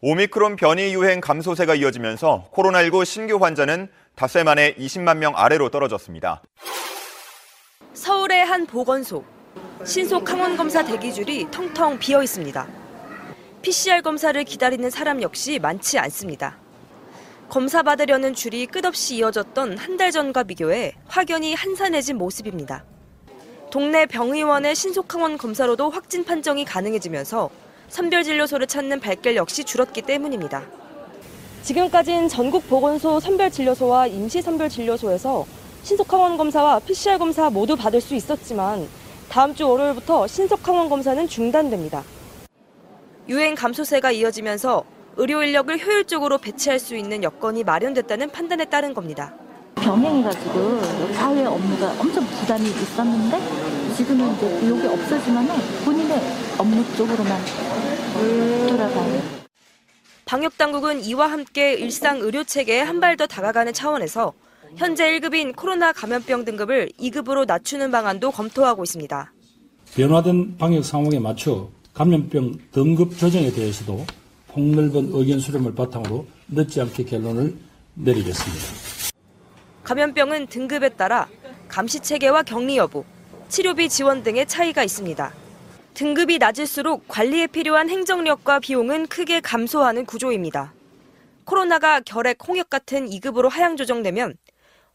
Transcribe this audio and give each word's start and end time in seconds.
오미크론 0.00 0.56
변이 0.56 0.94
유행 0.94 1.20
감소세가 1.20 1.74
이어지면서 1.76 2.50
코로나19 2.52 3.04
신규 3.04 3.36
환자는 3.42 3.88
닷새 4.14 4.44
만에 4.44 4.74
20만 4.74 5.16
명 5.18 5.32
아래로 5.36 5.70
떨어졌습니다. 5.70 6.42
서울의 7.94 8.44
한 8.44 8.66
보건소. 8.66 9.24
신속 9.84 10.30
항원 10.30 10.56
검사 10.56 10.84
대기줄이 10.84 11.50
텅텅 11.50 11.98
비어 11.98 12.22
있습니다. 12.22 12.66
PCR 13.62 14.02
검사를 14.02 14.42
기다리는 14.44 14.88
사람 14.90 15.22
역시 15.22 15.58
많지 15.58 15.98
않습니다. 15.98 16.58
검사 17.48 17.82
받으려는 17.82 18.34
줄이 18.34 18.66
끝없이 18.66 19.16
이어졌던 19.16 19.78
한 19.78 19.96
달 19.96 20.10
전과 20.10 20.42
비교해 20.42 20.92
확연히 21.06 21.54
한산해진 21.54 22.18
모습입니다. 22.18 22.84
동네 23.70 24.04
병의원의 24.06 24.74
신속항원 24.74 25.38
검사로도 25.38 25.88
확진 25.90 26.24
판정이 26.24 26.64
가능해지면서 26.66 27.48
선별진료소를 27.88 28.66
찾는 28.66 29.00
발길 29.00 29.36
역시 29.36 29.64
줄었기 29.64 30.02
때문입니다. 30.02 30.62
지금까지는 31.62 32.28
전국 32.28 32.68
보건소 32.68 33.20
선별진료소와 33.20 34.06
임시선별진료소에서 34.08 35.46
신속항원 35.82 36.36
검사와 36.36 36.80
PCR 36.80 37.18
검사 37.18 37.50
모두 37.50 37.76
받을 37.76 38.00
수 38.00 38.14
있었지만 38.14 38.88
다음 39.28 39.54
주 39.54 39.68
월요일부터 39.68 40.26
신속항원 40.26 40.88
검사는 40.88 41.26
중단됩니다. 41.28 42.04
유행 43.28 43.54
감소세가 43.54 44.12
이어지면서 44.12 44.84
의료 45.16 45.42
인력을 45.42 45.76
효율적으로 45.84 46.38
배치할 46.38 46.78
수 46.78 46.94
있는 46.94 47.22
여건이 47.22 47.64
마련됐다는 47.64 48.30
판단에 48.30 48.66
따른 48.66 48.94
겁니다. 48.94 49.34
병행해가지고 49.76 50.80
사회 51.14 51.44
업무가 51.44 51.92
엄청 51.98 52.24
부담이 52.26 52.68
있었는데 52.68 53.38
지금은 53.96 54.34
이제 54.36 54.60
이게 54.62 54.86
없어지면 54.88 55.48
본인의 55.84 56.20
업무 56.58 56.84
쪽으로만 56.96 57.40
돌아가요. 58.68 59.22
방역 60.24 60.56
당국은 60.58 61.04
이와 61.04 61.30
함께 61.30 61.74
일상 61.74 62.18
의료 62.18 62.42
체계에 62.44 62.80
한 62.80 63.00
발 63.00 63.16
더 63.16 63.26
다가가는 63.26 63.72
차원에서 63.72 64.32
현재 64.76 65.04
1급인 65.18 65.54
코로나 65.54 65.92
감염병 65.92 66.44
등급을 66.44 66.90
2급으로 66.98 67.46
낮추는 67.46 67.90
방안도 67.90 68.30
검토하고 68.32 68.82
있습니다. 68.82 69.32
변화된 69.94 70.56
방역 70.58 70.84
상황에 70.84 71.18
맞춰 71.18 71.68
감염병 71.94 72.58
등급 72.72 73.16
조정에 73.16 73.52
대해서도 73.52 74.04
폭넓은 74.48 75.10
의견 75.12 75.38
수렴을 75.38 75.74
바탕으로 75.74 76.26
늦지 76.48 76.80
않게 76.80 77.04
결론을 77.04 77.56
내리겠습니다. 77.94 78.64
감염병은 79.84 80.48
등급에 80.48 80.88
따라 80.90 81.28
감시 81.68 82.00
체계와 82.00 82.42
격리 82.42 82.76
여부, 82.76 83.04
치료비 83.48 83.88
지원 83.88 84.22
등의 84.24 84.46
차이가 84.46 84.82
있습니다. 84.82 85.32
등급이 85.96 86.36
낮을수록 86.36 87.08
관리에 87.08 87.46
필요한 87.46 87.88
행정력과 87.88 88.60
비용은 88.60 89.06
크게 89.06 89.40
감소하는 89.40 90.04
구조입니다. 90.04 90.74
코로나가 91.46 92.00
결핵, 92.00 92.36
홍역 92.46 92.68
같은 92.68 93.08
2급으로 93.08 93.48
하향 93.48 93.78
조정되면 93.78 94.36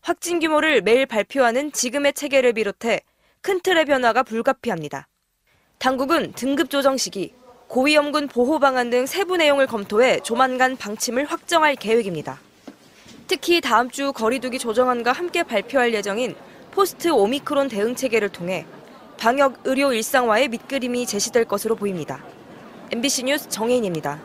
확진 0.02 0.40
규모를 0.40 0.82
매일 0.82 1.08
발표하는 1.08 1.72
지금의 1.72 2.14
체계를 2.14 2.54
비롯해 2.54 3.02
큰 3.42 3.60
틀의 3.62 3.86
변화가 3.86 4.22
불가피합니다. 4.22 5.08
당국은 5.80 6.34
등급 6.34 6.70
조정 6.70 6.98
시기, 6.98 7.34
고위험군 7.68 8.28
보호 8.28 8.60
방안 8.60 8.92
등 8.92 9.08
세부 9.08 9.38
내용을 9.38 9.66
검토해 9.66 10.20
조만간 10.20 10.78
방침을 10.78 11.26
확정할 11.26 11.76
계획입니다. 11.78 12.40
특히 13.26 13.60
다음 13.60 13.90
주 13.90 14.14
거리두기 14.14 14.60
조정안과 14.60 15.14
함께 15.14 15.42
발표할 15.42 15.96
예정인 15.96 16.36
포스트 16.70 17.08
오미크론 17.08 17.70
대응 17.70 17.96
체계를 17.96 18.30
통해 18.30 18.68
방역 19.22 19.60
의료 19.66 19.94
일상화의 19.94 20.48
밑그림이 20.48 21.06
제시될 21.06 21.46
것으로 21.46 21.76
보입니다. 21.76 22.24
MBC 22.90 23.26
뉴스 23.26 23.48
정혜인입니다. 23.50 24.20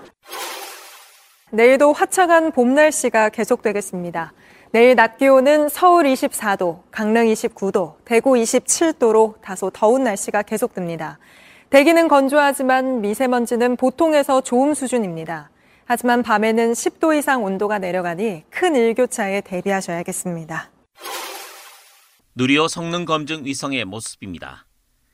내일도 1.50 1.92
화창한 1.92 2.50
봄 2.50 2.74
날씨가 2.74 3.28
계속되겠습니다. 3.28 4.32
내일 4.72 4.94
낮 4.96 5.18
기온은 5.18 5.68
서울 5.68 6.04
24도, 6.04 6.80
강릉 6.90 7.26
29도, 7.26 7.96
대구 8.06 8.30
27도로 8.36 9.38
다소 9.42 9.68
더운 9.68 10.02
날씨가 10.02 10.40
계속됩니다. 10.40 11.18
대기는 11.68 12.08
건조하지만 12.08 13.02
미세먼지는 13.02 13.76
보통에서 13.76 14.40
좋음 14.40 14.72
수준입니다. 14.72 15.50
하지만 15.84 16.22
밤에는 16.22 16.72
10도 16.72 17.14
이상 17.18 17.44
온도가 17.44 17.78
내려가니 17.80 18.44
큰 18.48 18.74
일교차에 18.74 19.42
대비하셔야겠습니다. 19.42 20.70
누리호 22.34 22.68
성능 22.68 23.04
검증 23.04 23.44
위성의 23.44 23.84
모습입니다. 23.84 24.64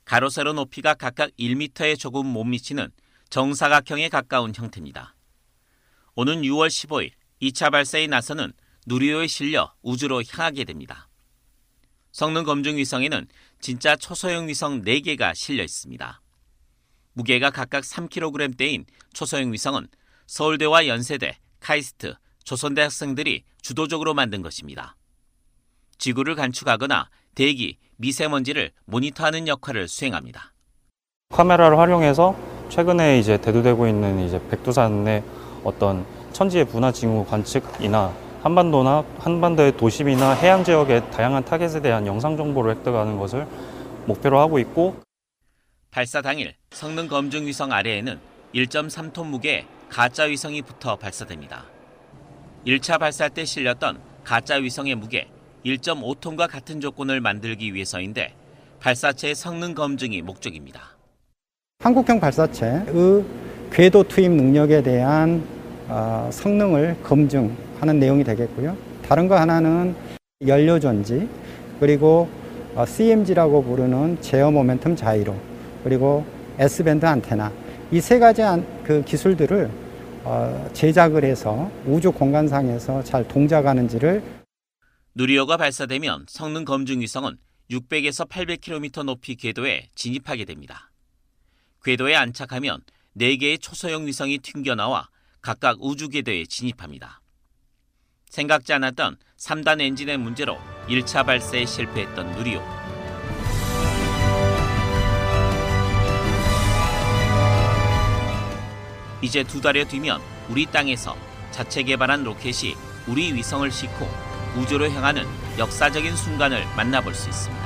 가로 0.05 0.29
세로 0.29 0.53
높이가 0.53 0.93
각각 0.93 1.31
1m에 1.39 1.97
조금 1.97 2.25
못 2.25 2.43
미치는 2.43 2.91
정사각형에 3.29 4.09
가까운 4.09 4.53
형태입니다. 4.53 5.15
오는 6.15 6.41
6월 6.41 6.67
15일 6.67 7.11
2차 7.41 7.71
발사에 7.71 8.07
나서는 8.07 8.53
누리호에 8.85 9.27
실려 9.27 9.73
우주로 9.81 10.21
향하게 10.29 10.65
됩니다. 10.65 11.09
성능 12.11 12.43
검증 12.43 12.77
위성에는 12.77 13.27
진짜 13.59 13.95
초소형 13.95 14.47
위성 14.47 14.83
4개가 14.83 15.33
실려 15.33 15.63
있습니다. 15.63 16.21
무게가 17.13 17.49
각각 17.49 17.83
3kg대인 17.83 18.85
초소형 19.13 19.51
위성은 19.53 19.87
서울대와 20.27 20.87
연세대, 20.87 21.39
카이스트, 21.59 22.15
조선대 22.43 22.81
학생들이 22.81 23.43
주도적으로 23.61 24.13
만든 24.13 24.41
것입니다. 24.41 24.95
지구를 25.97 26.35
간축하거나 26.35 27.09
대기, 27.35 27.77
미세먼지를 27.97 28.71
모니터하는 28.85 29.47
역할을 29.47 29.87
수행합니다. 29.87 30.53
카메라를 31.29 31.77
활용해서 31.77 32.35
최근에 32.69 33.19
이제 33.19 33.37
대두되고 33.37 33.87
있는 33.87 34.19
이제 34.19 34.39
백두산의 34.49 35.23
어떤 35.63 36.05
천지의 36.31 36.65
분화 36.65 36.91
징후 36.91 37.25
관측이나 37.25 38.13
한반도나 38.43 39.05
한반도의 39.19 39.77
도심이나 39.77 40.33
해양 40.33 40.63
지역의 40.63 41.11
다양한 41.11 41.45
타겟에 41.45 41.81
대한 41.81 42.05
영상 42.05 42.35
정보를 42.35 42.75
획득하는 42.75 43.17
것을 43.17 43.47
목표로 44.05 44.39
하고 44.39 44.59
있고 44.59 44.97
발사 45.91 46.21
당일 46.21 46.53
성능 46.71 47.07
검증 47.07 47.45
위성 47.45 47.71
아래에는 47.71 48.19
1.3톤 48.53 49.27
무게의 49.27 49.65
가짜 49.89 50.23
위성이 50.23 50.61
붙어 50.61 50.95
발사됩니다. 50.97 51.65
1차 52.67 52.99
발사 52.99 53.29
때 53.29 53.45
실렸던 53.45 53.99
가짜 54.23 54.55
위성의 54.55 54.95
무게 54.95 55.29
1.5톤과 55.65 56.49
같은 56.49 56.81
조건을 56.81 57.21
만들기 57.21 57.73
위해서인데 57.73 58.33
발사체의 58.79 59.35
성능 59.35 59.73
검증이 59.73 60.21
목적입니다. 60.21 60.81
한국형 61.79 62.19
발사체의 62.19 62.85
궤도 63.71 64.03
투입 64.03 64.31
능력에 64.31 64.83
대한 64.83 65.43
어, 65.87 66.29
성능을 66.31 66.97
검증하는 67.03 67.99
내용이 67.99 68.23
되겠고요. 68.23 68.75
다른 69.07 69.27
거 69.27 69.37
하나는 69.39 69.95
연료 70.47 70.79
전지 70.79 71.27
그리고 71.79 72.27
어, 72.75 72.85
CMG라고 72.85 73.63
부르는 73.63 74.17
제어 74.21 74.49
모멘텀 74.49 74.95
자이로 74.97 75.35
그리고 75.83 76.25
S밴드 76.59 77.05
안테나 77.05 77.51
이 77.91 77.99
세 77.99 78.17
가지 78.19 78.41
그 78.83 79.03
기술들을 79.03 79.69
어, 80.23 80.69
제작을 80.73 81.23
해서 81.25 81.69
우주 81.85 82.11
공간상에서 82.11 83.03
잘 83.03 83.27
동작하는지를 83.27 84.21
누리호가 85.15 85.57
발사되면 85.57 86.25
성능 86.27 86.65
검증 86.65 87.01
위성은 87.01 87.37
600에서 87.69 88.27
800km 88.27 89.03
높이 89.03 89.35
궤도에 89.35 89.89
진입하게 89.93 90.45
됩니다. 90.45 90.91
궤도에 91.83 92.15
안착하면 92.15 92.81
4개의 93.17 93.61
초소형 93.61 94.07
위성이 94.07 94.39
튕겨나와 94.39 95.09
각각 95.41 95.77
우주 95.81 96.09
궤도에 96.09 96.45
진입합니다. 96.45 97.21
생각지 98.25 98.73
않았던 98.73 99.17
3단 99.37 99.81
엔진의 99.81 100.17
문제로 100.17 100.57
1차 100.87 101.23
발사에 101.23 101.67
실패했던 101.67 102.31
누리호. 102.31 102.63
이제 109.21 109.43
두 109.43 109.61
달여 109.61 109.85
뒤면 109.85 110.19
우리 110.49 110.65
땅에서 110.65 111.15
자체 111.51 111.83
개발한 111.83 112.23
로켓이 112.23 112.75
우리 113.07 113.31
위성을 113.33 113.69
싣고 113.69 114.32
우주로 114.57 114.89
향하는 114.89 115.23
역사적인 115.57 116.15
순간을 116.15 116.63
만나볼 116.75 117.13
수 117.13 117.29
있습니다. 117.29 117.63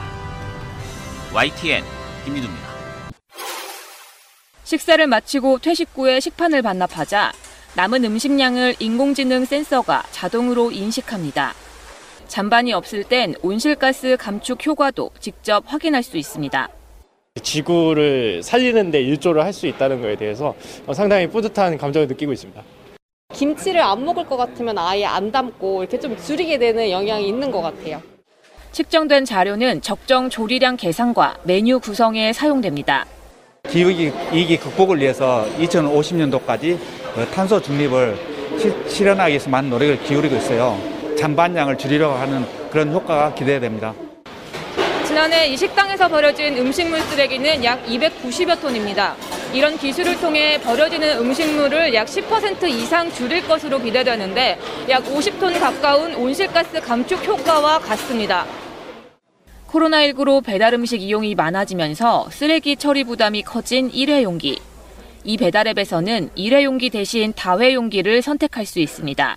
YTN 1.34 1.84
김유두입니다. 2.26 2.68
식사를 4.64 5.06
마치고 5.08 5.60
퇴식 5.60 5.90
후에 5.96 6.20
식판을 6.20 6.62
반납하자 6.62 7.32
남은 7.76 8.04
음식량을 8.06 8.76
인공지능 8.80 9.46
센서가 9.46 10.04
자동으로 10.12 10.72
인식합니다. 10.72 11.54
잔반이 12.28 12.74
없을 12.74 13.04
땐 13.04 13.36
온실가스 13.42 14.18
감축 14.20 14.66
효과도 14.66 15.12
직접 15.20 15.64
확인할 15.68 16.04
수 16.04 16.18
있습니다. 16.18 16.70
지구를 17.42 18.42
살리는데 18.44 19.02
일조를 19.02 19.44
할 19.44 19.54
수 19.54 19.68
있다는 19.68 20.02
것에 20.02 20.16
대해서 20.16 20.56
상당히 20.94 21.28
뿌듯한 21.28 21.78
감정을 21.78 22.08
느끼고 22.08 22.34
있습니다. 22.34 22.62
김치를 23.38 23.82
안 23.82 24.04
먹을 24.04 24.26
것 24.26 24.36
같으면 24.36 24.78
아예 24.80 25.06
안 25.06 25.32
담고 25.32 25.84
이렇게 25.84 26.00
좀 26.00 26.18
줄이게 26.18 26.58
되는 26.58 26.90
영향이 26.90 27.28
있는 27.28 27.52
것 27.52 27.62
같아요. 27.62 28.02
측정된 28.72 29.26
자료는 29.26 29.82
적정 29.82 30.30
조리량 30.30 30.78
계산과 30.78 31.38
메뉴 31.44 31.80
구성에 31.80 32.34
사용됩니다. 32.34 33.06
기후위기 33.70 34.58
극복을 34.58 35.00
위해서 35.00 35.46
2050년도까지 35.60 36.80
탄소 37.34 37.62
중립을 37.62 38.18
실현하기 38.88 39.32
위해서 39.32 39.50
많은 39.50 39.70
노력을 39.70 40.02
기울이고 40.04 40.36
있어요. 40.38 40.80
잔반량을 41.18 41.78
줄이려고 41.78 42.16
하는 42.16 42.44
그런 42.72 42.92
효과가 42.92 43.36
기대됩니다. 43.36 43.94
지난해 45.18 45.48
이 45.48 45.58
식당에서 45.58 46.08
버려진 46.08 46.56
음식물 46.60 47.02
쓰레기는 47.02 47.64
약 47.64 47.84
290여 47.88 48.62
톤입니다. 48.62 49.16
이런 49.52 49.76
기술을 49.76 50.22
통해 50.22 50.62
버려지는 50.62 51.18
음식물을 51.18 51.92
약 51.96 52.06
10% 52.06 52.70
이상 52.70 53.12
줄일 53.12 53.42
것으로 53.48 53.82
기대되는데 53.82 54.60
약 54.90 55.04
50톤 55.06 55.60
가까운 55.60 56.14
온실가스 56.14 56.80
감축 56.82 57.26
효과와 57.26 57.80
같습니다. 57.80 58.46
코로나19로 59.68 60.46
배달 60.46 60.76
음식 60.76 61.02
이용이 61.02 61.34
많아지면서 61.34 62.28
쓰레기 62.30 62.76
처리 62.76 63.04
부담이 63.04 63.42
커진 63.42 63.90
일회용기. 63.90 64.62
이 65.24 65.38
배달앱에서는 65.38 66.30
일회용기 66.36 66.92
대신 66.92 67.34
다회용기를 67.36 68.22
선택할 68.22 68.68
수 68.68 68.80
있습니다. 68.80 69.36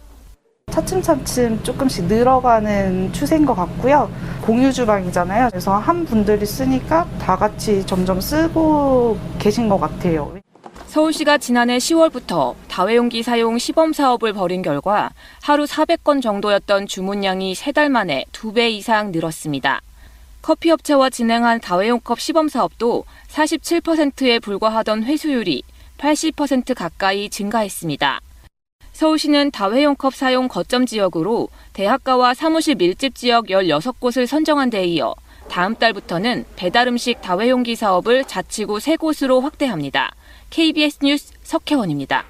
차츰차츰 0.70 1.62
조금씩 1.62 2.06
늘어가는 2.06 3.12
추세인 3.12 3.44
것 3.44 3.55
같고요. 3.55 4.11
공유 4.43 4.72
주방이잖아요. 4.72 5.49
그래서 5.50 5.76
한 5.76 6.05
분들이 6.05 6.46
쓰니까 6.46 7.06
다 7.20 7.37
같이 7.37 7.84
점점 7.87 8.20
쓰고 8.20 9.19
계신 9.38 9.69
것 9.69 9.78
같아요. 9.78 10.32
서울시가 10.87 11.38
지난해 11.38 11.78
10월부터 11.78 12.55
다회용기 12.69 13.22
사용 13.22 13.58
시범 13.58 13.93
사업을 13.93 14.32
벌인 14.32 14.61
결과 14.61 15.11
하루 15.40 15.64
400건 15.64 16.20
정도였던 16.20 16.88
주문량이 16.88 17.55
3달 17.55 17.90
만에 17.90 18.25
2배 18.32 18.70
이상 18.73 19.12
늘었습니다. 19.12 19.82
커피 20.43 20.70
업체와 20.70 21.11
진행한 21.11 21.61
다회용컵 21.61 22.19
시범 22.19 22.49
사업도 22.49 23.05
47%에 23.28 24.40
불과하던 24.40 25.05
회수율이 25.05 25.62
80% 25.99 26.75
가까이 26.75 27.28
증가했습니다. 27.31 28.20
서울시는 29.00 29.50
다회용컵 29.50 30.14
사용 30.14 30.47
거점 30.47 30.85
지역으로 30.85 31.49
대학가와 31.73 32.35
사무실 32.35 32.75
밀집 32.75 33.14
지역 33.14 33.47
16곳을 33.47 34.26
선정한 34.26 34.69
데 34.69 34.85
이어 34.85 35.14
다음 35.49 35.75
달부터는 35.75 36.44
배달 36.55 36.87
음식 36.87 37.23
다회용기 37.23 37.76
사업을 37.76 38.25
자치구 38.25 38.76
3곳으로 38.76 39.41
확대합니다. 39.41 40.14
KBS 40.50 40.99
뉴스 41.02 41.32
석혜원입니다. 41.43 42.26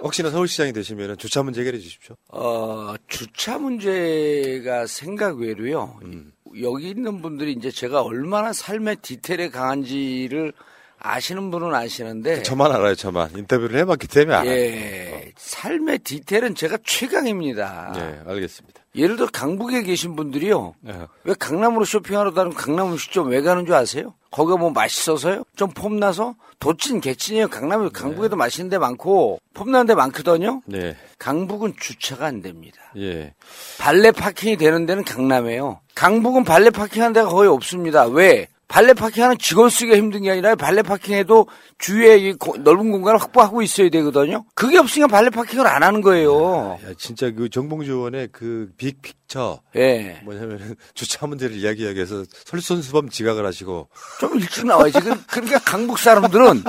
혹시나 0.00 0.30
서울시장이 0.30 0.72
되시면 0.72 1.18
주차 1.18 1.42
문제 1.42 1.60
해결해 1.60 1.78
주십시오. 1.78 2.16
어, 2.28 2.94
주차 3.06 3.58
문제가 3.58 4.86
생각 4.86 5.36
외로요. 5.36 6.00
음. 6.04 6.32
여기 6.62 6.88
있는 6.88 7.20
분들이 7.20 7.52
이제 7.52 7.70
제가 7.70 8.00
얼마나 8.00 8.54
삶의 8.54 8.96
디테일에 9.02 9.50
강한지를 9.50 10.54
아시는 10.98 11.50
분은 11.50 11.74
아시는데 11.74 12.42
저만 12.42 12.72
알아요, 12.72 12.94
저만 12.94 13.30
인터뷰를 13.36 13.78
해봤기 13.80 14.08
때문에 14.08 14.36
알아요. 14.36 14.50
예, 14.50 15.32
삶의 15.36 16.00
디테일은 16.00 16.54
제가 16.54 16.78
최강입니다. 16.84 17.92
예, 17.96 18.30
알겠습니다. 18.30 18.82
예를 18.94 19.16
들어 19.16 19.28
강북에 19.30 19.82
계신 19.82 20.16
분들이요, 20.16 20.74
예. 20.88 21.06
왜 21.24 21.34
강남으로 21.38 21.84
쇼핑하러 21.84 22.32
다니면 22.32 22.56
강남 22.56 22.92
음식점 22.92 23.28
왜 23.28 23.42
가는 23.42 23.66
줄 23.66 23.74
아세요? 23.74 24.14
거기가 24.30 24.56
뭐 24.56 24.70
맛있어서요? 24.70 25.44
좀 25.54 25.70
폼나서 25.70 26.34
도찐 26.58 27.00
개찐이에요. 27.00 27.48
강남에 27.48 27.88
강북에도 27.90 28.34
네. 28.34 28.36
맛있는 28.36 28.70
데 28.70 28.78
많고 28.78 29.38
폼나는 29.54 29.86
데 29.86 29.94
많거든요. 29.94 30.62
네. 30.66 30.96
강북은 31.18 31.74
주차가 31.78 32.26
안 32.26 32.42
됩니다. 32.42 32.78
예. 32.96 33.34
발레 33.78 34.12
파킹이 34.12 34.56
되는 34.56 34.86
데는 34.86 35.04
강남이에요. 35.04 35.80
강북은 35.94 36.44
발레 36.44 36.70
파킹하는 36.70 37.12
데가 37.12 37.28
거의 37.28 37.48
없습니다. 37.48 38.06
왜? 38.06 38.48
발레 38.68 38.94
파킹하는 38.94 39.38
직원 39.38 39.70
쓰기가 39.70 39.96
힘든 39.96 40.22
게 40.22 40.30
아니라 40.32 40.54
발레 40.56 40.82
파킹해도 40.82 41.46
주위에 41.78 42.16
이 42.16 42.32
고, 42.32 42.56
넓은 42.56 42.90
공간을 42.90 43.20
확보하고 43.20 43.62
있어야 43.62 43.88
되거든요. 43.90 44.44
그게 44.54 44.78
없으니까 44.78 45.06
발레 45.06 45.30
파킹을 45.30 45.66
안 45.66 45.82
하는 45.82 46.00
거예요. 46.00 46.78
야, 46.84 46.88
진짜 46.98 47.30
그 47.30 47.48
정봉주 47.48 47.92
의원의 47.92 48.28
그 48.32 48.70
빅픽처. 48.76 49.60
예. 49.76 50.20
뭐냐면 50.24 50.76
주차 50.94 51.26
문제를 51.26 51.56
이야기하기 51.56 51.94
위해서 51.96 52.24
설선수범 52.44 53.10
지각을 53.10 53.46
하시고. 53.46 53.88
좀 54.20 54.38
일찍 54.38 54.66
나와야지. 54.66 55.00
그, 55.00 55.26
그러니까 55.26 55.58
강북 55.64 55.98
사람들은 55.98 56.64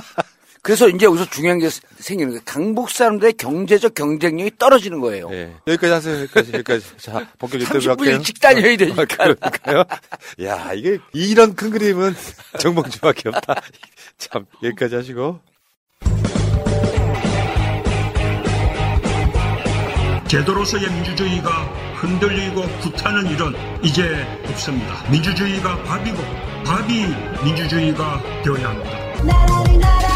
그래서 0.68 0.90
이제 0.90 1.06
여기서 1.06 1.30
중요한 1.30 1.60
게 1.60 1.69
생기는 1.69 2.31
거예요. 2.31 2.42
강북 2.44 2.90
사람들의 2.90 3.36
경제적 3.38 3.94
경쟁력이 3.96 4.52
떨어지는 4.58 5.00
거예요. 5.00 5.30
네. 5.30 5.56
여기까지 5.66 5.94
하세요. 5.94 6.19
여기까지. 6.24 6.52
여기까지. 6.52 6.86
자, 6.98 7.25
본격 7.40 7.62
인터뷰 7.62 7.90
할게요. 7.90 8.16
일찍 8.18 8.42
다녀야 8.42 8.75
되니까. 8.75 9.02
아, 9.02 9.06
그러니까요. 9.06 9.86
야, 10.44 10.74
이게 10.74 10.98
이런 11.14 11.56
큰 11.56 11.69
그림은 11.69 12.14
정봉주밖에 12.60 13.30
없다. 13.30 13.62
참, 14.19 14.46
여기까지 14.62 14.96
하시고. 14.96 15.40
제도로서의 20.28 20.92
민주주의가 20.92 21.50
흔들리고 21.96 22.64
구타는 22.81 23.26
일은 23.28 23.54
이제 23.86 24.28
없습니다. 24.50 25.09
민주주의가 25.09 25.81
밥이고 25.83 26.18
밥이 26.66 27.06
민주주의가 27.45 28.21
되어야 28.44 28.68
합니다. 28.68 30.06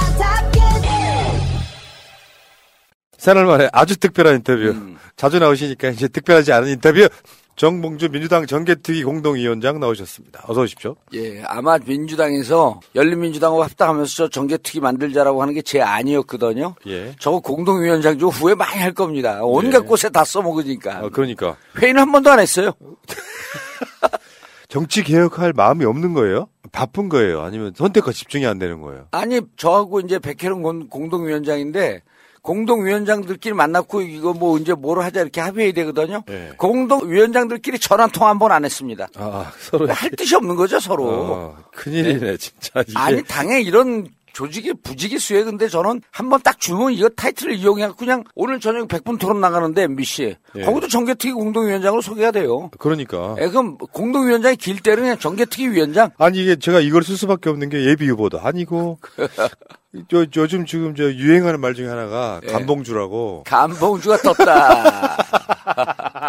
새날 3.22 3.46
만에 3.46 3.70
아주 3.72 3.98
특별한 3.98 4.38
인터뷰. 4.38 4.64
음. 4.70 4.98
자주 5.16 5.38
나오시니까 5.38 5.90
이제 5.90 6.08
특별하지 6.08 6.54
않은 6.54 6.70
인터뷰. 6.70 7.08
정봉주 7.56 8.10
민주당 8.10 8.48
정개특위 8.48 9.04
공동위원장 9.04 9.80
나오셨습니다. 9.80 10.46
어서 10.48 10.62
오십시오. 10.62 10.96
예, 11.14 11.44
아마 11.44 11.78
민주당에서 11.78 12.80
열린민주당하고 12.96 13.62
합당하면서 13.62 14.30
정개특위 14.30 14.80
만들자라고 14.82 15.40
하는 15.40 15.54
게 15.54 15.62
제 15.62 15.80
아니었거든요. 15.82 16.74
예. 16.88 17.14
저거 17.20 17.40
공동위원장 17.42 18.18
좀 18.18 18.30
후회 18.30 18.56
많이 18.56 18.80
할 18.80 18.92
겁니다. 18.92 19.42
온갖 19.44 19.84
예. 19.84 19.88
곳에 19.88 20.10
다 20.10 20.24
써먹으니까. 20.24 20.98
아, 20.98 21.10
그러니까. 21.10 21.56
회의는 21.78 22.02
한 22.02 22.12
번도 22.12 22.32
안 22.32 22.40
했어요. 22.40 22.72
정치 24.68 25.04
개혁할 25.04 25.54
마음이 25.54 25.86
없는 25.86 26.14
거예요? 26.16 26.48
바쁜 26.72 27.08
거예요? 27.08 27.42
아니면 27.44 27.74
선택과 27.76 28.14
집중이 28.14 28.48
안 28.48 28.58
되는 28.58 28.82
거예요? 28.82 29.06
아니, 29.12 29.42
저하고 29.58 30.00
이제 30.00 30.18
백혜령 30.18 30.88
공동위원장인데 30.90 32.02
공동위원장들끼리 32.42 33.54
만났고 33.54 34.02
이거 34.02 34.34
뭐 34.34 34.56
언제 34.56 34.74
뭐를 34.74 35.04
하자 35.04 35.22
이렇게 35.22 35.42
합의해야 35.42 35.74
되거든요. 35.74 36.24
네. 36.28 36.52
공동위원장들끼리 36.58 37.80
전화 37.80 38.08
통화 38.08 38.30
한 38.30 38.40
번 38.40 38.52
안 38.52 38.66
했습니다. 38.66 39.08
아, 39.16 39.52
서로 39.60 39.88
할 39.92 40.10
뜻이 40.12 40.36
없는 40.36 40.56
거죠, 40.56 40.80
서로. 40.80 41.08
어, 41.10 41.58
큰일이네, 41.74 42.20
네. 42.20 42.38
진짜. 42.38 42.82
이게. 42.82 42.94
아니, 42.98 43.24
당에 43.24 43.62
이런 43.62 44.08
조직의 44.34 45.20
수에 45.20 45.44
근데 45.44 45.68
저는 45.68 46.02
한번 46.12 46.42
딱 46.42 46.60
주면 46.60 46.94
이거 46.94 47.10
타이틀을 47.10 47.56
이용해 47.56 47.92
그냥 47.98 48.24
오늘 48.36 48.60
저녁 48.60 48.88
100분 48.88 49.20
토론 49.20 49.42
나가는데 49.42 49.84
MBC 49.84 50.36
예. 50.56 50.62
거기도 50.64 50.88
정개특위 50.88 51.34
공동위원장으로 51.34 52.02
소개가 52.02 52.32
돼요. 52.32 52.70
그러니까. 52.80 53.36
예, 53.40 53.48
그럼 53.48 53.78
공동위원장이 53.78 54.56
길 54.56 54.80
때는 54.82 55.04
그냥 55.04 55.20
정개특위 55.20 55.70
위원장. 55.70 56.12
아니 56.18 56.42
이게 56.42 56.56
제가 56.56 56.80
이걸 56.80 57.04
쓸 57.04 57.18
수밖에 57.18 57.50
없는 57.50 57.70
게 57.70 57.86
예비 57.86 58.08
후보도 58.10 58.40
아니고 58.40 59.00
요, 60.14 60.26
요즘 60.38 60.66
지금 60.66 60.96
저 60.96 61.04
유행하는 61.04 61.60
말 61.60 61.74
중에 61.74 61.88
하나가 61.88 62.40
예. 62.44 62.52
감봉주라고. 62.52 63.44
감봉주가 63.46 64.18
떴다. 64.18 65.18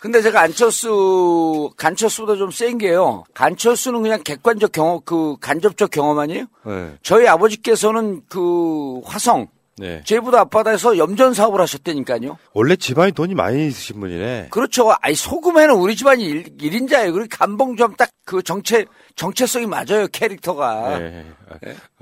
근데 0.04 0.20
제가 0.20 0.42
안철수, 0.42 1.70
간철수보다 1.78 2.36
좀 2.36 2.50
센 2.50 2.76
게요. 2.76 3.24
간철수는 3.32 4.02
그냥 4.02 4.22
객관적 4.22 4.70
경험, 4.70 5.00
그 5.02 5.36
간접적 5.40 5.90
경험 5.90 6.18
아니에요? 6.18 6.44
네. 6.66 6.92
저희 7.02 7.26
아버지께서는 7.26 8.20
그 8.28 9.00
화성, 9.06 9.48
네. 9.76 10.02
제부도 10.04 10.38
앞바다에서 10.38 10.98
염전 10.98 11.34
사업을 11.34 11.60
하셨다니까요. 11.60 12.38
원래 12.52 12.76
집안이 12.76 13.12
돈이 13.12 13.34
많이 13.34 13.66
있으신 13.66 14.00
분이네. 14.00 14.48
그렇죠. 14.50 14.94
아니 15.00 15.14
소금에는 15.14 15.74
우리 15.74 15.96
집안이 15.96 16.24
일, 16.24 16.44
일인자예요. 16.60 17.12
그리고 17.12 17.28
감봉점 17.30 17.96
딱그 17.96 18.42
정체 18.42 18.86
정체성이 19.16 19.66
맞아요 19.66 20.06
캐릭터가. 20.12 20.98
네. 20.98 21.26
아, 21.50 21.56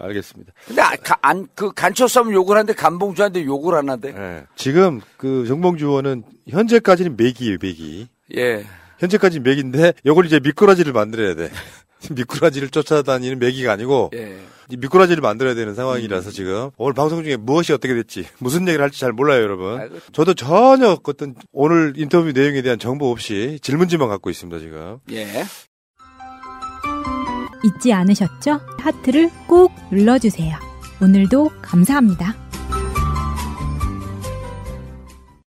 알겠습니다. 0.04 0.52
근데 0.66 0.82
아, 0.82 0.96
가, 0.96 1.16
안, 1.22 1.46
그 1.54 1.72
간초쌈 1.72 2.32
욕을 2.32 2.56
하는데 2.56 2.72
감봉주한테 2.74 3.44
욕을 3.44 3.74
안 3.74 3.88
하는데. 3.88 4.12
네. 4.12 4.44
지금 4.54 5.00
그 5.16 5.46
정봉주 5.46 5.86
의원은 5.86 6.24
현재까지는 6.48 7.16
맥이에요, 7.16 7.58
맥이. 7.60 8.08
예. 8.36 8.66
현재까지 8.98 9.40
맥인데 9.40 9.94
이걸 10.04 10.26
이제 10.26 10.38
미꾸라지를 10.40 10.92
만들어야 10.92 11.34
돼. 11.34 11.50
미꾸라지를 12.10 12.68
쫓아다니는 12.70 13.38
맥이가 13.38 13.72
아니고 13.72 14.10
예. 14.14 14.38
이 14.70 14.76
미꾸라지를 14.76 15.20
만들어야 15.20 15.54
되는 15.54 15.74
상황이라서 15.74 16.30
지금 16.30 16.70
오늘 16.76 16.94
방송 16.94 17.22
중에 17.22 17.36
무엇이 17.36 17.72
어떻게 17.72 17.94
됐지 17.94 18.26
무슨 18.38 18.66
얘기를 18.68 18.82
할지 18.82 19.00
잘 19.00 19.12
몰라요 19.12 19.42
여러분 19.42 20.00
저도 20.12 20.34
전혀 20.34 20.98
어떤 21.02 21.34
오늘 21.52 21.92
인터뷰 21.96 22.32
내용에 22.32 22.62
대한 22.62 22.78
정보 22.78 23.10
없이 23.10 23.58
질문지만 23.62 24.08
갖고 24.08 24.30
있습니다 24.30 24.58
지금 24.58 24.98
예. 25.10 25.44
잊지 27.64 27.92
않으셨죠? 27.92 28.60
하트를 28.78 29.30
꼭 29.46 29.72
눌러주세요. 29.90 30.56
오늘도 31.00 31.50
감사합니다. 31.62 32.34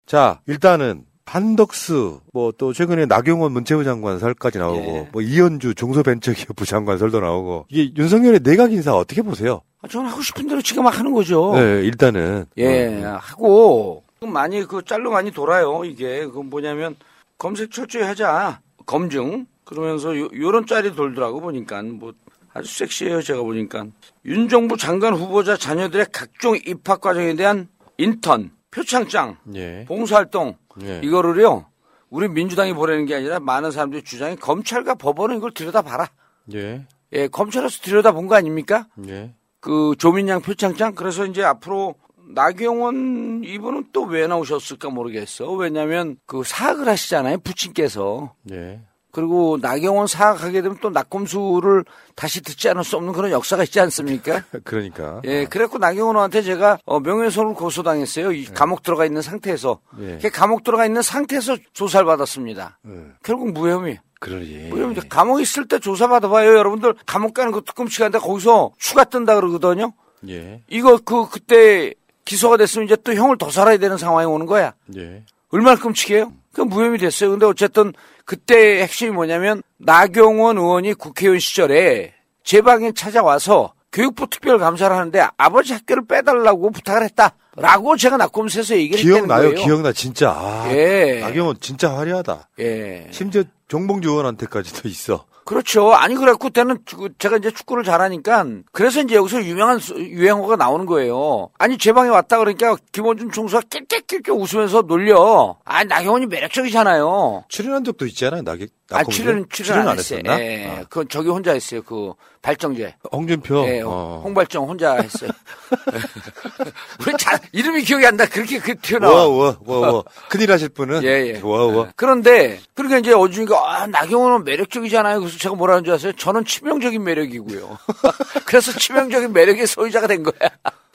자 0.05 0.41
일단은 0.47 1.05
한덕수 1.29 2.21
뭐또 2.33 2.73
최근에 2.73 3.05
나경원 3.05 3.51
문체부 3.51 3.83
장관 3.83 4.17
설까지 4.17 4.57
나오고 4.57 4.79
예. 4.79 5.09
뭐 5.11 5.21
이현주 5.21 5.75
중소벤처기업부 5.75 6.65
장관 6.65 6.97
설도 6.97 7.19
나오고 7.19 7.67
이게 7.69 7.93
윤석열의 7.95 8.39
내각 8.39 8.71
인사 8.71 8.95
어떻게 8.95 9.21
보세요? 9.21 9.61
아, 9.81 9.87
저는 9.87 10.09
하고 10.09 10.21
싶은 10.21 10.47
대로 10.47 10.61
지금 10.61 10.83
막 10.83 10.97
하는 10.97 11.13
거죠. 11.13 11.53
네 11.53 11.81
일단은 11.85 12.45
예, 12.57 13.03
어, 13.03 13.19
하고 13.21 14.03
많이 14.21 14.65
그 14.65 14.83
짤로 14.83 15.11
많이 15.11 15.31
돌아요. 15.31 15.85
이게 15.85 16.25
그 16.25 16.39
뭐냐면 16.39 16.95
검색 17.37 17.71
철저히 17.71 18.03
하자 18.03 18.59
검증 18.87 19.45
그러면서 19.65 20.17
요, 20.17 20.27
요런 20.33 20.65
짤이 20.65 20.95
돌더라고 20.95 21.41
보니까 21.41 21.83
뭐 21.83 22.13
아주 22.53 22.75
섹시해요 22.75 23.21
제가 23.21 23.43
보니까 23.43 23.85
윤 24.25 24.49
정부 24.49 24.77
장관 24.77 25.13
후보자 25.13 25.55
자녀들의 25.55 26.07
각종 26.11 26.57
입학 26.65 27.01
과정에 27.01 27.35
대한 27.35 27.67
인턴 27.99 28.51
표창장 28.71 29.37
예. 29.55 29.85
봉사활동 29.87 30.57
예. 30.83 31.01
이거를요 31.03 31.65
우리 32.09 32.27
민주당이 32.27 32.73
보내는 32.73 33.05
게 33.05 33.15
아니라 33.15 33.39
많은 33.39 33.71
사람들이 33.71 34.03
주장이 34.03 34.35
검찰과 34.35 34.95
법원은 34.95 35.37
이걸 35.37 35.51
들여다봐라. 35.53 36.09
예. 36.55 36.85
예, 37.13 37.27
검찰에서 37.27 37.81
들여다본 37.81 38.27
거 38.27 38.35
아닙니까? 38.35 38.87
예. 39.07 39.33
그 39.59 39.93
조민양 39.97 40.41
표창장 40.41 40.95
그래서 40.95 41.25
이제 41.25 41.43
앞으로 41.43 41.95
나경원 42.33 43.43
이분은 43.43 43.89
또 43.93 44.03
왜 44.05 44.27
나오셨을까 44.27 44.89
모르겠어. 44.89 45.51
왜냐하면 45.53 46.17
그 46.25 46.43
사학을 46.43 46.87
하시잖아요 46.87 47.39
부친께서. 47.39 48.33
예. 48.51 48.81
그리고 49.11 49.57
나경원 49.61 50.07
사학하게 50.07 50.61
되면 50.61 50.77
또 50.81 50.89
낙검수를 50.89 51.83
다시 52.15 52.41
듣지 52.41 52.69
않을 52.69 52.83
수 52.83 52.95
없는 52.97 53.13
그런 53.13 53.31
역사가 53.31 53.63
있지 53.63 53.79
않습니까? 53.79 54.43
그러니까 54.63 55.21
예, 55.25 55.45
그래갖고 55.45 55.79
나경원한테 55.79 56.41
제가 56.43 56.77
어, 56.85 56.99
명예훼손을 56.99 57.55
고소당했어요. 57.55 58.31
이 58.31 58.45
감옥 58.45 58.83
들어가 58.83 59.05
있는 59.05 59.21
상태에서. 59.21 59.79
예. 60.01 60.19
그 60.21 60.29
감옥 60.29 60.63
들어가 60.63 60.85
있는 60.85 61.01
상태에서 61.01 61.57
조사를 61.73 62.05
받았습니다. 62.05 62.79
예. 62.87 62.91
결국 63.23 63.51
무혐의. 63.51 63.99
그러지. 64.19 64.67
무혐의. 64.69 64.95
감옥에 65.09 65.41
있을 65.41 65.67
때 65.67 65.79
조사 65.79 66.07
받아봐요, 66.07 66.55
여러분들. 66.57 66.93
감옥 67.05 67.33
가는 67.33 67.51
거 67.51 67.61
끔찍한데 67.61 68.19
거기서 68.19 68.73
추가 68.77 69.05
뜬다 69.05 69.35
그러거든요. 69.35 69.93
예. 70.27 70.61
이거 70.67 70.99
그 71.03 71.27
그때 71.29 71.93
기소가 72.25 72.57
됐으면 72.57 72.85
이제 72.85 72.95
또 73.03 73.13
형을 73.13 73.37
더 73.37 73.49
살아야 73.49 73.77
되는 73.77 73.97
상황이 73.97 74.25
오는 74.27 74.45
거야. 74.45 74.73
예. 74.97 75.23
얼마나 75.51 75.79
끔찍해요? 75.79 76.31
그 76.53 76.61
무혐의 76.61 76.97
됐어요. 76.97 77.31
근데 77.31 77.45
어쨌든 77.45 77.93
그때 78.25 78.81
핵심이 78.81 79.11
뭐냐면 79.11 79.61
나경원 79.77 80.57
의원이 80.57 80.93
국회의원 80.95 81.39
시절에 81.39 82.13
제 82.43 82.61
방에 82.61 82.91
찾아와서 82.91 83.73
교육부 83.91 84.27
특별감사를 84.29 84.95
하는데 84.95 85.27
아버지 85.37 85.73
학교를 85.73 86.05
빼달라고 86.05 86.71
부탁을 86.71 87.03
했다라고 87.03 87.97
제가 87.97 88.17
낙검수에서 88.17 88.75
얘기를 88.75 89.01
기억나요? 89.03 89.51
기억나 89.53 89.91
진짜. 89.93 90.31
아, 90.31 90.69
예. 90.71 91.21
나경원 91.21 91.57
진짜 91.59 91.95
화려하다. 91.95 92.49
예. 92.59 93.07
심지어 93.11 93.43
정봉주 93.67 94.09
의원한테까지도 94.09 94.87
있어. 94.87 95.25
그렇죠. 95.49 95.93
아니 95.95 96.13
그래갖고 96.13 96.49
그때는 96.49 96.77
그 96.85 97.09
제가 97.17 97.37
이제 97.37 97.49
축구를 97.49 97.83
잘하니까 97.83 98.45
그래서 98.71 99.01
이제 99.01 99.15
여기서 99.15 99.43
유명한 99.43 99.79
수- 99.79 99.95
유행어가 99.99 100.55
나오는 100.57 100.85
거예요. 100.85 101.49
아니 101.57 101.79
제 101.79 101.91
방에 101.91 102.07
왔다 102.09 102.37
그러니까 102.37 102.75
김원준 102.91 103.31
총수가 103.31 103.63
낄낄낄낄 103.67 104.31
웃으면서 104.31 104.83
놀려. 104.83 105.57
아 105.65 105.83
나경원이 105.83 106.27
매력적이잖아요. 106.27 107.45
출연한 107.49 107.83
적도 107.83 108.05
있잖아요. 108.05 108.43
나경 108.43 108.67
아 108.91 109.03
출연 109.03 109.45
출연 109.49 109.87
안 109.87 109.97
했어요. 109.97 110.19
했었나? 110.23 110.41
예, 110.41 110.65
아, 110.67 110.83
그건 110.83 111.07
저기 111.09 111.29
혼자 111.29 111.53
했어요. 111.53 111.81
그 111.83 112.13
발정제. 112.41 112.95
홍준표. 113.11 113.65
예, 113.67 113.81
어. 113.81 114.21
홍발정 114.23 114.67
혼자 114.67 114.95
했어요. 114.95 115.29
우리 117.05 117.13
잘 117.17 117.39
이름이 117.51 117.83
기억이 117.83 118.05
안 118.05 118.17
나. 118.17 118.25
그렇게 118.25 118.59
그 118.59 118.75
튀어나와. 118.75 119.27
와, 119.27 119.57
와, 119.65 119.79
와, 119.79 119.93
와. 119.93 120.03
큰일 120.29 120.51
하실 120.51 120.69
분은. 120.69 121.03
예, 121.03 121.35
예. 121.35 121.41
와, 121.43 121.67
와. 121.67 121.87
그런데 121.95 122.59
그러니까 122.73 122.97
이제 122.99 123.13
어준이가 123.13 123.81
아, 123.81 123.87
나경원은 123.87 124.43
매력적이잖아요. 124.43 125.19
그래서 125.19 125.37
제가 125.37 125.55
뭐라는 125.55 125.83
줄 125.83 125.93
아세요? 125.93 126.11
저는 126.13 126.45
치명적인 126.45 127.03
매력이고요. 127.03 127.77
그래서 128.45 128.71
치명적인 128.71 129.33
매력의 129.33 129.67
소유자가 129.67 130.07
된 130.07 130.23
거야. 130.23 130.49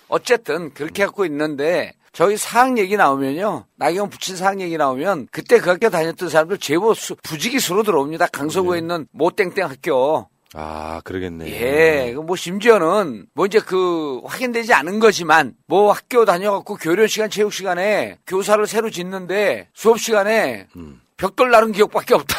어쨌든 0.09 0.73
그렇게 0.75 1.05
갖고 1.05 1.25
있는데 1.27 1.93
저희 2.15 2.37
사학 2.37 2.79
얘기 2.79 2.97
나오면요. 2.97 3.67
나경원 3.77 4.09
부친 4.09 4.37
사학 4.37 4.61
얘기 4.61 4.77
나오면 4.77 5.27
그때 5.33 5.59
그 5.59 5.69
학교 5.69 5.91
다녔던 5.91 6.29
사람들 6.29 6.59
제법 6.59 6.97
수, 6.97 7.17
부지기 7.17 7.59
수로 7.59 7.83
들어옵니다. 7.83 8.29
강서구에 8.29 8.79
있는 8.79 9.09
모땡땡 9.11 9.65
학교. 9.65 10.29
아, 10.55 11.01
그러겠네. 11.03 11.47
예, 11.49 12.13
그뭐 12.15 12.37
심지어는 12.37 13.27
뭐 13.35 13.47
이제 13.47 13.59
그 13.59 14.21
확인되지 14.25 14.73
않은 14.73 15.01
거지만 15.01 15.55
뭐 15.67 15.91
학교 15.91 16.25
다녀갖고 16.25 16.77
교련 16.77 17.09
시간, 17.09 17.29
체육 17.29 17.53
시간에 17.53 18.19
교사를 18.29 18.65
새로 18.69 18.91
짓는데 18.91 19.69
수업 19.75 19.99
시간에 19.99 20.69
벽돌 21.17 21.51
나른 21.51 21.73
기억밖에 21.73 22.15
없다. 22.15 22.37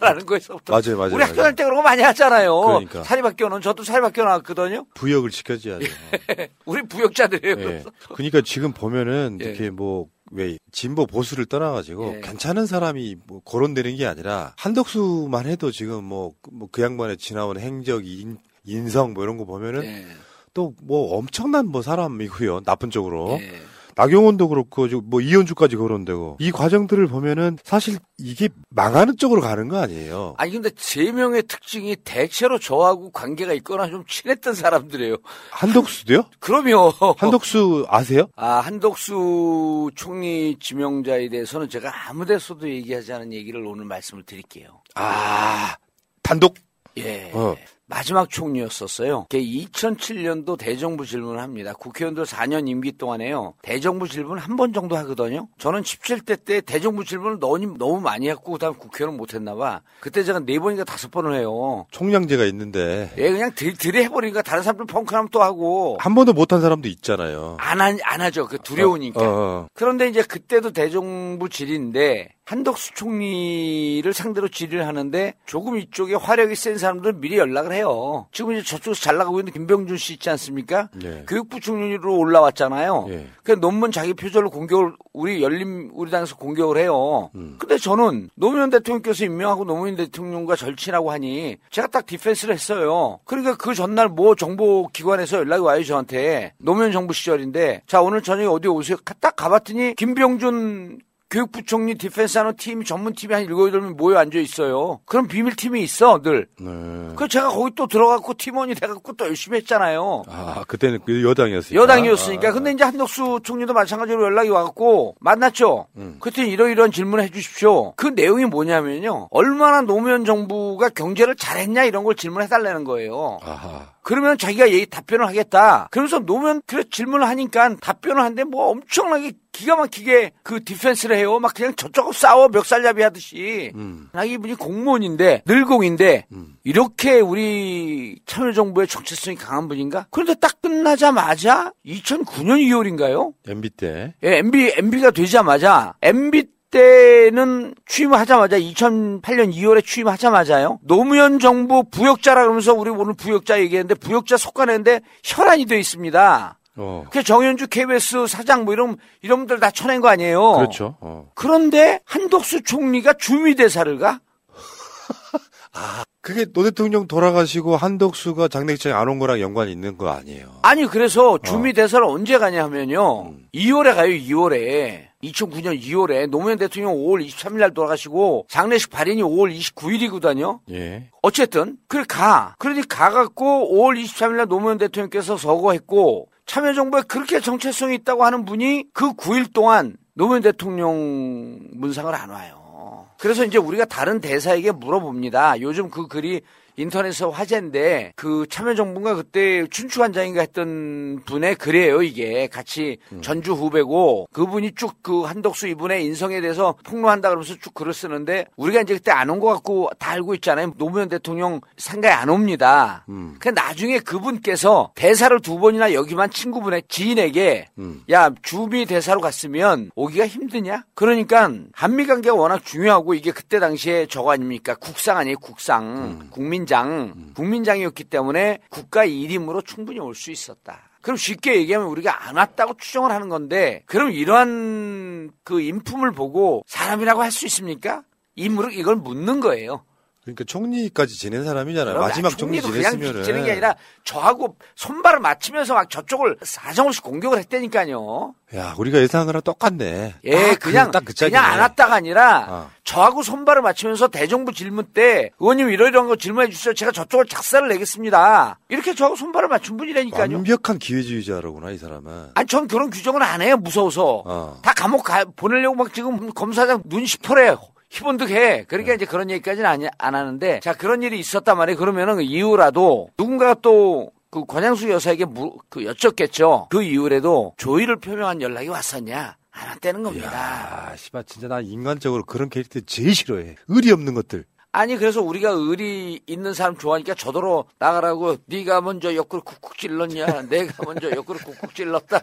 라는 0.00 0.26
거에서부터 0.26 0.72
음. 0.72 0.80
맞아요, 0.80 0.98
맞아요, 0.98 1.14
우리 1.14 1.22
학교 1.22 1.36
맞아요. 1.36 1.42
다닐 1.42 1.56
때 1.56 1.64
그런 1.64 1.76
거 1.76 1.82
많이 1.82 2.02
하잖아요. 2.02 2.60
그러니까. 2.60 3.02
사립학교는 3.04 3.60
저도 3.60 3.84
사립학교 3.84 4.22
나왔거든요. 4.24 4.86
부역을 4.94 5.30
시켜줘야죠. 5.30 5.86
우리 6.64 6.82
부역자들이에요. 6.82 7.70
예. 7.70 7.84
그러니까 8.14 8.40
지금 8.44 8.72
보면은 8.72 9.38
예. 9.40 9.44
이렇게 9.46 9.70
뭐, 9.70 10.06
왜, 10.30 10.58
진보 10.72 11.06
보수를 11.06 11.46
떠나가지고 11.46 12.16
예. 12.16 12.20
괜찮은 12.20 12.66
사람이 12.66 13.16
뭐 13.26 13.40
거론되는 13.40 13.96
게 13.96 14.06
아니라 14.06 14.54
한덕수만 14.56 15.46
해도 15.46 15.70
지금 15.70 16.04
뭐, 16.04 16.32
뭐그 16.50 16.82
양반의 16.82 17.16
지나온 17.18 17.58
행적, 17.58 18.06
인, 18.06 18.38
인성 18.64 19.14
뭐 19.14 19.24
이런 19.24 19.36
거 19.36 19.44
보면은 19.44 19.84
예. 19.84 20.06
또뭐 20.54 21.16
엄청난 21.18 21.66
뭐 21.66 21.82
사람이고요. 21.82 22.60
나쁜 22.62 22.90
쪽으로. 22.90 23.38
예. 23.40 23.52
나경원도 23.96 24.48
그렇고 24.48 24.88
지금 24.88 25.02
뭐 25.06 25.20
이현주까지 25.20 25.76
거론되고 25.76 26.38
이 26.40 26.50
과정들을 26.50 27.06
보면은 27.06 27.58
사실 27.62 27.98
이게 28.18 28.48
망하는 28.70 29.16
쪽으로 29.16 29.40
가는 29.40 29.68
거 29.68 29.78
아니에요. 29.78 30.34
아니 30.38 30.52
근데 30.52 30.70
세 30.76 31.12
명의 31.12 31.42
특징이 31.42 31.96
대체로 31.96 32.58
저하고 32.58 33.10
관계가 33.10 33.52
있거나 33.54 33.88
좀 33.88 34.04
친했던 34.06 34.54
사람들이에요. 34.54 35.16
한덕수도요? 35.50 36.24
그럼요. 36.40 36.92
한덕수 37.16 37.86
아세요? 37.88 38.28
아, 38.36 38.60
한덕수 38.60 39.90
총리 39.94 40.56
지명자에 40.58 41.28
대해서는 41.28 41.68
제가 41.68 42.08
아무 42.08 42.24
데서도 42.26 42.68
얘기하지 42.68 43.12
않은 43.12 43.32
얘기를 43.32 43.64
오늘 43.64 43.84
말씀을 43.84 44.24
드릴게요. 44.24 44.82
아, 44.94 45.76
단독? 46.22 46.54
예. 46.96 47.30
어. 47.34 47.56
마지막 47.86 48.30
총리였었어요. 48.30 49.26
2007년도 49.28 50.56
대정부 50.58 51.04
질문을 51.04 51.40
합니다. 51.40 51.74
국회의원들 51.74 52.24
4년 52.24 52.66
임기 52.68 52.96
동안에요. 52.96 53.54
대정부 53.62 54.08
질문 54.08 54.38
한 54.38 54.54
번 54.56 54.72
정도 54.72 54.96
하거든요. 54.98 55.48
저는 55.58 55.82
17대 55.82 56.44
때 56.44 56.60
대정부 56.60 57.04
질문을 57.04 57.40
너무, 57.40 57.76
너무 57.76 58.00
많이 58.00 58.28
했고 58.28 58.52
그다음 58.52 58.74
국회의원 58.74 59.16
못 59.16 59.34
했나 59.34 59.56
봐. 59.56 59.80
그때 60.00 60.22
제가 60.22 60.38
네 60.40 60.60
번인가 60.60 60.84
다섯 60.84 61.10
번을 61.10 61.36
해요. 61.36 61.86
총량제가 61.90 62.44
있는데 62.44 63.10
예, 63.18 63.32
그냥 63.32 63.50
들, 63.56 63.74
들이 63.74 64.04
해버리니까 64.04 64.42
다른 64.42 64.62
사람들 64.62 64.86
펑크하면 64.86 65.28
또 65.32 65.42
하고. 65.42 65.96
한 66.00 66.14
번도 66.14 66.32
못한 66.34 66.60
사람도 66.60 66.86
있잖아요. 66.88 67.56
안, 67.58 67.80
하, 67.80 67.86
안 68.04 68.20
하죠. 68.20 68.46
그 68.46 68.58
두려우니까. 68.58 69.20
어, 69.20 69.24
어. 69.26 69.68
그런데 69.74 70.08
이제 70.08 70.22
그때도 70.22 70.70
대정부 70.70 71.48
질인데 71.48 72.28
한덕수 72.44 72.92
총리를 72.94 74.12
상대로 74.12 74.48
질의를 74.48 74.86
하는데 74.86 75.34
조금 75.46 75.78
이쪽에 75.78 76.14
화력이 76.14 76.54
센 76.54 76.76
사람들은 76.76 77.20
미리 77.20 77.38
연락을 77.38 77.72
해요. 77.72 78.26
지금 78.32 78.52
이제 78.52 78.62
저쪽에서 78.62 79.00
잘 79.00 79.16
나가고 79.16 79.40
있는 79.40 79.52
김병준 79.52 79.96
씨 79.96 80.14
있지 80.14 80.28
않습니까? 80.30 80.90
예. 81.02 81.24
교육부 81.26 81.60
총리로 81.60 82.18
올라왔잖아요. 82.18 83.06
예. 83.08 83.26
그 83.42 83.52
논문 83.52 83.92
자기 83.92 84.12
표절로 84.12 84.50
공격을 84.50 84.92
우리 85.14 85.42
열린 85.42 85.90
우리 85.94 86.10
당에서 86.10 86.36
공격을 86.36 86.76
해요. 86.76 87.30
음. 87.34 87.56
근데 87.58 87.78
저는 87.78 88.28
노무현 88.34 88.68
대통령께서 88.70 89.24
임명하고 89.24 89.64
노무현 89.64 89.96
대통령과 89.96 90.56
절친하고 90.56 91.10
하니 91.10 91.56
제가 91.70 91.88
딱 91.88 92.04
defense를 92.04 92.54
했어요. 92.54 93.20
그러니까 93.24 93.56
그 93.56 93.74
전날 93.74 94.08
뭐 94.08 94.34
정보 94.34 94.88
기관에서 94.88 95.38
연락이 95.38 95.62
와요 95.62 95.82
저한테 95.82 96.52
노무현 96.58 96.92
정부 96.92 97.14
시절인데 97.14 97.82
자 97.86 98.02
오늘 98.02 98.22
저녁에 98.22 98.46
어디 98.46 98.68
오세요? 98.68 98.98
딱 99.20 99.34
가봤더니 99.36 99.94
김병준 99.94 100.98
교육부총리 101.34 101.96
defense 101.96 102.38
하는 102.38 102.54
팀 102.56 102.84
전문팀이 102.84 103.34
한 103.34 103.42
일곱 103.42 103.66
여덟 103.66 103.80
명 103.80 103.96
모여 103.96 104.18
앉아 104.18 104.38
있어요. 104.38 105.00
그럼 105.04 105.26
비밀팀이 105.26 105.82
있어 105.82 106.22
늘. 106.22 106.46
네. 106.60 106.70
그 107.16 107.26
제가 107.26 107.48
거기 107.48 107.74
또 107.74 107.88
들어갔고 107.88 108.34
팀원이 108.34 108.76
돼갖고 108.76 109.14
또 109.14 109.26
열심히 109.26 109.58
했잖아요. 109.58 110.22
아, 110.28 110.62
그때는 110.68 111.00
그 111.04 111.24
여당이었으니까. 111.24 111.82
여당이었으니까. 111.82 112.48
아, 112.48 112.52
근데 112.52 112.70
이제 112.70 112.84
한덕수 112.84 113.40
총리도 113.42 113.72
마찬가지로 113.72 114.22
연락이 114.22 114.48
와갖고 114.48 115.16
만났죠. 115.20 115.88
음. 115.96 116.16
그때 116.20 116.46
이러이러한 116.46 116.92
질문을 116.92 117.24
해주십시오. 117.24 117.94
그 117.96 118.06
내용이 118.06 118.44
뭐냐면요. 118.44 119.28
얼마나 119.30 119.80
노무현 119.82 120.24
정부가 120.24 120.88
경제를 120.90 121.34
잘했냐 121.34 121.84
이런 121.84 122.04
걸 122.04 122.14
질문해달라는 122.14 122.84
거예요. 122.84 123.38
아하. 123.42 123.93
그러면 124.04 124.38
자기가 124.38 124.70
얘기 124.70 124.86
답변을 124.86 125.26
하겠다. 125.26 125.88
그래서 125.90 126.20
노무현 126.20 126.62
그래 126.66 126.84
질문을 126.88 127.26
하니까 127.26 127.74
답변을 127.76 128.22
하는데 128.22 128.44
뭐 128.44 128.70
엄청나게 128.70 129.32
기가 129.50 129.76
막히게 129.76 130.32
그 130.42 130.62
디펜스를 130.62 131.16
해요. 131.16 131.38
막 131.38 131.54
그냥 131.54 131.74
저쪽 131.74 132.14
싸워 132.14 132.48
멱살잡이 132.48 133.02
하듯이. 133.02 133.72
음. 133.74 134.08
나 134.12 134.24
이분이 134.24 134.56
공무원인데 134.56 135.42
늘공인데 135.46 136.26
이렇게 136.64 137.20
우리 137.20 138.20
참여정부의 138.26 138.88
정체성이 138.88 139.36
강한 139.36 139.68
분인가? 139.68 140.06
그런데 140.10 140.34
딱 140.34 140.60
끝나자마자 140.60 141.72
2009년 141.86 142.58
2월인가요? 142.60 143.32
MB 143.46 143.70
때. 143.70 144.14
예, 144.22 144.38
MB 144.38 144.72
MB가 144.76 145.12
되자마자 145.12 145.94
MB 146.02 146.53
때는 146.78 147.74
취임하자마자 147.86 148.58
2008년 148.58 149.54
2월에 149.54 149.84
취임하자마자요. 149.86 150.80
노무현 150.82 151.38
정부 151.38 151.84
부역자라 151.88 152.42
그러면서 152.42 152.74
우리 152.74 152.90
오늘 152.90 153.14
부역자 153.14 153.60
얘기했는데 153.60 153.94
부역자 153.94 154.36
속가는데 154.36 155.00
혈안이 155.22 155.66
돼 155.66 155.78
있습니다. 155.78 156.58
어. 156.76 157.04
그 157.10 157.22
정현주 157.22 157.68
KBS 157.68 158.26
사장 158.26 158.64
뭐 158.64 158.74
이런 158.74 158.96
이런 159.22 159.38
분들 159.38 159.60
다 159.60 159.70
쳐낸 159.70 160.00
거 160.00 160.08
아니에요. 160.08 160.54
그렇죠. 160.54 160.96
어. 161.00 161.30
그런데 161.36 162.00
한덕수 162.04 162.64
총리가 162.64 163.12
주미 163.14 163.54
대사를 163.54 163.96
가? 163.98 164.18
그게 166.20 166.46
노 166.46 166.62
대통령 166.64 167.06
돌아가시고 167.06 167.76
한덕수가 167.76 168.48
장례식장에 168.48 168.94
안 168.94 169.08
온 169.08 169.18
거랑 169.18 169.40
연관이 169.40 169.70
있는 169.70 169.96
거 169.98 170.08
아니에요. 170.08 170.46
아니 170.62 170.86
그래서 170.86 171.38
주미 171.38 171.72
대사를 171.74 172.02
언제 172.04 172.38
가냐 172.38 172.64
하면요. 172.64 173.26
음. 173.28 173.46
2월에 173.54 173.94
가요. 173.94 174.08
2월에. 174.10 175.08
2009년 175.30 175.80
2월에 175.80 176.28
노무현 176.28 176.58
대통령 176.58 176.94
5월 176.94 177.26
23일 177.26 177.58
날 177.58 177.74
돌아가시고 177.74 178.46
장례식 178.48 178.90
발인이 178.90 179.22
5월 179.22 179.56
29일이거든요. 179.56 180.60
예. 180.70 181.10
어쨌든 181.22 181.76
그래 181.88 182.04
가. 182.06 182.54
그러니 182.58 182.86
가갖고 182.86 183.74
5월 183.74 184.02
23일 184.02 184.36
날 184.36 184.48
노무현 184.48 184.78
대통령께서 184.78 185.36
서거했고 185.36 186.28
참여정부에 186.46 187.02
그렇게 187.08 187.40
정체성이 187.40 187.96
있다고 187.96 188.24
하는 188.24 188.44
분이 188.44 188.86
그 188.92 189.12
9일 189.14 189.52
동안 189.52 189.96
노무현 190.14 190.42
대통령 190.42 191.60
문상을 191.72 192.14
안 192.14 192.30
와요. 192.30 193.06
그래서 193.18 193.44
이제 193.44 193.58
우리가 193.58 193.86
다른 193.86 194.20
대사에게 194.20 194.72
물어봅니다. 194.72 195.60
요즘 195.60 195.88
그 195.88 196.06
글이 196.06 196.42
인터넷에서 196.76 197.30
화제인데 197.30 198.12
그 198.16 198.46
참여정부가 198.50 199.14
그때 199.14 199.66
춘추관장인가 199.68 200.40
했던 200.40 201.20
분의 201.24 201.54
글이에요 201.56 202.02
이게 202.02 202.46
같이 202.48 202.98
전주 203.22 203.52
후배고 203.52 204.28
그분이 204.32 204.72
쭉 204.74 204.94
그 205.02 205.22
한덕수 205.22 205.66
이분의 205.68 206.04
인성에 206.06 206.40
대해서 206.40 206.76
폭로한다 206.84 207.28
그러면서 207.28 207.54
쭉 207.60 207.74
글을 207.74 207.92
쓰는데 207.92 208.46
우리가 208.56 208.80
이제 208.80 208.94
그때 208.94 209.10
안 209.10 209.28
온 209.30 209.38
것 209.40 209.48
같고 209.48 209.90
다 209.98 210.12
알고 210.12 210.34
있잖아요 210.36 210.72
노무현 210.78 211.08
대통령 211.08 211.60
상가에 211.76 212.10
안 212.12 212.28
옵니다 212.30 213.04
음. 213.08 213.36
그 213.38 213.48
나중에 213.50 213.98
그분께서 213.98 214.92
대사를 214.94 215.38
두 215.40 215.58
번이나 215.58 215.92
여기만 215.92 216.30
친구분의 216.30 216.84
지인에게 216.88 217.66
음. 217.78 218.02
야 218.10 218.30
주미 218.42 218.86
대사로 218.86 219.20
갔으면 219.20 219.90
오기가 219.94 220.26
힘드냐? 220.26 220.84
그러니까 220.94 221.50
한미 221.72 222.06
관계가 222.06 222.34
워낙 222.34 222.64
중요하고 222.64 223.14
이게 223.14 223.30
그때 223.30 223.58
당시에 223.58 224.06
저거 224.06 224.32
아닙니까? 224.32 224.74
국상 224.74 225.18
아니에요 225.18 225.36
국상 225.38 226.28
국민 226.30 226.63
장 226.66 227.32
국민장이었기 227.34 228.04
때문에 228.04 228.58
국가 228.70 229.04
일임으로 229.04 229.62
충분히 229.62 229.98
올 230.00 230.14
수 230.14 230.30
있었다. 230.30 230.90
그럼 231.02 231.16
쉽게 231.16 231.56
얘기하면 231.56 231.88
우리가 231.88 232.28
안 232.28 232.36
왔다고 232.36 232.74
추정을 232.78 233.10
하는 233.12 233.28
건데 233.28 233.82
그럼 233.86 234.10
이러한 234.10 235.30
그 235.44 235.60
인품을 235.60 236.12
보고 236.12 236.62
사람이라고 236.66 237.22
할 237.22 237.30
수 237.30 237.44
있습니까? 237.46 238.02
인물을 238.36 238.72
이걸 238.72 238.96
묻는 238.96 239.40
거예요. 239.40 239.84
그러니까 240.24 240.44
총리까지 240.44 241.18
지낸 241.18 241.44
사람이잖아요. 241.44 241.98
마지막 241.98 242.36
총리 242.38 242.62
지냈으면은. 242.62 243.22
지는 243.24 243.44
게 243.44 243.52
아니라 243.52 243.74
저하고 244.04 244.56
손발을 244.74 245.20
맞추면서 245.20 245.74
막 245.74 245.90
저쪽을 245.90 246.38
사정없이 246.42 247.02
공격을 247.02 247.38
했다니까요. 247.38 248.34
야, 248.56 248.74
우리가 248.78 248.98
예상한 249.00 249.26
거랑 249.26 249.42
똑같네. 249.42 250.14
예, 250.24 250.30
딱 250.30 250.58
그- 250.60 250.70
그냥 250.70 250.90
딱그 250.90 251.12
짝이네. 251.12 251.36
그냥 251.38 251.52
안 251.52 251.60
왔다가 251.60 251.94
아니라 251.94 252.46
어. 252.48 252.70
저하고 252.84 253.22
손발을 253.22 253.60
맞추면서 253.62 254.08
대정부 254.08 254.52
질문 254.52 254.86
때 254.94 255.30
의원님 255.40 255.68
이러이러한 255.70 256.08
거 256.08 256.16
질문해 256.16 256.48
주세요. 256.50 256.72
제가 256.72 256.92
저쪽을 256.92 257.26
작사를 257.26 257.66
내겠습니다. 257.68 258.58
이렇게 258.70 258.94
저하고 258.94 259.16
손발을 259.16 259.48
맞춘 259.48 259.76
분이라니까요. 259.76 260.36
완벽한 260.36 260.78
기회주의자라구나 260.78 261.70
이 261.72 261.76
사람은. 261.78 262.30
아니 262.34 262.46
전 262.46 262.66
그런 262.66 262.88
규정을 262.90 263.22
안 263.22 263.42
해요. 263.42 263.56
무서워서 263.58 264.22
어. 264.24 264.58
다 264.62 264.72
감옥 264.74 265.04
가, 265.04 265.24
보내려고 265.36 265.76
막 265.76 265.92
지금 265.92 266.32
검사장 266.32 266.82
눈 266.86 267.04
시퍼래. 267.04 267.56
희번득해. 267.94 268.64
그러니까 268.64 268.92
네. 268.92 268.96
이제 268.96 269.06
그런 269.06 269.30
얘기까지는 269.30 269.68
안, 269.68 269.88
안 269.98 270.14
하는데 270.14 270.60
자 270.60 270.74
그런 270.74 271.02
일이 271.02 271.18
있었단 271.18 271.56
말이에요. 271.56 271.78
그러면은 271.78 272.16
그 272.16 272.22
이후라도 272.22 273.08
누군가가 273.16 273.54
또그 273.54 274.46
권양수 274.46 274.90
여사에게 274.90 275.24
물, 275.24 275.50
그 275.68 275.84
여쭙겠죠. 275.84 276.68
그 276.70 276.82
이후에도 276.82 277.54
조의를 277.56 277.96
표명한 277.96 278.42
연락이 278.42 278.68
왔었냐? 278.68 279.36
안 279.52 279.68
왔다는 279.68 280.02
겁니다. 280.02 280.30
아, 280.32 280.96
씨발 280.96 281.24
진짜 281.24 281.46
나 281.46 281.60
인간적으로 281.60 282.24
그런 282.24 282.48
캐릭터 282.48 282.80
제일 282.80 283.14
싫어해. 283.14 283.54
의리 283.68 283.92
없는 283.92 284.14
것들. 284.14 284.44
아니 284.76 284.96
그래서 284.96 285.22
우리가 285.22 285.50
의리 285.50 286.20
있는 286.26 286.52
사람 286.52 286.76
좋아하니까 286.76 287.14
저더러 287.14 287.64
나가라고 287.78 288.38
네가 288.46 288.80
먼저 288.80 289.14
옆구리 289.14 289.42
쿡쿡 289.44 289.78
찔렀냐 289.78 290.42
내가 290.50 290.84
먼저 290.84 291.12
옆구리 291.12 291.38
쿡쿡 291.44 291.72
찔렀다 291.76 292.20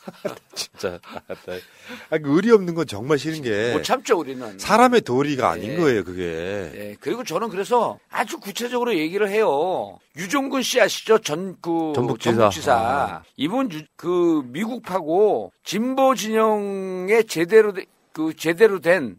진짜. 0.56 0.98
아, 2.10 2.18
그 2.18 2.34
의리 2.34 2.50
없는 2.50 2.74
건 2.74 2.88
정말 2.88 3.18
싫은 3.18 3.42
게. 3.42 3.72
못 3.72 3.84
참죠 3.84 4.18
우리는 4.18 4.58
사람의 4.58 5.02
도리가 5.02 5.48
아닌 5.48 5.72
예. 5.72 5.76
거예요, 5.76 6.02
그게. 6.02 6.22
예, 6.74 6.96
그리고 6.98 7.22
저는 7.22 7.48
그래서 7.50 8.00
아주 8.10 8.40
구체적으로 8.40 8.96
얘기를 8.96 9.28
해요. 9.28 9.98
유종근 10.16 10.62
씨 10.62 10.80
아시죠? 10.80 11.18
전그 11.18 11.92
전북지사. 12.20 12.74
아. 12.74 13.22
이분 13.36 13.70
유- 13.72 13.82
그 13.94 14.42
미국파고 14.46 15.52
진보 15.62 16.16
진영에 16.16 17.22
제대로 17.24 17.72
되- 17.72 17.84
그 18.12 18.34
제대로 18.36 18.80
된 18.80 19.16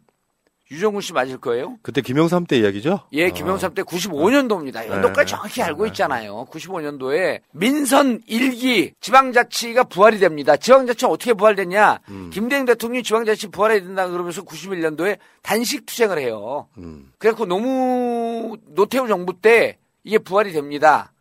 유종근 0.71 1.01
씨 1.01 1.11
맞을 1.11 1.37
거예요? 1.37 1.77
그때 1.81 1.99
김영삼 2.01 2.45
때 2.45 2.57
이야기죠? 2.57 3.01
예, 3.11 3.29
김영삼 3.29 3.73
때 3.73 3.83
95년도입니다. 3.83 4.87
연도까지 4.87 5.31
정확히 5.31 5.61
알고 5.61 5.85
있잖아요. 5.87 6.47
95년도에 6.49 7.41
민선 7.51 8.21
1기 8.21 8.93
지방자치가 9.01 9.83
부활이 9.83 10.17
됩니다. 10.19 10.55
지방자치가 10.55 11.11
어떻게 11.11 11.33
부활됐냐? 11.33 11.99
김대중 12.31 12.65
대통령이 12.65 13.03
지방자치 13.03 13.49
부활해야 13.49 13.81
된다 13.81 14.07
그러면서 14.07 14.43
91년도에 14.43 15.17
단식 15.41 15.85
투쟁을 15.85 16.17
해요. 16.19 16.69
음. 16.77 17.11
그래갖고 17.17 17.45
너무 17.45 18.55
노태우 18.67 19.09
정부 19.09 19.33
때 19.39 19.77
이게 20.05 20.17
부활이 20.19 20.53
됩니다. 20.53 21.11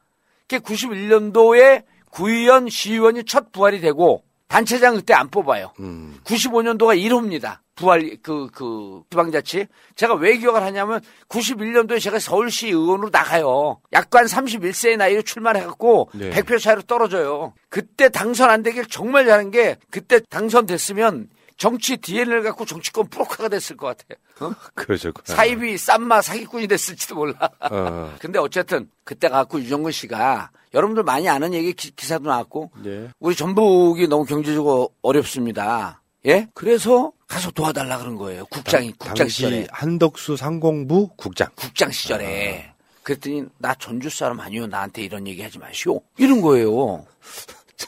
그게 0.49 0.59
91년도에 0.59 1.85
구의원, 2.11 2.69
시의원이 2.69 3.25
첫 3.25 3.51
부활이 3.51 3.81
되고 3.81 4.23
단체장 4.47 4.97
그때 4.97 5.15
안 5.15 5.29
뽑아요. 5.29 5.73
음. 5.81 6.19
95년도가 6.25 6.97
1호입니다. 7.01 7.59
부활 7.81 8.19
그 8.23 8.51
그 8.53 9.03
지방자치 9.11 9.67
제가 9.97 10.15
왜 10.15 10.37
기억을 10.37 10.63
하냐면 10.63 11.01
91년도에 11.29 12.01
제가 12.01 12.19
서울시 12.19 12.69
의원으로 12.69 13.11
나가요. 13.11 13.81
약관 13.93 14.27
31세의 14.27 14.97
나이로 14.97 15.23
출마해 15.23 15.65
갖고 15.65 16.11
네. 16.15 16.31
100표 16.31 16.61
차이로 16.61 16.83
떨어져요. 16.83 17.55
그때 17.69 18.09
당선 18.09 18.51
안 18.51 18.63
되길 18.63 18.87
정말 18.87 19.27
잘한 19.27 19.51
게 19.51 19.77
그때 19.91 20.21
당선됐으면 20.29 21.29
정치 21.57 21.99
DNA를 21.99 22.43
갖고 22.43 22.65
정치권 22.65 23.09
프로카가 23.09 23.49
됐을 23.49 23.77
것 23.77 23.97
같아요. 23.99 24.19
어? 24.41 24.55
그러죠. 24.75 25.13
사입이 25.25 25.77
쌈마 25.77 26.23
사기꾼이 26.23 26.67
됐을지도 26.69 27.15
몰라. 27.15 27.51
어. 27.61 28.15
근데 28.21 28.39
어쨌든 28.39 28.91
그때 29.05 29.29
갖고 29.29 29.61
유정근 29.61 29.93
씨가 29.93 30.51
여러분들 30.73 31.03
많이 31.03 31.29
아는 31.29 31.53
얘기 31.53 31.73
기, 31.75 31.95
기사도 31.95 32.29
나왔고 32.29 32.71
예. 32.87 33.11
우리 33.19 33.35
전북이 33.35 34.09
너무 34.09 34.25
경제적으로 34.25 34.91
어렵습니다. 35.03 36.01
예? 36.27 36.49
그래서 36.55 37.13
가서 37.31 37.51
도와달라 37.53 37.97
그런 37.99 38.17
거예요. 38.17 38.45
국장이 38.47 38.89
당- 38.99 39.09
국장 39.11 39.29
시절에 39.29 39.67
한덕수 39.71 40.37
상공부 40.37 41.11
국장. 41.17 41.49
국장 41.55 41.91
시절에 41.93 42.73
그랬더니 43.05 43.45
나 43.59 43.73
전주 43.77 44.11
사람 44.11 44.41
아니요 44.41 44.67
나한테 44.67 45.03
이런 45.03 45.27
얘기 45.29 45.41
하지 45.41 45.59
마시오 45.59 46.01
이런 46.19 46.41
거예요. 46.41 47.07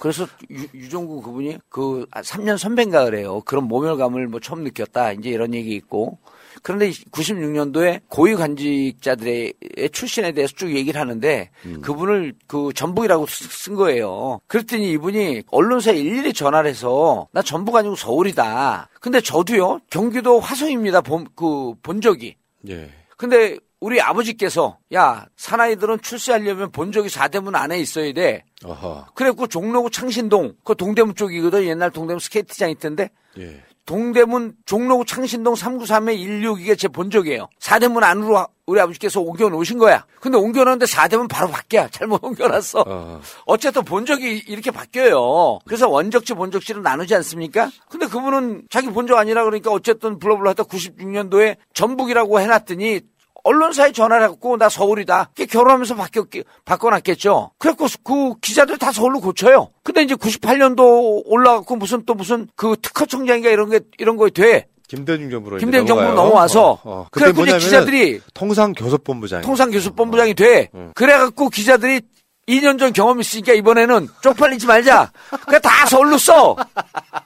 그래서 0.00 0.26
유, 0.50 0.66
유종구 0.74 1.20
그분이 1.22 1.58
그 1.68 2.06
3년 2.12 2.56
선배인가 2.56 3.04
그래요. 3.04 3.40
그런 3.42 3.64
모멸감을 3.64 4.28
뭐 4.28 4.38
처음 4.40 4.62
느꼈다. 4.62 5.12
이제 5.12 5.30
이런 5.30 5.52
얘기 5.54 5.74
있고. 5.74 6.18
그런데 6.62 6.90
96년도에 6.90 8.02
고위 8.08 8.34
관직자들의 8.36 9.52
출신에 9.92 10.32
대해서 10.32 10.52
쭉 10.54 10.74
얘기를 10.74 11.00
하는데 11.00 11.50
그분을 11.82 12.34
그 12.46 12.70
전북이라고 12.74 13.26
쓰- 13.26 13.48
쓴 13.48 13.74
거예요. 13.74 14.40
그랬더니 14.46 14.92
이분이 14.92 15.42
언론사에 15.50 15.96
일일이 15.96 16.32
전화를 16.32 16.70
해서 16.70 17.28
나 17.32 17.42
전북 17.42 17.76
아니고 17.76 17.96
서울이다. 17.96 18.88
근데 19.00 19.20
저도요 19.20 19.80
경기도 19.90 20.38
화성입니다. 20.40 21.00
본, 21.00 21.26
그, 21.34 21.74
본 21.82 22.00
적이. 22.00 22.36
예. 22.68 22.90
근데 23.16 23.58
우리 23.80 24.00
아버지께서 24.00 24.78
야 24.94 25.26
사나이들은 25.36 26.02
출세하려면 26.02 26.70
본적이 26.70 27.08
사대문 27.08 27.56
안에 27.56 27.80
있어야 27.80 28.12
돼. 28.12 28.44
아하. 28.64 29.06
그래갖고 29.16 29.48
종로구 29.48 29.90
창신동 29.90 30.54
그 30.64 30.76
동대문 30.76 31.16
쪽이거든 31.16 31.64
옛날 31.64 31.90
동대문 31.90 32.20
스케이트장 32.20 32.70
있던데 32.70 33.10
예. 33.38 33.60
동대문 33.86 34.54
종로구 34.64 35.04
창신동 35.04 35.54
393에 35.54 36.16
16 36.16 36.60
이게 36.60 36.76
제 36.76 36.88
본적이에요. 36.88 37.48
사대문 37.58 38.04
안으로 38.04 38.46
우리 38.66 38.80
아버지께서 38.80 39.20
옮겨 39.20 39.48
놓으신 39.48 39.78
거야. 39.78 40.06
근데 40.20 40.38
옮겨 40.38 40.62
놓는데 40.64 40.86
사대문 40.86 41.26
바로 41.28 41.48
밖이야. 41.48 41.88
잘못 41.92 42.22
옮겨 42.22 42.46
놨어. 42.46 42.84
어. 42.86 43.20
어쨌든 43.46 43.84
본적이 43.84 44.44
이렇게 44.46 44.70
바뀌어요. 44.70 45.58
그래서 45.64 45.88
원적지 45.88 46.34
본적지로 46.34 46.80
나누지 46.80 47.14
않습니까? 47.16 47.70
근데 47.88 48.06
그분은 48.06 48.66
자기 48.70 48.88
본적 48.88 49.18
아니라 49.18 49.44
그러니까 49.44 49.72
어쨌든 49.72 50.18
블러블러 50.18 50.50
하다 50.50 50.64
96년도에 50.64 51.56
전북이라고 51.74 52.40
해놨더니 52.40 53.00
언론사에 53.44 53.92
전화를 53.92 54.24
해갖고 54.26 54.56
나 54.56 54.68
서울이다. 54.68 55.30
이게 55.34 55.46
결혼하면서 55.46 55.96
바뀌었, 55.96 56.26
바꿔놨겠죠. 56.64 57.50
그래갖고 57.58 57.86
그 58.04 58.38
기자들 58.40 58.78
다 58.78 58.92
서울로 58.92 59.20
고쳐요. 59.20 59.70
근데 59.82 60.02
이제 60.02 60.14
98년도 60.14 61.22
올라갖고 61.24 61.76
무슨 61.76 62.04
또 62.06 62.14
무슨 62.14 62.48
그 62.56 62.76
특허청장인가 62.80 63.50
이런 63.50 63.70
게, 63.70 63.80
이런 63.98 64.16
거에 64.16 64.30
돼. 64.30 64.66
김대중 64.88 65.30
정부로 65.30 65.56
김대중 65.56 65.86
정부. 65.86 66.02
넘어와서 66.02 66.72
어, 66.72 66.80
어. 66.84 67.06
그래갖고 67.10 67.44
이제 67.46 67.56
기자들이 67.58 68.20
통상교섭본부장. 68.34 69.40
통상교섭본부장이 69.40 70.34
돼. 70.34 70.68
그래갖고 70.94 71.48
기자들이 71.48 72.02
2년 72.48 72.78
전 72.78 72.92
경험 72.92 73.20
있으니까 73.20 73.52
이번에는 73.54 74.08
쪽팔리지 74.20 74.66
말자. 74.66 75.10
그래 75.46 75.58
다 75.60 75.86
서울로 75.86 76.18
써. 76.18 76.56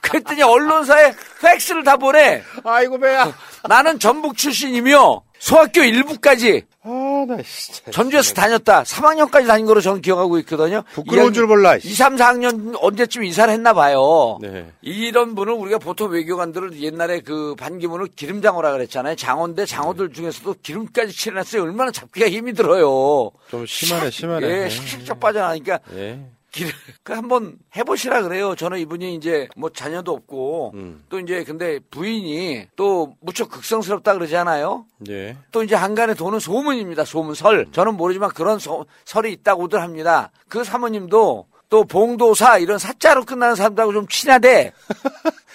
그랬더니 0.01 0.43
언론사에 0.43 1.11
팩스를 1.41 1.83
다 1.83 1.97
보내. 1.97 2.41
아이고 2.63 2.99
배야. 2.99 3.33
나는 3.67 3.99
전북 3.99 4.37
출신이며 4.37 5.23
소학교 5.39 5.81
1부까지 5.81 6.65
아, 6.83 7.25
나 7.27 7.37
진짜. 7.43 7.91
전주에서 7.91 8.33
다녔다. 8.33 8.83
3학년까지 8.83 9.45
다닌 9.45 9.65
거로 9.65 9.81
저는 9.81 10.01
기억하고 10.01 10.39
있거든요. 10.39 10.83
부끄러운 10.93 11.33
줄 11.33 11.45
몰라. 11.45 11.75
2, 11.75 11.79
3, 11.79 12.15
4학년 12.15 12.77
언제쯤 12.79 13.25
이사를 13.25 13.53
했나 13.53 13.73
봐요. 13.73 14.37
네. 14.41 14.71
이런 14.81 15.35
분을 15.35 15.53
우리가 15.53 15.79
보통 15.79 16.11
외교관들은 16.11 16.79
옛날에 16.81 17.19
그 17.19 17.55
반기문을 17.55 18.07
기름장어라 18.15 18.71
그랬잖아요. 18.71 19.15
장어인데 19.15 19.65
장어들 19.65 20.13
중에서도 20.13 20.55
기름까지 20.63 21.11
칠해놨어요. 21.11 21.61
얼마나 21.61 21.91
잡기가 21.91 22.29
힘이 22.29 22.53
들어요. 22.53 23.31
좀 23.49 23.65
심하네, 23.65 24.09
심하네. 24.09 24.47
예, 24.47 24.67
샥샥 24.69 25.19
빠져나니까 25.19 25.79
예. 25.95 26.19
길, 26.57 26.67
그 27.03 27.13
한번 27.13 27.57
해보시라 27.75 28.21
그래요. 28.23 28.55
저는 28.55 28.79
이분이 28.79 29.15
이제 29.15 29.47
뭐 29.55 29.69
자녀도 29.69 30.11
없고 30.13 30.71
음. 30.75 31.03
또 31.09 31.19
이제 31.19 31.43
근데 31.43 31.79
부인이 31.91 32.67
또 32.75 33.15
무척 33.21 33.49
극성스럽다 33.49 34.13
그러잖아요. 34.15 34.85
예. 35.09 35.37
또 35.51 35.63
이제 35.63 35.75
한간에 35.75 36.13
도는 36.13 36.39
소문입니다. 36.39 37.05
소문 37.05 37.35
설. 37.35 37.67
저는 37.71 37.95
모르지만 37.95 38.29
그런 38.31 38.59
소- 38.59 38.85
설이 39.05 39.31
있다고들 39.33 39.81
합니다. 39.81 40.31
그 40.49 40.63
사모님도 40.63 41.47
또 41.69 41.83
봉도사 41.83 42.57
이런 42.59 42.77
사자로 42.79 43.25
끝나는 43.25 43.55
사람들하고 43.55 43.93
좀 43.93 44.07
친하대. 44.07 44.71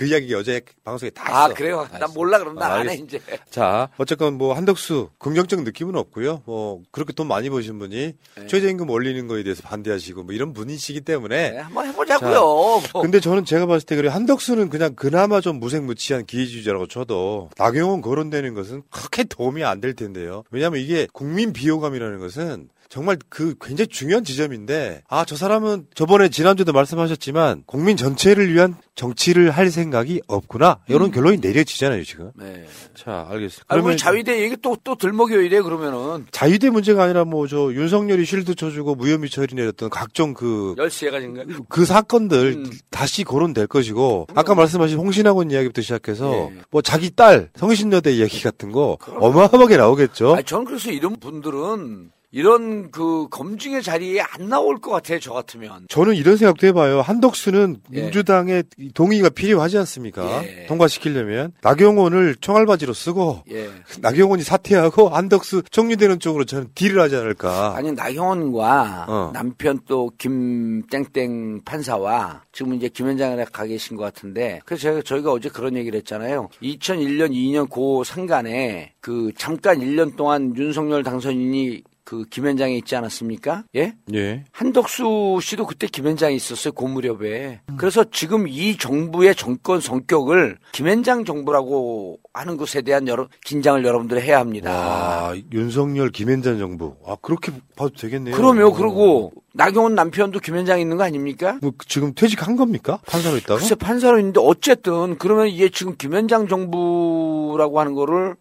그 0.00 0.06
이야기 0.06 0.34
어제 0.34 0.62
방송에 0.82 1.10
다아 1.10 1.44
했어. 1.44 1.54
그래요? 1.54 1.86
다난 1.90 2.08
했어. 2.08 2.12
몰라 2.18 2.38
그럼 2.38 2.54
난 2.54 2.70
아, 2.70 2.74
안해 2.76 2.92
알겠어. 2.92 3.04
이제. 3.04 3.20
자, 3.50 3.90
어쨌건 3.98 4.34
뭐 4.38 4.54
한덕수 4.54 5.10
긍정적 5.18 5.62
느낌은 5.62 5.94
없고요. 5.94 6.42
뭐 6.46 6.80
그렇게 6.90 7.12
돈 7.12 7.28
많이 7.28 7.50
버신 7.50 7.78
분이 7.78 8.14
네. 8.36 8.46
최저임금 8.46 8.88
올리는 8.88 9.26
거에 9.28 9.42
대해서 9.42 9.62
반대하시고 9.62 10.22
뭐 10.22 10.34
이런 10.34 10.54
분이시기 10.54 11.02
때문에 11.02 11.50
네, 11.50 11.58
한번 11.58 11.86
해보자고요. 11.88 12.40
뭐. 12.40 13.02
근데 13.02 13.20
저는 13.20 13.44
제가 13.44 13.66
봤을 13.66 13.84
때 13.84 13.96
그래 13.96 14.08
한덕수는 14.08 14.70
그냥 14.70 14.94
그나마 14.94 15.40
좀 15.42 15.60
무색무취한 15.60 16.24
기회주의자라고 16.24 16.86
쳐도 16.86 17.50
나경원 17.58 18.00
거론되는 18.00 18.54
것은 18.54 18.82
그렇게 18.90 19.24
도움이 19.24 19.64
안 19.64 19.80
될 19.80 19.94
텐데요. 19.94 20.44
왜냐하면 20.50 20.80
이게 20.80 21.06
국민 21.12 21.52
비호감이라는 21.52 22.18
것은 22.20 22.68
정말 22.90 23.16
그 23.30 23.54
굉장히 23.60 23.86
중요한 23.86 24.24
지점인데 24.24 25.02
아 25.08 25.24
저 25.24 25.36
사람은 25.36 25.86
저번에 25.94 26.28
지난주도 26.28 26.72
말씀하셨지만 26.72 27.62
국민 27.64 27.96
전체를 27.96 28.52
위한 28.52 28.74
정치를 28.96 29.52
할 29.52 29.70
생각이 29.70 30.20
없구나 30.26 30.80
이런 30.88 31.04
음. 31.04 31.10
결론이 31.12 31.38
내려지잖아요 31.38 32.02
지금. 32.02 32.32
네. 32.34 32.66
자 32.96 33.28
알겠습니다. 33.30 33.66
아, 33.68 33.76
우리 33.78 33.96
자위대 33.96 34.42
얘기 34.42 34.56
또, 34.60 34.76
또 34.82 34.96
들먹여야 34.96 35.48
돼, 35.48 35.60
그러면은. 35.62 36.26
자유대 36.32 36.70
문제가 36.70 37.04
아니라 37.04 37.24
뭐 37.24 37.46
저 37.46 37.72
윤석열이 37.72 38.24
쉴드 38.24 38.56
쳐주고 38.56 38.96
무혐의 38.96 39.30
처리 39.30 39.54
내렸던 39.54 39.88
각종 39.90 40.34
그 40.34 40.74
열시해가지고. 40.76 41.66
그 41.68 41.84
사건들 41.84 42.64
음. 42.66 42.70
다시 42.90 43.22
거론될 43.22 43.68
것이고 43.68 44.26
아까 44.34 44.56
말씀하신 44.56 44.98
홍신학원 44.98 45.52
이야기부터 45.52 45.80
시작해서 45.82 46.50
예. 46.52 46.60
뭐 46.72 46.82
자기 46.82 47.10
딸 47.14 47.50
성신여대 47.54 48.12
이야기 48.12 48.42
같은 48.42 48.72
거 48.72 48.98
어마어마하게 49.06 49.76
나오겠죠. 49.76 50.34
아, 50.34 50.42
저는 50.42 50.64
그래서 50.64 50.90
이런 50.90 51.14
분들은 51.20 52.10
이런 52.32 52.90
그 52.92 53.26
검증의 53.30 53.82
자리에 53.82 54.20
안 54.20 54.48
나올 54.48 54.80
것 54.80 54.90
같아요, 54.90 55.18
저 55.18 55.32
같으면. 55.32 55.86
저는 55.88 56.14
이런 56.14 56.36
생각도 56.36 56.66
해봐요. 56.68 57.00
한덕수는 57.00 57.78
예. 57.92 58.02
민주당의 58.02 58.64
동의가 58.94 59.30
필요하지 59.30 59.78
않습니까? 59.78 60.44
예. 60.44 60.66
통과시키려면 60.66 61.52
나경원을 61.62 62.36
총알바지로 62.40 62.92
쓰고 62.92 63.42
예. 63.50 63.68
나경원이 64.00 64.44
사퇴하고 64.44 65.08
한덕수 65.08 65.62
총리되는 65.70 66.20
쪽으로 66.20 66.44
저는 66.44 66.68
딜을 66.74 67.00
하지 67.00 67.16
않을까. 67.16 67.74
아니, 67.76 67.90
나경원과 67.92 69.06
어. 69.08 69.30
남편 69.34 69.80
또 69.88 70.12
김땡땡 70.18 71.62
판사와 71.64 72.42
지금 72.52 72.74
이제 72.74 72.88
김현장에 72.88 73.44
가 73.52 73.64
계신 73.64 73.96
것 73.96 74.04
같은데 74.04 74.60
그래서 74.64 74.82
제가, 74.82 75.02
저희가 75.02 75.32
어제 75.32 75.48
그런 75.48 75.76
얘기를 75.76 75.98
했잖아요. 75.98 76.48
2001년, 76.62 77.32
2년 77.32 77.68
고 77.68 78.04
상간에 78.04 78.92
그 79.00 79.32
잠깐 79.36 79.78
1년 79.80 80.16
동안 80.16 80.54
윤석열 80.56 81.02
당선인이 81.02 81.82
그 82.10 82.24
김현장에 82.28 82.76
있지 82.78 82.96
않았습니까? 82.96 83.62
예? 83.76 83.94
예. 84.14 84.44
한덕수 84.50 85.38
씨도 85.40 85.64
그때 85.64 85.86
김현장에 85.86 86.34
있었어요, 86.34 86.72
고 86.72 86.88
무렵에. 86.88 87.60
그래서 87.76 88.02
지금 88.10 88.48
이 88.48 88.76
정부의 88.76 89.36
정권 89.36 89.80
성격을 89.80 90.58
김현장 90.72 91.24
정부라고 91.24 92.18
하는 92.34 92.56
것에 92.56 92.82
대한 92.82 93.06
여러, 93.06 93.28
긴장을 93.44 93.84
여러분들이 93.84 94.22
해야 94.22 94.40
합니다. 94.40 94.72
와, 94.72 95.36
윤석열 95.52 96.10
김현장 96.10 96.58
정부. 96.58 96.96
아, 97.06 97.14
그렇게 97.22 97.52
봐도 97.76 97.90
되겠네요. 97.94 98.34
그러면 98.34 98.72
그러고 98.72 99.32
나경원 99.54 99.94
남편도 99.94 100.40
김현장에 100.40 100.82
있는 100.82 100.96
거 100.96 101.04
아닙니까? 101.04 101.58
뭐 101.62 101.70
지금 101.86 102.12
퇴직한 102.12 102.56
겁니까? 102.56 102.98
판사로 103.06 103.36
있다가? 103.36 103.60
글쎄 103.60 103.76
판사로 103.76 104.18
있는데 104.18 104.40
어쨌든 104.42 105.16
그러면 105.16 105.46
이게 105.46 105.68
지금 105.68 105.94
김현장 105.96 106.48
정부라고 106.48 107.78
하는 107.78 107.94
거를 107.94 108.34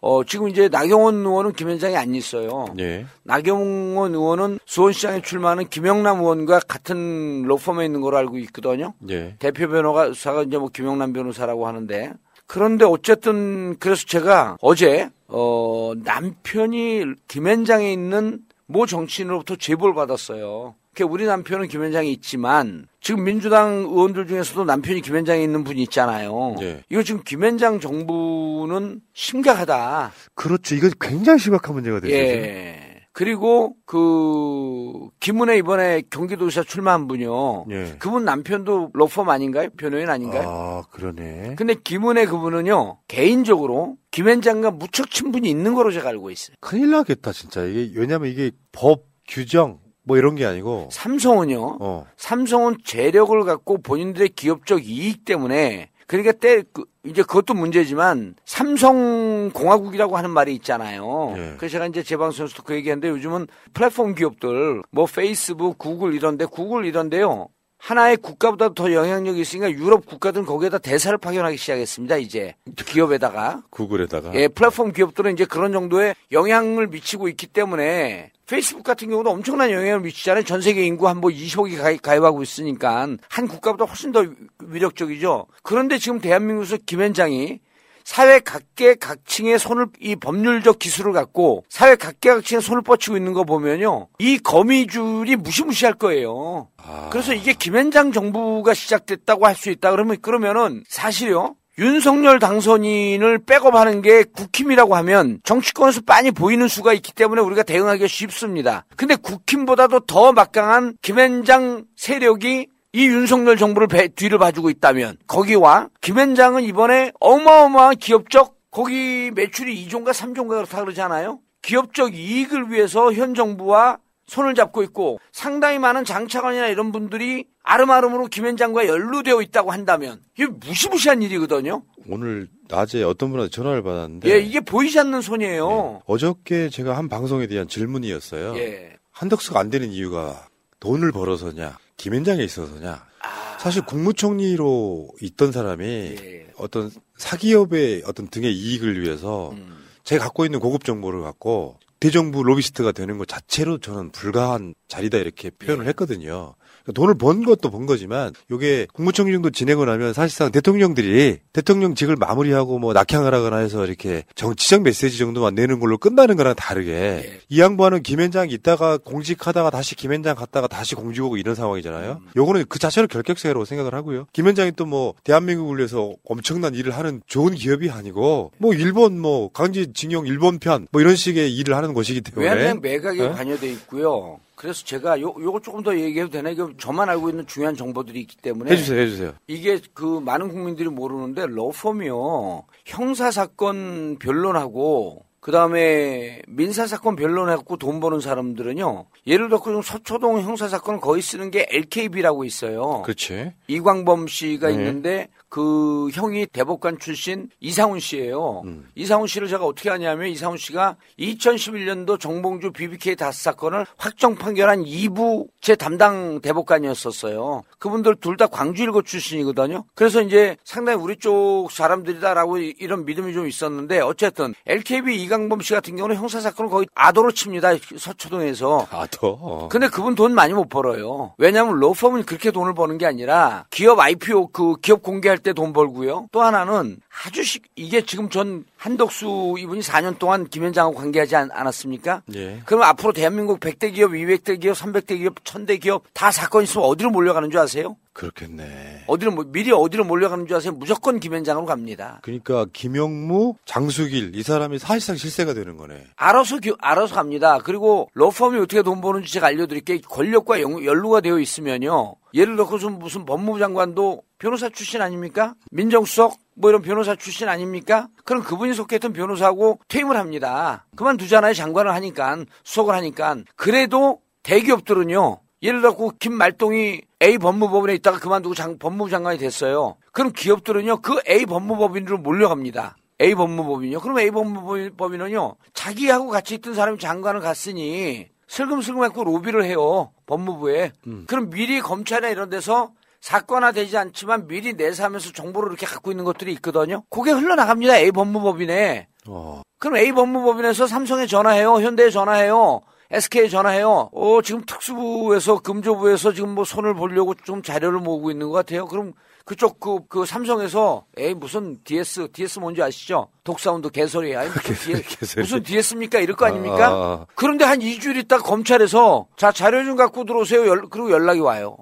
어 0.00 0.22
지금 0.24 0.48
이제 0.48 0.68
나경원 0.68 1.16
의원은 1.16 1.52
김현장에 1.52 1.96
안 1.96 2.14
있어요. 2.14 2.66
예. 2.78 3.06
나경원 3.24 4.14
의원은 4.14 4.60
수원시장에 4.64 5.22
출마하는 5.22 5.68
김영남 5.68 6.20
의원과 6.20 6.60
같은 6.68 7.42
로펌에 7.42 7.84
있는 7.84 8.00
걸로 8.00 8.16
알고 8.16 8.38
있거든요. 8.38 8.94
예. 9.10 9.34
대표 9.38 9.68
변호사가 9.68 10.44
이제 10.44 10.56
뭐 10.56 10.68
김영남 10.68 11.12
변호사라고 11.12 11.66
하는데 11.66 12.12
그런데 12.46 12.84
어쨌든 12.84 13.76
그래서 13.78 14.06
제가 14.06 14.56
어제 14.60 15.10
어 15.26 15.92
남편이 15.96 17.04
김현장에 17.26 17.92
있는 17.92 18.40
모 18.66 18.86
정치인으로부터 18.86 19.56
제보를 19.56 19.94
받았어요. 19.94 20.74
그 21.04 21.12
우리 21.12 21.26
남편은 21.26 21.68
김현장에 21.68 22.08
있지만 22.08 22.86
지금 23.00 23.24
민주당 23.24 23.86
의원들 23.88 24.26
중에서도 24.26 24.64
남편이 24.64 25.00
김현장에 25.00 25.42
있는 25.42 25.64
분이 25.64 25.82
있잖아요. 25.84 26.56
예. 26.60 26.82
이거 26.90 27.02
지금 27.02 27.22
김현장 27.24 27.80
정부는 27.80 29.00
심각하다. 29.14 30.12
그렇죠. 30.34 30.74
이거 30.74 30.90
굉장히 31.00 31.38
심각한 31.38 31.74
문제가 31.74 32.00
되죠. 32.00 32.14
지금. 32.14 32.24
예. 32.24 32.84
그리고 33.12 33.74
그 33.84 35.08
김은혜 35.18 35.58
이번에 35.58 36.02
경기도지사 36.08 36.62
출마한 36.62 37.08
분이요. 37.08 37.66
예. 37.70 37.96
그분 37.98 38.24
남편도 38.24 38.90
로펌 38.92 39.28
아닌가요? 39.28 39.70
변호인 39.76 40.08
아닌가요? 40.08 40.48
아, 40.48 40.82
그러네. 40.90 41.56
근데 41.56 41.74
김은혜 41.74 42.26
그분은요 42.26 42.98
개인적으로 43.08 43.96
김현장과 44.12 44.70
무척 44.70 45.10
친분이 45.10 45.50
있는 45.50 45.74
거로 45.74 45.90
제가 45.90 46.10
알고 46.10 46.30
있어요. 46.30 46.56
큰일 46.60 46.90
나겠다, 46.92 47.32
진짜. 47.32 47.64
이게, 47.64 47.98
왜냐면 47.98 48.28
이게 48.30 48.52
법, 48.70 49.06
규정, 49.26 49.80
뭐 50.08 50.16
이런 50.16 50.34
게 50.34 50.46
아니고. 50.46 50.88
삼성은요. 50.90 51.76
어. 51.80 52.06
삼성은 52.16 52.78
재력을 52.82 53.38
갖고 53.44 53.76
본인들의 53.80 54.30
기업적 54.30 54.88
이익 54.88 55.26
때문에 55.26 55.90
그러니까 56.06 56.32
때 56.32 56.62
그, 56.72 56.84
이제 57.04 57.22
그것도 57.22 57.52
문제지만 57.52 58.34
삼성 58.46 59.50
공화국이라고 59.50 60.16
하는 60.16 60.30
말이 60.30 60.54
있잖아요. 60.54 61.34
예. 61.36 61.54
그래서 61.58 61.72
제가 61.72 61.86
이제 61.86 62.02
제 62.02 62.16
방송에서도 62.16 62.62
그 62.62 62.74
얘기했는데 62.74 63.10
요즘은 63.10 63.46
플랫폼 63.74 64.14
기업들 64.14 64.82
뭐 64.90 65.04
페이스북, 65.04 65.76
구글 65.76 66.14
이런데 66.14 66.46
구글 66.46 66.86
이런데요. 66.86 67.48
하나의 67.78 68.16
국가보다 68.16 68.74
더 68.74 68.92
영향력이 68.92 69.40
있으니까 69.40 69.70
유럽 69.70 70.04
국가들은 70.04 70.44
거기에다 70.46 70.78
대사를 70.78 71.16
파견하기 71.16 71.56
시작했습니다. 71.56 72.16
이제 72.18 72.54
기업에다가 72.76 73.62
구글에다가 73.70 74.34
예, 74.34 74.48
플랫폼 74.48 74.92
기업들은 74.92 75.32
이제 75.32 75.44
그런 75.44 75.72
정도의 75.72 76.14
영향을 76.32 76.88
미치고 76.88 77.28
있기 77.28 77.46
때문에 77.46 78.32
페이스북 78.46 78.82
같은 78.82 79.08
경우도 79.10 79.30
엄청난 79.30 79.70
영향을 79.70 80.00
미치잖아요. 80.00 80.44
전 80.44 80.60
세계 80.60 80.84
인구 80.84 81.06
한 81.08 81.18
뭐 81.18 81.30
20억이 81.30 81.76
가입, 81.80 82.02
가입하고 82.02 82.42
있으니까 82.42 83.08
한 83.28 83.48
국가보다 83.48 83.84
훨씬 83.84 84.12
더 84.12 84.24
위력적이죠. 84.64 85.46
그런데 85.62 85.98
지금 85.98 86.20
대한민국에서 86.20 86.78
김현장이 86.84 87.60
사회 88.08 88.40
각계 88.40 88.94
각층의 88.94 89.58
손을 89.58 89.88
이 90.00 90.16
법률적 90.16 90.78
기술을 90.78 91.12
갖고 91.12 91.62
사회 91.68 91.94
각계 91.94 92.30
각층의 92.30 92.62
손을 92.62 92.80
뻗치고 92.80 93.18
있는 93.18 93.34
거 93.34 93.44
보면요 93.44 94.08
이 94.18 94.38
거미줄이 94.38 95.36
무시무시할 95.36 95.92
거예요. 95.92 96.68
그래서 97.10 97.34
이게 97.34 97.52
김현장 97.52 98.12
정부가 98.12 98.72
시작됐다고 98.72 99.46
할 99.46 99.54
수 99.54 99.68
있다 99.68 99.90
그러면 99.90 100.16
그러면은 100.22 100.84
사실요 100.88 101.56
윤석열 101.76 102.38
당선인을 102.38 103.40
백업하는 103.44 104.00
게 104.00 104.24
국힘이라고 104.24 104.96
하면 104.96 105.40
정치권에서 105.44 106.00
빤히 106.06 106.30
보이는 106.30 106.66
수가 106.66 106.94
있기 106.94 107.12
때문에 107.12 107.42
우리가 107.42 107.62
대응하기가 107.62 108.08
쉽습니다. 108.08 108.86
근데 108.96 109.16
국힘보다도 109.16 110.00
더 110.00 110.32
막강한 110.32 110.94
김현장 111.02 111.84
세력이 111.96 112.68
이 112.92 113.06
윤석열 113.06 113.56
정부를 113.56 113.86
배- 113.86 114.08
뒤를 114.08 114.38
봐주고 114.38 114.70
있다면 114.70 115.18
거기와 115.26 115.88
김현장은 116.00 116.62
이번에 116.64 117.12
어마어마한 117.20 117.96
기업적 117.96 118.56
거기 118.70 119.30
매출이 119.34 119.86
2조인가 119.86 120.10
3조인가 120.12 120.48
그렇다 120.48 120.80
그러잖아요. 120.82 121.40
기업적 121.62 122.14
이익을 122.14 122.70
위해서 122.70 123.12
현 123.12 123.34
정부와 123.34 123.98
손을 124.26 124.54
잡고 124.54 124.82
있고 124.84 125.18
상당히 125.32 125.78
많은 125.78 126.04
장차관이나 126.04 126.68
이런 126.68 126.92
분들이 126.92 127.46
아름아름으로 127.62 128.26
김현장과 128.26 128.86
연루되어 128.86 129.40
있다고 129.42 129.70
한다면 129.70 130.20
이게 130.38 130.46
무시무시한 130.46 131.22
일이거든요. 131.22 131.82
오늘 132.08 132.48
낮에 132.68 133.02
어떤 133.02 133.30
분한테 133.30 133.50
전화를 133.50 133.82
받았는데 133.82 134.30
예, 134.30 134.38
이게 134.38 134.60
보이지 134.60 134.98
않는 135.00 135.20
손이에요. 135.22 136.02
어저께 136.06 136.68
제가 136.70 136.96
한 136.96 137.08
방송에 137.08 137.46
대한 137.46 137.68
질문이었어요. 137.68 138.56
예. 138.58 138.96
한덕수가 139.12 139.58
안 139.58 139.70
되는 139.70 139.90
이유가 139.90 140.46
돈을 140.80 141.10
벌어서냐, 141.12 141.76
김현장에 141.98 142.42
있어서냐. 142.42 143.06
아. 143.20 143.58
사실 143.58 143.84
국무총리로 143.84 145.10
있던 145.20 145.52
사람이 145.52 145.84
예. 145.84 146.46
어떤 146.56 146.90
사기업의 147.16 148.04
어떤 148.06 148.28
등의 148.28 148.54
이익을 148.54 149.02
위해서 149.02 149.50
음. 149.50 149.84
제가 150.04 150.24
갖고 150.24 150.46
있는 150.46 150.60
고급 150.60 150.84
정보를 150.84 151.20
갖고 151.20 151.78
대정부 152.00 152.42
로비스트가 152.44 152.92
되는 152.92 153.18
것 153.18 153.26
자체로 153.26 153.78
저는 153.78 154.10
불가한 154.12 154.74
자리다 154.86 155.18
이렇게 155.18 155.50
표현을 155.50 155.84
예. 155.84 155.88
했거든요. 155.90 156.54
그러니까 156.88 156.92
돈을 156.94 157.14
번 157.14 157.44
것도 157.44 157.70
번 157.70 157.86
거지만 157.86 158.32
요게 158.50 158.88
국무총리 158.92 159.32
정도 159.32 159.50
지내고 159.50 159.84
나면 159.84 160.12
사실상 160.12 160.50
대통령들이 160.50 161.38
대통령직을 161.52 162.16
마무리하고 162.16 162.78
뭐 162.78 162.92
낙향을 162.92 163.32
하거나 163.34 163.58
해서 163.58 163.84
이렇게 163.84 164.24
정치적 164.34 164.82
메시지 164.82 165.18
정도만 165.18 165.54
내는 165.54 165.78
걸로 165.78 165.98
끝나는 165.98 166.36
거랑 166.36 166.54
다르게 166.56 166.90
예. 166.92 167.40
이 167.48 167.60
양반은 167.60 168.02
김현장 168.02 168.50
있다가 168.50 168.98
공직하다가 168.98 169.70
다시 169.70 169.94
김현장 169.94 170.34
갔다가 170.34 170.66
다시 170.66 170.94
공직 170.94 171.22
오고 171.22 171.36
이런 171.36 171.54
상황이잖아요. 171.54 172.20
음. 172.22 172.28
요거는 172.36 172.64
그 172.68 172.78
자체로 172.78 173.06
결격사유라고 173.06 173.64
생각을 173.64 173.94
하고요. 173.94 174.26
김현장이 174.32 174.72
또 174.72 174.88
뭐 174.88 175.12
대한민국을 175.22 175.76
위해서 175.76 176.14
엄청난 176.24 176.74
일을 176.74 176.96
하는 176.96 177.20
좋은 177.26 177.54
기업이 177.54 177.90
아니고 177.90 178.52
뭐 178.56 178.72
일본 178.72 179.20
뭐 179.20 179.50
강제징용 179.52 180.26
일본 180.26 180.58
편 180.58 180.88
뭐 180.92 181.02
이런 181.02 181.14
식의 181.14 181.54
일을 181.56 181.76
하는 181.76 181.92
곳이기 181.92 182.22
때문에 182.22 182.46
외환은행 182.46 182.80
매각에 182.80 183.20
어? 183.20 183.32
관여돼 183.32 183.70
있고요. 183.72 184.40
그래서 184.58 184.84
제가 184.84 185.20
요 185.20 185.32
요거 185.38 185.60
조금 185.60 185.84
더 185.84 185.96
얘기해도 185.96 186.30
되나? 186.30 186.50
이거 186.50 186.72
저만 186.78 187.08
알고 187.08 187.30
있는 187.30 187.46
중요한 187.46 187.76
정보들이 187.76 188.20
있기 188.22 188.36
때문에 188.38 188.72
해주세요, 188.72 189.00
해주세요. 189.00 189.32
이게 189.46 189.80
그 189.94 190.18
많은 190.18 190.48
국민들이 190.48 190.88
모르는데 190.88 191.46
러펌이요 191.46 192.64
형사 192.84 193.30
사건 193.30 194.18
변론하고 194.18 195.24
그 195.38 195.52
다음에 195.52 196.42
민사 196.48 196.88
사건 196.88 197.14
변론해갖고 197.14 197.76
돈 197.76 198.00
버는 198.00 198.18
사람들은요 198.18 199.06
예를 199.28 199.48
들어 199.48 199.60
그 199.60 199.80
서초동 199.80 200.40
형사 200.40 200.66
사건을 200.66 200.98
거의 200.98 201.22
쓰는 201.22 201.52
게 201.52 201.68
LKB라고 201.70 202.44
있어요. 202.44 203.02
그렇지. 203.02 203.52
이광범 203.68 204.26
씨가 204.26 204.68
네. 204.68 204.74
있는데 204.74 205.28
그 205.48 206.08
형이 206.12 206.46
대법관 206.46 206.98
출신 206.98 207.48
이상훈 207.60 208.00
씨예요. 208.00 208.62
음. 208.64 208.88
이상훈 208.94 209.26
씨를 209.26 209.48
제가 209.48 209.64
어떻게 209.64 209.88
하냐면 209.90 210.28
이상훈 210.28 210.58
씨가 210.58 210.96
2011년도 211.18 212.20
정봉주 212.20 212.72
BBK 212.72 213.16
다스 213.16 213.42
사건을 213.44 213.86
확정 213.96 214.34
판결한 214.34 214.84
2부 214.84 215.46
제 215.60 215.74
담당 215.76 216.40
대법관이었었어요. 216.40 217.62
그분들 217.78 218.16
둘 218.16 218.38
다 218.38 218.46
광주 218.46 218.84
일고 218.84 219.02
출신이거든요. 219.02 219.84
그래서 219.96 220.22
이제 220.22 220.56
상당히 220.62 221.02
우리 221.02 221.16
쪽 221.16 221.72
사람들이다라고 221.72 222.58
이- 222.58 222.74
이런 222.78 223.04
믿음이 223.04 223.32
좀 223.32 223.48
있었는데 223.48 223.98
어쨌든 223.98 224.54
LKB 224.66 225.20
이광범 225.24 225.60
씨 225.60 225.72
같은 225.72 225.96
경우는 225.96 226.14
형사 226.14 226.40
사건을 226.40 226.70
거의 226.70 226.86
아도로 226.94 227.32
칩니다. 227.32 227.70
서초동에서. 227.96 228.86
아도. 228.92 229.68
근데 229.72 229.88
그분 229.88 230.14
돈 230.14 230.34
많이 230.34 230.52
못 230.52 230.68
벌어요. 230.68 231.34
왜냐하면 231.36 231.80
로펌은 231.80 232.24
그렇게 232.26 232.52
돈을 232.52 232.74
버는 232.74 232.96
게 232.98 233.06
아니라 233.06 233.66
기업 233.70 233.98
IPO 233.98 234.48
그 234.52 234.76
기업 234.76 235.02
공개할 235.02 235.37
때 235.38 235.52
돈 235.52 235.72
벌고요. 235.72 236.28
또 236.32 236.42
하나는 236.42 236.98
아주 237.24 237.42
식 237.42 237.62
이게 237.76 238.00
지금 238.04 238.28
전 238.30 238.64
한덕수 238.76 239.56
이분이 239.58 239.80
4년 239.80 240.18
동안 240.18 240.46
김현장하고 240.48 240.94
관계하지 240.96 241.36
않, 241.36 241.50
않았습니까? 241.52 242.22
예. 242.34 242.60
그럼 242.64 242.82
앞으로 242.82 243.12
대한민국 243.12 243.60
100대 243.60 243.94
기업, 243.94 244.12
200대 244.12 244.60
기업, 244.60 244.76
300대 244.76 245.18
기업, 245.18 245.42
1000대 245.44 245.80
기업 245.80 246.04
다 246.14 246.30
사건 246.30 246.62
있으면 246.64 246.86
어디로 246.86 247.10
몰려가는 247.10 247.50
줄 247.50 247.60
아세요? 247.60 247.96
그렇겠네. 248.12 249.04
어디로 249.06 249.30
몰- 249.30 249.46
미리 249.52 249.70
어디로 249.72 250.04
몰려가는 250.04 250.46
줄 250.48 250.56
아세요? 250.56 250.72
무조건 250.72 251.20
김현장으로 251.20 251.66
갑니다. 251.66 252.18
그러니까 252.22 252.66
김영무, 252.72 253.54
장수길 253.64 254.32
이 254.34 254.42
사람이 254.42 254.78
사실상 254.80 255.16
실세가 255.16 255.54
되는 255.54 255.76
거네. 255.76 256.04
알아서 256.16 256.58
기- 256.58 256.74
알아서 256.80 257.14
갑니다. 257.14 257.58
그리고 257.62 258.08
로펌이 258.14 258.56
어떻게 258.58 258.82
돈 258.82 259.00
버는지 259.00 259.32
제가 259.32 259.46
알려드릴게요. 259.48 260.00
권력과 260.08 260.60
연- 260.60 260.84
연루가 260.84 261.20
되어 261.20 261.38
있으면요. 261.38 262.16
예를 262.34 262.56
들어서 262.56 262.88
무슨 262.90 263.24
법무부 263.24 263.58
장관도 263.58 264.22
변호사 264.38 264.68
출신 264.68 265.00
아닙니까? 265.02 265.54
민정수석 265.70 266.36
뭐 266.54 266.70
이런 266.70 266.82
변호사 266.82 267.14
출신 267.16 267.48
아닙니까? 267.48 268.08
그럼 268.24 268.42
그분이 268.42 268.74
속했던 268.74 269.12
변호사하고 269.12 269.78
퇴임을 269.88 270.16
합니다. 270.16 270.86
그만두잖아요. 270.96 271.54
장관을 271.54 271.92
하니까 271.94 272.44
수석을 272.64 272.94
하니까 272.94 273.36
그래도 273.56 274.20
대기업들은요. 274.42 275.40
예를 275.62 275.80
들어 275.80 275.96
그 275.96 276.10
김말동이 276.18 277.00
A 277.22 277.38
법무법인에 277.38 277.94
있다가 277.94 278.18
그만두고 278.18 278.54
장- 278.54 278.78
법무부 278.78 279.10
장관이 279.10 279.38
됐어요. 279.38 279.96
그럼 280.12 280.32
기업들은요 280.32 280.98
그 281.00 281.20
A 281.28 281.46
법무법인으로 281.46 282.18
몰려갑니다. 282.18 282.96
A 283.20 283.34
법무법인이요. 283.34 284.00
그럼 284.00 284.18
A 284.20 284.30
법무법인은요 284.30 285.56
자기하고 285.74 286.28
같이 286.28 286.54
있던 286.56 286.74
사람이 286.74 286.98
장관을 286.98 287.40
갔으니 287.40 288.28
슬금슬금 288.48 289.04
해고 289.04 289.24
로비를 289.24 289.64
해요 289.64 290.10
법무부에. 290.26 290.92
그럼 291.26 291.50
미리 291.50 291.80
검찰이나 291.80 292.28
이런 292.28 292.50
데서 292.50 292.90
사건화 293.20 293.72
되지 293.72 293.96
않지만 293.96 294.46
미리 294.46 294.72
내사하면서 294.74 295.32
정보를 295.32 295.70
이렇게 295.70 295.86
갖고 295.86 296.10
있는 296.10 296.24
것들이 296.24 296.52
있거든요. 296.54 297.02
그게 297.10 297.30
흘러나갑니다. 297.30 297.98
A 297.98 298.10
법무법인에. 298.12 299.08
어. 299.26 299.62
그럼 299.78 299.96
A 299.96 300.12
법무법인에서 300.12 300.86
삼성에 300.86 301.26
전화해요. 301.26 301.74
현대에 301.80 302.10
전화해요. 302.10 302.80
SK에 303.10 303.48
전화해요. 303.48 304.10
어, 304.12 304.42
지금 304.42 304.62
특수부에서, 304.66 305.60
금조부에서 305.60 306.32
지금 306.32 306.50
뭐 306.50 306.64
손을 306.64 306.94
보려고 306.94 307.34
좀 307.34 307.62
자료를 307.62 308.00
모으고 308.00 308.30
있는 308.30 308.48
것 308.48 308.52
같아요. 308.52 308.86
그럼 308.86 309.14
그쪽 309.48 309.80
그, 309.80 310.00
그 310.08 310.26
삼성에서, 310.26 311.06
에이, 311.16 311.32
무슨 311.32 311.78
DS, 311.82 312.28
DS 312.32 312.58
뭔지 312.58 312.82
아시죠? 312.82 313.28
dog 313.44 313.61
sound 313.61 313.88
개소리야. 313.90 314.42
DS, 314.62 315.02
개소리. 315.02 315.42
무슨 315.42 315.62
DS입니까? 315.62 316.18
이럴 316.18 316.36
거 316.36 316.44
아닙니까? 316.44 316.88
아. 316.90 317.26
그런데 317.34 317.64
한 317.64 317.78
2주일 317.78 318.16
있다가 318.24 318.42
검찰에서, 318.42 319.26
자, 319.38 319.50
자료 319.50 319.82
좀 319.84 319.96
갖고 319.96 320.24
들어오세요. 320.24 320.66
연- 320.68 320.90
그리고 320.90 321.10
연락이 321.10 321.40
와요. 321.40 321.78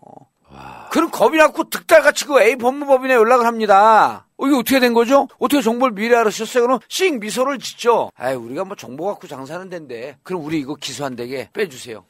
그럼 0.93 1.11
겁이 1.11 1.37
나고 1.37 1.65
득달같이 1.69 2.25
그 2.25 2.41
A 2.41 2.55
법무법인에 2.57 3.13
연락을 3.15 3.45
합니다. 3.45 4.27
어, 4.39 4.47
이게 4.47 4.55
어떻게 4.57 4.79
된 4.81 4.95
거죠? 4.95 5.27
어떻게 5.39 5.61
정보를 5.61 5.95
미리 5.95 6.15
알았었어요? 6.15 6.63
그럼 6.63 6.79
씩 6.89 7.19
미소를 7.19 7.59
짓죠. 7.59 8.11
아이, 8.17 8.35
우리가 8.35 8.65
뭐 8.65 8.77
정보 8.77 9.07
갖고 9.07 9.27
장사하는 9.27 9.69
데인데. 9.69 10.17
그럼 10.23 10.45
우리 10.45 10.59
이거 10.61 10.75
기소한다게 10.77 11.51
빼주세요. 11.53 12.05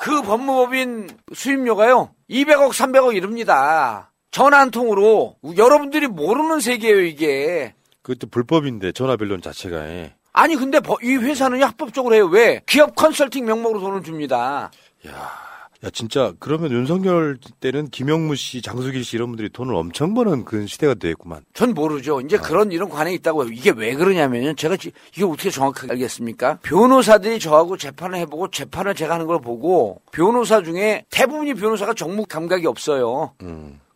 그 0.00 0.22
법무법인 0.22 1.08
수임료가요. 1.34 2.10
200억, 2.30 2.70
300억 2.70 3.14
이릅니다. 3.16 4.12
전화 4.36 4.60
한 4.60 4.70
통으로. 4.70 5.36
여러분들이 5.56 6.08
모르는 6.08 6.60
세계예요, 6.60 7.00
이게. 7.04 7.72
그것도 8.02 8.26
불법인데 8.30 8.92
전화 8.92 9.16
변론 9.16 9.40
자체가. 9.40 9.88
예. 9.88 10.12
아니, 10.34 10.56
근데 10.56 10.78
버- 10.80 10.98
이 11.02 11.16
회사는 11.16 11.62
합법적으로 11.62 12.14
해요. 12.14 12.26
왜? 12.26 12.60
기업 12.66 12.94
컨설팅 12.94 13.46
명목으로 13.46 13.80
돈을 13.80 14.02
줍니다. 14.02 14.70
야 15.06 15.90
진짜 15.90 16.34
그러면 16.38 16.70
윤석열 16.72 17.38
때는 17.60 17.88
김영무 17.88 18.36
씨, 18.36 18.60
장수길 18.60 19.04
씨 19.04 19.16
이런 19.16 19.28
분들이 19.28 19.48
돈을 19.48 19.74
엄청 19.74 20.12
버는 20.12 20.44
그런 20.44 20.66
시대가 20.66 20.92
됐구만. 20.94 21.40
전 21.54 21.72
모르죠. 21.72 22.20
이제 22.20 22.36
그런 22.36 22.72
이런 22.72 22.90
관행이 22.90 23.16
있다고 23.16 23.44
요 23.44 23.48
이게 23.50 23.70
왜 23.74 23.94
그러냐면요. 23.94 24.54
제가 24.54 24.76
지- 24.76 24.92
이게 25.14 25.24
어떻게 25.24 25.48
정확하게 25.50 25.92
알겠습니까? 25.92 26.58
변호사들이 26.62 27.38
저하고 27.38 27.76
재판을 27.78 28.18
해보고 28.20 28.50
재판을 28.50 28.94
제가 28.94 29.14
하는 29.14 29.26
걸 29.26 29.40
보고 29.40 30.00
변호사 30.12 30.62
중에 30.62 31.04
대부분이 31.10 31.54
변호사가 31.54 31.94
정무 31.94 32.24
감각이 32.26 32.66
없어요. 32.66 33.32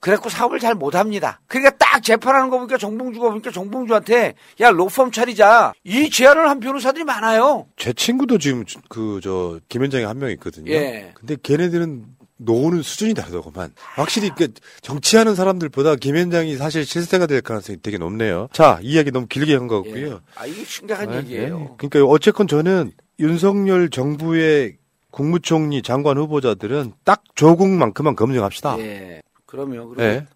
그래갖고 0.01 0.31
사업을 0.31 0.59
잘 0.59 0.75
못합니다. 0.75 1.41
그러니까 1.47 1.77
딱 1.77 2.03
재판하는 2.03 2.49
거 2.49 2.57
보니까 2.59 2.79
정봉주가 2.79 3.29
보니까 3.31 3.51
정봉주한테 3.51 4.35
야 4.61 4.71
로펌 4.71 5.11
차리자 5.11 5.73
이 5.85 6.09
제안을 6.11 6.49
한 6.49 6.59
변호사들이 6.61 7.05
많아요. 7.05 7.67
제 7.77 7.93
친구도 7.93 8.39
지금 8.39 8.65
그 8.89 9.21
저 9.23 9.61
김현장에 9.69 10.05
한 10.05 10.19
명 10.19 10.31
있거든요. 10.33 10.73
예. 10.73 11.13
근데 11.15 11.37
걔네들은 11.43 12.05
노는 12.39 12.81
수준이 12.81 13.13
다르더구만. 13.13 13.73
확실히 13.97 14.31
그 14.35 14.49
정치하는 14.81 15.35
사람들보다 15.35 15.97
김현장이 15.97 16.57
사실 16.57 16.87
실세가 16.87 17.27
될 17.27 17.43
가능성이 17.43 17.79
되게 17.83 17.99
높네요. 17.99 18.49
자, 18.53 18.79
이야기 18.83 19.11
너무 19.11 19.27
길게 19.27 19.55
한 19.55 19.69
것 19.69 19.83
같고요. 19.83 20.21
아 20.37 20.47
이게 20.47 20.65
심각한 20.65 21.11
아, 21.11 21.17
얘기예요. 21.19 21.69
예. 21.73 21.75
그러니까 21.77 22.05
어쨌건 22.11 22.49
저는 22.49 22.93
윤석열 23.19 23.91
정부의 23.91 24.77
국무총리 25.11 25.83
장관 25.83 26.17
후보자들은 26.17 26.93
딱 27.05 27.23
조국만큼만 27.35 28.17
검증합시다. 28.17 28.79
예. 28.79 29.21
그럼요. 29.51 29.89
그럼 29.91 30.01
예. 30.01 30.27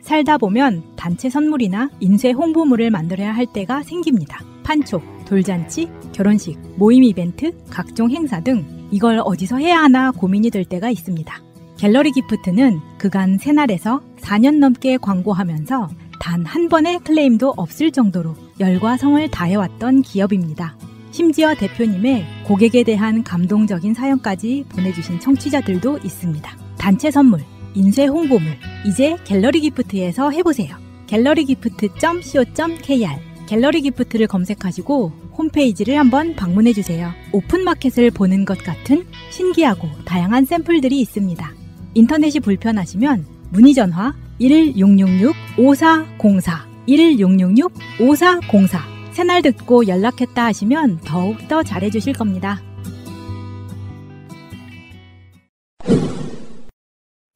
살다 0.00 0.38
보면 0.38 0.94
단체 0.96 1.28
선물이나 1.28 1.90
인쇄 1.98 2.30
홍보물을 2.30 2.90
만들어야 2.90 3.32
할 3.32 3.46
때가 3.46 3.82
생깁니다. 3.82 4.40
판촉, 4.62 5.02
돌잔치, 5.24 5.88
결혼식, 6.12 6.56
모임 6.76 7.02
이벤트, 7.02 7.52
각종 7.68 8.10
행사 8.10 8.40
등 8.40 8.64
이걸 8.92 9.20
어디서 9.24 9.56
해야 9.56 9.82
하나 9.82 10.12
고민이 10.12 10.50
될 10.50 10.64
때가 10.64 10.90
있습니다. 10.90 11.42
갤러리 11.76 12.12
기프트는 12.12 12.80
그간 12.98 13.38
새날에서 13.38 14.00
4년 14.20 14.58
넘게 14.58 14.96
광고하면서 14.98 15.88
단 16.20 16.46
한 16.46 16.68
번의 16.68 17.00
클레임도 17.00 17.54
없을 17.56 17.90
정도로 17.90 18.34
열과 18.60 18.96
성을 18.96 19.28
다해왔던 19.30 20.02
기업입니다. 20.02 20.76
심지어 21.16 21.54
대표님의 21.54 22.26
고객에 22.44 22.82
대한 22.82 23.24
감동적인 23.24 23.94
사연까지 23.94 24.66
보내주신 24.68 25.18
청취자들도 25.18 26.00
있습니다. 26.04 26.58
단체 26.76 27.10
선물, 27.10 27.40
인쇄 27.72 28.04
홍보물, 28.04 28.58
이제 28.84 29.16
갤러리 29.24 29.60
기프트에서 29.60 30.28
해보세요. 30.28 30.76
갤러리 31.06 31.46
기프트.co.kr 31.46 33.08
갤러리 33.46 33.80
기프트를 33.80 34.26
검색하시고 34.26 35.12
홈페이지를 35.38 35.98
한번 35.98 36.36
방문해주세요. 36.36 37.10
오픈마켓을 37.32 38.10
보는 38.10 38.44
것 38.44 38.58
같은 38.58 39.06
신기하고 39.30 39.88
다양한 40.04 40.44
샘플들이 40.44 41.00
있습니다. 41.00 41.50
인터넷이 41.94 42.40
불편하시면 42.40 43.24
문의 43.52 43.72
전화 43.72 44.14
1666-5404 44.38 46.66
1666-5404 46.86 48.95
새날 49.16 49.40
듣고 49.40 49.86
연락했다 49.88 50.44
하시면 50.44 50.98
더욱더 50.98 51.62
잘해주실 51.62 52.12
겁니다. 52.12 52.60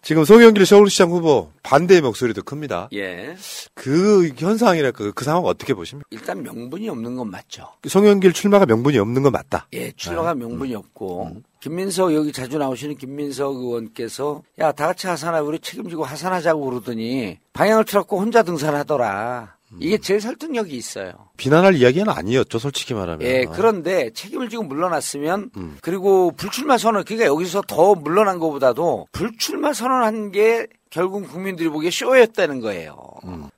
지금 0.03 0.25
송영길 0.25 0.67
서울시장 0.67 1.11
후보 1.11 1.53
반대의 1.63 2.03
목소리도 2.03 2.43
큽니다. 2.43 2.91
예. 2.93 3.35
그 3.75 4.29
현상이랄까 4.37 5.13
그 5.15 5.25
상황 5.25 5.45
어떻게 5.45 5.73
보십니까? 5.73 6.07
일단 6.11 6.43
명분이 6.43 6.87
없는 6.91 7.17
건 7.17 7.31
맞죠. 7.31 7.69
송영길 7.87 8.35
출마가 8.35 8.67
명분이 8.67 8.99
없는 8.99 9.23
건 9.23 9.33
맞다. 9.33 9.67
예, 9.73 9.91
출마가 9.93 10.35
명분이 10.35 10.75
없고 10.75 11.37
김민석 11.61 12.13
여기 12.13 12.31
자주 12.33 12.59
나오시는 12.59 12.97
김민석 12.97 13.55
의원께서 13.57 14.43
야 14.59 14.73
다 14.73 14.89
같이 14.89 15.07
하산하 15.07 15.41
우리 15.41 15.59
책임지고 15.59 16.05
하산하자고 16.05 16.63
그러더니 16.63 17.39
방향을 17.55 17.85
틀었고 17.87 18.19
혼자 18.21 18.43
등산하더라. 18.43 19.60
이게 19.79 19.99
제일 19.99 20.21
설득력이 20.21 20.77
있어요. 20.77 21.13
비난할 21.37 21.77
이야기는 21.77 22.09
아니었죠, 22.09 22.59
솔직히 22.59 22.93
말하면. 22.95 23.23
예, 23.23 23.45
그런데 23.45 24.11
책임을 24.13 24.49
지고 24.49 24.65
물러났으면 24.65 25.51
그리고 25.81 26.33
불출마 26.33 26.77
선언 26.77 27.05
그러니까 27.05 27.27
여기서 27.29 27.63
더 27.69 27.95
물러난 27.95 28.39
것보다도 28.41 29.07
불출마 29.13 29.73
선언한 29.73 30.33
게 30.33 30.67
결국 30.91 31.31
국민들이 31.31 31.69
보기에 31.69 31.91
쇼였다는 31.91 32.61
거예요. 32.61 32.97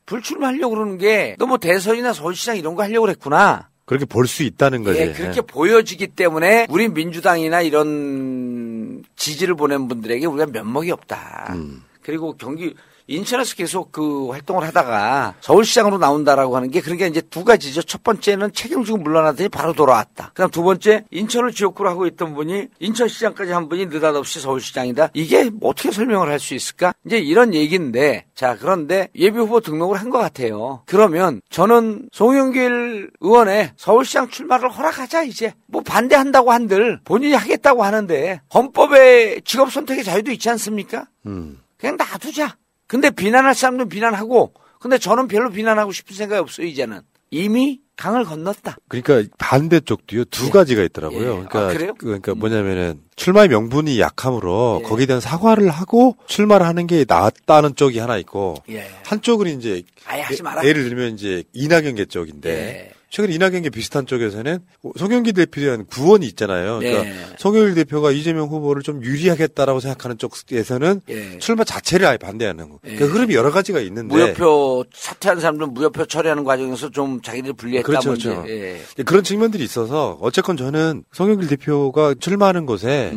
불출마하려고 0.04 0.74
그러는 0.74 0.98
게 0.98 1.34
너 1.38 1.46
뭐 1.46 1.56
대선이나 1.56 2.12
서울시장 2.12 2.56
이런 2.58 2.74
거 2.74 2.82
하려고 2.82 3.06
그랬구나. 3.06 3.70
그렇게 3.86 4.04
볼 4.04 4.26
수 4.26 4.42
있다는 4.42 4.84
거지. 4.84 5.00
예, 5.00 5.12
그렇게 5.12 5.40
보여지기 5.40 6.08
때문에 6.08 6.66
우리 6.70 6.88
민주당이나 6.88 7.62
이런 7.62 9.02
지지를 9.16 9.54
보낸 9.54 9.88
분들에게 9.88 10.24
우리가 10.26 10.46
면목이 10.52 10.90
없다. 10.90 11.54
그리고 12.02 12.36
경기 12.36 12.74
인천에서 13.06 13.54
계속 13.56 13.92
그 13.92 14.28
활동을 14.30 14.66
하다가 14.68 15.34
서울시장으로 15.40 15.98
나온다라고 15.98 16.56
하는 16.56 16.70
게 16.70 16.80
그러니까 16.80 17.06
이제 17.06 17.20
두 17.20 17.44
가지죠. 17.44 17.82
첫 17.82 18.02
번째는 18.02 18.52
책임지고 18.52 18.98
물러나더니 18.98 19.48
바로 19.48 19.72
돌아왔다. 19.72 20.28
그다음 20.34 20.50
두 20.50 20.62
번째 20.62 21.04
인천을 21.10 21.52
지역구로 21.52 21.88
하고 21.88 22.06
있던 22.06 22.34
분이 22.34 22.68
인천시장까지 22.78 23.52
한 23.52 23.68
분이 23.68 23.86
느닷없이 23.86 24.40
서울시장이다. 24.40 25.10
이게 25.14 25.50
어떻게 25.62 25.90
설명을 25.90 26.28
할 26.30 26.42
수 26.42 26.54
있을까? 26.54 26.92
이제 27.06 27.18
이런 27.18 27.54
얘기인데 27.54 28.24
자 28.34 28.56
그런데 28.58 29.08
예비 29.14 29.38
후보 29.38 29.60
등록을 29.60 30.00
한 30.00 30.10
것 30.10 30.18
같아요. 30.18 30.82
그러면 30.86 31.40
저는 31.50 32.08
송영길 32.12 33.10
의원의 33.20 33.72
서울시장 33.76 34.28
출마를 34.28 34.70
허락하자 34.70 35.22
이제 35.22 35.54
뭐 35.66 35.82
반대한다고 35.82 36.52
한들 36.52 37.00
본인이 37.04 37.32
하겠다고 37.34 37.82
하는데 37.84 38.40
헌법에 38.52 39.40
직업 39.44 39.72
선택의 39.72 40.04
자유도 40.04 40.32
있지 40.32 40.50
않습니까? 40.50 41.06
음. 41.26 41.60
그냥 41.78 41.96
놔두자. 41.96 42.56
근데 42.92 43.08
비난할 43.08 43.54
사람은 43.54 43.88
비난하고, 43.88 44.52
근데 44.78 44.98
저는 44.98 45.26
별로 45.26 45.48
비난하고 45.48 45.92
싶은 45.92 46.14
생각이 46.14 46.38
없어요, 46.40 46.66
이제는. 46.66 47.00
이미 47.30 47.80
강을 47.96 48.24
건넜다. 48.26 48.76
그러니까 48.86 49.34
반대쪽도요 49.38 50.26
두 50.26 50.50
가지가 50.50 50.82
있더라고요. 50.82 51.46
그러니까 51.46 51.68
아, 51.68 51.72
그래요? 51.72 51.94
그러니까 51.96 52.34
뭐냐면은 52.34 53.00
출마의 53.16 53.48
명분이 53.48 53.98
약하므로 53.98 54.82
거기에 54.84 55.06
대한 55.06 55.22
사과를 55.22 55.70
하고 55.70 56.16
출마를 56.26 56.66
하는 56.66 56.86
게 56.86 57.06
낫다는 57.08 57.74
쪽이 57.76 57.98
하나 57.98 58.18
있고 58.18 58.56
예. 58.68 58.86
한쪽은 59.06 59.46
이제 59.58 59.82
아예 60.04 60.20
하지 60.20 60.42
예-. 60.62 60.68
예를 60.68 60.90
들면 60.90 61.14
이제 61.14 61.44
이낙연계 61.54 62.06
쪽인데 62.06 62.50
예. 62.50 62.92
최근에 63.12 63.34
이낙연계 63.34 63.68
비슷한 63.68 64.06
쪽에서는 64.06 64.60
송영기 64.96 65.34
대표에 65.34 65.64
대한 65.64 65.84
구원이 65.84 66.24
있잖아요. 66.28 66.78
그러니까 66.78 67.06
예. 67.06 67.14
송영길 67.36 67.74
대표가 67.74 68.10
이재명 68.10 68.48
후보를 68.48 68.82
좀 68.82 69.04
유리하겠다라고 69.04 69.80
생각하는 69.80 70.16
쪽에서는 70.16 71.02
예. 71.10 71.38
출마 71.38 71.62
자체를 71.62 72.06
아예 72.06 72.16
반대하는 72.16 72.70
거. 72.70 72.78
그 72.82 73.04
흐름이 73.04 73.34
여러 73.34 73.50
가지가 73.50 73.80
있는데 73.80 74.14
무효표 74.14 74.86
사퇴한 74.94 75.40
사람들은 75.40 75.74
무효표 75.74 76.06
처리하는 76.06 76.42
과정에서 76.44 76.88
좀 76.88 77.20
자기들 77.20 77.52
불리했다. 77.52 77.86
그렇죠, 77.86 78.08
뭐. 78.08 78.16
그렇죠. 78.18 78.44
예. 78.48 78.80
네, 78.96 79.02
그런 79.02 79.22
측면들이 79.22 79.62
있어서 79.62 80.16
어쨌건 80.22 80.56
저는 80.56 81.04
송영길 81.12 81.48
대표가 81.48 82.14
출마하는 82.18 82.64
곳에 82.64 83.12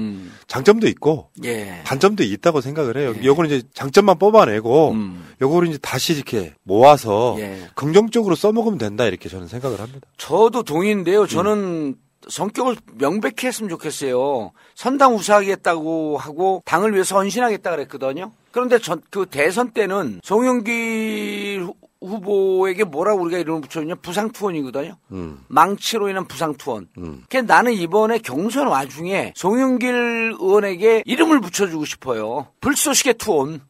장점도 0.48 0.90
있고 0.90 1.30
음. 1.38 1.46
예. 1.46 1.80
단점도 1.86 2.24
있다고 2.24 2.60
생각을 2.60 2.98
해요. 2.98 3.16
요거는 3.24 3.50
이제 3.50 3.66
장점만 3.74 4.20
뽑아내고 4.20 4.94
요거를 5.42 5.70
이제 5.70 5.78
다시 5.82 6.14
이렇게 6.14 6.54
모아서 6.64 7.36
음. 7.36 7.40
예. 7.40 7.68
긍정적으로 7.76 8.36
써먹으면 8.36 8.78
된다 8.78 9.06
이렇게 9.06 9.30
저는 9.30 9.48
생각을 9.48 9.76
합니다. 9.78 9.85
저도 10.18 10.64
동의인데요. 10.64 11.28
저는 11.28 11.96
성격을 12.28 12.78
명백히 12.98 13.46
했으면 13.48 13.70
좋겠어요. 13.70 14.52
선당 14.74 15.14
우사하겠다고 15.16 16.18
하고 16.18 16.62
당을 16.66 16.94
위해서 16.94 17.18
헌신하겠다 17.18 17.70
그랬거든요. 17.72 18.32
그런데 18.52 18.80
전, 18.80 19.02
그 19.12 19.26
대선 19.30 19.72
때는 19.72 20.22
송영길 20.70 21.64
후- 21.66 21.76
후보에게 22.02 22.84
뭐라고 22.84 23.22
우리가 23.24 23.38
이름을 23.40 23.62
붙였냐? 23.62 23.96
부상투원이거든요. 23.96 24.96
음. 25.12 25.40
망치로 25.48 26.10
인한 26.10 26.26
부상투원. 26.28 26.88
그 27.30 27.38
나는 27.38 27.74
이번에 27.74 28.20
경선 28.20 28.68
와중에 28.68 29.34
송영길 29.36 30.36
의원에게 30.40 31.04
이름을 31.06 31.42
붙여주고 31.42 31.86
싶어요. 31.86 32.48
불쏘시개 32.62 33.14
투원. 33.14 33.62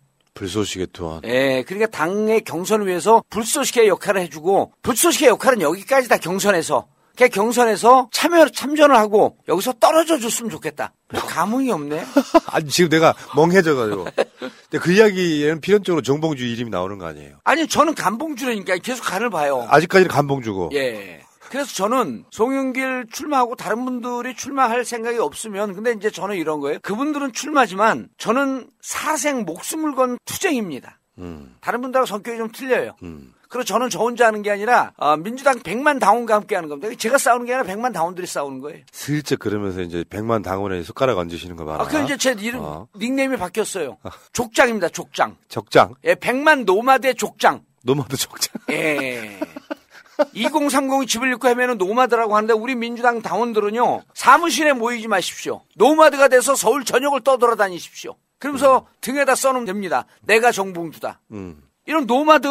불쏘시개 0.45 0.87
투원. 0.93 1.21
예, 1.23 1.63
그러니까 1.65 1.89
당의 1.89 2.41
경선을 2.41 2.85
위해서 2.85 3.23
불쏘시개 3.29 3.87
역할을 3.87 4.21
해주고 4.21 4.73
불쏘시개 4.83 5.27
역할은 5.27 5.61
여기까지 5.61 6.07
다 6.07 6.17
경선에서 6.17 6.85
그 7.17 7.29
경선에서 7.29 8.09
참여 8.11 8.49
참전을 8.49 8.95
하고 8.95 9.37
여기서 9.47 9.73
떨어져 9.79 10.19
줬으면 10.19 10.51
좋겠다. 10.51 10.91
감흥이 11.07 11.71
없네. 11.71 12.03
아니 12.51 12.67
지금 12.69 12.89
내가 12.89 13.13
멍해져가지고. 13.35 14.03
근데 14.03 14.79
그 14.79 14.91
이야기에는 14.91 15.61
필연적으로 15.61 16.01
정봉주 16.01 16.43
이름이 16.45 16.69
나오는 16.71 16.97
거 16.97 17.05
아니에요? 17.05 17.37
아니 17.45 17.67
저는 17.67 17.95
감봉주라니까 17.95 18.77
계속 18.79 19.03
간을 19.03 19.29
봐요. 19.29 19.65
아직까지는 19.69 20.09
감봉주고. 20.11 20.71
예. 20.73 21.24
그래서 21.55 21.73
저는 21.73 22.25
송영길 22.31 23.05
출마하고 23.13 23.55
다른 23.55 23.85
분들이 23.85 24.35
출마할 24.35 24.83
생각이 24.83 25.19
없으면 25.19 25.73
근데 25.73 25.93
이제 25.93 26.09
저는 26.09 26.35
이런 26.35 26.59
거예요. 26.59 26.80
그분들은 26.82 27.32
출마지만 27.32 28.09
저는 28.17 28.69
사생 28.82 29.45
목숨을 29.45 29.95
건 29.95 30.17
투쟁입니다. 30.25 30.99
음. 31.17 31.55
다른 31.61 31.80
분들하고 31.80 32.05
성격이 32.07 32.38
좀 32.38 32.51
틀려요. 32.51 32.95
그리고 33.47 33.63
저는 33.63 33.89
저 33.89 33.99
혼자 33.99 34.27
하는 34.27 34.41
게 34.41 34.51
아니라 34.51 34.91
어, 34.97 35.15
민주당 35.15 35.59
100만 35.59 36.01
당원과 36.01 36.36
함께 36.36 36.55
하는 36.55 36.67
겁니다. 36.67 36.93
제가 36.93 37.17
싸우는 37.17 37.45
게 37.45 37.53
아니라 37.53 37.73
100만 37.73 37.93
당원들이 37.93 38.27
싸우는 38.27 38.59
거예요. 38.59 38.84
슬쩍 38.91 39.39
그러면서 39.39 39.80
이제 39.80 40.03
백만 40.09 40.41
당원에 40.41 40.84
숟가락 40.84 41.17
얹으시는 41.19 41.55
거 41.55 41.63
봐라. 41.63 41.86
아, 41.86 41.88
그 41.88 42.03
이제 42.03 42.17
제 42.17 42.36
이름 42.38 42.59
어. 42.63 42.88
닉네임이 42.97 43.38
바뀌었어요. 43.38 43.97
족장입니다. 44.34 44.89
족장. 44.89 45.38
족장. 45.47 45.93
예, 46.03 46.15
100만 46.15 46.65
노마드의 46.65 47.15
족장. 47.15 47.61
노마드 47.86 48.17
족장. 48.17 48.55
예. 48.71 49.39
2030이 50.18 51.07
집을 51.07 51.28
잃고 51.30 51.47
헤매는 51.47 51.78
노마드라고 51.78 52.36
하는데 52.36 52.53
우리 52.53 52.76
민주당 52.76 53.22
당원들은요 53.22 54.03
사무실에 54.13 54.74
모이지 54.74 55.07
마십시오. 55.07 55.61
노마드가 55.76 56.28
돼서 56.28 56.55
서울 56.55 56.86
전역을 56.86 57.22
떠돌아다니십시오. 57.22 58.16
그러면서 58.39 58.88
등에다 59.01 59.36
써놓으면 59.36 59.66
됩니다. 59.66 60.05
내가 60.22 60.51
정봉주다. 60.51 61.22
음. 61.32 61.61
이런 61.88 62.07
노마드 62.07 62.47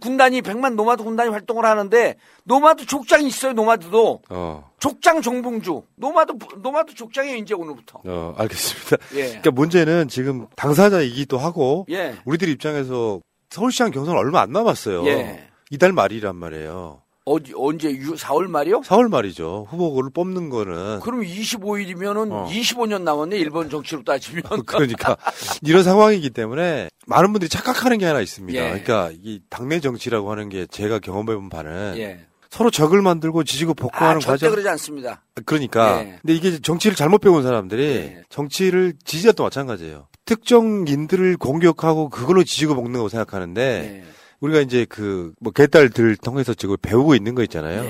군단이 0.00 0.40
100만 0.40 0.74
노마드 0.74 1.04
군단이 1.04 1.30
활동을 1.30 1.66
하는데 1.66 2.16
노마드 2.44 2.86
족장이 2.86 3.26
있어요. 3.26 3.52
노마드도 3.52 4.22
어. 4.30 4.70
족장 4.78 5.20
정봉주 5.20 5.82
노마드 5.96 6.32
노마드 6.62 6.94
족장이에요. 6.94 7.36
이제 7.36 7.52
오늘부터. 7.54 8.00
어, 8.06 8.34
알겠습니다. 8.38 8.96
예. 9.16 9.26
그러니까 9.26 9.50
문제는 9.50 10.08
지금 10.08 10.46
당사자이기도 10.56 11.36
하고 11.36 11.84
예. 11.90 12.16
우리들 12.24 12.48
입장에서 12.48 13.20
서울시장 13.50 13.90
경선 13.90 14.16
얼마 14.16 14.40
안 14.40 14.50
남았어요. 14.50 15.06
예. 15.08 15.49
이달 15.70 15.92
말이란 15.92 16.36
말이에요. 16.36 17.02
어디 17.24 17.52
언제 17.54 17.92
4월 17.92 18.48
말이요? 18.48 18.80
4월 18.80 19.08
말이죠. 19.08 19.66
후보를 19.70 20.10
뽑는 20.10 20.50
거는 20.50 21.00
그럼 21.00 21.20
25일이면은 21.20 22.32
어. 22.32 22.48
25년 22.50 23.02
남았네. 23.02 23.36
일본 23.38 23.70
정치로 23.70 24.02
따지면. 24.02 24.42
그러니까 24.66 25.16
이런 25.62 25.84
상황이기 25.84 26.30
때문에 26.30 26.88
많은 27.06 27.32
분들이 27.32 27.48
착각하는 27.48 27.98
게 27.98 28.06
하나 28.06 28.20
있습니다. 28.20 28.58
예. 28.58 28.68
그러니까 28.68 29.10
이 29.22 29.40
당내 29.48 29.80
정치라고 29.80 30.30
하는 30.32 30.48
게 30.48 30.66
제가 30.66 30.98
경험해 30.98 31.34
본 31.36 31.48
바는 31.50 31.94
예. 31.98 32.26
서로 32.48 32.70
적을 32.70 33.00
만들고 33.00 33.44
지지고 33.44 33.72
아, 33.72 33.74
복구하는 33.74 34.20
절대 34.20 34.46
과정. 34.46 34.50
그러지 34.50 34.68
않습니다. 34.70 35.22
그러니까. 35.44 36.00
예. 36.00 36.18
근데 36.20 36.34
이게 36.34 36.58
정치를 36.58 36.96
잘못 36.96 37.18
배운 37.18 37.44
사람들이 37.44 38.16
정치를 38.28 38.94
지지자도 39.04 39.44
마찬가지예요. 39.44 40.08
특정인들을 40.24 41.36
공격하고 41.36 42.08
그걸로 42.08 42.42
지지고 42.42 42.74
먹는 42.74 42.94
거고 42.94 43.08
생각하는데 43.08 44.04
우리가 44.40 44.60
이제 44.60 44.84
그 44.86 45.32
뭐 45.40 45.52
개딸들 45.52 46.16
통해서 46.16 46.54
지금 46.54 46.76
배우고 46.80 47.14
있는 47.14 47.34
거 47.34 47.42
있잖아요. 47.44 47.82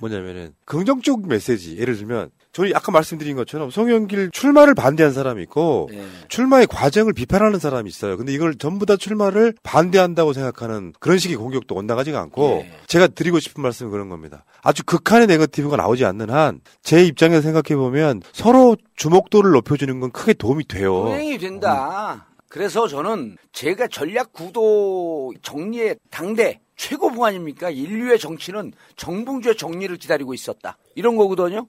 뭐냐면은 0.00 0.52
긍정적 0.64 1.28
메시지. 1.28 1.78
예를 1.78 1.96
들면 1.96 2.30
저희 2.52 2.74
아까 2.74 2.90
말씀드린 2.92 3.36
것처럼 3.36 3.70
송영길 3.70 4.30
출마를 4.32 4.74
반대한 4.74 5.12
사람이 5.12 5.42
있고 5.44 5.88
출마의 6.28 6.66
과정을 6.66 7.12
비판하는 7.12 7.58
사람이 7.60 7.88
있어요. 7.88 8.16
근데 8.16 8.32
이걸 8.32 8.56
전부 8.56 8.84
다 8.84 8.96
출마를 8.96 9.54
반대한다고 9.62 10.32
생각하는 10.32 10.92
그런 10.98 11.18
식의 11.18 11.36
공격도 11.36 11.74
온당하지가 11.76 12.20
않고 12.20 12.64
제가 12.88 13.06
드리고 13.06 13.38
싶은 13.38 13.62
말씀은 13.62 13.90
그런 13.92 14.08
겁니다. 14.08 14.44
아주 14.62 14.82
극한의 14.84 15.28
네거티브가 15.28 15.76
나오지 15.76 16.04
않는 16.04 16.30
한 16.30 16.60
제 16.82 17.04
입장에서 17.04 17.42
생각해 17.42 17.76
보면 17.76 18.22
서로 18.32 18.76
주목도를 18.96 19.52
높여주는 19.52 19.98
건 20.00 20.10
크게 20.10 20.34
도움이 20.34 20.66
돼요. 20.66 20.92
동행이 21.04 21.38
된다. 21.38 22.26
그래서 22.52 22.86
저는 22.86 23.38
제가 23.52 23.86
전략 23.86 24.34
구도 24.34 25.32
정리의 25.40 25.96
당대 26.10 26.60
최고봉 26.76 27.24
아닙니까? 27.24 27.70
인류의 27.70 28.18
정치는 28.18 28.74
정봉주의 28.96 29.56
정리를 29.56 29.96
기다리고 29.96 30.34
있었다. 30.34 30.76
이런 30.94 31.16
거거든요. 31.16 31.66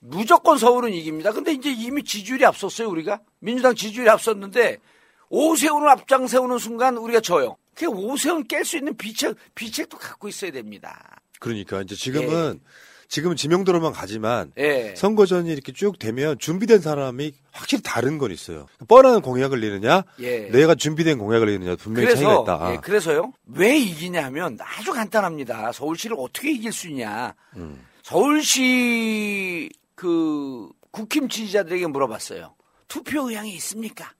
무조건 0.00 0.58
서울은 0.58 0.92
이깁니다. 0.94 1.30
근데 1.30 1.52
이제 1.52 1.70
이미 1.70 2.02
지지율이 2.02 2.44
앞섰어요, 2.44 2.88
우리가. 2.88 3.20
민주당 3.38 3.76
지지율이 3.76 4.10
앞섰는데 4.10 4.78
오세훈을 5.28 5.88
앞장 5.88 6.26
세우는 6.26 6.58
순간 6.58 6.96
우리가 6.96 7.20
져요. 7.20 7.56
그 7.76 7.86
오세훈 7.86 8.48
깰 8.48 8.64
수 8.64 8.78
있는 8.78 8.96
비책, 8.96 9.36
비책도 9.54 9.96
갖고 9.96 10.26
있어야 10.26 10.50
됩니다. 10.50 11.20
그러니까 11.38 11.82
이제 11.82 11.94
지금은 11.94 12.58
지금은 13.08 13.36
지명도로만 13.36 13.92
가지만 13.92 14.52
예. 14.58 14.94
선거전이 14.96 15.50
이렇게 15.50 15.72
쭉 15.72 15.98
되면 15.98 16.38
준비된 16.38 16.80
사람이 16.80 17.32
확실히 17.52 17.82
다른 17.82 18.18
건 18.18 18.32
있어요. 18.32 18.66
뻔한 18.88 19.20
공약을 19.20 19.60
내느냐, 19.60 20.02
예. 20.20 20.48
내가 20.50 20.74
준비된 20.74 21.18
공약을 21.18 21.46
내느냐 21.46 21.76
분명히 21.76 22.08
차이가 22.14 22.28
그래서, 22.28 22.42
있다. 22.42 22.72
예, 22.72 22.76
그래서요. 22.78 23.32
왜 23.46 23.76
이기냐 23.78 24.24
하면 24.26 24.58
아주 24.60 24.92
간단합니다. 24.92 25.72
서울시를 25.72 26.16
어떻게 26.18 26.50
이길 26.52 26.72
수 26.72 26.88
있냐. 26.88 27.34
음. 27.56 27.84
서울시 28.02 29.70
그 29.94 30.68
국힘 30.90 31.28
지지자들에게 31.28 31.86
물어봤어요. 31.86 32.54
투표 32.88 33.28
의향이 33.28 33.54
있습니까? 33.54 34.12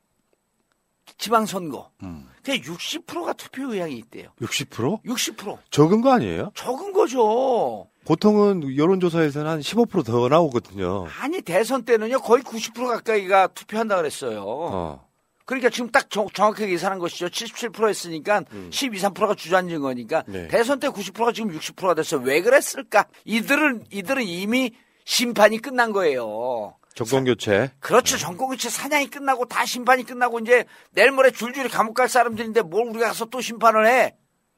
지방선거. 1.18 1.90
음. 2.02 2.28
그냥 2.42 2.60
60%가 2.60 3.32
투표 3.32 3.72
의향이 3.72 3.96
있대요. 3.96 4.30
60%? 4.40 5.02
60%. 5.04 5.58
적은 5.70 6.00
거 6.00 6.12
아니에요? 6.12 6.52
적은 6.54 6.92
거죠. 6.92 7.88
보통은 8.06 8.76
여론조사에서는 8.76 9.50
한 9.50 9.60
15%더 9.60 10.28
나오거든요. 10.28 11.06
아니 11.20 11.42
대선 11.42 11.84
때는요 11.84 12.20
거의 12.20 12.42
90% 12.42 12.86
가까이가 12.86 13.48
투표한다 13.48 13.96
그랬어요. 13.96 14.44
어. 14.46 15.06
그러니까 15.44 15.70
지금 15.70 15.90
딱 15.90 16.08
정, 16.10 16.28
정확하게 16.28 16.68
계산한 16.68 16.98
것이죠. 16.98 17.26
77% 17.26 17.88
했으니까 17.88 18.42
12, 18.70 18.98
3%가 18.98 19.34
주저앉은 19.34 19.80
거니까 19.80 20.24
음. 20.28 20.32
네. 20.32 20.48
대선 20.48 20.80
때 20.80 20.88
90%가 20.88 21.32
지금 21.32 21.50
60%가 21.56 21.94
됐어요. 21.94 22.20
왜 22.22 22.40
그랬을까? 22.42 23.06
이들은 23.24 23.86
이들은 23.90 24.22
이미 24.22 24.72
심판이 25.04 25.58
끝난 25.58 25.92
거예요. 25.92 26.76
정권 26.94 27.24
교체. 27.24 27.70
그렇죠. 27.78 28.16
정권 28.16 28.48
교체 28.48 28.70
사냥이 28.70 29.08
끝나고 29.08 29.44
다 29.46 29.66
심판이 29.66 30.04
끝나고 30.04 30.38
이제 30.40 30.64
내일 30.92 31.10
모레 31.12 31.30
줄줄이 31.30 31.68
감옥 31.68 31.94
갈 31.94 32.08
사람들인데 32.08 32.62
뭘 32.62 32.88
우리가 32.88 33.08
가서 33.08 33.26
또 33.26 33.40
심판을 33.40 33.86
해? 33.86 34.16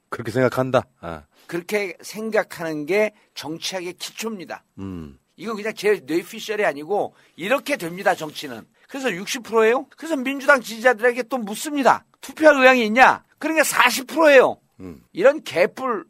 그렇게 0.09 0.31
생각한다. 0.31 0.83
아. 1.01 1.23
그렇게 1.49 1.97
생각하는 2.01 2.85
게 2.85 3.11
정치학의 3.33 3.93
기초입니다. 3.93 4.63
음. 4.77 5.17
이건 5.35 5.55
그냥 5.55 5.73
제 5.73 5.99
뇌피셜이 6.05 6.63
아니고 6.63 7.15
이렇게 7.35 7.75
됩니다 7.75 8.13
정치는. 8.13 8.67
그래서 8.87 9.09
60%예요. 9.09 9.87
그래서 9.97 10.15
민주당 10.15 10.61
지지자들에게 10.61 11.23
또 11.23 11.39
묻습니다. 11.39 12.05
투표할 12.21 12.55
의향이 12.55 12.85
있냐? 12.85 13.23
그러니까 13.39 13.63
40%예요. 13.63 14.61
음. 14.81 15.01
이런 15.11 15.43
개뿔 15.43 16.05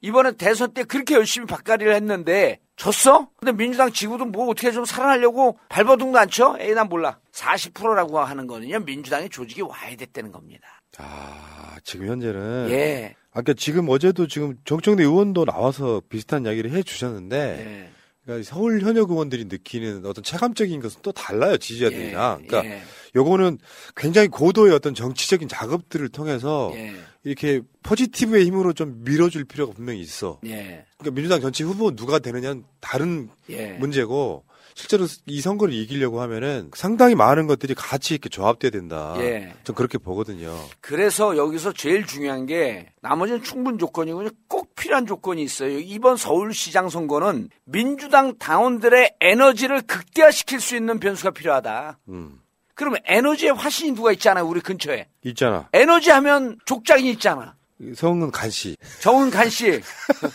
이번에 0.00 0.32
대선 0.32 0.74
때 0.74 0.82
그렇게 0.82 1.14
열심히 1.14 1.46
박가리를 1.46 1.94
했는데 1.94 2.58
졌어? 2.74 3.30
근데 3.36 3.52
민주당 3.52 3.92
지구도 3.92 4.24
뭐 4.24 4.48
어떻게 4.48 4.72
좀 4.72 4.84
살아나려고 4.84 5.56
발버둥도 5.68 6.18
안 6.18 6.28
쳐? 6.28 6.56
에이 6.58 6.74
난 6.74 6.88
몰라. 6.88 7.20
40%라고 7.30 8.18
하는 8.18 8.48
거는요 8.48 8.80
민주당의 8.80 9.30
조직이 9.30 9.62
와야 9.62 9.94
됐다는 9.94 10.32
겁니다. 10.32 10.73
아, 10.98 11.76
지금 11.82 12.08
현재는. 12.08 12.68
예. 12.70 13.14
아까 13.32 13.52
지금 13.52 13.88
어제도 13.88 14.26
지금 14.26 14.56
정청래 14.64 15.02
의원도 15.02 15.44
나와서 15.44 16.00
비슷한 16.08 16.44
이야기를 16.44 16.72
해 16.72 16.82
주셨는데. 16.82 17.36
예. 17.36 17.90
그러니까 18.24 18.50
서울 18.50 18.80
현역 18.80 19.10
의원들이 19.10 19.44
느끼는 19.46 20.06
어떤 20.06 20.24
체감적인 20.24 20.80
것은 20.80 21.00
또 21.02 21.12
달라요 21.12 21.58
지지자들이랑. 21.58 22.46
그러니까 22.46 22.64
예. 22.64 22.82
요거는 23.14 23.58
굉장히 23.94 24.28
고도의 24.28 24.72
어떤 24.72 24.94
정치적인 24.94 25.46
작업들을 25.46 26.08
통해서 26.08 26.72
예. 26.74 26.94
이렇게 27.22 27.60
포지티브의 27.82 28.46
힘으로 28.46 28.72
좀 28.72 29.02
밀어줄 29.04 29.44
필요가 29.44 29.74
분명히 29.74 30.00
있어. 30.00 30.40
예. 30.46 30.86
그러니까 30.96 31.14
민주당 31.14 31.40
전체 31.40 31.64
후보 31.64 31.94
누가 31.94 32.18
되느냐는 32.18 32.64
다른 32.80 33.28
예. 33.50 33.72
문제고 33.72 34.44
실제로 34.74 35.06
이 35.26 35.40
선거를 35.40 35.72
이기려고 35.72 36.20
하면은 36.20 36.70
상당히 36.74 37.14
많은 37.14 37.46
것들이 37.46 37.74
같이 37.74 38.14
이렇게 38.14 38.28
조합돼야 38.28 38.70
된다. 38.70 39.14
예. 39.18 39.54
전 39.62 39.74
그렇게 39.76 39.98
보거든요. 39.98 40.52
그래서 40.80 41.36
여기서 41.36 41.72
제일 41.72 42.06
중요한 42.06 42.46
게 42.46 42.92
나머지는 43.00 43.42
충분 43.42 43.78
조건이고 43.78 44.28
꼭 44.48 44.74
필요한 44.74 45.06
조건이 45.06 45.42
있어요. 45.42 45.78
이번 45.78 46.16
서울시장 46.16 46.88
선거는 46.88 47.50
민주당 47.64 48.36
당원들의 48.36 49.14
에너지를 49.20 49.82
극대화시킬 49.82 50.60
수 50.60 50.74
있는 50.76 50.98
변수가 50.98 51.30
필요하다. 51.30 51.98
음. 52.08 52.40
그러면 52.74 52.98
에너지의 53.04 53.52
화신이 53.52 53.92
누가 53.92 54.10
있잖아요, 54.12 54.44
우리 54.46 54.60
근처에. 54.60 55.06
있잖아. 55.22 55.68
에너지 55.72 56.10
하면 56.10 56.58
족장이 56.66 57.08
있잖아. 57.12 57.54
성은 57.94 58.32
간씨, 58.32 58.76
정은 59.00 59.30
간 59.30 59.48
씨. 59.48 59.80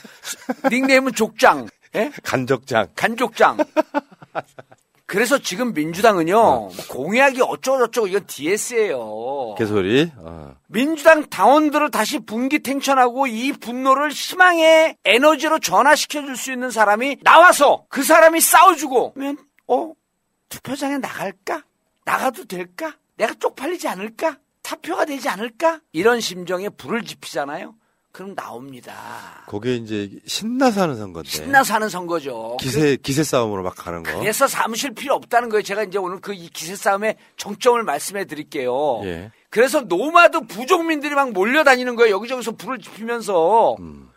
닉네임은 0.72 1.14
족장. 1.14 1.68
예? 1.96 2.12
간적장. 2.24 2.88
간족장. 2.96 3.58
그래서 5.06 5.40
지금 5.40 5.74
민주당은요, 5.74 6.70
공약이 6.90 7.42
어쩌고저쩌고 7.42 8.08
이건 8.08 8.28
DS예요. 8.28 9.56
개소리. 9.58 10.12
어. 10.18 10.56
민주당 10.68 11.28
당원들을 11.28 11.90
다시 11.90 12.20
분기 12.20 12.60
탱천하고 12.60 13.26
이 13.26 13.52
분노를 13.54 14.12
희망의 14.12 14.98
에너지로 15.06 15.58
전화시켜 15.60 16.22
줄 16.22 16.36
수 16.38 16.52
있는 16.52 16.70
사람이 16.70 17.18
나와서 17.24 17.86
그 17.90 18.04
사람이 18.04 18.40
싸워주고 18.40 19.14
그러면 19.14 19.38
어? 19.68 19.94
투표장에 20.50 21.00
나갈까? 21.00 21.64
나가도 22.06 22.46
될까? 22.46 22.96
내가 23.18 23.34
쪽팔리지 23.34 23.88
않을까? 23.88 24.38
사표가 24.62 25.06
되지 25.06 25.28
않을까? 25.28 25.80
이런 25.92 26.20
심정에 26.22 26.70
불을 26.70 27.04
지피잖아요 27.04 27.74
그럼 28.12 28.34
나옵니다. 28.36 29.44
그게 29.48 29.76
이제 29.76 30.10
신나서 30.26 30.82
하는 30.82 30.96
선거인데. 30.98 31.30
신나서 31.30 31.76
하는 31.76 31.90
선거죠. 31.90 32.58
기세 32.60 32.98
기세 32.98 33.24
싸움으로 33.24 33.62
막 33.64 33.76
가는 33.76 34.02
거. 34.04 34.20
그래서 34.20 34.48
사무실 34.48 34.94
필요 34.96 35.14
없다는 35.16 35.50
거예요. 35.50 35.62
제가 35.62 35.84
이제 35.84 35.98
오늘 36.00 36.20
그 36.20 36.34
이 36.34 36.50
기세 36.50 36.76
싸움의 36.76 37.16
정점을 37.38 37.82
말씀해 37.84 38.26
드릴게요. 38.26 39.02
예. 39.04 39.32
그래서 39.50 39.82
노마드 39.82 40.42
부족민들이 40.42 41.14
막 41.16 41.32
몰려다니는 41.34 41.96
거예요. 41.96 42.16
여기저기서 42.16 42.54
불을 42.54 42.80
지피면서. 42.80 43.76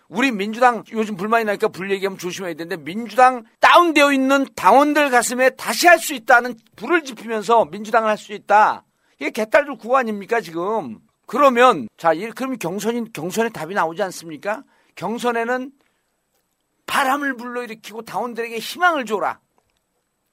우리 0.09 0.31
민주당 0.31 0.85
요즘 0.93 1.17
불만이 1.17 1.45
나니까 1.47 1.69
불 1.69 1.91
얘기하면 1.91 2.19
조심해야 2.19 2.53
되는데 2.55 2.77
민주당 2.77 3.45
다운되어 3.61 4.13
있는 4.13 4.47
당원들 4.55 5.09
가슴에 5.11 5.51
다시 5.51 5.87
할 5.87 5.99
수 5.99 6.13
있다는 6.13 6.55
불을 6.77 7.05
지피면서 7.05 7.65
민주당을 7.67 8.11
할 8.11 8.19
수 8.19 8.33
있다. 8.35 8.85
이게 9.19 9.31
개딸들 9.31 9.77
구호 9.79 9.97
아닙니까 9.97 10.41
지금? 10.43 10.99
그러면 11.27 11.89
자, 11.97 12.13
이- 12.13 12.31
그럼 12.31 12.59
경선이 12.59 13.13
경선에 13.13 13.51
답이 13.51 13.75
나오지 13.75 14.03
않습니까? 14.03 14.65
경선에는 14.97 15.73
바람을 16.87 17.37
불러일으키고 17.37 18.03
당원들에게 18.03 18.59
희망을 18.59 19.07
줘라. 19.07 19.41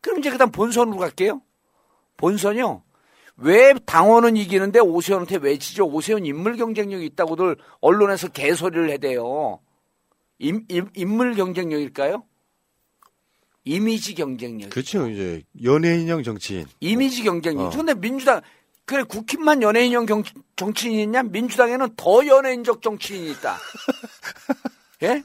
그럼 0.01 0.19
이제 0.19 0.29
그다음 0.29 0.51
본선으로 0.51 0.97
갈게요. 0.97 1.41
본선이요. 2.17 2.83
왜 3.37 3.73
당원은 3.85 4.35
이기는데 4.35 4.79
오세훈한테 4.79 5.37
왜 5.37 5.57
지죠? 5.57 5.85
오세훈 5.85 6.25
인물 6.25 6.57
경쟁력이 6.57 7.05
있다고들 7.05 7.55
언론에서 7.79 8.27
개소리를 8.29 8.89
해대요. 8.89 9.59
임, 10.39 10.65
임, 10.67 10.89
인물 10.95 11.35
경쟁력일까요? 11.35 12.23
이미지 13.63 14.15
경쟁력. 14.15 14.69
그렇죠. 14.71 15.07
이제 15.07 15.43
연예인형 15.63 16.23
정치인. 16.23 16.65
이미지 16.79 17.23
경쟁력. 17.23 17.67
어. 17.67 17.69
근데 17.69 17.93
민주당 17.93 18.41
그래 18.89 19.03
국힘만 19.03 19.61
연예인형 19.61 20.07
경, 20.07 20.23
정치인이 20.55 21.03
있냐? 21.03 21.21
민주당에는 21.21 21.89
더 21.95 22.25
연예인적 22.25 22.81
정치인이 22.81 23.29
있다. 23.33 23.55
예? 25.03 25.23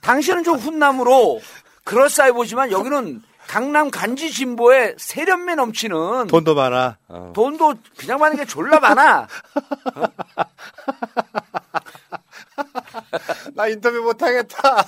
당신은 0.00 0.44
좀 0.44 0.58
훈남으로 0.58 1.40
그럴싸해 1.82 2.30
보지만 2.30 2.70
여기는 2.70 3.20
강남 3.48 3.90
간지 3.90 4.30
진보에 4.30 4.94
세련매 4.96 5.56
넘치는 5.56 6.28
돈도 6.28 6.54
많아. 6.54 6.98
어. 7.08 7.32
돈도 7.34 7.74
그냥 7.96 8.20
많은 8.20 8.36
게 8.36 8.44
졸라 8.44 8.78
많아. 8.78 9.26
나 13.54 13.66
인터뷰 13.66 14.02
못 14.02 14.22
하겠다. 14.22 14.86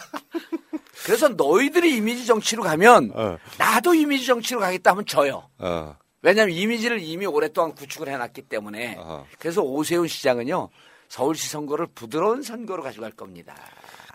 그래서 1.07 1.27
너희들이 1.27 1.97
이미지 1.97 2.25
정치로 2.25 2.63
가면 2.63 3.11
어. 3.17 3.37
나도 3.59 3.95
이미지 3.95 4.27
정치로 4.27 4.61
가겠다 4.61 4.93
하면 4.93 5.05
져요. 5.07 5.49
어. 6.23 6.23
왜냐하면 6.23 6.55
이미지를 6.55 7.01
이미 7.01 7.27
오랫동안 7.27 7.75
구축을 7.75 8.09
해놨기 8.09 8.43
때문에. 8.43 8.97
어허. 8.99 9.27
그래서 9.39 9.63
오세훈 9.63 10.07
시장은요 10.09 10.69
서울시 11.09 11.49
선거를 11.49 11.87
부드러운 11.95 12.43
선거로 12.43 12.83
가져갈 12.83 13.11
겁니다. 13.13 13.55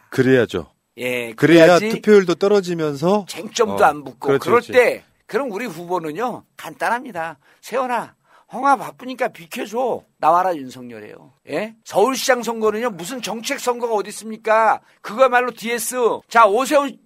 그래야죠. 0.09 0.71
예, 0.97 1.33
그래야 1.33 1.77
투표율도 1.77 2.35
떨어지면서 2.35 3.25
쟁점도 3.27 3.83
어, 3.83 3.87
안 3.87 4.03
붙고 4.05 4.27
그렇지, 4.27 4.39
그럴 4.45 4.61
그렇지. 4.61 4.71
때 4.71 5.03
그럼 5.25 5.51
우리 5.51 5.65
후보는요 5.65 6.45
간단합니다. 6.55 7.37
세연아 7.61 8.15
홍아 8.53 8.77
바쁘니까 8.77 9.29
비켜줘 9.29 10.03
나와라 10.19 10.55
윤석열이에요. 10.55 11.33
예? 11.49 11.75
서울시장 11.83 12.43
선거는요 12.43 12.91
무슨 12.91 13.21
정책 13.21 13.59
선거가 13.59 13.93
어디 13.93 14.09
있습니까? 14.09 14.79
그거야말로 15.01 15.51
DS. 15.51 15.95
자 16.29 16.45
오세훈 16.45 16.97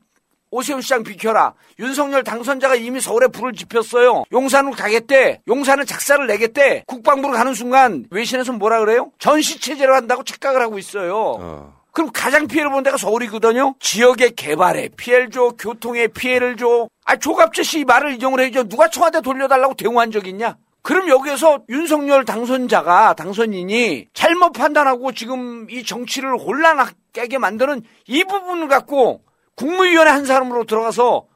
오세훈 0.51 0.81
시장 0.81 1.03
비켜라. 1.03 1.53
윤석열 1.77 2.23
당선자가 2.23 2.75
이미 2.75 2.99
서울에 2.99 3.27
불을 3.27 3.53
지폈어요. 3.53 4.23
용산으로 4.31 4.73
가겠대. 4.73 5.41
용산은 5.47 5.85
작사를 5.85 6.25
내겠대. 6.25 6.83
국방부로 6.87 7.33
가는 7.33 7.53
순간 7.53 8.05
외신에서 8.09 8.53
뭐라 8.53 8.79
그래요? 8.79 9.11
전시 9.19 9.59
체제로 9.59 9.95
한다고 9.95 10.23
착각을 10.23 10.61
하고 10.61 10.79
있어요. 10.79 11.73
그럼 11.91 12.11
가장 12.13 12.47
피해를 12.47 12.71
본 12.71 12.83
데가 12.83 12.97
서울이거든요. 12.97 13.75
지역의 13.79 14.31
개발에 14.35 14.89
피해를 14.95 15.29
줘, 15.31 15.53
교통에 15.57 16.07
피해를 16.07 16.55
줘. 16.55 16.87
아 17.05 17.15
조갑제씨 17.15 17.79
이 17.79 17.85
말을 17.85 18.13
인용을 18.13 18.39
해줘. 18.41 18.63
누가 18.63 18.89
청와대 18.89 19.21
돌려달라고 19.21 19.73
대응한 19.73 20.11
적 20.11 20.27
있냐? 20.27 20.55
그럼 20.81 21.09
여기에서 21.09 21.59
윤석열 21.67 22.23
당선자가 22.25 23.13
당선인이 23.15 24.07
잘못 24.13 24.53
판단하고 24.53 25.11
지금 25.11 25.67
이 25.69 25.83
정치를 25.83 26.37
혼란하게 26.37 27.37
만드는 27.37 27.81
이 28.07 28.23
부분을 28.23 28.67
갖고 28.67 29.21
국무위원회 29.63 30.09
한 30.09 30.25
사람으로 30.25 30.63
들어가서 30.63 31.27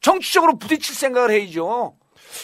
정치적으로 0.00 0.56
부딪힐 0.58 0.94
생각을 0.96 1.30
해야죠. 1.30 1.96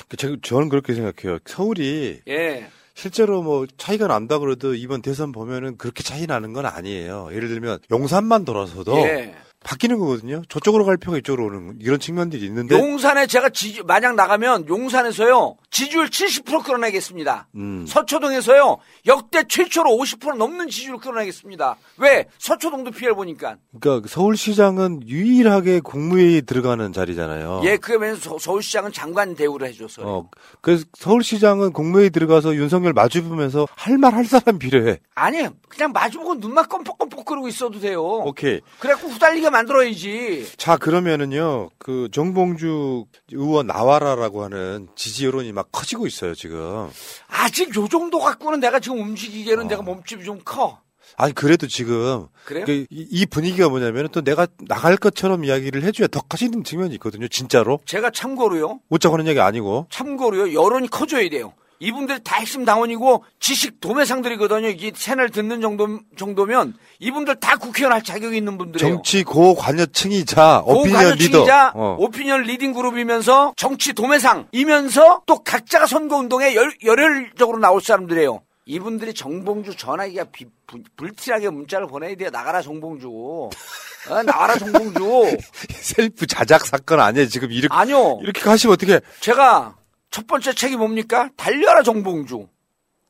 그 0.09 0.17
저- 0.19 0.37
저는 0.43 0.69
그렇게 0.69 0.93
생각해요. 0.95 1.39
서울이 1.47 2.21
예. 2.29 2.69
실제로 2.95 3.43
뭐 3.43 3.67
차이가 3.79 4.07
난다 4.07 4.39
그래도 4.39 4.75
이번 4.75 5.01
대선 5.01 5.33
보면은 5.33 5.79
그렇게 5.79 6.03
차이 6.03 6.27
나는 6.27 6.53
건 6.53 6.67
아니에요. 6.67 7.31
예를 7.33 7.49
들면 7.49 7.79
용산만 7.91 8.45
돌아서도 8.45 8.99
예. 8.99 9.35
바뀌는 9.69 9.99
거거든요. 9.99 10.41
저쪽으로 10.49 10.87
갈 10.87 10.97
필요가 10.97 11.19
이쪽으로 11.19 11.45
오는 11.47 11.77
이런 11.79 12.01
측면들이 12.01 12.43
있는데 12.47 12.75
용산에 12.79 13.27
제가 13.27 13.51
지지, 13.51 13.83
만약 13.83 14.15
나가면 14.15 14.67
용산에서요, 14.67 15.57
지지율 15.71 16.09
70% 16.09 16.65
끌어내겠습니다. 16.65 17.49
음. 17.55 17.85
서초동에서요, 17.87 18.79
역대 19.07 19.45
최초로 19.47 19.91
50% 19.91 20.37
넘는 20.37 20.69
지지율 20.69 20.97
끌어내겠습니다. 20.97 21.77
왜? 21.99 22.25
서초동도 22.39 22.93
피해를 22.93 23.15
보니까. 23.15 23.57
그러니까 23.79 24.09
서울시장은 24.09 25.07
유일하게 25.07 25.81
국무회의 25.81 26.43
들어가는 26.43 26.91
자리잖아요. 26.95 27.61
예, 27.65 27.77
그게 27.77 28.15
서- 28.15 28.39
서울시장은 28.39 28.93
장관 28.93 29.35
대우를 29.35 29.69
해줬어요. 29.69 30.07
어, 30.07 30.31
그래서 30.63 30.87
서울시장은 30.97 31.73
국무회의 31.75 32.09
들어가서 32.09 32.55
윤석열 32.55 32.95
마주보면서 32.95 33.67
할 33.77 33.99
말 33.99 34.15
할 34.15 34.25
사람 34.25 34.59
필요해. 34.59 35.01
아니, 35.15 35.47
그냥 35.69 35.93
마주보고 35.93 36.37
눈만 36.37 36.69
껌뻑껌뻑 36.69 37.25
그러고 37.27 37.49
있어도 37.49 37.79
돼요. 37.81 38.01
오케이. 38.03 38.61
그래갖고 38.79 39.09
후달리게 39.09 39.51
만들어야지. 39.59 40.47
자, 40.57 40.77
그러면은요, 40.77 41.71
그 41.79 42.09
정봉주 42.13 43.07
의원 43.33 43.67
나와라라고 43.67 44.45
하는 44.45 44.89
지지 44.95 45.27
여론이 45.27 45.53
막 45.53 45.69
커지고 45.73 46.07
있어요, 46.07 46.35
지금. 46.35 46.89
아직 47.29 47.75
요 47.77 47.89
정도 47.89 48.19
갖고는 48.19 48.61
내가 48.61 48.81
지금 48.81 49.01
움직이기에는 49.01 49.69
내가 49.69 49.83
몸집이 49.83 50.25
좀 50.25 50.41
커. 50.45 50.81
아니, 51.17 51.33
그래도 51.33 51.67
지금. 51.67 52.27
그래요? 52.45 52.65
그 52.65 52.87
이, 52.91 53.09
이 53.11 53.27
분위기가 53.27 53.69
뭐냐면 53.69 54.09
또 54.13 54.23
내가 54.23 54.47
나갈 54.69 54.97
것처럼 54.97 55.45
이야기를 55.45 55.83
해줘야 55.83 56.07
더 56.07 56.21
커지는 56.21 56.63
측면이 56.63 56.95
있거든요, 56.95 57.27
진짜로. 57.29 57.81
제가 57.87 58.11
참고로요. 58.11 58.81
웃자고 58.89 59.15
하는 59.15 59.27
얘기 59.27 59.41
아니고. 59.41 59.87
참고로요, 59.91 60.53
여론이 60.53 60.89
커져야 60.89 61.29
돼요. 61.31 61.55
이분들 61.81 62.21
다 62.25 62.37
핵심 62.37 62.65
당원이고 62.65 63.25
지식 63.39 63.81
도매상들이거든요. 63.81 64.69
이게 64.69 64.91
채널 64.91 65.31
듣는 65.31 65.61
정도, 65.61 66.01
정도면 66.17 66.75
이분들 66.99 67.39
다 67.41 67.57
국회의원 67.57 67.93
할 67.93 68.03
자격이 68.03 68.37
있는 68.37 68.59
분들이에요. 68.59 68.95
정치 68.97 69.23
고관여층이자 69.23 70.63
opinion 70.67 71.15
leader. 71.15 71.39
고관여층이자 71.41 71.73
어. 71.77 71.97
opinion 72.01 72.43
leading 72.43 72.73
group이면서 72.73 73.55
정치 73.57 73.93
도매상이면서 73.93 75.23
또 75.27 75.39
각자가 75.45 75.87
선거운동에 75.87 76.55
열, 76.55 76.73
열혈적으로 76.85 77.59
나올 77.59 77.81
사람들이에요. 77.81 78.43
이분들이 78.67 79.15
정봉주 79.15 79.77
전화기가 79.77 80.25
비- 80.25 80.45
부- 80.67 80.83
불티나게 80.97 81.49
문자를 81.49 81.87
보내야 81.87 82.15
돼요. 82.17 82.29
나가라 82.31 82.61
정봉주. 82.61 83.09
어, 83.09 84.23
나와라 84.27 84.57
정봉주. 84.59 85.39
셀프 85.81 86.27
자작 86.27 86.67
사건 86.67 87.01
아니에요, 87.01 87.29
지금 87.29 87.51
이렇게. 87.51 87.75
아니요. 87.75 88.19
이렇게 88.23 88.43
가시면 88.43 88.75
어떻게. 88.75 89.01
제가 89.21 89.77
첫 90.11 90.27
번째 90.27 90.53
책이 90.55 90.77
뭡니까? 90.77 91.29
달려라 91.37 91.83
정봉주. 91.83 92.49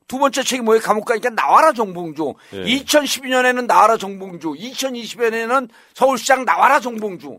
두 0.08 0.18
번째 0.18 0.42
책이 0.42 0.62
뭐예요? 0.62 0.82
감옥 0.82 1.04
가니까 1.04 1.30
나와라 1.30 1.72
정봉주. 1.72 2.34
예. 2.54 2.64
2012년에는 2.64 3.66
나와라 3.66 3.96
정봉주. 3.96 4.54
2020년에는 4.54 5.68
서울시장 5.94 6.44
나와라 6.44 6.80
정봉주. 6.80 7.38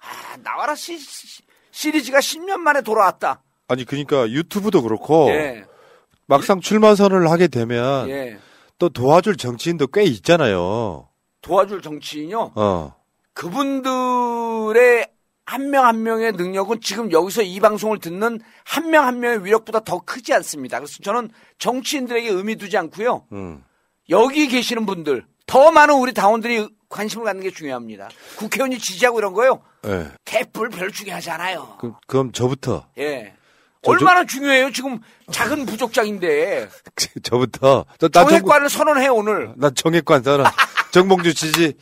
아, 0.00 0.36
나와라 0.42 0.74
시, 0.74 0.98
시- 0.98 1.42
시리즈가 1.70 2.18
10년 2.20 2.56
만에 2.58 2.80
돌아왔다. 2.82 3.42
아니, 3.68 3.84
그러니까 3.84 4.28
유튜브도 4.30 4.82
그렇고. 4.82 5.28
예. 5.30 5.64
막상 6.26 6.60
출마 6.60 6.94
선언을 6.94 7.30
하게 7.30 7.48
되면. 7.48 8.08
예. 8.08 8.38
또 8.78 8.88
도와줄 8.88 9.36
정치인도 9.36 9.88
꽤 9.88 10.02
있잖아요. 10.04 11.08
도와줄 11.42 11.82
정치인요. 11.82 12.52
어. 12.54 12.94
그분들의 13.34 15.06
한명한 15.46 16.02
명의 16.02 16.32
능력은 16.32 16.80
지금 16.80 17.12
여기서 17.12 17.42
이 17.42 17.60
방송을 17.60 17.98
듣는 18.00 18.40
한명한 18.64 19.20
명의 19.20 19.44
위력보다 19.44 19.80
더 19.80 20.00
크지 20.00 20.34
않습니다. 20.34 20.78
그래서 20.78 20.98
저는 21.02 21.30
정치인들에게 21.58 22.28
의미 22.28 22.56
두지 22.56 22.76
않고요. 22.76 23.26
음. 23.32 23.62
여기 24.10 24.48
계시는 24.48 24.86
분들 24.86 25.24
더 25.46 25.70
많은 25.70 25.94
우리 25.94 26.12
당원들이 26.12 26.68
관심을 26.88 27.24
갖는 27.24 27.42
게 27.42 27.50
중요합니다. 27.50 28.08
국회의원이 28.36 28.78
지지하고 28.78 29.18
이런 29.20 29.32
거요. 29.32 29.62
예. 29.86 30.08
개뿔 30.24 30.68
별로 30.70 30.90
중요하지 30.90 31.30
않아요. 31.30 31.76
그럼, 31.78 31.94
그럼 32.08 32.32
저부터. 32.32 32.86
예. 32.98 33.32
저- 33.82 33.92
얼마나 33.92 34.24
중요해요? 34.24 34.72
지금 34.72 34.98
작은 35.30 35.64
부족장인데 35.66 36.68
저부터. 37.22 37.84
저- 37.98 38.08
나 38.08 38.20
정, 38.22 38.28
정액관을 38.28 38.68
선언해 38.68 39.06
오늘. 39.08 39.52
나 39.56 39.70
정액관 39.70 40.24
선언. 40.24 40.46
정봉주 40.90 41.34
지지. 41.34 41.74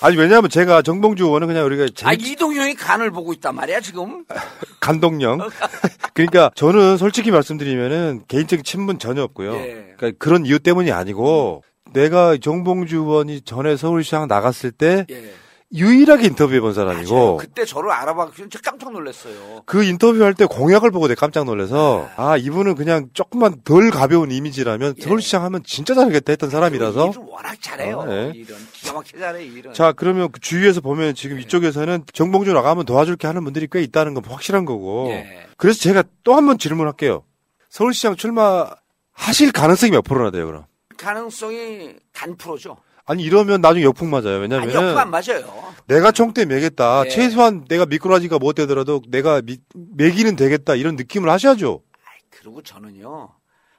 아니, 0.00 0.16
왜냐하면 0.16 0.48
제가 0.50 0.82
정봉주 0.82 1.24
의원은 1.24 1.48
그냥 1.48 1.64
우리가 1.66 1.84
아 1.84 2.14
재밌, 2.14 2.26
이동형이 2.26 2.74
간을 2.74 3.10
보고 3.10 3.32
있단 3.32 3.54
말이야 3.54 3.80
지금. 3.80 4.24
감동령. 4.80 5.38
그러니까 6.14 6.50
저는 6.54 6.96
솔직히 6.96 7.30
말씀드리면은 7.30 8.22
개인적인 8.28 8.64
친분 8.64 8.98
전혀 8.98 9.22
없고요. 9.22 9.54
예. 9.54 9.94
그러니까 9.96 10.12
그런 10.18 10.46
이유 10.46 10.58
때문이 10.58 10.92
아니고 10.92 11.62
내가 11.92 12.36
정봉주 12.36 12.96
의원이 12.96 13.42
전에 13.42 13.76
서울시장 13.76 14.28
나갔을 14.28 14.70
때 14.70 15.06
예. 15.10 15.32
유일하게 15.74 16.28
인터뷰해 16.28 16.60
본 16.60 16.72
사람이고 16.72 17.36
그때 17.36 17.66
저를 17.66 17.90
알아봐서 17.90 18.32
진짜 18.34 18.58
깜짝 18.64 18.90
놀랐어요. 18.90 19.62
그 19.66 19.84
인터뷰할 19.84 20.32
때 20.32 20.46
공약을 20.46 20.90
보고 20.90 21.08
내가 21.08 21.20
깜짝 21.20 21.44
놀라서 21.44 22.08
아 22.16 22.38
이분은 22.38 22.74
그냥 22.74 23.10
조금만 23.12 23.60
덜 23.64 23.90
가벼운 23.90 24.30
이미지라면 24.30 24.94
서울시장 24.98 25.44
하면 25.44 25.62
진짜 25.64 25.94
잘하겠다 25.94 26.32
했던 26.32 26.48
사람이라서 26.48 27.10
일을 27.10 27.22
워낙 27.26 27.56
잘해요. 27.60 28.00
아, 28.00 28.04
네. 28.06 28.32
일은 28.34 28.56
기가 28.72 28.92
막히게 28.94 29.18
잘해 29.18 29.44
일은. 29.44 29.74
자 29.74 29.92
그러면 29.92 30.30
그 30.32 30.40
주위에서 30.40 30.80
보면 30.80 31.14
지금 31.14 31.38
이쪽에서는 31.38 32.04
정봉주 32.14 32.52
나가면 32.54 32.86
도와줄게 32.86 33.26
하는 33.26 33.44
분들이 33.44 33.68
꽤 33.70 33.82
있다는 33.82 34.14
건 34.14 34.24
확실한 34.24 34.64
거고 34.64 35.08
예. 35.10 35.46
그래서 35.58 35.80
제가 35.80 36.02
또 36.24 36.34
한 36.34 36.46
번 36.46 36.56
질문할게요 36.56 37.24
서울시장 37.68 38.16
출마 38.16 38.70
하실 39.12 39.52
가능성이 39.52 39.92
몇 39.92 40.02
프로나 40.02 40.30
돼요 40.30 40.46
그럼 40.46 40.64
가능성이 40.96 41.94
단 42.14 42.36
프로죠. 42.38 42.78
아니 43.08 43.22
이러면 43.22 43.60
나중에 43.62 43.84
역풍 43.84 44.10
맞아요 44.10 44.34
아니 44.34 44.42
왜냐면은 44.42 44.74
역풍 44.74 44.98
안 44.98 45.10
맞아요. 45.10 45.74
내가 45.86 46.12
총대 46.12 46.44
매겠다 46.44 47.04
예. 47.06 47.08
최소한 47.08 47.64
내가 47.66 47.86
미꾸라지가 47.86 48.38
못 48.38 48.52
되더라도 48.52 49.00
내가 49.08 49.40
미, 49.40 49.58
매기는 49.74 50.36
되겠다 50.36 50.74
이런 50.74 50.96
느낌을 50.96 51.30
하셔야죠 51.30 51.82
그리고 52.28 52.62
저는요 52.62 53.30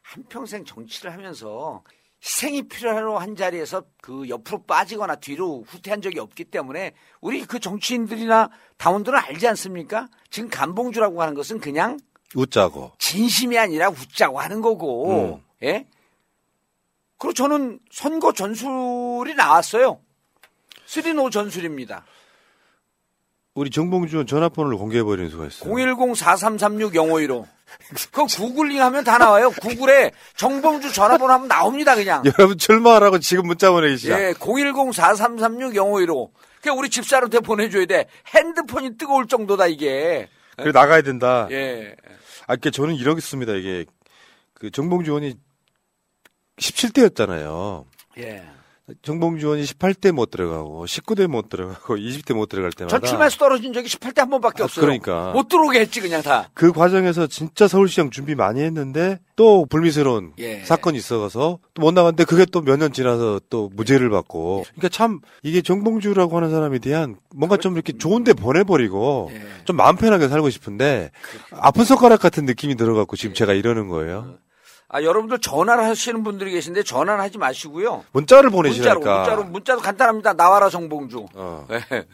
한 0.01 0.23
평생 0.27 0.65
정치를 0.65 1.13
하면서 1.13 1.83
희생이 2.23 2.67
필요로 2.67 3.17
한 3.19 3.35
자리에서 3.35 3.83
그 4.01 4.27
옆으로 4.27 4.63
빠지거나 4.63 5.15
뒤로 5.15 5.63
후퇴한 5.67 6.01
적이 6.01 6.19
없기 6.19 6.45
때문에 6.45 6.93
우리 7.21 7.45
그 7.45 7.59
정치인들이나 7.59 8.49
당원들은 8.77 9.17
알지 9.17 9.47
않습니까? 9.49 10.07
지금 10.29 10.49
간봉주라고 10.49 11.21
하는 11.21 11.33
것은 11.33 11.59
그냥 11.59 11.97
웃자고 12.35 12.91
진심이 12.99 13.57
아니라 13.57 13.89
웃자고 13.89 14.39
하는 14.39 14.61
거고, 14.61 15.39
예? 15.63 15.87
그리고 17.19 17.33
저는 17.33 17.79
선거 17.91 18.33
전술이 18.33 19.35
나왔어요. 19.35 19.99
쓰리노 20.85 21.29
전술입니다. 21.29 22.05
우리 23.53 23.69
정봉주 23.69 24.25
전화번호를 24.25 24.77
공개해버리는 24.77 25.29
수가 25.29 25.47
있어요 25.47 25.69
010-4336-0515. 25.71 27.45
그거 28.11 28.25
구글링 28.25 28.81
하면 28.81 29.03
다 29.03 29.17
나와요. 29.17 29.51
구글에 29.51 30.11
정봉주 30.37 30.93
전화번호 30.93 31.33
하면 31.33 31.47
나옵니다, 31.49 31.93
그냥. 31.95 32.23
여러분 32.39 32.57
출마하라고 32.57 33.19
지금 33.19 33.47
문자 33.47 33.69
보내주시죠 33.69 34.13
예, 34.13 34.33
010-4336-0515. 34.33 36.31
그냥 36.61 36.77
우리 36.77 36.89
집사람한테 36.89 37.41
보내줘야 37.41 37.85
돼. 37.85 38.07
핸드폰이 38.33 38.97
뜨거울 38.97 39.27
정도다, 39.27 39.67
이게. 39.67 40.29
그래 40.55 40.71
나가야 40.71 41.01
된다 41.01 41.47
예. 41.51 41.95
아, 42.43 42.55
그러니까 42.55 42.69
저는 42.71 42.95
이러겠습니다. 42.95 43.53
이게 43.53 43.85
그 44.53 44.71
정봉주 44.71 45.11
의원이 45.11 45.35
17대였잖아요. 46.59 47.85
예. 48.19 48.43
정봉주 49.03 49.45
의원이 49.45 49.65
18대 49.65 50.11
못 50.11 50.31
들어가고 50.31 50.85
19대 50.87 51.27
못 51.27 51.47
들어가고 51.47 51.95
20대 51.95 52.33
못 52.33 52.49
들어갈 52.49 52.71
때마다 52.71 52.97
전 52.97 53.07
출마해서 53.07 53.37
떨어진 53.37 53.71
적이 53.71 53.87
18대 53.87 54.17
한 54.17 54.31
번밖에 54.31 54.63
아, 54.63 54.65
없어요. 54.65 54.83
그러니까. 54.83 55.31
못 55.31 55.47
들어오게 55.47 55.79
했지, 55.79 56.01
그냥 56.01 56.23
다. 56.23 56.49
그 56.55 56.71
과정에서 56.71 57.27
진짜 57.27 57.67
서울시장 57.67 58.09
준비 58.09 58.33
많이 58.33 58.61
했는데 58.61 59.19
또 59.35 59.67
불미스러운 59.67 60.33
예. 60.39 60.61
사건이 60.63 60.97
있어서 60.97 61.59
또 61.75 61.81
못 61.83 61.91
나갔는데 61.93 62.23
그게 62.25 62.45
또 62.45 62.61
몇 62.61 62.77
년 62.79 62.91
지나서 62.91 63.39
또 63.51 63.69
무죄를 63.75 64.09
받고 64.09 64.63
그러니까 64.69 64.89
참 64.89 65.19
이게 65.43 65.61
정봉주라고 65.61 66.35
하는 66.35 66.49
사람에 66.49 66.79
대한 66.79 67.15
뭔가 67.35 67.57
좀 67.57 67.75
이렇게 67.75 67.93
좋은데 67.95 68.33
보내버리고 68.33 69.29
예. 69.31 69.41
좀 69.65 69.75
마음 69.75 69.97
편하게 69.97 70.27
살고 70.29 70.49
싶은데 70.49 71.11
아픈 71.51 71.85
손가락 71.85 72.21
같은 72.21 72.45
느낌이 72.45 72.73
들어갖고 72.73 73.15
지금 73.17 73.35
제가 73.35 73.53
이러는 73.53 73.87
거예요. 73.87 74.33
아, 74.91 75.03
여러분들 75.03 75.39
전화를 75.39 75.83
하시는 75.85 76.23
분들이 76.23 76.51
계신데 76.51 76.81
전화는 76.83 77.23
하지 77.23 77.37
마시고요. 77.37 78.03
문자를 78.11 78.49
문자로, 78.49 78.51
보내시라니까. 78.51 79.17
문자로, 79.17 79.43
문자로 79.45 79.79
간단합니다. 79.81 80.33
나와라 80.33 80.69
정봉주. 80.69 81.27
어. 81.35 81.67
예. 81.71 82.05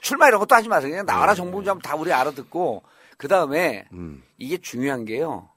출마 0.00 0.28
이런 0.28 0.40
것도 0.40 0.54
하지 0.54 0.68
마세요. 0.68 0.90
그냥 0.90 1.04
나와라 1.04 1.34
정봉주 1.34 1.68
하면 1.68 1.82
다 1.82 1.94
우리 1.94 2.10
알아듣고. 2.12 2.82
그 3.18 3.28
다음에 3.28 3.84
음. 3.92 4.22
이게 4.38 4.56
중요한 4.56 5.04
게요. 5.04 5.50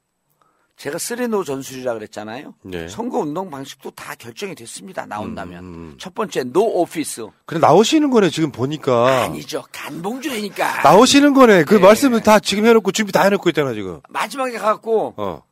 제가 0.78 0.97
three 0.97 1.32
no 1.32 1.45
전술이라 1.45 1.93
그랬잖아요. 1.93 2.53
네. 2.63 2.89
선거 2.89 3.19
운동 3.19 3.49
방식도 3.49 3.91
다 3.91 4.13
결정이 4.13 4.53
됐습니다. 4.55 5.05
나온다면. 5.05 5.63
음, 5.63 5.95
첫 5.97 6.13
번째, 6.13 6.43
no 6.43 6.59
office. 6.82 7.28
그래 7.45 7.59
나오시는 7.61 8.09
거네 8.09 8.30
지금 8.30 8.51
보니까 8.51 9.23
아니죠. 9.23 9.63
간봉주라니까. 9.71 10.82
나오시는 10.84 11.34
거네. 11.34 11.63
그 11.63 11.76
말씀을 11.76 12.21
다 12.21 12.39
지금 12.39 12.65
해놓고 12.65 12.91
준비 12.91 13.13
다 13.13 13.23
해놓고 13.23 13.47
있잖아 13.49 13.73
지금. 13.73 14.01
마지막에 14.09 14.57
가갖고 14.57 15.13
어. 15.15 15.43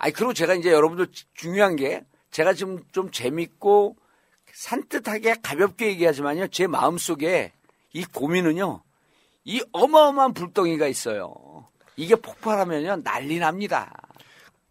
아니 0.00 0.14
그리고 0.14 0.32
제가 0.32 0.54
이제 0.54 0.72
여러분들 0.72 1.08
중요한 1.34 1.76
게 1.76 2.02
제가 2.30 2.54
지금 2.54 2.82
좀 2.90 3.10
재밌고 3.10 3.96
산뜻하게 4.52 5.36
가볍게 5.42 5.88
얘기하지만요 5.88 6.48
제 6.48 6.66
마음 6.66 6.96
속에 6.96 7.52
이 7.92 8.04
고민은요 8.06 8.82
이 9.44 9.62
어마어마한 9.72 10.32
불덩이가 10.32 10.86
있어요. 10.86 11.34
이게 11.96 12.14
폭발하면요 12.14 13.02
난리 13.02 13.38
납니다. 13.38 13.92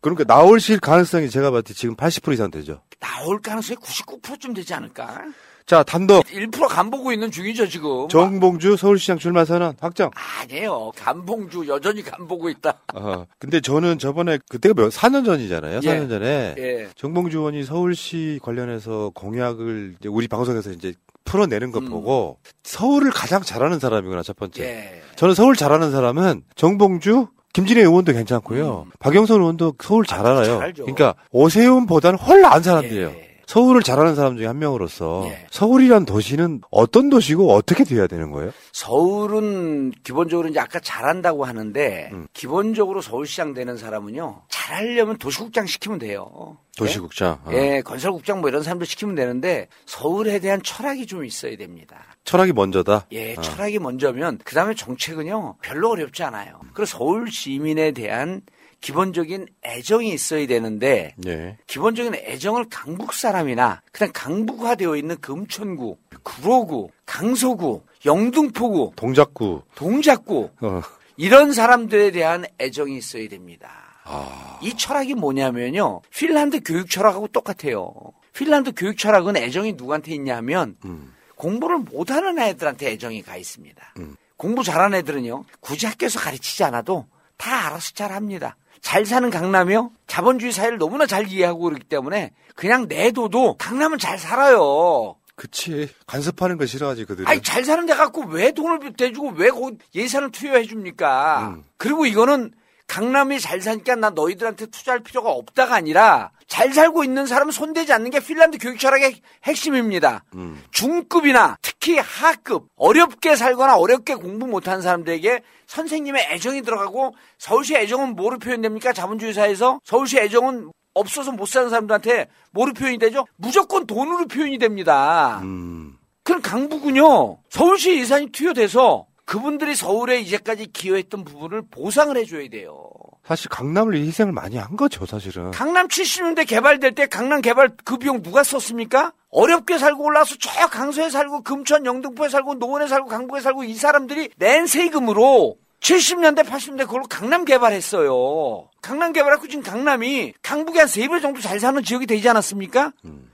그러니까 0.01 0.23
나오실 0.23 0.79
가능성이 0.79 1.29
제가 1.29 1.51
봤을 1.51 1.63
때 1.63 1.73
지금 1.75 1.95
80% 1.95 2.33
이상 2.33 2.49
되죠. 2.49 2.81
나올 2.99 3.39
가능성이 3.39 3.77
99%쯤 3.77 4.55
되지 4.55 4.73
않을까? 4.73 5.25
자 5.69 5.83
단독 5.83 6.25
1% 6.25 6.67
간보고 6.67 7.11
있는 7.11 7.29
중이죠 7.29 7.67
지금. 7.67 8.07
정봉주 8.07 8.75
서울시장 8.75 9.19
출마 9.19 9.45
선언 9.45 9.75
확정. 9.79 10.09
아니에요. 10.41 10.91
간봉주 10.95 11.67
여전히 11.67 12.01
간보고 12.01 12.49
있다. 12.49 12.73
어, 12.95 13.27
근데 13.37 13.61
저는 13.61 13.99
저번에 13.99 14.39
그때가 14.49 14.73
몇 14.73 14.89
4년 14.89 15.23
전이잖아요. 15.23 15.81
예. 15.83 15.87
4년 15.87 16.09
전에 16.09 16.55
예. 16.57 16.87
정봉주 16.95 17.37
의원이 17.37 17.65
서울시 17.65 18.39
관련해서 18.41 19.11
공약을 19.13 19.97
이제 19.99 20.09
우리 20.09 20.27
방송에서 20.27 20.71
이제 20.71 20.95
풀어내는 21.23 21.71
것 21.71 21.81
보고 21.81 22.39
서울을 22.63 23.11
가장 23.11 23.43
잘하는 23.43 23.77
사람이구나 23.77 24.23
첫 24.23 24.37
번째. 24.37 24.63
음. 24.63 24.65
예. 24.67 25.01
저는 25.17 25.35
서울 25.35 25.55
잘하는 25.55 25.91
사람은 25.91 26.45
정봉주 26.55 27.27
김진애 27.53 27.81
의원도 27.81 28.13
괜찮고요. 28.13 28.87
박영선 28.97 29.39
의원도 29.39 29.75
서울 29.79 30.03
잘 30.07 30.25
알아요. 30.25 30.55
음. 30.55 30.59
잘. 30.61 30.73
그러니까 30.73 31.13
오세훈보다는 31.29 32.17
훨씬 32.17 32.41
나은 32.41 32.63
사람들이에요. 32.63 33.28
서울을 33.49 33.81
잘하는 33.81 34.13
사람 34.13 34.37
중에 34.37 34.45
한 34.45 34.59
명으로서 34.59 35.23
예. 35.25 35.47
서울이란 35.49 36.05
도시는 36.05 36.61
어떤 36.69 37.09
도시고 37.09 37.51
어떻게 37.51 37.83
돼야 37.83 38.05
되는 38.05 38.29
거예요? 38.29 38.51
서울은 38.73 39.91
기본적으로 40.03 40.49
이제 40.49 40.59
아까 40.59 40.79
잘한다고 40.79 41.45
하는데 41.45 42.09
음. 42.13 42.27
기본적으로 42.33 43.01
서울시장 43.01 43.55
되는 43.55 43.75
사람은요 43.75 44.43
잘하려면 44.49 45.17
도시국장 45.17 45.65
시키면 45.65 45.97
돼요. 45.97 46.59
도시국장. 46.77 47.41
어. 47.43 47.51
예, 47.51 47.81
건설국장 47.81 48.39
뭐 48.39 48.49
이런 48.49 48.61
사람들 48.61 48.85
시키면 48.85 49.15
되는데 49.15 49.67
서울에 49.87 50.37
대한 50.37 50.61
철학이 50.61 51.07
좀 51.07 51.25
있어야 51.25 51.57
됩니다. 51.57 52.05
철학이 52.25 52.53
먼저다. 52.53 53.07
예, 53.13 53.35
어. 53.35 53.41
철학이 53.41 53.79
먼저면 53.79 54.37
그 54.43 54.53
다음에 54.53 54.75
정책은요 54.75 55.55
별로 55.63 55.89
어렵지 55.89 56.21
않아요. 56.21 56.59
그래서 56.75 56.99
서울 56.99 57.31
시민에 57.31 57.93
대한 57.93 58.41
기본적인 58.81 59.47
애정이 59.63 60.09
있어야 60.13 60.47
되는데 60.47 61.15
예. 61.27 61.57
기본적인 61.67 62.15
애정을 62.15 62.65
강북 62.69 63.13
사람이나 63.13 63.81
그냥 63.91 64.11
강북화되어 64.13 64.95
있는 64.95 65.19
금천구, 65.19 65.97
구로구, 66.23 66.89
강서구, 67.05 67.83
영등포구, 68.05 68.93
동작구. 68.95 69.63
동작구 69.75 70.49
어. 70.61 70.81
이런 71.17 71.51
사람들에 71.51 72.11
대한 72.11 72.45
애정이 72.59 72.97
있어야 72.97 73.27
됩니다. 73.27 73.69
아. 74.05 74.59
이 74.61 74.75
철학이 74.75 75.15
뭐냐면요. 75.15 76.01
핀란드 76.09 76.61
교육 76.63 76.89
철학하고 76.89 77.27
똑같아요. 77.27 77.93
핀란드 78.33 78.71
교육 78.75 78.97
철학은 78.97 79.35
애정이 79.35 79.73
누구한테 79.73 80.13
있냐 80.13 80.37
하면 80.37 80.77
음. 80.85 81.13
공부를 81.35 81.79
못하는 81.79 82.39
애들한테 82.39 82.91
애정이 82.91 83.21
가 83.21 83.37
있습니다. 83.37 83.93
공부 84.37 84.63
잘하는 84.63 84.97
애들은요. 84.99 85.45
굳이 85.59 85.85
학교에서 85.85 86.19
가르치지 86.19 86.63
않아도 86.65 87.05
다 87.37 87.67
알아서 87.67 87.91
잘합니다. 87.93 88.55
잘 88.81 89.05
사는 89.05 89.29
강남이요. 89.29 89.91
자본주의 90.07 90.51
사회를 90.51 90.77
너무나 90.77 91.05
잘 91.05 91.27
이해하고 91.27 91.59
그렇기 91.59 91.83
때문에 91.85 92.31
그냥 92.55 92.87
내둬도 92.87 93.55
강남은 93.57 93.97
잘 93.99 94.17
살아요. 94.17 95.15
그치. 95.35 95.89
간섭하는 96.05 96.57
거 96.57 96.65
싫어하지 96.65 97.05
그들은. 97.05 97.27
아니 97.27 97.41
잘 97.41 97.63
사는 97.63 97.85
데 97.85 97.93
갖고 97.93 98.23
왜 98.25 98.51
돈을 98.51 98.93
대주고 98.93 99.31
왜 99.37 99.49
예산을 99.95 100.31
투여해 100.31 100.65
줍니까? 100.65 101.57
그리고 101.77 102.05
이거는 102.05 102.51
강남이 102.89 103.39
잘 103.39 103.61
사니까 103.61 103.95
나 103.95 104.09
너희들한테 104.09 104.65
투자할 104.65 105.01
필요가 105.01 105.29
없다가 105.29 105.75
아니라 105.75 106.31
잘 106.47 106.73
살고 106.73 107.03
있는 107.03 107.27
사람은 107.27 107.51
손대지 107.51 107.93
않는 107.93 108.09
게 108.09 108.19
핀란드 108.19 108.57
교육 108.57 108.79
철학의 108.79 109.21
핵심입니다. 109.43 110.23
음. 110.33 110.61
중급이나 110.71 111.57
특히 111.61 111.99
하급 111.99 112.65
어렵게 112.75 113.35
살거나 113.35 113.77
어렵게 113.77 114.15
공부 114.15 114.47
못하는 114.47 114.81
사람들에게 114.81 115.41
선생님의 115.67 116.29
애정이 116.31 116.63
들어가고 116.63 117.13
서울시 117.37 117.75
애정은 117.75 118.15
뭐로 118.15 118.39
표현됩니까? 118.39 118.91
자본주의 118.91 119.33
사회에서 119.33 119.79
서울시 119.83 120.17
애정은 120.17 120.71
없어서 120.95 121.31
못 121.31 121.47
사는 121.47 121.69
사람들한테 121.69 122.27
뭐로 122.51 122.73
표현이 122.73 122.97
되죠? 122.97 123.25
무조건 123.37 123.85
돈으로 123.85 124.25
표현이 124.27 124.57
됩니다. 124.57 125.41
음. 125.43 125.95
그럼 126.23 126.41
강북은요 126.41 127.37
서울시 127.49 127.99
예산이 127.99 128.31
투여돼서 128.31 129.05
그분들이 129.29 129.75
서울에 129.75 130.19
이제까지 130.21 130.71
기여했던 130.73 131.23
부분을 131.23 131.61
보상을 131.69 132.17
해줘야 132.17 132.49
돼요. 132.49 132.89
사실 133.23 133.47
강남을 133.49 133.93
희생을 133.93 134.33
많이 134.33 134.57
한 134.57 134.75
거죠, 134.75 135.05
사실은. 135.05 135.51
강남 135.51 135.87
70년대 135.87 136.47
개발될 136.47 136.95
때 136.95 137.05
강남 137.05 137.39
개발 137.39 137.69
그 137.85 137.97
비용 137.97 138.23
누가 138.23 138.41
썼습니까? 138.43 139.13
어렵게 139.29 139.77
살고 139.77 140.03
올라와서 140.03 140.35
저 140.39 140.65
강서에 140.65 141.11
살고 141.11 141.43
금천 141.43 141.85
영등포에 141.85 142.27
살고 142.27 142.55
노원에 142.55 142.87
살고 142.87 143.05
강북에 143.05 143.41
살고 143.41 143.65
이 143.65 143.75
사람들이 143.75 144.31
낸 144.37 144.65
세금으로 144.65 145.57
70년대 145.79 146.43
80년대 146.43 146.87
그걸로 146.87 147.03
강남 147.07 147.45
개발했어요. 147.45 148.67
강남 148.81 149.13
개발하고 149.13 149.47
지금 149.47 149.61
강남이 149.61 150.33
강북에 150.41 150.79
한 150.79 150.87
3배 150.87 151.21
정도 151.21 151.39
잘 151.39 151.59
사는 151.59 151.83
지역이 151.83 152.07
되지 152.07 152.27
않았습니까? 152.29 152.93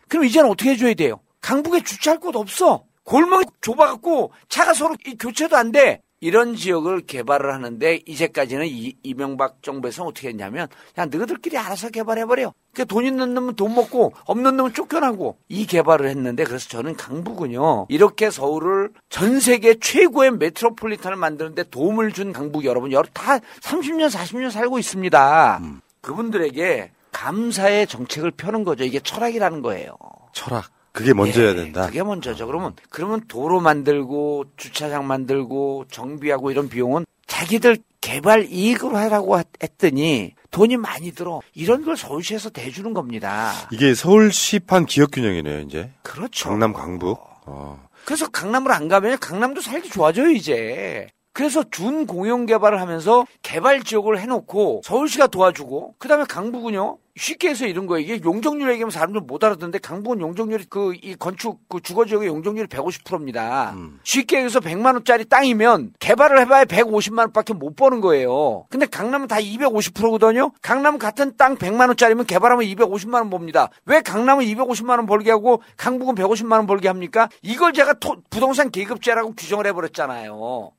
그럼 0.10 0.26
이제는 0.26 0.50
어떻게 0.50 0.72
해줘야 0.72 0.94
돼요? 0.94 1.22
강북에 1.40 1.84
주차할 1.84 2.20
곳 2.20 2.36
없어. 2.36 2.84
골목이 3.06 3.46
좁아갖고 3.62 4.32
차가 4.50 4.74
서로 4.74 4.96
교체도 5.18 5.56
안 5.56 5.72
돼. 5.72 6.02
이런 6.22 6.56
지역을 6.56 7.02
개발을 7.02 7.54
하는데 7.54 8.00
이제까지는 8.06 8.66
이, 8.66 8.96
이명박 9.04 9.62
정부에서 9.62 10.06
어떻게 10.06 10.30
했냐면 10.30 10.68
야 10.98 11.06
너희들끼리 11.06 11.58
알아서 11.58 11.90
개발해버려. 11.90 12.52
그돈 12.74 13.06
있는 13.06 13.34
놈은 13.36 13.56
돈 13.56 13.76
먹고 13.76 14.14
없는 14.26 14.58
놈은 14.58 14.74
쫓겨나고 14.74 15.38
이 15.50 15.68
개발을 15.68 16.10
했는데 16.10 16.44
그래서 16.44 16.68
저는 16.68 16.96
강북은요 16.96 17.88
이렇게 17.90 18.32
서울을 18.32 18.92
전 19.10 19.40
세계 19.40 19.78
최고의 19.80 20.32
메트로폴리탄을 20.32 21.16
만드는데 21.16 21.64
도움을 21.70 22.12
준 22.12 22.34
강북 22.34 22.66
여러분 22.66 22.92
여러 22.92 23.08
다 23.14 23.38
30년 23.62 24.10
40년 24.10 24.50
살고 24.50 24.80
있습니다. 24.80 25.62
그분들에게 26.02 26.92
감사의 27.12 27.88
정책을 27.88 28.32
펴는 28.32 28.64
거죠. 28.64 28.84
이게 28.84 29.00
철학이라는 29.00 29.62
거예요. 29.62 29.96
철학. 30.34 30.75
그게 30.96 31.14
먼저야 31.14 31.54
된다. 31.56 31.88
그게 31.88 32.02
먼저죠. 32.04 32.48
그러면 32.48 32.74
그러면 32.90 33.22
도로 33.28 33.60
만들고 33.60 34.46
주차장 34.56 35.06
만들고 35.06 35.86
정비하고 35.92 36.52
이런 36.52 36.70
비용은 36.70 37.06
자기들 37.28 37.80
개발 38.00 38.46
이익으로 38.46 38.96
하라고 38.96 39.38
했더니 39.62 40.36
돈이 40.52 40.78
많이 40.78 41.12
들어. 41.12 41.42
이런 41.54 41.84
걸 41.84 41.98
서울시에서 41.98 42.50
대주는 42.50 42.94
겁니다. 42.94 43.52
이게 43.72 43.94
서울시판 43.94 44.86
기업 44.86 45.12
균형이네요, 45.12 45.60
이제. 45.62 45.92
그렇죠. 46.02 46.48
강남, 46.48 46.72
강북. 46.72 47.20
어. 47.46 47.86
그래서 48.06 48.30
강남으로 48.30 48.74
안 48.74 48.88
가면 48.88 49.20
강남도 49.20 49.60
살기 49.60 49.90
좋아져요, 49.90 50.30
이제. 50.30 51.10
그래서 51.34 51.62
준 51.70 52.08
공영 52.08 52.46
개발을 52.46 52.80
하면서 52.80 53.26
개발 53.42 53.84
지역을 53.84 54.18
해놓고 54.22 54.84
서울시가 54.86 55.28
도와주고 55.28 55.96
그다음에 55.98 56.24
강북은요 56.24 56.98
쉽게 57.18 57.50
해서 57.50 57.66
이런 57.66 57.88
거예요. 57.88 58.04
이게 58.04 58.22
용적률 58.24 58.70
얘기하면 58.72 58.92
사람들 58.92 59.22
못 59.22 59.44
알아듣는데 59.44 59.80
강북은 59.80 60.20
용적률이 60.20 60.66
그 60.66 60.94
이 61.02 61.16
건축 61.16 61.60
그 61.70 61.82
주거 61.82 62.06
지역의 62.06 62.28
용적률이 62.28 62.68
150%입니다. 62.68 63.74
쉽게 64.04 64.38
해서 64.44 64.60
100만 64.60 64.94
원짜리 64.94 65.26
땅이면 65.26 65.94
개발을 66.00 66.40
해봐야 66.42 66.66
150만 66.66 67.20
원밖에 67.20 67.54
못 67.54 67.76
버는 67.76 68.02
거예요. 68.02 68.66
근데 68.70 68.86
강남은 68.86 69.28
다 69.28 69.38
250%거든요. 69.38 70.52
강남 70.62 70.98
같은 70.98 71.36
땅 71.38 71.58
100만 71.58 71.88
원짜리면 71.88 72.26
개발하면 72.26 72.66
250만 72.66 73.16
원 73.16 73.30
법니다. 73.30 73.70
왜 73.86 74.02
강남은 74.02 74.46
250만 74.46 74.90
원 74.98 75.06
벌게 75.06 75.32
하고 75.32 75.62
강북은 75.78 76.16
150만 76.16 76.54
원 76.54 76.68
벌게 76.68 76.88
합니까? 76.88 77.30
이걸 77.42 77.74
제가 77.74 77.94
토, 77.94 78.16
부동산 78.30 78.72
계급제라고 78.72 79.34
규정을 79.36 79.68
해버렸잖아요. 79.68 80.72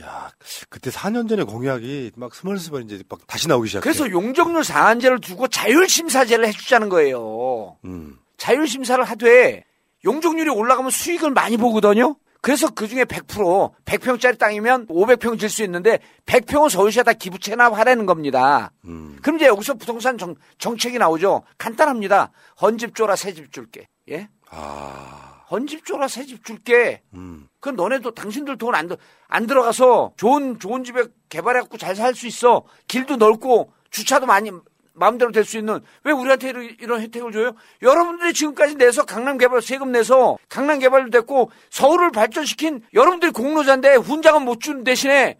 야, 0.00 0.30
그때 0.68 0.90
4년 0.90 1.28
전에 1.28 1.44
공약이 1.44 2.12
막 2.16 2.34
스멀스멀 2.34 2.82
이제 2.82 3.02
막 3.08 3.20
다시 3.26 3.46
나오기 3.48 3.68
시작해. 3.68 3.82
그래서 3.82 4.10
용적률 4.10 4.64
상한제를 4.64 5.20
두고 5.20 5.46
자율심사제를 5.48 6.46
해주자는 6.48 6.88
거예요. 6.88 7.76
음. 7.84 8.18
자율심사를 8.36 9.02
하되 9.04 9.64
용적률이 10.04 10.50
올라가면 10.50 10.90
수익을 10.90 11.30
많이 11.30 11.56
보거든요. 11.56 12.16
그래서 12.40 12.68
그 12.68 12.88
중에 12.88 13.04
100%, 13.04 13.72
100평짜리 13.86 14.36
땅이면 14.38 14.88
500평 14.88 15.38
질 15.40 15.48
수 15.48 15.62
있는데 15.62 15.98
100평은 16.26 16.68
서울시에 16.68 17.02
다 17.02 17.12
기부 17.14 17.38
체납하라는 17.38 18.04
겁니다. 18.04 18.70
음. 18.84 19.16
그럼 19.22 19.36
이제 19.36 19.46
여기서 19.46 19.74
부동산 19.74 20.18
정, 20.18 20.34
정책이 20.58 20.98
나오죠. 20.98 21.42
간단합니다. 21.56 22.32
헌집 22.60 22.94
줘라, 22.96 23.16
새집 23.16 23.50
줄게. 23.52 23.86
예? 24.10 24.28
아. 24.50 25.33
헌집 25.50 25.84
줘라, 25.84 26.08
새 26.08 26.24
집 26.24 26.44
줄게. 26.44 27.02
음. 27.14 27.48
그건 27.60 27.76
너네도 27.76 28.12
당신들 28.14 28.56
돈안 28.58 28.88
안 29.28 29.46
들어가서 29.46 30.12
좋은 30.16 30.58
좋은 30.58 30.84
집에 30.84 31.04
개발해갖고 31.28 31.76
잘 31.78 31.94
살 31.96 32.14
수 32.14 32.26
있어. 32.26 32.64
길도 32.88 33.16
넓고 33.16 33.72
주차도 33.90 34.26
많이 34.26 34.50
마음대로 34.94 35.32
될 35.32 35.44
수 35.44 35.58
있는 35.58 35.80
왜 36.04 36.12
우리한테 36.12 36.48
이런, 36.50 36.62
이런 36.80 37.00
혜택을 37.00 37.32
줘요? 37.32 37.52
여러분들이 37.82 38.32
지금까지 38.32 38.76
내서 38.76 39.04
강남 39.04 39.38
개발 39.38 39.60
세금 39.60 39.92
내서 39.92 40.38
강남 40.48 40.78
개발도 40.78 41.10
됐고 41.10 41.50
서울을 41.70 42.10
발전시킨 42.12 42.82
여러분들이 42.94 43.32
공로자인데 43.32 43.96
훈장은 43.96 44.42
못 44.42 44.60
주는 44.60 44.84
대신에 44.84 45.38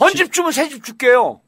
헌집 0.00 0.32
주면 0.32 0.52
새 0.52 0.68
집 0.68 0.82
줄게요. 0.84 1.40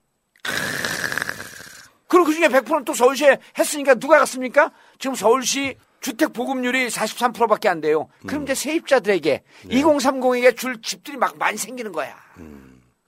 그리고 2.06 2.24
그 2.26 2.32
중에 2.34 2.48
100%는 2.48 2.84
또 2.84 2.94
서울시에 2.94 3.38
했으니까 3.58 3.94
누가 3.96 4.18
갔습니까? 4.18 4.70
지금 4.98 5.14
서울시 5.14 5.76
주택 6.00 6.32
보급률이 6.32 6.88
43%밖에 6.88 7.68
안 7.68 7.80
돼요. 7.80 8.08
그럼 8.26 8.44
이제 8.44 8.54
세입자들에게 8.54 9.42
2030에게 9.68 10.56
줄 10.56 10.80
집들이 10.80 11.16
막 11.16 11.36
많이 11.38 11.56
생기는 11.58 11.92
거야. 11.92 12.14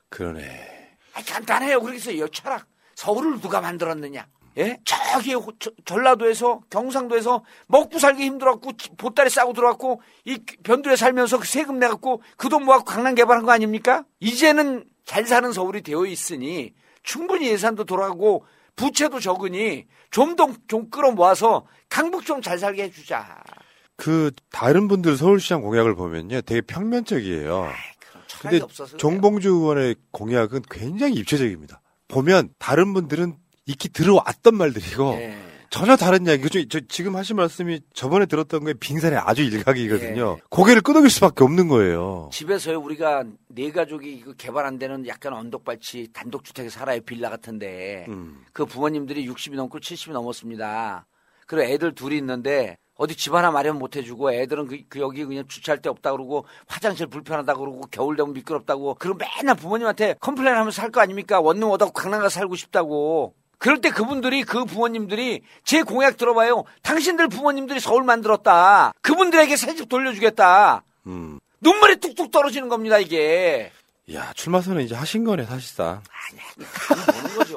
그러네. 0.09 0.97
아니, 1.15 1.27
간단해요. 1.27 1.81
그러겠어요. 1.81 2.19
여 2.21 2.29
철학. 2.29 2.67
서울을 2.95 3.41
누가 3.41 3.61
만들었느냐? 3.61 4.27
예? 4.59 4.79
저기 4.85 5.35
호- 5.35 5.53
저- 5.59 5.71
전라도에서 5.85 6.61
경상도에서 6.71 7.45
먹고 7.69 7.99
살기 7.99 8.25
힘들었고 8.25 8.73
보따리 8.99 9.31
싸고 9.31 9.53
들어왔고 9.53 10.03
이 10.25 10.39
변두에 10.65 10.97
살면서 10.97 11.39
그 11.39 11.47
세금 11.47 11.79
내갖고 11.79 12.23
그 12.37 12.49
돈 12.49 12.65
모아갖고 12.65 12.91
강남 12.91 13.15
개발한 13.15 13.45
거 13.47 13.53
아닙니까? 13.53 14.05
이제는 14.19 14.85
잘 15.05 15.25
사는 15.25 15.53
서울이 15.53 15.83
되어 15.83 16.05
있으니 16.05 16.75
충분히 17.05 17.47
예산도 17.49 17.85
돌아가고 17.85 18.45
부채도 18.77 19.21
적으니 19.21 19.87
좀 20.11 20.35
더좀 20.37 20.91
끌어 20.91 21.13
모아서 21.13 21.67
강북 21.91 22.25
좀 22.25 22.41
잘 22.41 22.59
살게 22.59 22.85
해주자. 22.85 23.43
그 23.97 24.31
다른 24.51 24.89
분들 24.89 25.17
서울시장 25.19 25.61
공약을 25.61 25.95
보면요, 25.95 26.41
되게 26.43 26.63
평면적이에요. 26.63 27.69
근데 28.41 28.61
없어서 28.61 28.97
정봉주 28.97 29.49
의원의 29.51 29.97
공약은 30.13 30.63
굉장히 30.71 31.15
입체적입니다. 31.17 31.83
보면 32.09 32.49
다른 32.59 32.95
분들은 32.95 33.35
익히 33.67 33.91
들어왔던 33.91 34.55
말들이고 34.55 35.17
네. 35.17 35.37
전혀 35.69 35.97
다른 35.97 36.27
이야기. 36.27 36.49
저, 36.49 36.65
저 36.69 36.81
지금 36.89 37.15
하신 37.15 37.37
말씀이 37.37 37.81
저번에 37.93 38.27
들었던 38.27 38.65
거에 38.65 38.75
빙산의 38.75 39.19
아주 39.19 39.43
일각이거든요. 39.43 40.37
예. 40.39 40.43
고개를 40.49 40.83
끄덕일 40.83 41.11
수밖에 41.11 41.45
없는 41.45 41.69
거예요. 41.69 42.29
집에서 42.33 42.77
우리가 42.79 43.25
네 43.49 43.71
가족이 43.71 44.11
이거 44.13 44.33
개발 44.33 44.65
안 44.67 44.79
되는 44.79 45.07
약간 45.07 45.33
언덕발치 45.35 46.09
단독주택에 46.13 46.71
살아요 46.71 47.01
빌라 47.03 47.29
같은데 47.31 48.07
음. 48.09 48.43
그 48.53 48.65
부모님들이 48.67 49.29
60이 49.29 49.55
넘고 49.55 49.79
70이 49.79 50.13
넘었습니다. 50.13 51.07
그리고 51.51 51.69
애들 51.69 51.97
둘이 51.97 52.17
있는데 52.19 52.77
어디 52.97 53.17
집 53.17 53.35
하나 53.35 53.51
마련 53.51 53.77
못 53.77 53.97
해주고 53.97 54.33
애들은 54.33 54.69
그, 54.69 54.79
그 54.89 55.01
여기 55.01 55.25
그냥 55.25 55.49
주차할 55.49 55.83
데 55.83 55.89
없다 55.89 56.13
그러고 56.13 56.45
화장실 56.69 57.09
불편하다 57.09 57.55
그러고 57.55 57.81
겨울 57.91 58.15
되면 58.15 58.33
미끄럽다고. 58.35 58.95
그리고 59.01 59.19
맨날 59.19 59.57
부모님한테 59.57 60.15
complain 60.21 60.55
하면서 60.55 60.81
살 60.81 60.93
거 60.93 61.01
아닙니까? 61.01 61.41
원룸 61.41 61.69
얻어 61.71 61.91
강남 61.91 62.21
가서 62.21 62.39
살고 62.39 62.55
싶다고. 62.55 63.35
그럴 63.59 63.81
때 63.81 63.91
그분들이 63.91 64.45
그 64.45 64.65
부모님들이 64.65 65.43
제 65.65 65.83
공약 65.83 66.19
들어봐요. 66.19 66.63
당신들 66.83 67.27
부모님들이 67.29 67.81
서울 67.81 68.05
만들었다. 68.05 68.93
그분들에게 69.03 69.57
새 69.57 69.75
집 69.75 69.89
돌려주겠다. 69.89 70.85
음. 71.09 71.41
눈물이 71.61 71.97
뚝뚝 71.97 72.31
떨어지는 72.31 72.69
겁니다 72.69 72.99
이게. 72.99 73.73
야, 74.15 74.33
출마 74.35 74.61
선언 74.61 74.83
이제 74.83 74.95
하신 74.95 75.25
거네, 75.25 75.47
사실상. 75.47 76.01
보는 77.23 77.37
거죠. 77.37 77.57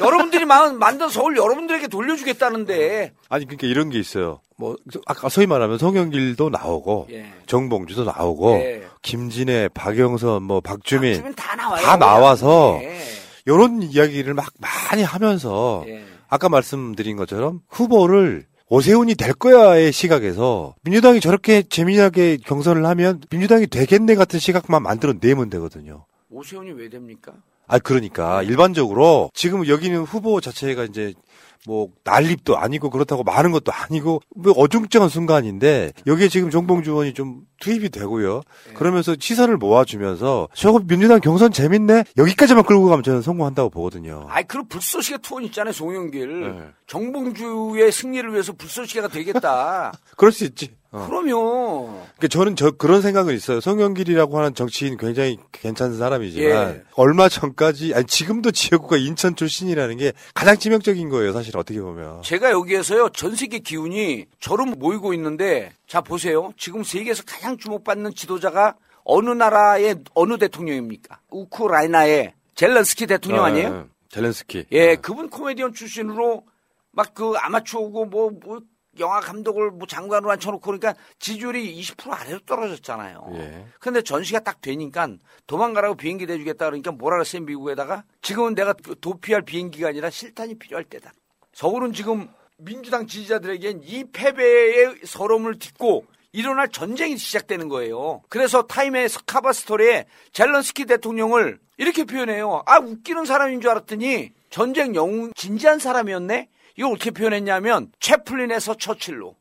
여러분들이 0.00 0.44
만- 0.44 0.78
만든 0.78 1.08
서울 1.08 1.36
여러분들에게 1.36 1.88
돌려주겠다는데 1.88 3.12
아니, 3.28 3.44
그러니까 3.44 3.66
이런 3.66 3.90
게 3.90 3.98
있어요. 3.98 4.40
뭐, 4.56 4.76
아까 5.06 5.28
소위 5.28 5.46
말하면 5.46 5.78
송영길도 5.78 6.50
나오고, 6.50 7.06
예. 7.12 7.26
정봉주도 7.46 8.04
나오고, 8.04 8.54
예. 8.56 8.82
김진애, 9.02 9.68
박영선, 9.72 10.42
뭐, 10.42 10.60
박주민. 10.60 11.12
박주민 11.12 11.34
다 11.34 11.54
나와요. 11.54 11.82
다 11.84 11.96
나와서, 11.96 12.78
예. 12.82 12.98
요런 13.46 13.82
이야기를 13.84 14.34
막 14.34 14.48
많이 14.58 15.04
하면서, 15.04 15.84
아까 16.28 16.48
말씀드린 16.48 17.16
것처럼 17.16 17.60
후보를 17.68 18.46
오세훈이 18.68 19.14
될 19.14 19.32
거야의 19.32 19.92
시각에서 19.92 20.74
민주당이 20.82 21.20
저렇게 21.20 21.62
재미나게 21.62 22.36
경선을 22.44 22.84
하면 22.84 23.22
민주당이 23.30 23.68
되겠네 23.68 24.14
같은 24.16 24.38
시각만 24.40 24.82
만들어 24.82 25.14
내면 25.18 25.48
되거든요. 25.50 26.04
오세훈이 26.30 26.72
왜 26.72 26.88
됩니까? 26.90 27.32
아, 27.68 27.78
그러니까 27.78 28.42
일반적으로 28.42 29.30
지금 29.34 29.66
여기는 29.66 30.00
후보 30.02 30.40
자체가 30.40 30.84
이제 30.84 31.14
뭐 31.66 31.88
난립도 32.04 32.56
아니고 32.56 32.88
그렇다고 32.88 33.24
많은 33.24 33.50
것도 33.52 33.72
아니고 33.72 34.22
뭐 34.34 34.52
어중쩡한 34.52 35.08
순간인데 35.08 35.92
여기에 36.06 36.28
지금 36.28 36.50
정봉주 36.50 36.92
의원이 36.92 37.14
좀 37.14 37.42
투입이 37.60 37.90
되고요. 37.90 38.42
그러면서 38.74 39.14
시선을 39.18 39.56
모아주면서 39.58 40.48
저거 40.54 40.80
민주당 40.86 41.20
경선 41.20 41.52
재밌네 41.52 42.04
여기까지만 42.16 42.64
끌고 42.64 42.86
가면 42.86 43.02
저는 43.02 43.22
성공한다고 43.22 43.70
보거든요. 43.70 44.26
아이 44.30 44.44
그럼 44.44 44.66
불쏘시개 44.68 45.18
투혼 45.18 45.44
있잖아요 45.44 45.72
송영길 45.72 46.40
네. 46.40 46.62
정봉주의 46.86 47.92
승리를 47.92 48.32
위해서 48.32 48.52
불쏘시개가 48.52 49.08
되겠다. 49.08 49.92
그럴 50.16 50.32
수 50.32 50.44
있지. 50.44 50.70
어. 50.90 51.06
그럼요. 51.06 51.86
그러니까 52.16 52.28
저는 52.28 52.56
저 52.56 52.70
그런 52.70 53.02
생각은 53.02 53.34
있어요. 53.34 53.60
송영길이라고 53.60 54.38
하는 54.38 54.54
정치인 54.54 54.96
굉장히 54.96 55.36
괜찮은 55.52 55.98
사람이지만 55.98 56.68
예. 56.70 56.82
얼마 56.94 57.28
전까지 57.28 57.92
아니 57.94 58.06
지금도 58.06 58.52
지역구가 58.52 58.96
인천 58.96 59.36
출신이라는 59.36 59.96
게 59.98 60.12
가장 60.34 60.56
치명적인 60.56 61.10
거예요. 61.10 61.32
사실 61.32 61.56
어떻게 61.58 61.80
보면. 61.80 62.22
제가 62.22 62.50
여기에서요 62.52 63.10
전 63.10 63.34
세계 63.36 63.58
기운이 63.58 64.26
저로 64.40 64.64
모이고 64.64 65.12
있는데 65.14 65.72
자 65.86 66.00
보세요 66.00 66.52
지금 66.56 66.82
세계에서 66.82 67.22
가장 67.26 67.58
주목받는 67.58 68.14
지도자가 68.14 68.74
어느 69.04 69.30
나라의 69.30 69.96
어느 70.14 70.38
대통령입니까 70.38 71.20
우크라이나의 71.30 72.32
젤런스키 72.54 73.06
대통령 73.06 73.44
아, 73.44 73.48
아니에요? 73.48 73.86
예. 73.86 73.98
젤렌스키. 74.10 74.66
예 74.72 74.96
그분 74.96 75.28
코미디언 75.28 75.74
출신으로 75.74 76.44
막 76.92 77.14
그 77.14 77.34
아마추어고 77.36 78.06
뭐, 78.06 78.30
뭐 78.44 78.60
영화 78.98 79.20
감독을 79.20 79.70
뭐 79.70 79.86
장관으로 79.86 80.30
앉혀놓고 80.32 80.60
그러니까 80.60 80.94
지지율이 81.18 81.80
20% 81.80 82.12
아래로 82.12 82.40
떨어졌잖아요. 82.40 83.30
예. 83.34 83.66
근데 83.80 84.02
전시가 84.02 84.40
딱 84.40 84.60
되니까 84.60 85.08
도망가라고 85.46 85.96
비행기 85.96 86.26
대주겠다 86.26 86.66
그러니까 86.66 86.92
뭐라 86.92 87.16
그랬어요 87.16 87.42
미국에다가 87.42 88.04
지금은 88.22 88.54
내가 88.54 88.74
도피할 89.00 89.42
비행기가 89.42 89.88
아니라 89.88 90.10
실탄이 90.10 90.58
필요할 90.58 90.84
때다. 90.84 91.12
서울은 91.52 91.92
지금 91.92 92.28
민주당 92.56 93.06
지지자들에겐 93.06 93.82
이 93.84 94.04
패배의 94.12 94.96
서러움을 95.04 95.58
딛고 95.58 96.06
일어날 96.32 96.68
전쟁이 96.68 97.16
시작되는 97.16 97.68
거예요. 97.68 98.22
그래서 98.28 98.62
타임의 98.62 99.08
카바 99.26 99.52
스토리에 99.52 100.06
젤런스키 100.32 100.84
대통령을 100.86 101.58
이렇게 101.78 102.04
표현해요. 102.04 102.62
아 102.66 102.78
웃기는 102.78 103.24
사람인 103.24 103.60
줄 103.60 103.70
알았더니 103.70 104.32
전쟁 104.50 104.94
영웅 104.94 105.32
진지한 105.34 105.78
사람이었네. 105.78 106.48
이걸 106.78 106.92
어떻게 106.92 107.10
표현했냐면 107.10 107.90
채플린에서 107.98 108.74
처칠로. 108.74 109.34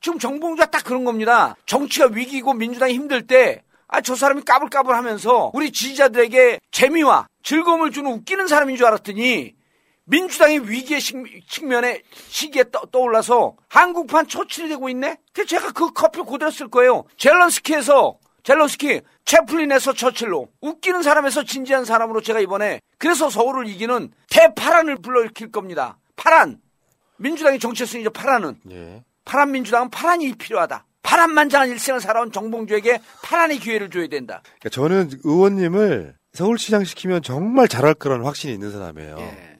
지금 0.00 0.18
정봉주가 0.20 0.70
딱 0.70 0.84
그런 0.84 1.04
겁니다. 1.04 1.56
정치가 1.66 2.08
위기고 2.12 2.54
민주당이 2.54 2.94
힘들 2.94 3.26
때, 3.26 3.64
아, 3.88 4.00
저 4.00 4.14
사람이 4.14 4.42
까불까불 4.42 4.94
하면서 4.94 5.50
우리 5.52 5.72
지지자들에게 5.72 6.60
재미와 6.70 7.26
즐거움을 7.42 7.90
주는 7.90 8.12
웃기는 8.12 8.46
사람인 8.46 8.76
줄 8.76 8.86
알았더니 8.86 9.56
민주당이 10.04 10.60
위기의 10.60 11.00
식, 11.00 11.16
면에 11.66 12.02
시기에 12.28 12.70
떠, 12.70 12.82
떠올라서 12.92 13.56
한국판 13.68 14.28
처칠이 14.28 14.68
되고 14.68 14.88
있네? 14.88 15.16
그래서 15.32 15.48
제가 15.48 15.72
그 15.72 15.92
커피 15.92 16.20
그대로 16.20 16.52
쓸 16.52 16.68
거예요. 16.68 17.04
젤런스키에서 17.16 18.18
젤런스키, 18.44 19.00
채플린에서 19.24 19.94
처칠로 19.94 20.46
웃기는 20.60 21.02
사람에서 21.02 21.42
진지한 21.42 21.84
사람으로 21.84 22.20
제가 22.20 22.38
이번에 22.38 22.80
그래서 22.98 23.28
서울을 23.28 23.66
이기는 23.66 24.12
대파란을 24.30 24.98
불러일으킬 24.98 25.50
겁니다. 25.50 25.98
파란. 26.14 26.60
민주당이 27.18 27.58
정치했으니 27.58 28.02
이제 28.02 28.10
파란은. 28.10 28.56
예. 28.70 29.04
파란 29.24 29.50
민주당은 29.50 29.90
파란이 29.90 30.34
필요하다. 30.34 30.84
파란만장한 31.02 31.68
일생을 31.70 32.00
살아온 32.00 32.32
정봉주에게 32.32 33.00
파란의 33.22 33.58
기회를 33.60 33.90
줘야 33.90 34.08
된다. 34.08 34.42
그러니까 34.60 34.68
저는 34.70 35.20
의원님을 35.24 36.14
서울시장 36.32 36.84
시키면 36.84 37.22
정말 37.22 37.68
잘할 37.68 37.94
거라는 37.94 38.24
확신이 38.24 38.52
있는 38.52 38.72
사람이에요. 38.72 39.16
예. 39.18 39.56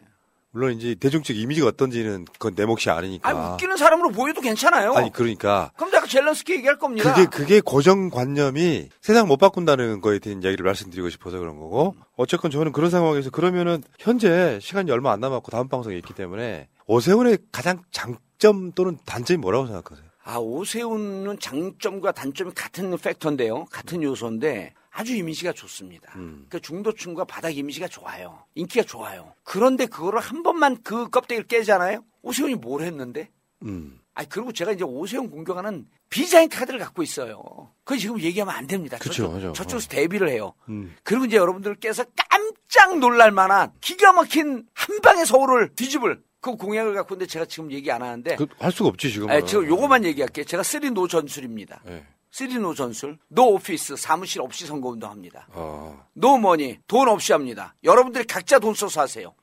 물론 0.51 0.73
이제 0.73 0.95
대중적 0.95 1.37
이미지가 1.37 1.67
어떤지는 1.67 2.25
그건 2.33 2.55
내 2.55 2.65
몫이 2.65 2.89
아니니까. 2.89 3.29
아니, 3.29 3.39
웃기는 3.39 3.77
사람으로 3.77 4.09
보여도 4.09 4.41
괜찮아요. 4.41 4.95
아니, 4.95 5.13
그러니까 5.13 5.71
그럼 5.77 5.91
내가 5.91 6.07
젤런스키 6.07 6.55
얘기할 6.55 6.79
겁니다. 6.79 7.13
그게 7.13 7.27
그게 7.27 7.61
고정관념이 7.61 8.89
세상 9.03 9.29
못 9.29 9.37
바꾼다는 9.37 10.01
거에 10.01 10.19
대한 10.19 10.43
이야기를 10.43 10.65
말씀드리고 10.65 11.11
싶어서 11.11 11.39
그런 11.39 11.59
거고 11.59 11.95
어쨌건 12.17 12.51
저는 12.51 12.73
그런 12.73 12.91
상황에서 12.91 13.29
그러면은 13.29 13.83
현재 13.99 14.59
시간이 14.63 14.91
얼마 14.91 15.13
안 15.13 15.21
남았고 15.21 15.51
다음 15.51 15.69
방송이 15.69 15.99
있기 15.99 16.15
때문에 16.15 16.69
오세훈의 16.87 17.39
가장 17.53 17.83
장점 17.91 18.73
또는 18.73 18.99
단점이 19.05 19.39
뭐라고 19.39 19.67
생각하세요? 19.67 20.07
아, 20.25 20.39
오세훈은 20.39 21.39
장점과 21.39 22.13
단점이 22.13 22.53
같은 22.55 22.97
팩터인데요. 22.97 23.67
같은 23.67 24.03
요소인데 24.03 24.75
아주 24.91 25.15
이미지가 25.15 25.53
좋습니다. 25.53 26.13
그 26.49 26.61
중도층과 26.61 27.25
바닥 27.27 27.57
이미지가 27.57 27.87
좋아요. 27.89 28.39
인기가 28.55 28.85
좋아요. 28.85 29.35
그런데 29.45 29.87
그거를 29.87 30.21
한 30.21 30.43
번만 30.43 30.83
그 30.83 31.11
껍데기를 31.11 31.47
깨잖아요. 31.47 32.03
오세훈이 32.23 32.55
뭘 32.57 32.83
했는데? 32.83 33.31
음. 33.63 34.01
아니 34.15 34.29
그리고 34.31 34.51
제가 34.51 34.73
이제 34.73 34.83
오세훈 34.83 35.31
공격하는 35.31 35.87
비장의 36.09 36.49
카드를 36.49 36.81
갖고 36.81 37.03
있어요. 37.03 37.43
그거 37.85 37.99
지금 37.99 38.19
얘기하면 38.19 38.55
안 38.55 38.67
됩니다. 38.67 38.97
그쵸, 38.99 39.31
저쪽. 39.35 39.55
저쪽에서 39.55 39.89
대비를 39.89 40.31
해요. 40.31 40.55
음. 40.71 40.97
그리고 41.03 41.27
이제 41.27 41.37
여러분들께서 41.37 42.05
깜짝 42.31 42.99
놀랄 42.99 43.31
만한 43.31 43.73
기가 43.83 44.13
막힌 44.13 44.67
한 44.73 45.01
방에 45.03 45.27
서울을 45.27 45.75
뒤집을 45.75 46.23
그 46.53 46.57
공약을 46.57 46.95
갖고 46.95 47.15
있는데 47.15 47.31
제가 47.31 47.45
지금 47.45 47.73
얘기 47.73 47.91
안 47.91 48.03
하는데 48.03 48.37
그, 48.37 48.47
할 48.59 48.71
수가 48.71 48.91
없지 48.91 49.13
지금. 49.13 49.29
네, 49.29 49.45
지금 49.45 49.67
요거만 49.67 50.05
얘기할게요. 50.05 50.45
제가 50.45 50.63
three 50.63 50.91
no 50.91 51.09
전술입니다. 51.09 51.81
네. 51.85 52.07
three 52.31 52.59
no 52.59 52.75
전술. 52.75 53.19
no 53.29 53.55
office 53.55 53.97
사무실 53.97 54.41
없이 54.43 54.67
선거운동 54.67 55.11
합니다. 55.11 55.49
어. 55.53 56.07
no 56.13 56.39
money 56.39 56.79
돈 56.87 57.09
없이 57.09 57.33
합니다. 57.33 57.75
여러분들이 57.83 58.25
각자 58.25 58.59
돈 58.59 58.75
써서 58.75 59.01
하세요. 59.01 59.35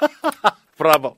브라보. 0.76 1.16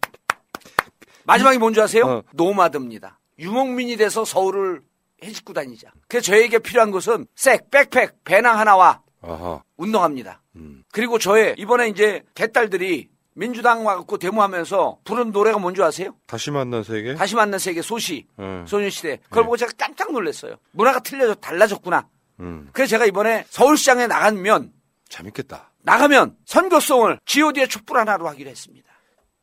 마지막에 1.25 1.59
뭔지 1.59 1.81
아세요? 1.81 2.05
어. 2.07 2.23
노마드입니다. 2.33 3.19
유목민이 3.39 3.97
돼서 3.97 4.25
서울을 4.25 4.83
해집고 5.23 5.53
다니자. 5.53 5.93
그래서 6.09 6.27
저에게 6.27 6.59
필요한 6.59 6.91
것은 6.91 7.27
색, 7.35 7.71
백팩, 7.71 8.23
배낭 8.25 8.59
하나와 8.59 9.03
아하. 9.23 9.63
운동합니다. 9.77 10.43
그리고 10.93 11.19
저의 11.19 11.55
이번에 11.59 11.89
이제 11.89 12.23
개딸들이 12.35 13.09
민주당 13.37 13.85
와갖고 13.85 14.17
데모하면서 14.17 15.01
부른 15.05 15.31
노래가 15.31 15.59
뭔지 15.59 15.83
아세요? 15.83 16.15
다시 16.27 16.51
만난 16.51 16.83
세계. 16.83 17.15
다시 17.15 17.35
만난 17.35 17.61
세계 17.61 17.83
소시 17.83 18.27
음. 18.39 18.65
소녀시대. 18.67 19.19
그걸 19.25 19.45
보고 19.45 19.59
제가 19.59 19.73
깜짝 19.77 20.11
놀랐어요. 20.11 20.57
문화가 20.73 21.01
틀려져 21.01 21.35
달라졌구나. 21.35 22.09
음. 22.41 22.71
그래서 22.73 22.91
제가 22.91 23.05
이번에 23.05 23.45
서울시장에 23.51 24.07
나가면 24.07 24.73
재밌겠다. 25.11 25.71
나가면 25.83 26.37
선거송을 26.47 27.21
G.O.D의 27.27 27.69
촛불 27.69 27.99
하나로 27.99 28.27
하기로 28.27 28.49
했습니다. 28.49 28.91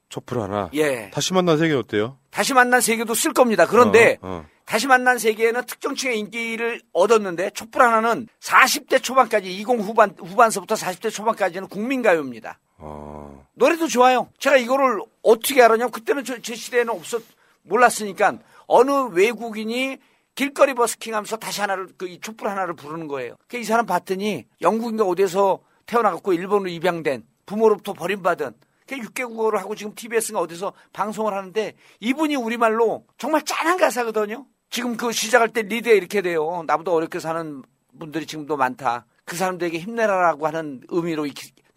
촛불 0.09 0.41
하나. 0.41 0.69
예. 0.73 1.11
다시 1.11 1.33
만난 1.33 1.57
세계 1.59 1.75
어때요? 1.75 2.17
다시 2.31 2.53
만난 2.55 2.81
세계도 2.81 3.13
쓸 3.13 3.31
겁니다. 3.31 3.67
그런데 3.67 4.17
어, 4.21 4.43
어. 4.43 4.45
다시 4.65 4.87
만난 4.87 5.19
세계에는 5.19 5.65
특정층의 5.65 6.17
인기를 6.19 6.81
얻었는데 6.93 7.51
촛불 7.51 7.83
하나는 7.83 8.27
40대 8.41 9.03
초반까지 9.03 9.51
20 9.51 9.67
후반 9.81 10.15
후반서부터 10.17 10.75
40대 10.75 11.11
초반까지는 11.11 11.67
국민가요입니다. 11.67 12.59
어. 12.85 13.45
노래도 13.53 13.87
좋아요. 13.87 14.29
제가 14.39 14.57
이거를 14.57 14.99
어떻게 15.21 15.61
알았냐면 15.61 15.91
그때는 15.91 16.23
저, 16.25 16.39
제 16.41 16.53
시대에는 16.55 16.93
없었 16.93 17.23
몰랐으니까 17.63 18.39
어느 18.67 18.91
외국인이 19.11 19.97
길거리 20.35 20.73
버스킹 20.73 21.13
하면서 21.13 21.37
다시 21.37 21.61
하나를 21.61 21.89
그이 21.97 22.19
촛불 22.19 22.49
하나를 22.49 22.75
부르는 22.75 23.07
거예요. 23.07 23.35
그 23.47 23.57
이 23.57 23.63
사람 23.63 23.85
봤더니 23.85 24.45
영국인가 24.61 25.05
어디서 25.05 25.59
태어나갖고 25.85 26.33
일본으로 26.33 26.69
입양된 26.69 27.23
부모로부터 27.45 27.93
버림받은 27.93 28.53
그 28.85 28.95
6개국어를 28.95 29.57
하고 29.57 29.75
지금 29.75 29.95
TBS가 29.95 30.39
어디서 30.39 30.73
방송을 30.91 31.33
하는데 31.33 31.73
이분이 32.01 32.35
우리말로 32.35 33.05
정말 33.17 33.43
짠한 33.43 33.77
가사거든요. 33.77 34.45
지금 34.69 34.97
그 34.97 35.11
시작할 35.11 35.49
때 35.49 35.61
리드에 35.61 35.95
이렇게 35.95 36.21
돼요. 36.21 36.63
나보다 36.67 36.91
어렵게 36.91 37.19
사는 37.19 37.61
분들이 37.97 38.25
지금도 38.25 38.57
많다. 38.57 39.05
그 39.23 39.35
사람들에게 39.37 39.77
힘내라라고 39.79 40.47
하는 40.47 40.81
의미로 40.89 41.25
이 41.25 41.33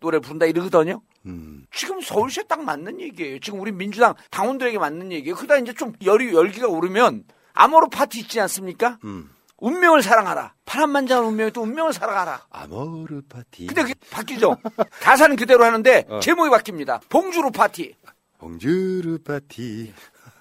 노래 0.07 0.21
부른다 0.21 0.47
이러거든요. 0.47 1.03
음. 1.27 1.67
지금 1.75 2.01
서울시에 2.01 2.45
딱 2.45 2.63
맞는 2.63 3.01
얘기예요. 3.01 3.41
지금 3.41 3.59
우리 3.61 3.73
민주당 3.73 4.15
당원들에게 4.31 4.79
맞는 4.79 5.11
얘기예요. 5.11 5.35
그러다 5.35 5.57
이제 5.59 5.73
좀 5.75 5.93
열이 6.05 6.33
열기가 6.33 6.69
오르면 6.69 7.25
아모르 7.55 7.89
파티 7.89 8.21
있지 8.21 8.41
않습니까? 8.41 8.99
음. 9.05 9.29
운명을 9.59 10.03
사랑하라. 10.03 10.55
파란만장한 10.65 11.27
운명이 11.27 11.51
또 11.51 11.63
운명을 11.63 11.93
사랑하라. 11.93 12.47
Amor 12.51 13.23
Fati. 13.29 13.67
근데 13.67 13.83
그게 13.83 13.95
바뀌죠. 14.11 14.57
가사는 15.01 15.35
그대로 15.35 15.65
하는데 15.65 16.05
어. 16.09 16.21
제목이 16.21 16.51
바뀝니다. 16.51 17.01
봉주르 17.09 17.51
파티. 17.51 17.97
봉주르 18.39 19.19
파티. 19.25 19.93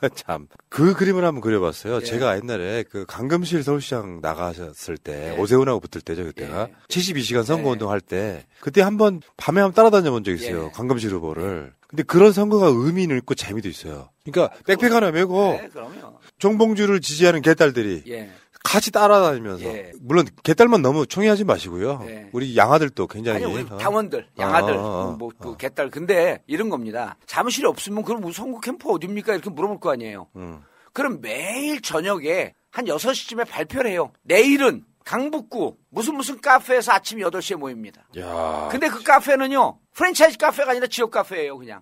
참. 0.15 0.47
그 0.69 0.93
그림을 0.93 1.23
한번 1.25 1.41
그려봤어요. 1.41 1.95
예. 1.97 1.99
제가 2.01 2.35
옛날에 2.37 2.83
그 2.89 3.05
강금실 3.05 3.63
서울시장 3.63 4.19
나가셨을 4.21 4.97
때, 4.97 5.33
예. 5.33 5.37
오세훈하고 5.39 5.79
붙을 5.79 6.01
때죠, 6.01 6.23
그때가. 6.25 6.69
72시간 6.89 7.43
선거운동 7.43 7.89
할 7.91 8.01
때, 8.01 8.45
그때 8.59 8.81
한번 8.81 9.21
밤에 9.37 9.61
한번 9.61 9.73
따라다녀 9.75 10.11
본 10.11 10.23
적 10.23 10.31
있어요. 10.33 10.65
예. 10.65 10.71
강금실 10.71 11.11
후보를. 11.11 11.73
근데 11.87 12.03
그런 12.03 12.31
선거가 12.33 12.67
의미는 12.67 13.15
있고 13.17 13.35
재미도 13.35 13.69
있어요. 13.69 14.09
그러니까 14.25 14.55
백팩 14.65 14.91
하나 14.91 15.11
메고 15.11 15.51
네, 15.61 15.69
그럼요. 15.71 16.19
정봉주를 16.39 16.99
지지하는 16.99 17.41
개딸들이 17.41 18.03
예. 18.07 18.31
같이 18.65 18.91
따라다니면서 18.91 19.63
예. 19.65 19.91
물론 20.01 20.25
개딸만 20.43 20.81
너무 20.81 21.05
총애하지 21.05 21.45
마시고요. 21.45 22.03
예. 22.07 22.29
우리 22.33 22.57
양아들도 22.57 23.07
굉장히 23.07 23.43
아니 23.43 23.53
우리 23.53 23.63
어. 23.69 23.77
당원들, 23.77 24.27
양아들, 24.37 24.73
어, 24.73 24.79
어, 24.79 25.07
어. 25.09 25.11
뭐그 25.17 25.57
개딸. 25.57 25.89
근데 25.91 26.41
이런 26.47 26.69
겁니다. 26.69 27.15
사무실이 27.27 27.67
없으면 27.67 28.03
그럼 28.03 28.21
무슨 28.21 28.43
선거 28.43 28.59
캠프 28.59 28.89
어딥니까? 28.89 29.33
이렇게 29.33 29.49
물어볼 29.49 29.79
거 29.79 29.91
아니에요. 29.91 30.27
음. 30.35 30.61
그럼 30.91 31.21
매일 31.21 31.81
저녁에 31.81 32.53
한 32.71 32.85
6시쯤에 32.85 33.47
발표를 33.47 33.91
해요. 33.91 34.11
내일은 34.23 34.83
강북구 35.05 35.77
무슨 35.89 36.15
무슨 36.15 36.41
카페에서 36.41 36.91
아침 36.93 37.19
8시에 37.19 37.55
모입니다. 37.57 38.07
야. 38.17 38.67
근데 38.71 38.89
그 38.89 39.03
카페는요. 39.03 39.77
프랜차이즈 39.93 40.37
카페가 40.37 40.71
아니라 40.71 40.87
지역 40.87 41.11
카페예요, 41.11 41.57
그냥. 41.57 41.81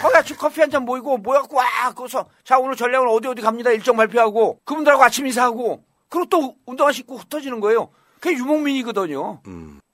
거기 0.00 0.16
아침 0.16 0.36
커피 0.36 0.60
한 0.60 0.70
잔 0.70 0.84
모이고 0.84 1.18
모여갖고 1.18 1.56
와 1.56 1.64
거기서 1.94 2.26
자 2.44 2.58
오늘 2.58 2.76
전략은 2.76 3.08
어디 3.08 3.28
어디 3.28 3.42
갑니다 3.42 3.70
일정 3.70 3.96
발표하고 3.96 4.60
그분들하고 4.64 5.02
아침 5.02 5.26
인사하고 5.26 5.84
그리고 6.08 6.26
또 6.28 6.56
운동화 6.66 6.90
신고 6.92 7.16
흩어지는 7.16 7.60
거예요. 7.60 7.90
그게 8.20 8.36
유목민이거든요. 8.36 9.42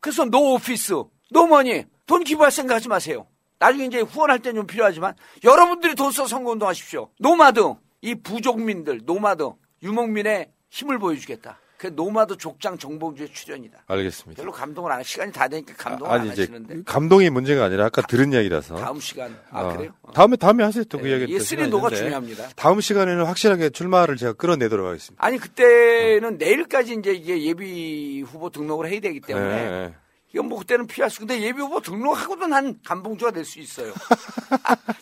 그래서 0.01 0.25
no 0.25 0.55
office, 0.55 0.95
no 1.33 1.47
money, 1.47 1.85
돈 2.07 2.25
기부할 2.25 2.51
생각하지 2.51 2.89
마세요. 2.89 3.27
나중에 3.59 3.87
이제 3.87 4.01
후원할 4.01 4.39
때는 4.41 4.61
좀 4.61 4.67
필요하지만 4.67 5.15
여러분들이 5.45 5.95
돈 5.95 6.11
써 6.13 6.27
선거 6.27 6.51
운동 6.53 6.69
하십시오. 6.69 7.09
nomad, 7.19 7.75
이 8.03 8.15
부족민들, 8.15 9.01
nomad, 9.05 9.51
유목민의 9.83 10.51
힘을 10.71 10.99
보여주겠다. 10.99 11.59
그 11.91 11.95
nomad 11.95 12.37
족장 12.37 12.77
정봉주의 12.77 13.29
출현이다. 13.33 13.79
알겠습니다. 13.87 14.43
별로 14.43 14.53
감동을 14.53 14.91
안 14.93 15.01
해. 15.01 15.05
시간이 15.05 15.33
다 15.33 15.47
되니까 15.47 15.75
감동을 15.77 16.13
아니 16.13 16.29
안 16.29 16.33
이제 16.33 16.43
하시는데. 16.43 16.83
감동이 16.85 17.31
문제가 17.31 17.65
아니라 17.65 17.87
아까 17.87 18.03
들은 18.03 18.33
이야기라서. 18.33 18.75
다음 18.77 18.99
시간. 19.01 19.37
아, 19.51 19.63
어. 19.63 19.77
그래요? 19.77 19.93
다음에 20.13 20.37
다음에 20.37 20.65
하세요. 20.65 20.85
또그 20.85 21.07
예, 21.07 21.11
이야기. 21.19 21.33
예, 21.33 21.39
쓰리노가 21.39 21.91
중요합니다. 21.91 22.49
다음 22.57 22.81
시간에는 22.81 23.25
확실하게 23.25 23.71
출마를 23.71 24.17
제가 24.17 24.33
끌어내도록 24.35 24.87
하겠습니다. 24.87 25.25
아니 25.25 25.39
그때는 25.39 26.39
내일까지 26.39 26.95
이제 26.99 27.13
이게 27.13 27.43
예비 27.45 28.23
후보 28.23 28.51
등록을 28.51 28.91
해야 28.91 29.01
되기 29.01 29.21
때문에 29.21 29.49
네, 29.49 29.71
네. 29.71 29.95
이건 30.35 30.49
뭐 30.49 30.59
그때는 30.59 30.87
피할 30.87 31.09
수. 31.09 31.21
근데 31.21 31.41
예비 31.41 31.61
후보 31.61 31.81
등록하고도 31.81 32.47
난 32.49 32.79
감봉주가 32.85 33.31
될 33.31 33.45
수 33.45 33.61
있어요. 33.61 33.93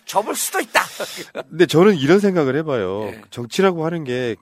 접을 0.05 0.35
수도 0.35 0.61
있다. 0.61 0.81
근데 1.49 1.67
저는 1.67 1.97
이런 1.97 2.21
생각을 2.21 2.57
해봐요. 2.57 3.05
예. 3.07 3.21
정치라고 3.31 3.85
하는 3.87 4.05
게 4.05 4.37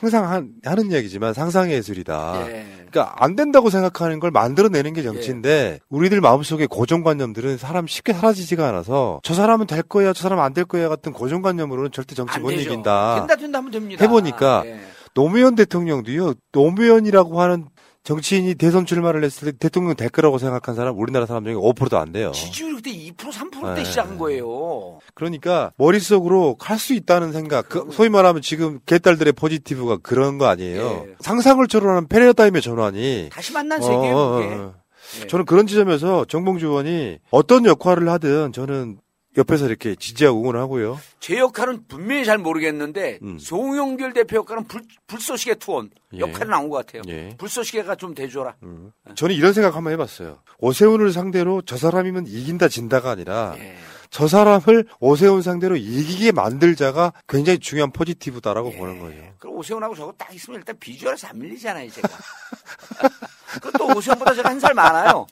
항상 0.00 0.30
한- 0.30 0.50
하는 0.64 0.90
이야기지만 0.90 1.32
상상의 1.34 1.74
예술이다. 1.76 2.44
예. 2.48 2.66
그러니까 2.90 3.14
안 3.18 3.34
된다고 3.36 3.70
생각하는 3.70 4.20
걸 4.20 4.30
만들어내는 4.30 4.92
게 4.92 5.02
정치인데 5.02 5.80
우리들 5.88 6.20
마음속에 6.20 6.66
고정관념들은 6.66 7.56
사람 7.58 7.86
쉽게 7.86 8.12
사라지지가 8.12 8.66
않아서 8.68 9.20
저 9.22 9.34
사람은 9.34 9.66
될 9.66 9.82
거야, 9.82 10.12
저 10.12 10.22
사람은 10.22 10.42
안 10.44 10.52
될 10.56 10.64
거야 10.64 10.88
같은 10.88 11.12
고정관념으로는 11.12 11.90
절대 11.92 12.14
정치 12.14 12.36
안못 12.36 12.50
되죠. 12.52 12.62
이긴다. 12.70 13.14
된다 13.16 13.36
된다 13.36 13.58
하면 13.58 13.70
됩니다. 13.70 14.02
해보니까 14.04 14.62
예. 14.66 14.80
노무현 15.14 15.54
대통령도요. 15.54 16.34
노무현이라고 16.52 17.40
하는 17.40 17.66
정치인이 18.06 18.54
대선 18.54 18.86
출마를 18.86 19.24
했을 19.24 19.50
때 19.50 19.58
대통령 19.58 19.96
될 19.96 20.08
거라고 20.08 20.38
생각한 20.38 20.76
사람 20.76 20.96
우리나라 20.96 21.26
사람 21.26 21.44
중에 21.44 21.54
5%도 21.54 21.98
안 21.98 22.12
돼요. 22.12 22.30
지지율이 22.30 22.76
그때 22.86 22.90
2% 22.92 23.32
3%대 23.32 23.74
네. 23.74 23.84
시작한 23.84 24.16
거예요. 24.16 25.00
그러니까 25.14 25.72
머릿속으로 25.76 26.56
할 26.60 26.76
수 26.76 26.92
있다는 26.92 27.32
생각, 27.32 27.68
그 27.70 27.88
소위 27.90 28.10
말하면 28.10 28.42
지금 28.42 28.80
개딸들의 28.84 29.32
포지티브가 29.32 29.96
그런 30.02 30.36
거 30.36 30.46
아니에요. 30.46 31.06
상상을 31.20 31.66
초월하는 31.66 32.06
패러다임의 32.06 32.60
전환이 32.60 33.00
예. 33.24 33.28
다시 33.32 33.52
만난 33.54 33.80
세계예요, 33.80 34.14
어. 34.14 34.20
어, 34.20 34.40
어. 34.42 34.74
저는 35.26 35.46
그런 35.46 35.66
지점에서 35.66 36.26
정봉주 36.26 36.66
의원이 36.66 37.18
어떤 37.30 37.64
역할을 37.64 38.08
하든 38.10 38.52
저는 38.52 38.98
옆에서 39.36 39.66
이렇게 39.66 39.94
지지하고 39.94 40.40
응원을 40.40 40.60
하고요. 40.60 40.98
제 41.20 41.38
역할은 41.38 41.84
분명히 41.88 42.24
잘 42.24 42.38
모르겠는데 42.38 43.20
송영길 43.40 44.12
대표 44.12 44.36
역할은 44.36 44.64
불, 44.66 44.82
불쏘시개 45.06 45.56
투혼 45.56 45.90
예. 46.14 46.20
역할이 46.20 46.50
나온 46.50 46.68
것 46.68 46.84
같아요. 46.86 47.02
예. 47.08 47.34
불쏘시개가 47.36 47.96
좀 47.96 48.14
대줘라. 48.14 48.56
저는 49.14 49.34
이런 49.34 49.52
생각 49.52 49.76
한번 49.76 49.92
해봤어요. 49.92 50.38
오세훈을 50.58 51.12
상대로 51.12 51.62
저 51.62 51.76
사람이면 51.76 52.26
이긴다 52.26 52.68
진다가 52.68 53.10
아니라 53.10 53.54
예. 53.58 53.76
저 54.10 54.28
사람을 54.28 54.86
오세훈 55.00 55.42
상대로 55.42 55.76
이기게 55.76 56.32
만들자가 56.32 57.12
굉장히 57.28 57.58
중요한 57.58 57.90
포지티브다라고 57.92 58.72
예. 58.72 58.78
보는 58.78 59.00
거예요. 59.00 59.32
그럼 59.38 59.56
오세훈하고 59.56 59.94
저거 59.94 60.12
딱 60.16 60.32
있으면 60.34 60.60
일단 60.60 60.76
비주얼에서 60.78 61.28
안 61.28 61.38
밀리잖아요, 61.38 61.90
제가. 61.90 62.08
그것도 63.60 63.96
오세훈보다 63.96 64.34
제가 64.34 64.50
한 64.50 64.60
살 64.60 64.74
많아요. 64.74 65.26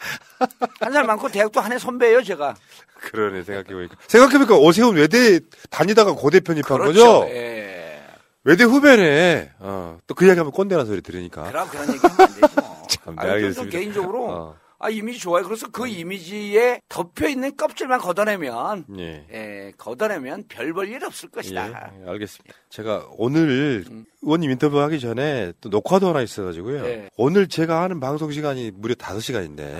한 0.80 0.92
살 0.92 1.04
많고 1.04 1.28
대학도 1.28 1.60
한 1.60 1.72
해 1.72 1.78
선배예요, 1.78 2.22
제가. 2.22 2.54
그러네 3.00 3.42
생각해보니까 3.42 3.96
생각해보니까 4.06 4.56
오세훈 4.56 4.96
외대 4.96 5.40
다니다가 5.70 6.12
고대 6.12 6.40
편입한 6.40 6.78
그렇죠. 6.78 7.20
거죠. 7.20 7.26
예. 7.30 8.00
외대 8.44 8.64
후배네. 8.64 9.52
어, 9.58 9.98
또그 10.06 10.26
얘기하면 10.28 10.52
꼰대라는 10.52 10.86
소리 10.90 11.00
들으니까. 11.02 11.44
그럼 11.44 11.68
그런 11.68 11.88
얘기 11.88 11.98
하면 12.06 12.16
안 12.20 12.26
되지 12.40 12.54
뭐. 12.60 12.82
참, 12.88 13.16
네, 13.16 13.30
알겠습니다. 13.30 13.70
개인적으로 13.78 14.26
어. 14.30 14.56
아 14.85 14.91
이미지 14.91 15.18
좋아요. 15.18 15.45
그래서 15.45 15.66
그 15.70 15.89
이미지에 15.89 16.82
덮여 16.91 17.26
있는 17.26 17.57
껍질만 17.57 18.01
걷어내면 18.01 18.85
예. 18.99 19.26
예, 19.32 19.72
걷어내면 19.78 20.45
별 20.49 20.74
볼 20.74 20.89
일 20.91 21.03
없을 21.03 21.30
것이다. 21.30 21.93
예, 22.03 22.11
알겠습니다. 22.11 22.55
제가 22.68 23.07
오늘 23.16 23.87
의원님 24.20 24.51
인터뷰 24.51 24.78
하기 24.80 25.01
전에 25.01 25.55
또 25.62 25.70
녹화도 25.70 26.09
하나 26.09 26.20
있어가지고요. 26.20 26.85
예. 26.85 27.09
오늘 27.16 27.49
제가 27.49 27.80
하는 27.80 27.99
방송 27.99 28.30
시간이 28.30 28.72
무려 28.74 28.95
5시간인데, 28.95 29.74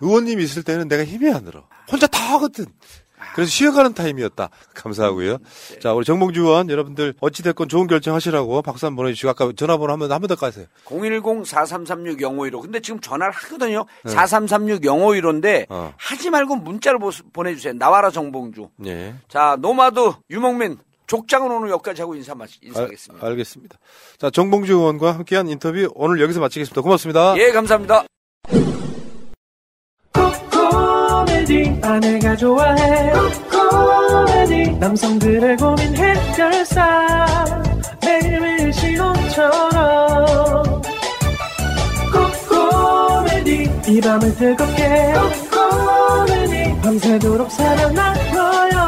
의원님 0.00 0.40
있을 0.40 0.62
때는 0.62 0.88
내가 0.88 1.04
힘이 1.04 1.30
안 1.30 1.44
들어. 1.44 1.68
혼자 1.90 2.06
다 2.06 2.34
하거든. 2.34 2.64
그래서 3.34 3.50
쉬어가는 3.50 3.94
타임이었다. 3.94 4.48
감사하고요. 4.74 5.38
자, 5.80 5.92
우리 5.92 6.04
정봉주 6.04 6.40
의원 6.42 6.68
여러분들 6.70 7.14
어찌됐건 7.20 7.68
좋은 7.68 7.86
결정 7.86 8.14
하시라고 8.14 8.62
박수 8.62 8.86
한번 8.86 9.04
보내주시고 9.04 9.30
아까 9.30 9.50
전화번호 9.56 9.92
한번 9.92 10.12
한번더 10.12 10.36
가세요. 10.36 10.66
010-4336-0515. 10.86 12.60
근데 12.62 12.80
지금 12.80 13.00
전화를 13.00 13.32
하거든요. 13.34 13.84
네. 14.04 14.14
4336-0515인데 14.14 15.66
어. 15.68 15.92
하지 15.96 16.30
말고 16.30 16.56
문자로 16.56 16.98
보- 16.98 17.10
보내주세요. 17.32 17.72
나와라 17.74 18.10
정봉주. 18.10 18.68
예. 18.86 19.14
자 19.28 19.56
nomad 19.60 20.12
유목민 20.30 20.78
족장은 21.06 21.50
오늘 21.50 21.70
여기까지 21.70 22.00
하고 22.00 22.14
인사 22.14 22.34
마치 22.34 22.58
인사하겠습니다. 22.62 23.24
알, 23.26 23.32
알겠습니다. 23.32 23.76
자, 24.18 24.30
정봉주 24.30 24.72
의원과 24.72 25.12
함께한 25.16 25.48
인터뷰 25.48 25.90
오늘 25.94 26.20
여기서 26.20 26.40
마치겠습니다. 26.40 26.80
고맙습니다. 26.80 27.36
예 27.38 27.50
감사합니다. 27.52 28.04
코미디 31.52 31.80
아내가 31.82 32.34
좋아해. 32.34 33.12
코미디 33.50 34.78
남성들의 34.78 35.56
고민 35.58 35.94
해결사 35.94 37.44
매일매일 38.02 38.72
시험처럼. 38.72 40.62
코미디 42.48 43.70
이 43.88 44.00
밤을 44.00 44.34
뜨겁게. 44.34 45.12
코미디 45.52 46.80
밤새도록 46.80 47.50
살아남아요. 47.50 48.82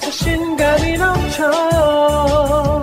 자신감이 0.00 0.96
넘쳐요 0.96 2.82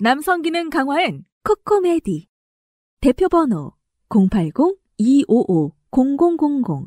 남성 0.00 0.42
기능 0.42 0.68
강화엔 0.68 1.24
코코메디. 1.44 2.26
대표 3.00 3.28
번호 3.28 3.72
080-255-0000 5.00 6.84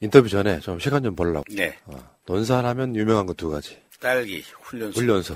인터뷰 0.00 0.28
전에 0.28 0.60
좀 0.60 0.78
시간 0.78 1.02
좀 1.02 1.16
벌라고. 1.16 1.44
네. 1.54 1.78
논산 2.26 2.66
하면 2.66 2.94
유명한 2.94 3.24
거 3.26 3.32
두 3.34 3.48
가지. 3.48 3.78
딸기 4.00 4.44
훈련소. 4.60 5.00
훈련소. 5.00 5.34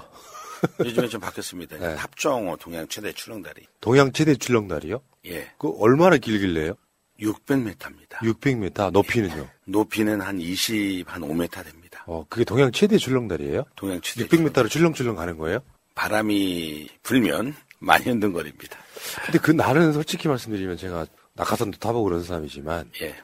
요즘에 0.85 1.09
좀 1.09 1.21
바뀌었습니다. 1.21 1.79
네. 1.79 1.95
합정호 1.95 2.57
동양 2.57 2.87
최대 2.89 3.13
출렁다리. 3.13 3.63
동양 3.81 4.13
최대 4.13 4.35
출렁다리요? 4.35 5.01
예. 5.27 5.51
그 5.59 5.71
얼마나 5.79 6.19
길길래요? 6.19 6.75
600m입니다. 7.21 8.19
600m. 8.19 8.91
높이는요? 8.93 9.49
높이는 9.65 10.21
한 10.21 10.39
20, 10.41 11.05
한 11.13 11.23
5m 11.23 11.65
됩니다. 11.65 12.05
어, 12.07 12.25
그게 12.29 12.45
동양 12.45 12.71
최대 12.71 12.99
출렁다리예요? 12.99 13.65
동양 13.75 14.01
최대 14.03 14.27
600m를 14.27 14.69
출렁출렁 14.69 15.17
가는 15.17 15.37
거예요? 15.39 15.61
바람이 15.95 16.89
불면 17.03 17.55
많이 17.79 18.05
흔든거립니다. 18.05 18.79
근데 19.25 19.39
그 19.39 19.51
나는 19.51 19.93
솔직히 19.93 20.29
말씀드리면 20.29 20.77
제가 20.77 21.07
낙하산도 21.35 21.79
타보고 21.79 22.05
그런 22.05 22.23
사람이지만 22.23 22.91
예. 23.03 23.15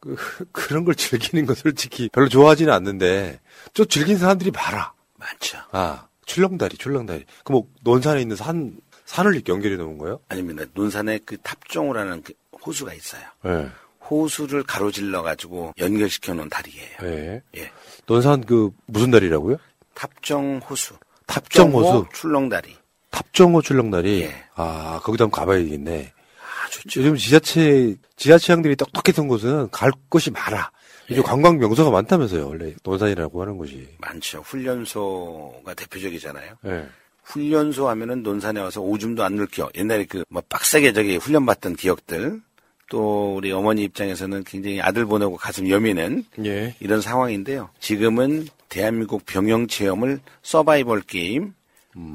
그, 0.00 0.16
그런 0.52 0.84
걸 0.84 0.94
즐기는 0.94 1.44
건 1.46 1.56
솔직히 1.56 2.08
별로 2.12 2.28
좋아하지는 2.28 2.72
않는데 2.72 3.40
좀 3.74 3.86
즐긴 3.86 4.18
사람들이 4.18 4.50
많아. 4.52 4.92
많죠. 5.18 5.58
아, 5.72 6.06
출렁다리, 6.26 6.76
출렁다리. 6.76 7.24
그 7.44 7.52
뭐 7.52 7.66
논산에 7.82 8.20
있는 8.20 8.36
산 8.36 8.76
산을 9.06 9.34
이렇게 9.34 9.52
연결해 9.52 9.76
놓은 9.76 9.98
거예요? 9.98 10.20
아닙니다. 10.28 10.64
논산에 10.74 11.18
그 11.24 11.36
탑종호라는 11.38 12.22
그 12.22 12.32
호수가 12.64 12.92
있어요. 12.94 13.22
네. 13.42 13.68
호수를 14.08 14.62
가로질러 14.64 15.22
가지고 15.22 15.72
연결시켜 15.78 16.34
놓은 16.34 16.48
다리예요. 16.48 16.96
네. 17.00 17.42
예. 17.56 17.70
논산 18.06 18.44
그 18.44 18.70
무슨 18.86 19.10
다리라고요? 19.10 19.56
탑정 19.94 20.58
호수. 20.68 20.94
탑정 21.26 21.72
호수. 21.72 22.06
출렁다리. 22.12 22.76
탑정호 23.16 23.62
출렁다리. 23.62 24.22
예. 24.22 24.34
아, 24.56 25.00
거기도 25.02 25.24
한번 25.24 25.40
가봐야겠네. 25.40 26.12
아, 26.12 26.68
좋죠. 26.70 27.00
요즘 27.00 27.16
지자체 27.16 27.96
지자체장들이 28.16 28.76
똑똑했던 28.76 29.26
곳은 29.26 29.70
갈 29.70 29.90
곳이 30.10 30.30
많아. 30.30 30.70
요즘 31.10 31.22
관광 31.22 31.56
명소가 31.58 31.90
많다면서요. 31.90 32.46
원래 32.46 32.74
논산이라고 32.84 33.40
하는 33.40 33.56
곳이. 33.56 33.88
많죠. 33.98 34.40
훈련소가 34.42 35.72
대표적이잖아요. 35.74 36.54
예. 36.66 36.86
훈련소 37.24 37.88
하면은 37.88 38.22
논산에 38.22 38.60
와서 38.60 38.80
오줌도 38.82 39.24
안 39.24 39.34
늙혀. 39.34 39.68
옛날에 39.76 40.04
그 40.04 40.22
뭐 40.28 40.42
빡세게 40.48 40.92
저기 40.92 41.16
훈련받던 41.16 41.76
기억들. 41.76 42.40
또 42.88 43.34
우리 43.36 43.50
어머니 43.50 43.82
입장에서는 43.84 44.44
굉장히 44.44 44.80
아들 44.80 45.06
보내고 45.06 45.36
가슴 45.36 45.68
여미는 45.68 46.24
예. 46.44 46.76
이런 46.80 47.00
상황인데요. 47.00 47.70
지금은 47.80 48.46
대한민국 48.68 49.24
병영 49.26 49.66
체험을 49.68 50.20
서바이벌 50.42 51.00
게임 51.02 51.54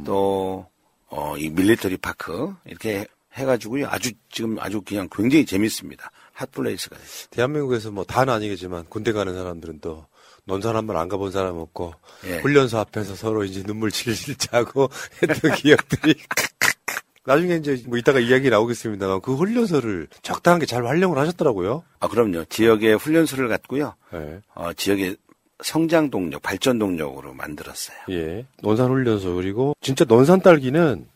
또 0.05 0.65
어, 1.11 1.37
이 1.37 1.49
military 1.49 1.97
park 1.97 2.55
이렇게 2.65 3.05
해가지고요. 3.33 3.87
아주 3.89 4.11
지금 4.29 4.57
아주 4.59 4.81
그냥 4.81 5.07
굉장히 5.11 5.45
재밌습니다. 5.45 6.09
hot 6.33 6.52
place가 6.52 6.97
됐어요. 6.97 7.27
대한민국에서 7.29 7.91
뭐 7.91 8.03
다는 8.03 8.33
아니겠지만 8.33 8.85
군대 8.89 9.11
가는 9.11 9.33
사람들은 9.33 9.79
또 9.81 10.05
논산 10.45 10.75
한번 10.75 10.97
안 10.97 11.07
가본 11.07 11.31
사람 11.31 11.57
없고 11.57 11.93
예. 12.25 12.39
훈련소 12.39 12.79
앞에서 12.79 13.15
서로 13.15 13.43
이제 13.43 13.61
눈물 13.61 13.91
질질 13.91 14.37
짜고 14.37 14.89
했던 15.21 15.53
기억들이 15.53 16.15
나중에 17.25 17.57
이제 17.57 17.83
뭐 17.85 17.97
이따가 17.97 18.19
이야기 18.19 18.49
나오겠습니다만 18.49 19.21
그 19.21 19.35
훈련소를 19.35 20.07
적당하게 20.23 20.65
잘 20.65 20.85
활용을 20.85 21.19
하셨더라고요. 21.19 21.83
아, 21.99 22.07
그럼요. 22.07 22.45
지역의 22.45 22.95
훈련소를 22.95 23.47
갖고요. 23.47 23.95
네. 24.11 24.39
어, 24.55 24.73
지역의 24.73 25.17
성장 25.63 26.09
동력, 26.09 26.41
발전 26.41 26.79
동력으로 26.79 27.33
만들었어요. 27.33 27.97
예. 28.09 28.45
논산 28.61 28.89
훈련소 28.89 29.35
그리고 29.35 29.75
진짜 29.81 30.05
논산 30.05 30.41
딸기는 30.41 31.07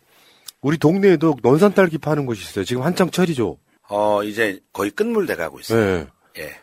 우리 0.61 0.77
동네에도 0.77 1.35
논산 1.41 1.73
딸기 1.73 1.97
파는 1.97 2.25
곳이 2.25 2.41
있어요. 2.41 2.65
지금 2.65 2.83
한창 2.83 3.09
철이죠. 3.11 3.57
어, 3.89 4.23
이제 4.23 4.59
거의 4.73 4.89
끝물돼 4.91 5.35
가고 5.35 5.59
있어요. 5.59 5.79
네. 6.35 6.41
예. 6.43 6.55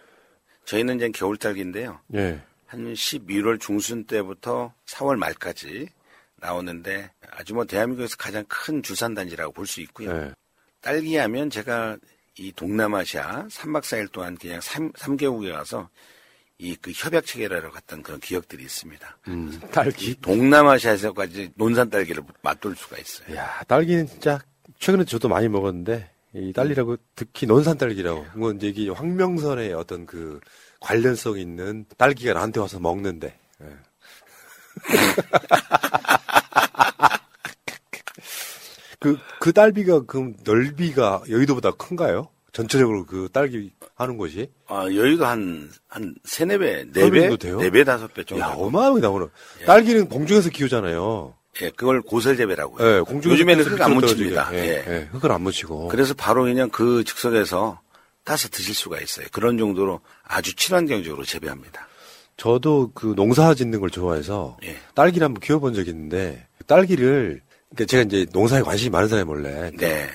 저희는 0.64 0.96
이제 0.96 1.10
겨울 1.10 1.36
딸기인데요. 1.36 1.98
예. 2.14 2.40
한 2.66 2.92
11월 2.92 3.60
중순 3.60 4.04
때부터 4.04 4.72
4월 4.86 5.16
말까지 5.16 5.88
나오는데 6.36 7.10
아주 7.30 7.54
뭐 7.54 7.64
대한민국에서 7.64 8.16
가장 8.16 8.44
큰 8.48 8.82
주산 8.82 9.14
단지라고 9.14 9.52
볼 9.52 9.66
수 9.66 9.80
있고요. 9.82 10.10
예. 10.10 10.32
딸기 10.80 11.16
하면 11.16 11.48
제가 11.50 11.96
이 12.38 12.50
동남아시아 12.52 13.46
3박 13.48 13.82
4일 13.82 14.10
동안 14.10 14.36
그냥 14.36 14.60
3, 14.60 14.90
삼개국에 14.96 15.52
가서 15.52 15.88
이 16.62 16.76
그 16.80 16.92
협약 16.94 17.26
체결하러 17.26 17.70
갔던 17.72 18.02
그런 18.02 18.20
기억들이 18.20 18.62
있습니다. 18.62 19.18
음, 19.28 19.60
딸기. 19.72 20.14
동남아시아에서까지 20.20 21.50
논산 21.56 21.90
딸기를 21.90 22.22
맛볼 22.42 22.76
수가 22.76 22.98
있어요. 22.98 23.34
야, 23.36 23.62
딸기는 23.66 24.06
진짜 24.06 24.38
최근에 24.78 25.04
저도 25.04 25.28
많이 25.28 25.48
먹었는데 25.48 26.08
이 26.34 26.52
딸기라고 26.52 26.96
특히 27.16 27.46
논산 27.46 27.76
딸기라고 27.76 28.24
뭐 28.34 28.52
이제 28.52 28.68
이게 28.68 28.88
황명선의 28.90 29.72
어떤 29.74 30.06
그 30.06 30.38
관련성 30.80 31.38
있는 31.38 31.84
딸기가 31.98 32.34
나한테 32.34 32.60
와서 32.60 32.78
먹는데. 32.78 33.36
예. 33.62 33.66
그, 39.00 39.18
그 39.40 39.52
딸기가, 39.52 40.04
그 40.06 40.32
넓이가 40.44 41.22
여의도보다 41.28 41.72
큰가요? 41.72 42.28
전체적으로 42.52 43.06
그 43.06 43.28
딸기 43.32 43.72
하는 43.94 44.16
곳이? 44.18 44.50
아, 44.66 44.84
여의도 44.84 45.24
한, 45.24 45.70
한 45.88 46.14
세네 46.24 46.58
배, 46.58 46.84
네 46.92 47.10
배, 47.10 47.36
돼요? 47.36 47.58
네 47.58 47.70
배, 47.70 47.82
다섯 47.84 48.12
배 48.12 48.24
정도. 48.24 48.42
야, 48.42 48.48
어마어마하게 48.48 49.00
나오는. 49.00 49.28
딸기는 49.66 50.08
공중에서 50.08 50.50
키우잖아요. 50.50 51.34
예, 51.62 51.70
그걸 51.70 52.00
고설재배라고요. 52.02 52.86
예, 52.86 53.00
공중에서 53.00 53.34
요즘에는 53.34 53.64
흙 53.64 53.80
안. 53.80 53.94
묻힙니다. 53.94 54.50
예, 54.54 54.58
예. 54.58 54.84
예, 54.86 55.08
흙을 55.12 55.32
안 55.32 55.42
묻히고. 55.42 55.88
그래서 55.88 56.14
바로 56.14 56.44
그냥 56.44 56.70
그 56.70 57.04
즉석에서 57.04 57.80
따서 58.24 58.48
드실 58.48 58.74
수가 58.74 59.00
있어요. 59.00 59.26
그런 59.32 59.58
정도로 59.58 60.00
아주 60.24 60.54
친환경적으로 60.54 61.24
재배합니다. 61.24 61.88
저도 62.36 62.90
그 62.94 63.14
농사 63.16 63.54
짓는 63.54 63.80
걸 63.80 63.90
좋아해서 63.90 64.56
예. 64.64 64.76
딸기를 64.94 65.24
한번 65.24 65.40
키워본 65.40 65.74
적이 65.74 65.90
있는데 65.90 66.46
딸기를 66.66 67.42
그러니까 67.70 67.84
제가 67.90 68.02
이제 68.04 68.26
농사에 68.32 68.62
관심이 68.62 68.90
많은 68.90 69.08
사람이 69.08 69.28
원래 69.30 69.70
네. 69.76 70.08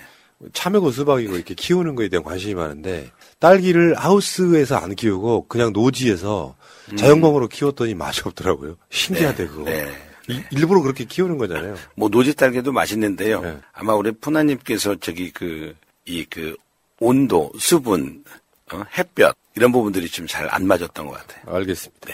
참외고 0.54 0.92
수박이고 0.92 1.36
이렇게 1.36 1.54
키우는 1.56 1.96
거에 1.96 2.10
대한 2.10 2.24
관심이 2.24 2.54
많은데 2.54 3.10
딸기를 3.40 3.96
하우스에서 3.96 4.76
안 4.78 4.96
키우고 4.96 5.48
그냥 5.48 5.74
노지에서 5.74 6.56
자연광으로 6.98 7.48
키웠더니 7.48 7.96
맛이 7.96 8.22
없더라고요. 8.26 8.78
신기하대 8.90 9.44
네, 9.44 9.50
그거. 9.50 9.64
네. 9.64 9.88
이- 10.30 10.42
일부러 10.52 10.82
그렇게 10.82 11.06
키우는 11.06 11.38
거잖아요. 11.38 11.76
뭐 11.96 12.10
노지 12.10 12.36
딸기도 12.36 12.72
맛있는데요. 12.72 13.42
네. 13.42 13.58
아마 13.74 13.96
우리 13.96 14.12
푸나님께서 14.12 14.96
저기 15.00 15.32
그, 15.32 15.74
이그 16.06 16.56
온도, 17.00 17.52
수분, 17.60 18.24
어, 18.72 18.84
햇볕 18.98 19.34
이런 19.56 19.72
부분들이 19.72 20.08
좀 20.10 20.28
잘 20.28 20.48
안 20.52 20.68
맞았던 20.68 21.08
것 21.08 21.14
같아요. 21.14 21.56
알겠습니다. 21.56 22.10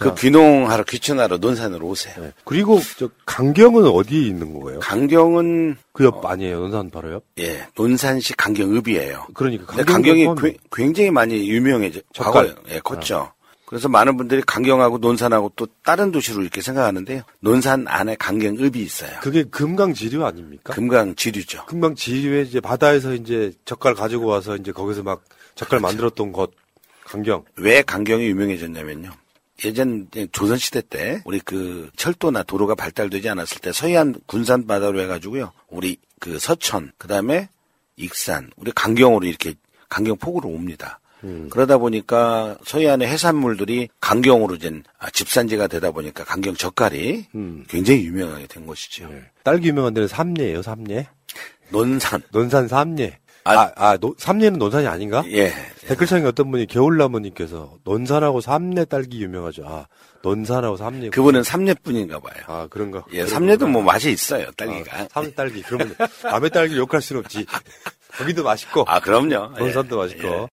그 0.00 0.14
귀농하러 0.14 0.84
귀촌하러 0.84 1.38
논산으로 1.38 1.86
오세요. 1.86 2.14
네. 2.20 2.32
그리고 2.44 2.80
저 2.98 3.08
강경은 3.26 3.86
어디에 3.86 4.20
있는 4.26 4.58
거예요? 4.60 4.80
강경은 4.80 5.76
그 5.92 6.04
옆 6.04 6.24
아니에요? 6.26 6.60
논산 6.60 6.90
바로 6.90 7.12
옆? 7.12 7.24
예 7.38 7.66
논산시 7.76 8.34
강경읍이에요. 8.36 9.28
그러니까 9.34 9.66
강경도 9.66 9.92
강경이 9.92 10.24
포함이- 10.26 10.42
괴- 10.42 10.56
굉장히 10.72 11.10
많이 11.10 11.48
유명해져. 11.48 12.00
과거에 12.18 12.52
예, 12.70 12.80
컸죠. 12.80 13.32
그래서 13.66 13.88
많은 13.88 14.16
분들이 14.16 14.42
강경하고 14.46 14.98
논산하고 14.98 15.52
또 15.56 15.66
다른 15.84 16.12
도시로 16.12 16.42
이렇게 16.42 16.60
생각하는데요. 16.60 17.22
논산 17.40 17.86
안에 17.88 18.14
강경읍이 18.16 18.78
있어요. 18.80 19.10
그게 19.20 19.42
금강지류 19.44 20.24
아닙니까? 20.24 20.74
금강지류죠. 20.74 21.64
금강지류에 21.66 22.42
이제 22.42 22.60
바다에서 22.60 23.14
이제 23.14 23.52
젓갈 23.64 23.94
가지고 23.94 24.26
와서 24.26 24.56
이제 24.56 24.70
거기서 24.70 25.02
막 25.02 25.24
젓갈 25.54 25.80
만들었던 25.80 26.30
곳 26.32 26.52
강경. 27.04 27.44
왜 27.56 27.82
강경이 27.82 28.24
유명해졌냐면요. 28.26 29.10
예전 29.64 30.08
조선 30.32 30.58
시대 30.58 30.80
때 30.80 31.22
우리 31.24 31.38
그 31.40 31.90
철도나 31.96 32.42
도로가 32.42 32.74
발달되지 32.74 33.28
않았을 33.28 33.60
때 33.60 33.72
서해안 33.72 34.16
군산 34.26 34.66
바다로 34.66 35.00
해가지고요. 35.00 35.52
우리 35.68 35.96
그 36.18 36.38
서천 36.38 36.92
그 36.98 37.06
다음에 37.06 37.48
익산 37.96 38.50
우리 38.56 38.72
강경으로 38.72 39.26
이렇게 39.26 39.54
강경 39.88 40.16
포구로 40.16 40.48
옵니다. 40.48 40.98
음. 41.22 41.48
그러다 41.50 41.78
보니까 41.78 42.58
서해안의 42.64 43.08
해산물들이 43.08 43.88
강경으로 44.00 44.58
된 44.58 44.82
아, 44.98 45.10
집산지가 45.10 45.68
되다 45.68 45.90
보니까 45.90 46.24
강경 46.24 46.54
젓갈이 46.54 47.26
음. 47.34 47.64
굉장히 47.68 48.04
유명하게 48.04 48.46
된 48.46 48.66
것이죠. 48.66 49.10
딸기 49.42 49.68
유명한 49.68 49.94
데는 49.94 50.08
삼례예요, 50.08 50.62
삼례. 50.62 51.08
논산. 51.70 52.22
논산 52.30 52.68
삼례. 52.68 53.18
아, 53.46 53.70
아, 53.76 53.96
노- 53.98 54.14
삼례는 54.16 54.58
논산이 54.58 54.86
아닌가? 54.86 55.22
예. 55.28 55.52
댓글창에 55.86 56.24
어떤 56.26 56.50
분이 56.50 56.66
겨울나무님께서 56.66 57.76
논산하고 57.84 58.40
삼례 58.40 58.86
딸기 58.86 59.20
유명하죠. 59.22 59.64
아, 59.66 59.86
논산하고 60.22 60.78
삼례. 60.78 61.10
그분은 61.10 61.42
삼례뿐인가 61.42 62.20
봐요. 62.20 62.42
아, 62.46 62.66
그런가? 62.70 63.04
예, 63.12 63.26
삼례도 63.26 63.66
뭐 63.66 63.82
맛이 63.82 64.10
있어요, 64.10 64.50
딸기가. 64.56 64.98
아, 64.98 65.08
삼례 65.10 65.34
딸기. 65.34 65.60
그러면 65.62 65.94
남의 66.22 66.50
딸기 66.50 66.76
욕할 66.78 67.02
수는 67.02 67.20
없지. 67.20 67.44
거기도 68.16 68.44
맛있고. 68.44 68.84
아, 68.86 68.98
그럼요. 69.00 69.52
예. 69.56 69.58
논산도 69.60 69.98
맛있고. 69.98 70.48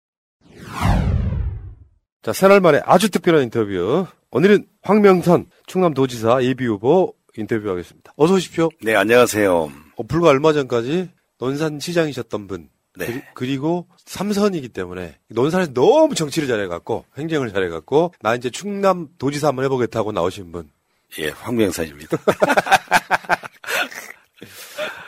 자, 2.22 2.32
새날 2.32 2.60
만에 2.60 2.80
아주 2.84 3.08
특별한 3.08 3.44
인터뷰. 3.44 4.06
오늘은 4.32 4.66
황명선 4.82 5.46
충남도지사 5.66 6.42
예비 6.42 6.66
후보 6.66 7.14
인터뷰하겠습니다. 7.36 8.12
어서 8.16 8.34
오십시오. 8.34 8.68
네, 8.82 8.96
안녕하세요. 8.96 9.70
어, 9.96 10.02
불과 10.08 10.28
얼마 10.30 10.52
전까지 10.52 11.08
논산시장이셨던 11.38 12.46
분. 12.48 12.68
네. 13.06 13.24
그리, 13.34 13.58
고 13.58 13.86
삼선이기 14.06 14.68
때문에 14.70 15.18
논산에서 15.28 15.72
너무 15.72 16.14
정치를 16.14 16.48
잘해갖고 16.48 17.04
행정을 17.18 17.52
잘해갖고 17.52 18.14
나 18.20 18.34
이제 18.34 18.50
충남 18.50 19.08
도지사 19.18 19.48
한번 19.48 19.64
해보겠다고 19.66 20.12
나오신 20.12 20.52
분. 20.52 20.70
예, 21.18 21.28
황명산입니다. 21.28 22.16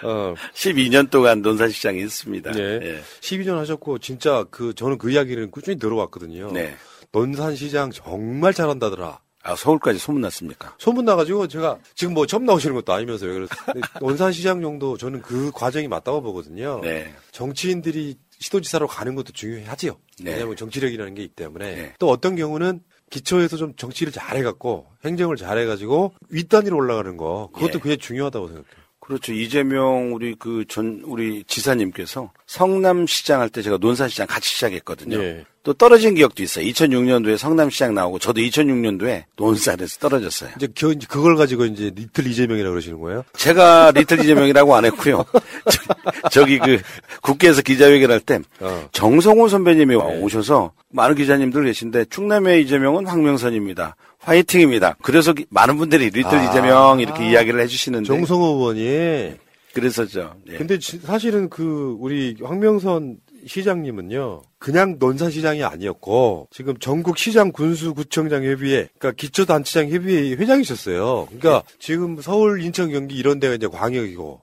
어, 0.05 0.35
12년 0.55 1.11
동안 1.11 1.43
논산시장에 1.43 2.01
있습니다. 2.01 2.59
예. 2.59 2.81
예. 2.83 3.03
12년 3.21 3.57
하셨고 3.59 3.99
진짜 3.99 4.45
그 4.51 4.75
저는 4.75 4.99
그 4.99 5.11
이야기를 5.11 5.51
꾸준히 5.51 5.79
들어왔거든요. 5.79 6.51
네. 6.53 6.75
논산시장 7.13 7.91
정말 7.93 8.53
잘한다더라. 8.53 9.21
아, 9.45 9.57
서울까지 9.57 9.99
소문났습니까? 9.99 10.77
소문 10.79 11.05
나가지고 11.05 11.49
제가 11.49 11.79
지금 11.95 12.15
뭐 12.15 12.27
처음 12.27 12.45
나오시는 12.45 12.75
것도 12.77 12.93
아니면서요. 12.93 13.33
그래서 13.35 13.55
근데 13.67 13.81
논산시장 14.01 14.61
정도 14.63 14.97
저는 14.97 15.21
그 15.23 15.51
과정이 15.53 15.89
맞다고 15.89 16.23
보거든요. 16.23 16.81
네. 16.83 17.13
정치인들이 17.33 18.17
시도지사로 18.39 18.87
가는 18.87 19.15
것도 19.15 19.33
중요하지요. 19.33 19.97
네. 20.21 20.33
왜냐하면 20.33 20.57
정치력이라는 20.57 21.15
게 21.15 21.23
있기 21.25 21.35
때문에 21.35 21.95
또 21.99 22.09
어떤 22.09 22.37
경우는 22.37 22.81
기초에서 23.11 23.57
좀 23.57 23.75
정치를 23.77 24.13
잘해갖고 24.13 24.87
행정을 25.05 25.37
잘해가지고 25.37 26.15
윗단위로 26.31 26.77
올라가는 26.77 27.17
거 27.17 27.51
그것도 27.53 27.69
예. 27.75 27.79
굉장히 27.81 27.97
중요하다고 27.99 28.47
생각해요. 28.47 28.83
그렇죠. 29.01 29.33
이재명 29.33 30.15
우리 30.15 30.35
그 30.37 30.65
전 30.69 31.03
우리 31.05 31.43
지사님께서 31.45 32.33
성남시장 32.47 33.41
할 33.41 33.49
때 33.51 33.61
제가 33.61 33.77
논산시장 33.79 34.27
같이 34.29 34.49
시작했거든요. 34.51 35.19
예. 35.23 35.45
또 35.65 35.73
떨어진 35.73 36.15
기억도 36.15 36.43
있어요. 36.43 36.65
2006년도에 36.67 37.37
성남시장 37.37 37.95
나오고 37.95 38.19
저도 38.19 38.41
2006년도에 38.41 39.25
논산에서 39.37 39.99
떨어졌어요. 40.01 40.51
이제 40.57 40.67
겨- 40.75 40.91
이제 40.91 41.07
그걸 41.09 41.37
가지고 41.37 41.67
이제 41.67 41.93
리틀 41.95 42.27
이재명이라고 42.27 42.73
그러시는 42.73 43.01
거예요? 43.01 43.25
제가 43.37 43.93
리틀 43.95 44.19
이재명이라고 44.21 44.75
안 44.75 44.85
했고요. 44.87 45.25
저, 46.33 46.45
기그 46.45 46.81
국회에서 47.23 47.63
기자회견할 47.63 48.19
때 48.21 48.41
어. 48.61 48.89
정성호 48.91 49.47
선배님이 49.49 49.97
네. 49.97 50.21
오셔서 50.21 50.73
많은 50.91 51.15
기자님들 51.15 51.65
계신데 51.65 52.07
충남의 52.07 52.63
이재명은 52.63 53.07
황명선입니다. 53.07 53.95
화이팅입니다. 54.19 54.97
그래서 55.03 55.33
기- 55.33 55.47
많은 55.51 55.77
분들이 55.77 56.07
리틀 56.11 56.39
아. 56.39 56.45
이재명 56.51 56.99
이렇게 57.01 57.31
이야기를 57.31 57.61
해주시는데 57.61 58.07
정성호 58.09 58.57
의원이 58.57 59.35
그래서죠. 59.75 60.35
예. 60.51 60.57
근데 60.59 60.79
지- 60.79 60.99
사실은 60.99 61.49
그 61.49 61.97
우리 62.01 62.37
황명선 62.43 63.17
시장님은요 63.47 64.43
그냥 64.59 64.97
논산시장이 64.99 65.65
아니었고 65.65 66.49
지금 66.51 66.77
전국 66.79 67.19
시장 67.19 67.53
군수 67.53 67.95
구청장 67.95 68.45
협의회 68.45 68.89
그러니까 68.99 69.13
기초단체장 69.13 69.89
협의회 69.91 70.35
회장이셨어요. 70.37 71.27
그러니까 71.27 71.63
지금 71.79 72.21
서울, 72.21 72.63
인천, 72.63 72.91
경기 72.91 73.17
이런 73.17 73.41
데가 73.41 73.55
이제 73.55 73.67
광역이고 73.67 74.43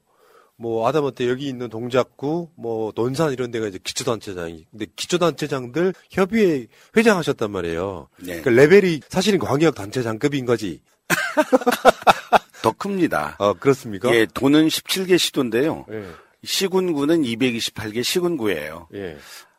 뭐 0.60 0.86
하다못해 0.88 1.30
여기 1.30 1.48
있는 1.48 1.70
동작구, 1.70 2.50
뭐 2.56 2.92
논산 2.94 3.32
이런 3.32 3.50
데가 3.50 3.68
이제 3.68 3.80
기초단체장이. 3.82 4.68
근데 4.70 4.88
기초단체장들 4.94 5.94
협의회 6.12 6.68
회장하셨단 6.98 7.50
말이에요. 7.50 8.10
네. 8.18 8.42
그러니까 8.42 8.52
레벨이 8.52 9.00
사실은 9.08 9.40
광역 9.40 9.74
단체장급인 9.76 10.46
거지. 10.46 10.82
더 12.62 12.74
큽니다. 12.74 13.38
어, 13.40 13.54
그렇습니까? 13.54 14.14
예, 14.14 14.26
도는 14.26 14.68
17개 14.68 15.18
시도인데요. 15.18 15.86
예. 15.92 16.04
시군구는 16.44 17.24
228개 17.24 18.03
시군구예요. 18.03 18.88
예. 18.94 19.18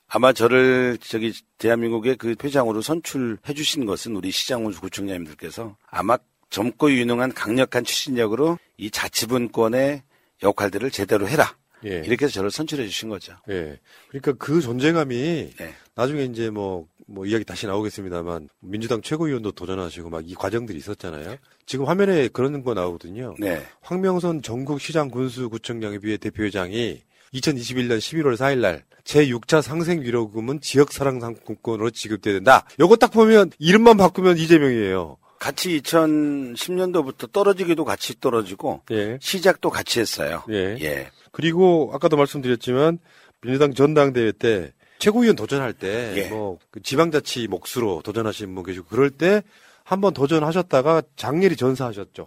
아마 0.08 0.32
저를 0.32 0.98
저기 1.00 1.32
대한민국의 1.58 2.16
그 2.16 2.34
회장으로 2.42 2.82
선출해 2.82 3.54
주신 3.54 3.86
것은 3.86 4.16
우리 4.16 4.30
시장훈수 4.30 4.80
구청장님들께서 4.80 5.76
아마 5.88 6.18
젊고 6.50 6.90
유능한 6.90 7.32
강력한 7.32 7.84
추진력으로 7.84 8.58
이 8.76 8.90
자치분권의 8.90 10.02
역할들을 10.42 10.90
제대로 10.90 11.28
해라. 11.28 11.54
예. 11.84 12.02
이렇게 12.04 12.24
해서 12.24 12.34
저를 12.34 12.50
선출해 12.50 12.86
주신 12.88 13.08
거죠. 13.08 13.34
예. 13.48 13.78
그러니까 14.08 14.32
그 14.32 14.60
존재감이 14.60 15.52
네. 15.56 15.74
나중에 15.94 16.24
이제 16.24 16.50
뭐, 16.50 16.86
뭐 17.06 17.24
이야기 17.24 17.44
다시 17.44 17.66
나오겠습니다만 17.66 18.48
민주당 18.60 19.00
최고위원도 19.00 19.52
도전하시고 19.52 20.10
막 20.10 20.24
이 20.26 20.34
과정들이 20.34 20.76
있었잖아요. 20.78 21.36
지금 21.70 21.86
화면에 21.86 22.26
그런 22.26 22.64
거 22.64 22.74
나오거든요. 22.74 23.36
네. 23.38 23.62
황명선 23.82 24.42
전국시장 24.42 25.08
군수구청장협의회 25.08 26.16
대표회장이 26.16 27.00
2021년 27.32 27.98
11월 27.98 28.34
4일 28.34 28.58
날 28.58 28.82
제6차 29.04 29.62
상생 29.62 30.02
위로금은 30.02 30.62
지역 30.62 30.90
사랑 30.90 31.20
상품권으로 31.20 31.90
지급돼야 31.90 32.34
된다. 32.34 32.66
요거 32.80 32.96
딱 32.96 33.12
보면 33.12 33.52
이름만 33.60 33.98
바꾸면 33.98 34.36
이재명이에요. 34.36 35.16
같이 35.38 35.80
2010년도부터 35.80 37.30
떨어지기도 37.30 37.84
같이 37.84 38.18
떨어지고 38.18 38.82
예. 38.90 39.18
시작도 39.20 39.70
같이 39.70 40.00
했어요. 40.00 40.42
예. 40.50 40.76
예. 40.80 41.08
그리고 41.30 41.92
아까도 41.94 42.16
말씀드렸지만 42.16 42.98
민주당 43.42 43.74
전당대회 43.74 44.32
때 44.32 44.72
최고위원 44.98 45.36
도전할 45.36 45.74
때 45.74 46.14
예. 46.16 46.30
뭐 46.30 46.58
지방자치 46.82 47.46
몫으로 47.46 48.02
도전하시는 48.02 48.52
분 48.52 48.64
계시고 48.64 48.86
그럴 48.88 49.10
때 49.10 49.44
한번 49.90 50.14
도전하셨다가 50.14 51.02
장렬히 51.16 51.56
전사하셨죠. 51.56 52.26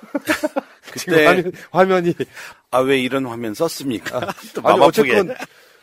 지금 0.98 1.14
그때 1.14 1.26
화면, 1.26 1.52
화면 1.70 2.06
이 2.06 2.14
아 2.72 2.80
왜 2.80 2.98
이런 3.00 3.24
화면 3.26 3.54
썼습니까? 3.54 4.20
또 4.54 4.60
아니. 4.68 4.80
어쨌건 4.80 5.32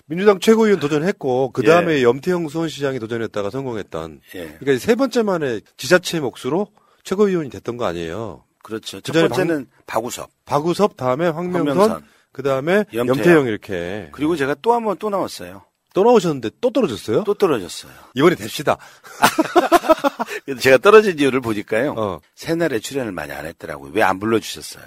민주당 0.07 0.39
최고위원 0.39 0.79
도전했고 0.81 1.51
그 1.53 1.63
다음에 1.63 1.99
예. 1.99 2.03
염태영 2.03 2.49
수원시장이 2.49 2.99
도전했다가 2.99 3.49
성공했던. 3.49 4.19
예. 4.35 4.57
그러니까 4.59 4.77
세 4.85 4.95
번째 4.95 5.23
만에 5.23 5.61
지자체 5.77 6.19
몫으로 6.19 6.67
최고위원이 7.05 7.49
됐던 7.49 7.77
거 7.77 7.85
아니에요. 7.85 8.43
그렇죠. 8.61 8.99
첫 8.99 9.13
그전에 9.13 9.29
번째는 9.29 9.67
박 9.87 10.03
우섭, 10.03 10.29
박우섭 10.45 10.97
다음에 10.97 11.27
황명선, 11.29 11.77
황명선. 11.77 12.03
그 12.33 12.43
다음에 12.43 12.83
염태영. 12.93 13.07
염태영 13.07 13.47
이렇게 13.47 14.09
그리고 14.11 14.35
제가 14.35 14.55
또 14.55 14.73
한 14.73 14.83
번 14.83 14.97
또 14.99 15.09
나왔어요. 15.09 15.63
또 15.93 16.03
나오셨는데 16.03 16.51
또 16.61 16.71
떨어졌어요? 16.71 17.23
또 17.25 17.33
떨어졌어요. 17.33 17.91
이번에 18.15 18.35
됩시다. 18.35 18.77
제가 20.59 20.77
떨어진 20.77 21.19
이유를 21.19 21.41
보니까요. 21.41 21.93
어. 21.97 22.19
새날에 22.35 22.79
출연을 22.79 23.11
많이 23.11 23.31
안 23.31 23.45
했더라고요. 23.45 23.91
왜 23.93 24.01
안 24.01 24.19
불러주셨어요? 24.19 24.83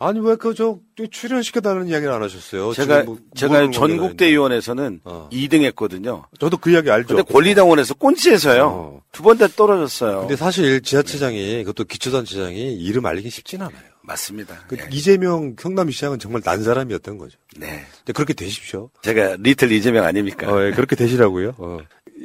아니 0.00 0.20
왜 0.20 0.36
그 0.36 0.54
저 0.54 0.78
출연시켜달라는 1.10 1.88
이야기를 1.88 2.12
안 2.12 2.22
하셨어요? 2.22 2.72
제가 2.72 3.02
뭐 3.02 3.18
제가 3.34 3.70
전국대의원에서는 3.70 5.00
어. 5.04 5.28
2등 5.32 5.62
했거든요. 5.64 6.24
저도 6.38 6.56
그 6.58 6.70
이야기 6.70 6.90
알죠. 6.90 7.08
근데 7.16 7.22
권리당원에서 7.22 7.94
꼰지에서요. 7.94 8.64
어. 8.66 9.02
두번 9.10 9.38
다 9.38 9.48
떨어졌어요. 9.48 10.20
근데 10.20 10.36
사실 10.36 10.80
지자체장이 10.82 11.64
그것도 11.64 11.84
기초단체장이 11.84 12.74
이름 12.76 13.06
알리기 13.06 13.30
쉽진 13.30 13.62
않아요. 13.62 13.87
맞습니다. 14.08 14.64
그 14.66 14.76
예. 14.80 14.88
이재명 14.90 15.54
경남시장은 15.54 16.18
정말 16.18 16.40
난 16.40 16.62
사람이었던 16.62 17.18
거죠. 17.18 17.38
네. 17.56 17.84
그렇게 18.14 18.32
되십시오. 18.32 18.90
제가 19.02 19.36
리틀 19.38 19.70
이재명 19.70 20.04
아닙니까? 20.04 20.50
어, 20.50 20.64
예, 20.64 20.70
그렇게 20.72 20.96
되시라고요. 20.96 21.54
어. 21.58 21.78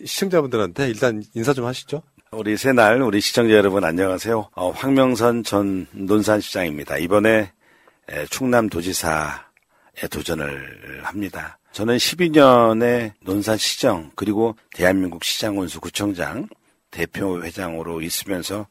시청자분들한테 0.06 0.88
일단 0.88 1.24
인사 1.34 1.54
좀 1.54 1.66
하시죠. 1.66 2.02
우리 2.32 2.58
새날 2.58 3.02
우리 3.02 3.20
시청자 3.22 3.54
여러분 3.54 3.84
안녕하세요. 3.84 4.50
어, 4.56 4.72
황명선 4.72 5.44
전 5.44 5.86
논산시장입니다. 5.92 6.98
이번에 6.98 7.52
에, 8.10 8.26
충남도지사에 8.28 10.08
도전을 10.10 11.02
합니다. 11.04 11.60
저는 11.74 11.98
12년의 11.98 13.12
논산시정 13.22 14.12
그리고 14.16 14.56
대한민국 14.74 15.24
시장원수 15.24 15.82
구청장 15.82 16.48
대표 16.92 17.44
회장으로 17.44 18.02
있으면서 18.02 18.68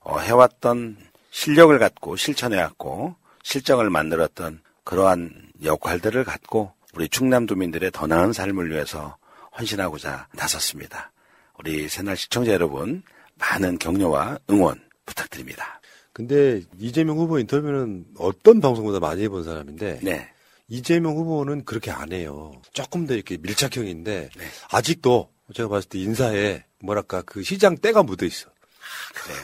어, 0.00 0.18
해왔던 0.20 0.96
실력을 1.36 1.78
갖고 1.78 2.16
실천해왔고 2.16 3.14
실정을 3.42 3.90
만들었던 3.90 4.62
그러한 4.84 5.52
역할들을 5.62 6.24
갖고 6.24 6.72
우리 6.94 7.10
충남도민들의 7.10 7.90
더 7.92 8.06
나은 8.06 8.32
삶을 8.32 8.70
위해서 8.70 9.18
헌신하고자 9.58 10.28
나섰습니다. 10.32 11.12
우리 11.58 11.90
새날 11.90 12.16
시청자 12.16 12.52
여러분 12.52 13.02
많은 13.34 13.78
격려와 13.78 14.38
응원 14.48 14.80
부탁드립니다. 15.04 15.78
근데 16.14 16.62
이재명 16.78 17.18
후보 17.18 17.38
인터뷰는 17.38 18.06
어떤 18.18 18.62
방송보다 18.62 18.98
많이 18.98 19.22
해본 19.24 19.44
사람인데 19.44 20.00
네. 20.02 20.30
이재명 20.68 21.16
후보는 21.16 21.66
그렇게 21.66 21.90
안 21.90 22.12
해요. 22.12 22.52
조금 22.72 23.06
더 23.06 23.12
이렇게 23.12 23.36
밀착형인데 23.36 24.30
네. 24.34 24.44
아직도 24.70 25.30
제가 25.52 25.68
봤을 25.68 25.90
때 25.90 25.98
인사에 25.98 26.64
뭐랄까 26.80 27.20
그 27.20 27.42
시장 27.42 27.76
때가 27.76 28.02
묻어 28.02 28.24
있어. 28.24 28.48
그래요. 29.14 29.38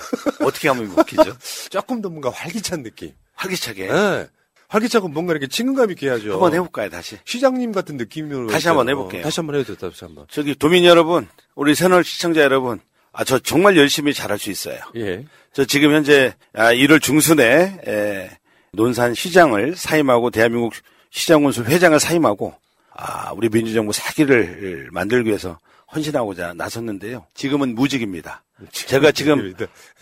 어떻게 0.48 0.68
하면 0.68 0.86
웃기죠? 0.86 1.36
조금 1.70 2.00
더 2.02 2.08
뭔가 2.08 2.30
활기찬 2.30 2.82
느낌. 2.82 3.12
활기차게 3.34 3.88
예. 3.88 4.28
활기차고 4.68 5.08
뭔가 5.08 5.32
이렇게 5.32 5.46
친근감 5.48 5.90
있게 5.90 6.06
해야죠. 6.08 6.32
한번 6.32 6.54
해볼까요 6.54 6.88
다시? 6.88 7.18
시장님 7.24 7.72
같은 7.72 7.96
느낌으로 7.96 8.48
다시. 8.48 8.68
한번 8.68 8.88
해볼게요. 8.88 9.22
다시 9.22 9.40
한번 9.40 9.56
해도 9.56 9.74
다시 9.76 10.04
한번. 10.04 10.26
저기 10.30 10.54
도민 10.54 10.84
여러분, 10.84 11.28
우리 11.54 11.74
새널 11.74 12.04
시청자 12.04 12.40
여러분, 12.42 12.80
아 13.12 13.24
저 13.24 13.38
정말 13.38 13.76
열심히 13.76 14.14
잘할 14.14 14.38
수 14.38 14.50
있어요. 14.50 14.78
예. 14.96 15.24
저 15.52 15.64
지금 15.66 15.92
현재 15.92 16.34
아, 16.54 16.72
1월 16.72 17.02
중순에 17.02 17.80
에, 17.86 18.30
논산 18.72 19.12
시장을 19.14 19.76
사임하고 19.76 20.30
대한민국 20.30 20.72
시장군수 21.10 21.64
회장을 21.64 22.00
사임하고 22.00 22.54
아, 22.94 23.32
우리 23.32 23.50
민주정부 23.50 23.92
사기를 23.92 24.88
만들기 24.92 25.28
위해서 25.28 25.58
헌신하고자 25.94 26.54
나섰는데요. 26.54 27.26
지금은 27.34 27.74
무직입니다. 27.74 28.42
제가 28.70 29.12
지금 29.12 29.54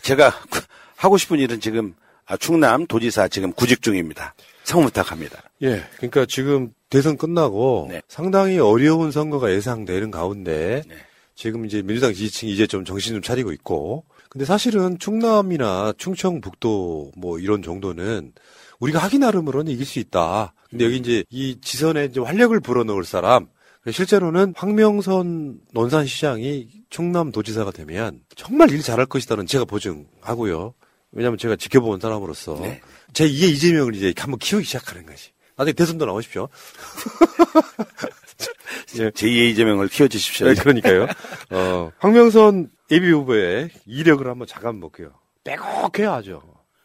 제가 0.03 0.33
하고 0.97 1.17
싶은 1.17 1.39
일은 1.39 1.61
지금 1.61 1.95
아, 2.27 2.37
충남 2.37 2.87
도지사 2.87 3.29
지금 3.29 3.53
구직 3.53 3.83
중입니다. 3.83 4.35
성 4.65 4.85
부탁합니다. 4.85 5.43
예. 5.63 5.85
그러니까 5.97 6.27
지금 6.27 6.73
대선 6.89 7.17
끝나고 7.17 7.89
네. 7.91 8.03
상당히 8.09 8.59
어려운 8.59 9.11
선거가 9.11 9.53
예상되는 9.53 10.11
가운데 10.11 10.83
네. 10.87 10.97
지금 11.35 11.65
이제 11.65 11.83
민주당 11.83 12.13
지지층이 12.13 12.53
이제 12.53 12.67
좀 12.67 12.85
정신 12.85 13.15
좀 13.15 13.23
차리고 13.23 13.51
있고 13.53 14.05
근데 14.29 14.45
사실은 14.45 14.99
충남이나 14.99 15.95
충청북도 15.99 17.13
뭐 17.17 17.39
이런 17.39 17.63
정도는 17.63 18.33
우리가 18.79 18.99
하기 19.01 19.19
나름으로는 19.19 19.73
이길 19.73 19.85
수 19.85 19.99
있다. 19.99 20.55
근데 20.71 20.85
여기 20.85 20.99
이제 20.99 21.25
이 21.31 21.59
지선에 21.61 22.05
이제 22.07 22.21
활력을 22.21 22.61
불어넣을 22.61 23.05
사람 23.05 23.49
실제로는 23.89 24.53
황명선 24.57 25.61
논산시장이 25.73 26.69
충남도지사가 26.91 27.71
되면 27.71 28.21
정말 28.37 28.71
일 28.71 28.83
잘할 28.83 29.07
것이다는 29.07 29.47
제가 29.47 29.65
보증하고요. 29.65 30.75
왜냐하면 31.13 31.39
제가 31.39 31.57
지켜본 31.57 32.01
사람으로서 32.01 32.59
네. 32.61 32.81
제 33.13 33.27
2의 33.27 33.51
이재명을 33.53 33.95
이제 33.95 34.13
한번 34.19 34.39
키우기 34.39 34.65
시작하는 34.65 35.07
거지. 35.07 35.31
나중에 35.57 35.73
대선도 35.73 36.07
나오십시오. 36.07 36.49
예. 38.99 39.11
제2의 39.11 39.51
이재명을 39.51 39.89
키워주십시오. 39.89 40.49
네, 40.49 40.55
그러니까요. 40.55 41.07
어, 41.51 41.93
황명선 41.99 42.71
예비 42.91 43.11
후보의 43.11 43.71
이력을 43.87 44.27
한번 44.27 44.47
잠깐 44.47 44.81
볼게요. 44.81 45.13
빼곡해요, 45.45 46.13
아주. 46.13 46.41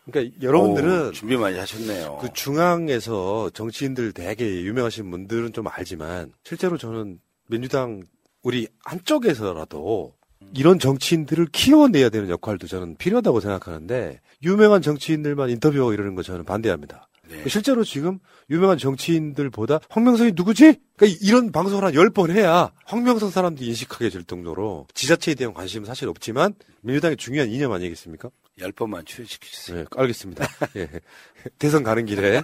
그러니까 0.06 0.38
여러분들은 0.41 1.07
오, 1.07 1.11
준비 1.11 1.36
많이 1.36 1.57
하셨네요. 1.57 2.19
그 2.22 2.30
중앙에서 2.34 3.49
정치인들 3.52 4.14
되게 4.14 4.61
유명하신 4.61 5.10
분들은 5.10 5.53
좀 5.53 5.68
알지만 5.68 6.32
실제로 6.44 6.77
저는 6.77 7.19
민주당 7.48 8.03
우리 8.44 8.68
한쪽에서라도 8.84 10.14
이런 10.56 10.77
정치인들을 10.77 11.48
키워내야 11.52 12.10
되는 12.10 12.30
역할도 12.30 12.68
저는 12.68 12.95
필요하다고 12.98 13.40
생각하는데 13.40 14.19
유명한 14.44 14.82
정치인들만 14.82 15.49
인터뷰하고 15.49 15.94
이러는 15.94 16.15
거 16.15 16.22
저는 16.22 16.45
반대합니다. 16.45 17.07
네. 17.27 17.44
실제로 17.48 17.84
지금 17.84 18.19
유명한 18.52 18.77
정치인들보다 18.77 19.80
황명선이 19.90 20.34
누구지? 20.36 20.80
그러니까 20.95 21.19
이런 21.23 21.52
방송을 21.52 21.84
한 21.84 21.94
10번 21.94 22.30
해야 22.30 22.72
황명선 22.86 23.32
사람들이 23.32 23.68
인식하게 23.68 24.10
될 24.10 24.23
정도로 24.23 24.86
지자체에 24.94 25.34
대한 25.34 25.53
관심은 25.56 25.88
사실 25.88 26.07
없지만 26.07 26.53
민주당의 26.82 27.18
중요한 27.18 27.49
이념 27.49 27.72
아니겠습니까? 27.72 28.30
열 28.60 28.72
번만 28.72 29.03
출연시켜주세요. 29.06 29.77
네, 29.80 29.86
알겠습니다. 29.95 30.48
예. 30.77 30.90
대선 31.60 31.84
가는 31.84 32.06
길에. 32.06 32.41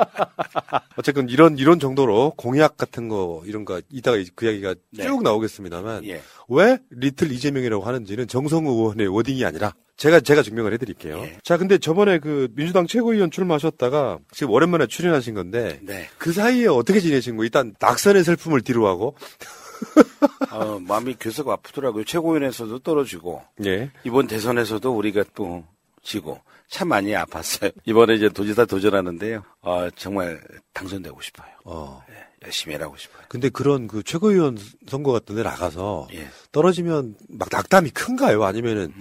어쨌든 0.96 1.28
이런, 1.28 1.58
이런 1.58 1.78
정도로 1.78 2.32
공약 2.36 2.76
같은 2.76 3.08
거, 3.08 3.42
이런 3.44 3.64
거, 3.64 3.80
이따가 3.90 4.16
그 4.34 4.46
이야기가 4.46 4.74
네. 4.90 5.04
쭉 5.04 5.22
나오겠습니다만, 5.22 6.04
예. 6.06 6.22
왜 6.48 6.78
리틀 6.90 7.30
이재명이라고 7.32 7.84
하는지는 7.84 8.28
정성우 8.28 8.70
의원의 8.70 9.08
워딩이 9.08 9.44
아니라 9.44 9.74
제가 10.00 10.20
제가 10.20 10.42
증명을 10.42 10.72
해드릴게요. 10.72 11.18
예. 11.18 11.38
자, 11.44 11.58
근데 11.58 11.76
저번에 11.76 12.18
그 12.18 12.48
민주당 12.54 12.86
최고위원 12.86 13.30
출마하셨다가 13.30 14.18
지금 14.32 14.52
오랜만에 14.52 14.86
출연하신 14.86 15.34
건데 15.34 15.78
네. 15.82 16.08
그 16.16 16.32
사이에 16.32 16.68
어떻게 16.68 17.00
지내신 17.00 17.36
거? 17.36 17.44
일단 17.44 17.74
낙선의 17.78 18.24
슬픔을 18.24 18.62
뒤로하고 18.62 19.14
어, 20.50 20.78
마음이 20.80 21.16
괴석 21.18 21.48
아프더라고요. 21.48 22.04
최고위원에서도 22.04 22.78
떨어지고 22.80 23.42
예. 23.64 23.90
이번 24.04 24.26
대선에서도 24.26 24.90
우리가 24.96 25.24
또 25.34 25.64
지고 26.02 26.40
참 26.68 26.88
많이 26.88 27.10
아팠어요. 27.12 27.72
이번에 27.84 28.14
이제 28.14 28.28
도지사 28.28 28.64
도전하는데요. 28.64 29.42
어, 29.62 29.90
정말 29.96 30.40
당선되고 30.72 31.20
싶어요. 31.20 31.48
어. 31.64 32.02
예, 32.10 32.14
열심히 32.46 32.74
일하고 32.76 32.96
싶어요. 32.96 33.22
근데 33.28 33.48
그런 33.48 33.88
그 33.88 34.02
최고위원 34.02 34.58
선거 34.88 35.12
같은 35.12 35.36
데 35.36 35.42
나가서 35.42 36.08
예. 36.14 36.28
떨어지면 36.52 37.16
막 37.28 37.48
낙담이 37.50 37.90
큰가요? 37.90 38.44
아니면은 38.44 38.92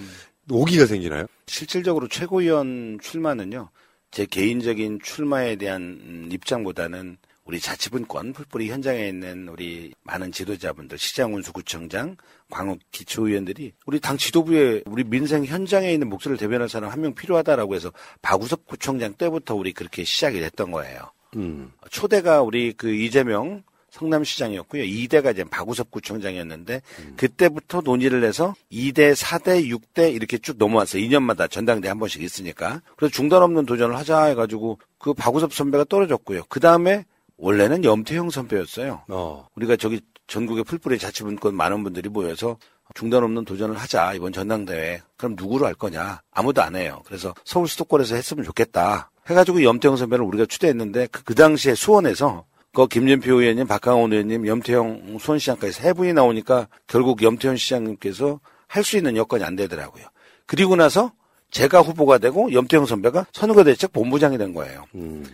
오기가 0.50 0.86
생기나요? 0.88 1.26
실질적으로 1.48 2.08
최고위원 2.08 3.00
출마는요. 3.02 3.70
제 4.12 4.26
개인적인 4.26 5.00
출마에 5.04 5.56
대한 5.56 5.82
음, 5.82 6.30
입장보다는 6.32 7.18
우리 7.50 7.60
자치분권 7.60 8.34
풀뿌리 8.34 8.70
현장에 8.70 9.08
있는 9.08 9.50
우리 9.50 9.92
많은 10.04 10.32
지도자분들, 10.32 11.00
시장 11.00 11.34
운수 11.34 11.52
구청장, 11.52 12.16
광역 12.52 12.78
기초의원들이 12.92 13.74
우리 13.88 14.00
당 14.00 14.18
지도부에 14.18 14.84
우리 14.86 15.04
민생 15.04 15.44
현장에 15.44 15.92
있는 15.92 16.10
목소리를 16.10 16.38
대변할 16.38 16.70
사람 16.70 16.92
한 16.92 17.00
명 17.00 17.16
필요하다라고 17.16 17.74
해서 17.74 17.92
박우섭 18.22 18.68
구청장 18.68 19.16
때부터 19.16 19.56
우리 19.56 19.74
그렇게 19.74 20.04
시작이 20.04 20.40
됐던 20.40 20.70
거예요. 20.70 21.10
음. 21.38 21.72
초대가 21.90 22.44
우리 22.44 22.72
그 22.74 22.94
이재명 22.94 23.64
성남시장이었고요. 23.90 24.84
2대가 24.84 25.34
이제 25.34 25.44
박우섭 25.44 25.90
구청장이었는데 25.90 26.84
그때부터 27.16 27.82
논의를 27.82 28.24
해서 28.26 28.54
2대, 28.72 29.16
4대, 29.16 29.68
6대 29.76 30.14
이렇게 30.14 30.38
쭉 30.38 30.58
넘어왔어요. 30.60 31.02
2년마다 31.02 31.50
전당대 31.50 31.88
한 31.88 31.98
번씩 31.98 32.22
있으니까. 32.22 32.84
그래서 32.96 33.12
중단 33.12 33.42
없는 33.42 33.66
도전을 33.66 33.98
하자 33.98 34.26
해가지고 34.26 34.78
그 35.00 35.16
박우섭 35.16 35.52
선배가 35.52 35.86
떨어졌고요. 35.86 36.44
그 36.48 36.60
다음에 36.60 37.06
원래는 37.40 37.84
염태형 37.84 38.30
선배였어요. 38.30 39.04
어. 39.08 39.48
우리가 39.56 39.76
저기 39.78 40.02
전국의 40.28 40.64
풀뿌리 40.66 41.00
자치분권 41.00 41.56
많은 41.56 41.84
분들이 41.84 42.10
모여서 42.10 42.58
중단 42.96 43.24
없는 43.24 43.46
도전을 43.46 43.78
하자 43.78 44.14
이번 44.14 44.34
전당대회. 44.34 45.02
그럼 45.18 45.36
누구로 45.38 45.66
할 45.66 45.74
거냐? 45.74 46.22
아무도 46.32 46.62
안 46.62 46.76
해요. 46.76 47.02
그래서 47.06 47.34
서울 47.46 47.68
수도권에서 47.68 48.16
했으면 48.16 48.44
좋겠다. 48.44 49.12
해가지고 49.28 49.64
염태형 49.64 49.96
선배를 49.96 50.26
우리가 50.26 50.46
추대했는데 50.46 51.08
그, 51.12 51.24
그 51.24 51.36
당시에 51.36 51.76
수원에서 51.76 52.46
그 52.74 52.88
김진표 52.88 53.42
의원님 53.42 53.68
박강원 53.68 54.12
의원님 54.12 54.46
염태형 54.48 55.18
수원시장까지 55.20 55.74
세 55.74 55.94
분이 55.94 56.14
나오니까 56.14 56.68
결국 56.88 57.22
염태형 57.24 57.58
시장님께서 57.58 58.40
할 58.68 58.84
수 58.84 58.98
있는 58.98 59.18
여건이 59.18 59.44
안 59.44 59.56
되더라고요. 59.56 60.06
그리고 60.46 60.76
나서 60.76 61.12
제가 61.52 61.82
후보가 61.82 62.20
되고 62.20 62.52
염태형 62.54 62.86
선배가 62.86 63.28
선거대책 63.34 63.92
본부장이 63.94 64.38
된 64.38 64.54
거예요. 64.54 64.86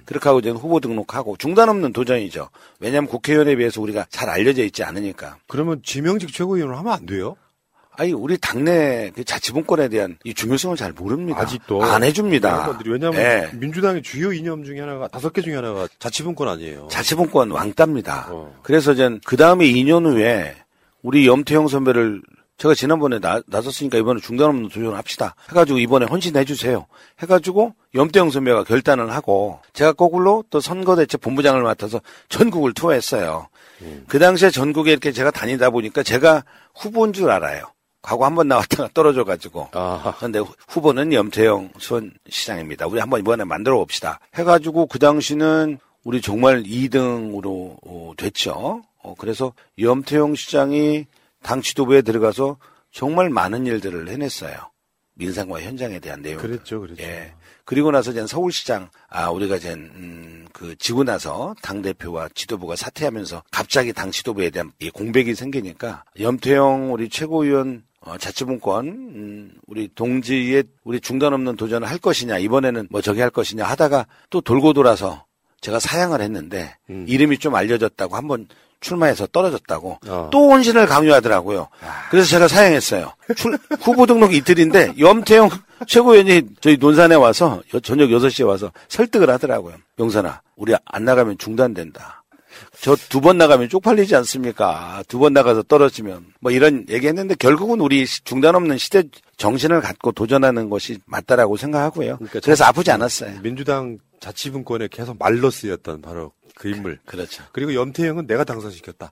그렇게 0.06 0.30
하고 0.30 0.40
이제 0.40 0.50
후보 0.50 0.80
등록하고 0.80 1.38
중단 1.38 1.70
없는 1.70 1.94
도전이죠. 1.94 2.50
왜냐하면 2.80 3.10
국회의원에 3.10 3.56
비해서 3.56 3.82
우리가 3.82 4.06
잘 4.10 4.30
알려져 4.30 4.64
있지 4.64 4.84
않으니까. 4.84 5.38
그러면 5.48 5.82
지명직 5.84 6.32
최고위원을 6.34 6.78
하면 6.78 6.94
안 6.94 7.06
돼요? 7.06 7.36
아니 7.98 8.12
우리 8.14 8.38
당내 8.38 9.12
그 9.16 9.24
자치분권에 9.24 9.88
대한 9.90 10.18
이 10.24 10.34
중요성을 10.34 10.76
잘 10.76 10.92
모릅니다. 10.92 11.40
아직도 11.40 11.82
안 11.84 12.04
해줍니다. 12.04 12.78
왜냐하면 12.86 13.22
예. 13.22 13.50
민주당의 13.54 14.04
주요 14.04 14.34
이념 14.34 14.64
중에 14.64 14.82
하나가 14.82 15.08
다섯 15.08 15.32
개 15.32 15.42
중에 15.42 15.56
하나가 15.56 15.88
자치분권 16.00 16.48
아니에요. 16.48 16.88
자치분권 16.92 17.52
왕따입니다. 17.52 18.28
어. 18.32 18.54
그래서 18.64 18.94
전그 18.96 19.38
다음에 19.38 19.66
2년 19.66 20.06
후에 20.06 20.56
우리 21.04 21.28
염태형 21.28 21.68
선배를 21.68 22.22
제가 22.58 22.74
지난번에 22.74 23.20
나, 23.20 23.42
나섰으니까 23.48 23.98
이번에 23.98 24.22
중단 24.22 24.48
없는 24.48 24.70
도전을 24.70 24.96
합시다. 24.96 25.36
해가지고 25.50 25.80
이번에 25.80 26.06
헌신해 26.06 26.46
주세요. 26.46 26.86
해가지고 27.22 27.74
염태형 27.94 28.30
선배가 28.32 28.64
결단을 28.64 29.12
하고 29.12 29.60
제가 29.74 29.92
거꾸로 29.94 30.44
또 30.50 30.60
선거대책 30.62 31.20
본부장을 31.22 31.62
맡아서 31.64 32.00
전국을 32.30 32.74
투어했어요. 32.74 33.48
그 34.08 34.20
당시에 34.20 34.52
전국에 34.52 34.92
이렇게 34.92 35.12
제가 35.12 35.32
다니다 35.32 35.70
보니까 35.70 36.02
제가 36.02 36.44
후보인 36.76 37.12
줄 37.12 37.30
알아요. 37.30 37.66
과거 38.02 38.24
한 38.26 38.36
번 38.36 38.48
나왔다가 38.48 38.88
떨어져가지고. 38.94 39.70
그런데 40.18 40.40
후- 40.40 40.54
후보는 40.70 41.12
염태영 41.12 41.72
수원 41.80 42.12
시장입니다. 42.30 42.86
우리 42.88 43.00
한번 43.00 43.20
이번에 43.20 43.44
만들어 43.44 43.78
봅시다. 43.78 44.20
해가지고 44.36 44.86
그 44.86 44.98
당시는 45.00 45.80
우리 46.06 46.22
정말 46.22 46.64
2등으로 46.64 47.76
어, 47.86 48.14
됐죠. 48.16 48.84
어, 49.04 49.16
그래서 49.18 49.54
염태영 49.80 50.36
시장이 50.36 51.06
당 51.46 51.62
지도부에 51.62 52.02
들어가서 52.02 52.58
정말 52.92 53.30
많은 53.30 53.68
일들을 53.68 54.10
해냈어요. 54.10 54.72
민생과 55.14 55.62
현장에 55.62 56.00
대한 56.00 56.24
내용. 56.24 56.42
그랬죠, 56.42 56.82
그랬죠. 56.82 57.04
예. 57.04 57.36
그리고 57.66 57.92
나서 57.92 58.10
이제 58.10 58.26
서울시장, 58.26 58.90
아, 59.10 59.30
우리가 59.30 59.58
이제, 59.58 59.74
음, 59.74 60.48
그, 60.52 60.76
지고 60.78 61.04
나서 61.04 61.54
당대표와 61.62 62.30
지도부가 62.34 62.76
사퇴하면서 62.76 63.44
갑자기 63.52 63.94
당 63.94 64.10
지도부에 64.10 64.50
대한 64.50 64.72
이 64.80 64.90
공백이 64.90 65.36
생기니까 65.36 66.04
염태영 66.20 66.92
우리 66.92 67.10
최고위원 67.10 67.84
어, 68.02 68.18
자치분권, 68.18 68.88
음, 68.88 69.52
우리 69.68 69.88
동지의 69.94 70.64
우리 70.84 71.00
중단 71.00 71.32
없는 71.34 71.58
도전을 71.58 71.88
할 71.88 72.00
것이냐, 72.00 72.40
이번에는 72.40 72.88
뭐 72.90 73.02
저기 73.02 73.22
할 73.22 73.30
것이냐 73.30 73.64
하다가 73.66 74.08
또 74.32 74.42
돌고 74.42 74.74
돌아서 74.74 75.26
제가 75.62 75.80
사양을 75.80 76.22
했는데 76.22 76.78
이름이 76.88 77.40
좀 77.40 77.56
알려졌다고 77.56 78.16
한번 78.16 78.48
출마해서 78.86 79.26
떨어졌다고 79.28 80.00
또 80.32 80.52
혼신을 80.52 80.86
강요하더라고요. 80.86 81.68
그래서 82.12 82.28
제가 82.30 82.48
사양했어요. 82.48 83.14
출- 83.36 83.58
후보 83.82 84.06
등록 84.06 84.34
이틀인데 84.34 84.94
염태영 85.00 85.50
최고위원이 85.88 86.44
저희 86.62 86.78
논산에 86.78 87.16
와서 87.16 87.62
여- 87.74 87.80
저녁 87.80 88.10
6시에 88.10 88.46
와서 88.48 88.72
설득을 88.88 89.30
하더라고요. 89.32 89.76
용산아, 90.00 90.42
우리 90.56 90.74
안 90.86 91.04
나가면 91.06 91.38
중단된다. 91.40 92.24
저 92.82 92.96
두 93.10 93.22
번 93.22 93.38
나가면 93.38 93.70
쪽팔리지 93.70 94.16
않습니까? 94.18 95.04
두 95.08 95.20
번 95.20 95.34
나가서 95.34 95.64
떨어지면 95.64 96.26
뭐 96.42 96.52
이런 96.52 96.86
얘기했는데 96.90 97.36
결국은 97.36 97.80
우리 97.82 98.06
시- 98.06 98.24
중단 98.24 98.56
없는 98.56 98.78
시대 98.78 99.04
정신을 99.38 99.82
갖고 99.82 100.12
도전하는 100.12 100.70
것이 100.70 101.00
맞다라고 101.06 101.58
생각하고요. 101.58 102.20
그래서 102.44 102.66
아프지 102.66 102.92
않았어요. 102.92 103.42
민주당 103.42 103.98
자치분권에 104.20 104.88
계속 104.92 105.18
말로 105.20 105.50
쓰였던 105.50 106.02
바로 106.02 106.32
그 106.56 106.70
인물. 106.70 107.00
그렇죠. 107.06 107.44
그리고 107.52 107.74
염태영은 107.74 108.28
내가 108.28 108.44
당선시켰다. 108.46 109.12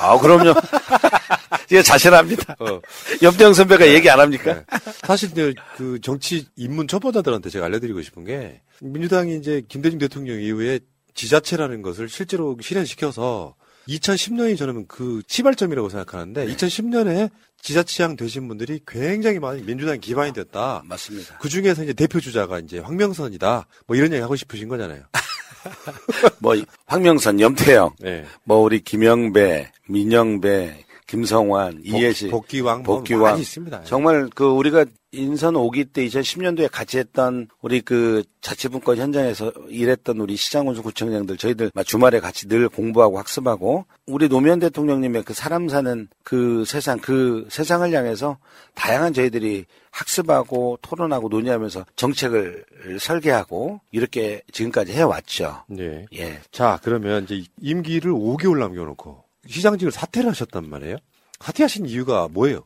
아, 0.00 0.18
그럼요. 0.20 0.54
이게 1.70 1.82
자신합니다. 1.82 2.56
어. 2.60 2.80
염태영 3.22 3.52
선배가 3.54 3.88
얘기 3.88 4.08
안 4.10 4.20
합니까? 4.20 4.62
사실 5.02 5.30
이제 5.30 5.54
그 5.76 5.98
정치 6.00 6.46
입문 6.56 6.86
초보자들한테 6.86 7.50
제가 7.50 7.66
알려드리고 7.66 8.00
싶은 8.02 8.24
게 8.24 8.60
민주당이 8.80 9.36
이제 9.36 9.62
김대중 9.68 9.98
대통령 9.98 10.40
이후에 10.40 10.78
지자체라는 11.14 11.82
것을 11.82 12.08
실제로 12.08 12.56
실현시켜서 12.60 13.54
2010년이 13.88 14.56
저는 14.56 14.86
그 14.88 15.22
시발점이라고 15.26 15.88
생각하는데 15.88 16.46
2010년에 16.46 17.30
지자체장 17.60 18.16
되신 18.16 18.46
분들이 18.48 18.80
굉장히 18.86 19.38
많이 19.38 19.62
민주당 19.62 19.98
기반이 20.00 20.32
됐다. 20.32 20.82
맞습니다. 20.84 21.38
그 21.38 21.48
중에서 21.48 21.82
이제 21.82 21.92
대표 21.92 22.20
주자가 22.20 22.58
이제 22.58 22.78
황명선이다. 22.78 23.66
뭐 23.86 23.96
이런 23.96 24.12
얘기 24.12 24.20
하고 24.20 24.36
싶으신 24.36 24.68
거잖아요. 24.68 25.04
뭐 26.40 26.54
황명선, 26.86 27.40
염태영, 27.40 27.96
네. 28.00 28.26
뭐 28.44 28.58
우리 28.58 28.80
김영배, 28.80 29.72
민영배, 29.88 30.84
김성환, 31.06 31.80
이해식, 31.84 32.30
복귀왕 32.30 32.82
뭐 32.82 32.98
복귀왕 32.98 33.22
많이 33.22 33.40
있습니다. 33.40 33.84
정말 33.84 34.28
그 34.34 34.44
우리가 34.44 34.84
인선 35.14 35.54
5기 35.54 35.92
때 35.92 36.06
2010년도에 36.06 36.68
같이 36.70 36.98
했던 36.98 37.48
우리 37.62 37.80
그 37.80 38.22
자치분권 38.40 38.98
현장에서 38.98 39.52
일했던 39.68 40.18
우리 40.18 40.36
시장군수 40.36 40.82
구청장들 40.82 41.36
저희들 41.36 41.70
막 41.74 41.86
주말에 41.86 42.20
같이 42.20 42.48
늘 42.48 42.68
공부하고 42.68 43.18
학습하고 43.18 43.86
우리 44.06 44.28
노무현 44.28 44.58
대통령님의 44.58 45.22
그 45.22 45.32
사람 45.32 45.68
사는 45.68 46.08
그 46.22 46.64
세상 46.66 46.98
그 46.98 47.46
세상을 47.50 47.90
향해서 47.92 48.38
다양한 48.74 49.12
저희들이 49.14 49.64
학습하고 49.90 50.78
토론하고 50.82 51.28
논의하면서 51.28 51.86
정책을 51.96 52.64
설계하고 52.98 53.80
이렇게 53.92 54.42
지금까지 54.52 54.92
해왔죠. 54.92 55.62
네. 55.68 56.04
예. 56.14 56.40
자, 56.50 56.80
그러면 56.82 57.24
이제 57.24 57.44
임기를 57.60 58.10
5개월 58.10 58.58
남겨놓고 58.58 59.22
시장직을 59.48 59.92
사퇴를 59.92 60.30
하셨단 60.30 60.68
말이에요. 60.68 60.96
사퇴하신 61.40 61.86
이유가 61.86 62.28
뭐예요? 62.28 62.64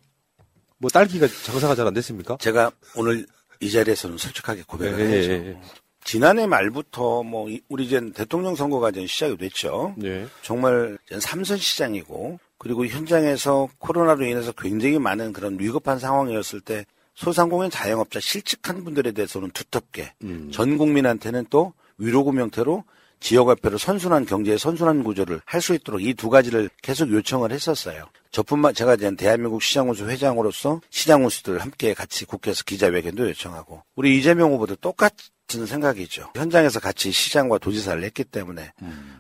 뭐 0.79 0.91
딸기가 0.91 1.27
장사가 1.45 1.75
잘 1.75 1.87
안 1.87 1.95
됐습니까? 1.95 2.37
제가 2.41 2.71
오늘 2.97 3.27
이 3.61 3.71
자리에서는 3.71 4.19
솔직하게 4.19 4.63
고백을 4.67 5.01
예, 5.01 5.05
해야죠. 5.07 5.31
예, 5.33 5.35
예. 5.51 5.61
지난해 6.05 6.47
말부터 6.47 7.23
뭐 7.23 7.51
이- 7.51 7.61
우리 7.69 7.85
이제 7.87 8.01
대통령 8.15 8.55
선거가 8.55 8.91
이제 8.91 9.07
시작이 9.07 9.37
됐죠. 9.37 9.95
네. 9.99 10.27
정말 10.43 10.97
삼선 11.19 11.59
시장이고 11.59 12.39
그리고 12.57 12.87
현장에서 12.87 13.69
코로나로 13.79 14.25
인해서 14.25 14.53
굉장히 14.53 14.99
많은 14.99 15.33
그런 15.33 15.59
위급한 15.59 15.99
상황이었을 15.99 16.61
때 16.61 16.87
소상공인 17.15 17.71
자영업자 17.71 18.21
실직한 18.21 18.85
분들에 18.85 19.11
대해서는 19.13 19.51
두텁게 19.51 20.15
음. 20.23 20.51
전 20.53 20.79
국민한테는 20.79 21.47
또 21.51 21.73
위로금 21.99 22.39
형태로 22.39 22.85
지역화폐로 23.21 23.79
선순환 23.79 24.27
경제의 24.27 24.59
선순환 24.59 25.03
구조를 25.05 25.41
할 25.45 25.61
수 25.61 25.75
있도록 25.75 26.03
이 26.03 26.15
두 26.15 26.31
가지를 26.31 26.71
계속 26.83 27.11
요청을 27.13 27.53
했었어요. 27.53 28.05
저뿐만 28.31 28.75
제가 28.75 28.95
이제 28.95 29.15
대한민국 29.17 29.63
시장운수 29.63 30.09
회장으로서 30.09 30.81
시장운수들 30.91 31.59
함께 31.61 31.95
같이 31.95 32.25
국회에서 32.25 32.63
기자회견도 32.65 33.29
요청하고 33.31 33.83
우리 33.97 34.19
이재명 34.19 34.53
후보도 34.53 34.77
똑같 34.77 35.13
은 35.57 35.65
생각이죠. 35.65 36.29
현장에서 36.35 36.79
같이 36.79 37.11
시장과 37.11 37.57
도지사를 37.57 38.03
했기 38.05 38.23
때문에 38.23 38.71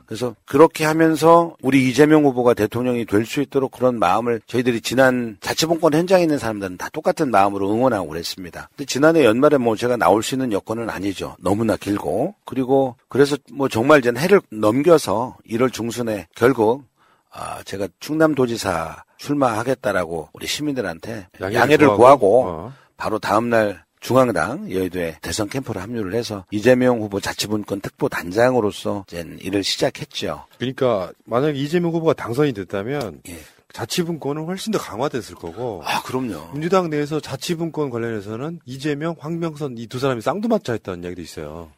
그래서 0.04 0.34
그렇게 0.44 0.84
하면서 0.84 1.56
우리 1.62 1.88
이재명 1.88 2.24
후보가 2.24 2.52
대통령이 2.52 3.06
될 3.06 3.24
수 3.24 3.40
있도록 3.40 3.70
그런 3.72 3.98
마음을 3.98 4.40
저희들이 4.46 4.80
지난 4.82 5.38
자치본권 5.40 5.94
현장에 5.94 6.22
있는 6.22 6.38
사람들은 6.38 6.76
다 6.76 6.88
똑같은 6.90 7.30
마음으로 7.30 7.70
응원하고 7.70 8.08
그랬습니다. 8.08 8.68
근데 8.76 8.84
지난해 8.84 9.24
연말에 9.24 9.56
뭐 9.58 9.74
제가 9.76 9.96
나올 9.96 10.22
수 10.22 10.34
있는 10.34 10.52
여건은 10.52 10.90
아니죠. 10.90 11.36
너무나 11.40 11.76
길고 11.76 12.34
그리고 12.44 12.96
그래서 13.08 13.36
뭐 13.52 13.68
정말 13.68 13.98
이제 14.00 14.12
해를 14.16 14.40
넘겨서 14.50 15.36
1월 15.48 15.72
중순에 15.72 16.26
결국 16.34 16.84
아, 17.30 17.62
제가 17.64 17.88
충남도지사 18.00 19.04
출마하겠다라고 19.18 20.30
우리 20.32 20.46
시민들한테 20.46 21.28
양해를 21.40 21.60
양해를, 21.60 21.86
구하고, 21.88 21.98
구하고, 21.98 22.44
어. 22.48 22.72
바로 22.96 23.18
다음날 23.18 23.84
중앙당 24.00 24.70
여의도에 24.70 25.18
대선 25.22 25.48
캠프를 25.48 25.82
합류를 25.82 26.14
해서 26.14 26.44
이재명 26.50 27.00
후보 27.00 27.20
자치분권 27.20 27.80
특보 27.80 28.08
단장으로서 28.08 29.04
이제 29.08 29.26
일을 29.40 29.64
시작했죠. 29.64 30.46
그러니까 30.58 31.12
만약 31.24 31.56
이재명 31.56 31.92
후보가 31.92 32.14
당선이 32.14 32.52
됐다면 32.52 33.22
예. 33.28 33.38
자치분권은 33.72 34.46
훨씬 34.46 34.72
더 34.72 34.78
강화됐을 34.78 35.34
거고 35.34 35.82
아, 35.84 36.02
그럼요. 36.02 36.52
민주당 36.52 36.88
내에서 36.90 37.20
자치분권 37.20 37.90
관련해서는 37.90 38.60
이재명, 38.64 39.14
황명선 39.18 39.76
이 39.78 39.86
두 39.86 39.98
사람이 39.98 40.22
쌍두맞자 40.22 40.72
했다는 40.72 41.04
이야기도 41.04 41.20
있어요. 41.22 41.70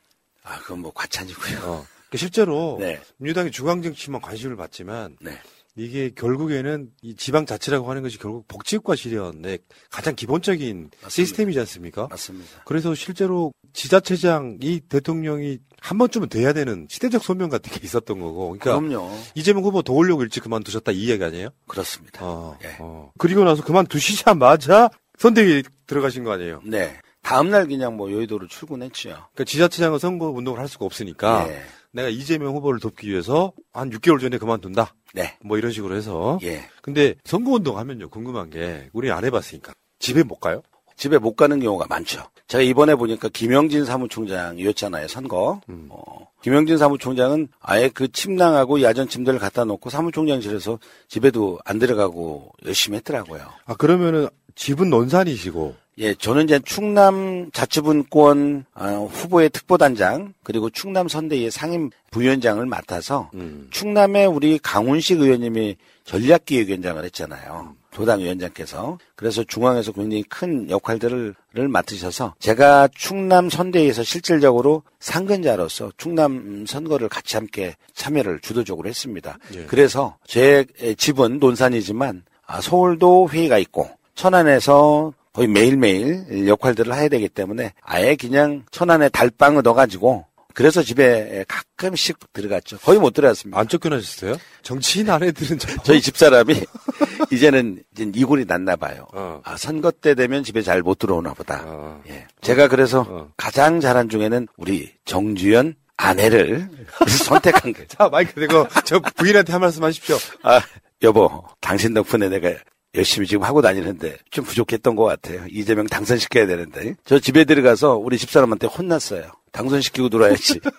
아, 0.44 0.58
그건 0.60 0.80
뭐 0.80 0.92
과찬이고요. 0.94 1.58
어. 1.58 1.84
그러니까 2.08 2.16
실제로 2.16 2.76
네. 2.80 3.00
민주당이 3.18 3.50
중앙정치만 3.50 4.20
관심을 4.20 4.56
받지만 4.56 5.16
네. 5.20 5.32
이게 5.80 6.10
결국에는 6.14 6.90
이 7.00 7.16
지방 7.16 7.46
자치라고 7.46 7.88
하는 7.88 8.02
것이 8.02 8.18
결국 8.18 8.46
복지국가 8.48 8.94
실현의 8.94 9.60
가장 9.90 10.14
기본적인 10.14 10.90
시스템이지 11.08 11.58
않습니까? 11.60 12.06
맞습니다. 12.10 12.62
그래서 12.66 12.94
실제로 12.94 13.52
지자체장이 13.72 14.80
대통령이 14.90 15.58
한 15.80 15.96
번쯤은 15.96 16.28
돼야 16.28 16.52
되는 16.52 16.86
시대적 16.90 17.24
소명 17.24 17.48
같은 17.48 17.72
게 17.72 17.80
있었던 17.82 18.20
거고. 18.20 18.58
그러니까 18.58 18.78
그럼요. 18.78 19.10
이재명 19.34 19.64
후보 19.64 19.80
도우려고 19.80 20.22
일찍 20.22 20.42
그만두셨다 20.42 20.92
이 20.92 21.04
이야기 21.04 21.24
아니에요? 21.24 21.48
그렇습니다. 21.66 22.26
어, 22.26 22.58
예. 22.62 22.76
어. 22.78 23.10
그리고 23.16 23.44
나서 23.44 23.64
그만두시자마자 23.64 24.90
선대위에 25.16 25.62
들어가신 25.86 26.24
거 26.24 26.32
아니에요? 26.32 26.60
네. 26.64 26.98
다음날 27.22 27.68
그냥 27.68 27.96
뭐 27.96 28.12
여의도로 28.12 28.48
출근했죠. 28.48 29.08
그러니까 29.08 29.44
지자체장은 29.44 29.98
선거 29.98 30.28
운동을 30.28 30.58
할 30.58 30.68
수가 30.68 30.84
없으니까 30.84 31.46
예. 31.48 31.62
내가 31.92 32.08
이재명 32.08 32.54
후보를 32.54 32.80
돕기 32.80 33.08
위해서 33.08 33.52
한 33.72 33.90
6개월 33.90 34.20
전에 34.20 34.38
그만둔다. 34.38 34.94
네. 35.14 35.36
뭐 35.44 35.58
이런 35.58 35.72
식으로 35.72 35.96
해서. 35.96 36.38
예. 36.42 36.64
근데 36.82 37.14
선거 37.24 37.52
운동 37.52 37.78
하면요 37.78 38.08
궁금한 38.08 38.50
게 38.50 38.88
우리 38.92 39.10
안 39.10 39.24
해봤으니까 39.24 39.72
집에 39.98 40.22
못 40.22 40.36
가요? 40.36 40.62
집에 40.96 41.16
못 41.16 41.34
가는 41.34 41.58
경우가 41.60 41.86
많죠. 41.88 42.22
제가 42.46 42.62
이번에 42.62 42.94
보니까 42.94 43.30
김영진 43.30 43.86
사무총장이었잖아요, 43.86 45.08
선거. 45.08 45.62
음. 45.70 45.88
어, 45.88 46.28
김영진 46.42 46.76
사무총장은 46.76 47.48
아예 47.58 47.88
그 47.88 48.12
침낭하고 48.12 48.82
야전 48.82 49.08
침대를 49.08 49.40
갖다 49.40 49.64
놓고 49.64 49.88
사무총장실에서 49.88 50.78
집에도 51.08 51.58
안 51.64 51.78
들어가고 51.78 52.52
열심히 52.66 52.96
했더라고요. 52.98 53.46
아 53.64 53.74
그러면은 53.74 54.28
집은 54.56 54.90
논산이시고 54.90 55.74
예, 56.00 56.14
저는 56.14 56.44
이제 56.44 56.58
충남 56.64 57.50
자치분권 57.52 58.64
아, 58.72 58.88
후보의 58.88 59.50
특보단장 59.50 60.32
그리고 60.42 60.70
충남 60.70 61.08
선대위의 61.08 61.50
상임 61.50 61.90
부위원장을 62.10 62.64
맡아서 62.64 63.30
음. 63.34 63.68
충남에 63.70 64.24
우리 64.24 64.58
강훈식 64.58 65.20
의원님이 65.20 65.76
전략기획위원장을 66.04 67.04
했잖아요. 67.04 67.76
도당 67.90 68.20
위원장께서 68.20 68.98
그래서 69.14 69.44
중앙에서 69.44 69.92
굉장히 69.92 70.22
큰 70.22 70.70
역할들을 70.70 71.34
를 71.52 71.68
맡으셔서 71.68 72.34
제가 72.38 72.88
충남 72.94 73.50
선대위에서 73.50 74.04
실질적으로 74.04 74.84
상근자로서 75.00 75.90
충남 75.96 76.64
선거를 76.64 77.08
같이 77.08 77.36
함께 77.36 77.74
참여를 77.92 78.38
주도적으로 78.40 78.88
했습니다. 78.88 79.36
예. 79.56 79.64
그래서 79.66 80.16
제 80.24 80.64
집은 80.96 81.40
논산이지만 81.40 82.22
아, 82.46 82.60
서울도 82.60 83.30
회의가 83.30 83.58
있고 83.58 83.90
천안에서 84.14 85.12
거의 85.32 85.48
매일매일 85.48 86.48
역할들을 86.48 86.94
해야 86.94 87.08
되기 87.08 87.28
때문에 87.28 87.72
아예 87.82 88.16
그냥 88.16 88.64
천안에 88.70 89.08
달방을 89.10 89.62
넣어가지고 89.62 90.26
그래서 90.54 90.82
집에 90.82 91.44
가끔씩 91.46 92.18
들어갔죠. 92.32 92.78
거의 92.78 92.98
못 92.98 93.12
들어갔습니다. 93.14 93.58
안 93.58 93.68
쫓겨나셨어요? 93.68 94.36
정치인 94.62 95.08
아내들은 95.08 95.58
저... 95.58 95.68
저희 95.84 96.00
집사람이 96.00 96.54
이제는 97.30 97.82
이제 97.92 98.10
이골이 98.12 98.44
났나 98.46 98.76
봐요. 98.76 99.06
어. 99.14 99.40
아, 99.44 99.56
선거 99.56 99.90
때 99.92 100.14
되면 100.14 100.42
집에 100.42 100.62
잘 100.62 100.82
못 100.82 100.98
들어오나 100.98 101.34
보다. 101.34 101.62
어. 101.64 102.02
예. 102.08 102.26
제가 102.40 102.68
그래서 102.68 103.06
어. 103.08 103.28
가장 103.36 103.80
잘한 103.80 104.08
중에는 104.08 104.48
우리 104.56 104.92
정주연 105.04 105.74
아내를 105.96 106.68
선택한 107.06 107.72
거죠. 107.72 107.86
자 107.86 108.08
마이크 108.08 108.34
대고 108.34 108.66
저 108.84 108.98
부인한테 108.98 109.52
한 109.52 109.60
말씀 109.60 109.84
하십시오. 109.84 110.16
아, 110.42 110.60
여보, 111.02 111.44
당신 111.60 111.94
덕분에 111.94 112.28
내가 112.28 112.52
열심히 112.94 113.26
지금 113.26 113.44
하고 113.44 113.62
다니는데 113.62 114.16
좀 114.30 114.44
부족했던 114.44 114.96
것 114.96 115.04
같아요. 115.04 115.44
이재명 115.48 115.86
당선시켜야 115.86 116.46
되는데. 116.46 116.94
저 117.04 117.18
집에 117.18 117.44
들어가서 117.44 117.96
우리 117.96 118.18
집사람한테 118.18 118.66
혼났어요. 118.66 119.30
당선시키고 119.52 120.08
들어와야지. 120.08 120.60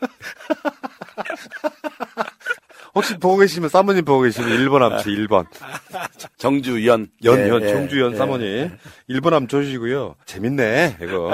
혹시 2.93 3.15
보고 3.17 3.37
계시면 3.37 3.69
사모님 3.69 4.03
보고 4.03 4.23
계시면 4.23 4.49
1번 4.49 4.81
암치 4.81 5.05
1번 5.09 5.45
정주연. 6.37 7.07
연, 7.23 7.39
예, 7.39 7.47
연, 7.47 7.61
예, 7.63 7.71
정주연 7.71 8.13
예. 8.13 8.17
사모님 8.17 8.77
1번 9.09 9.33
암 9.33 9.47
줘주시고요. 9.47 10.15
재밌네 10.25 10.97
이거. 11.01 11.31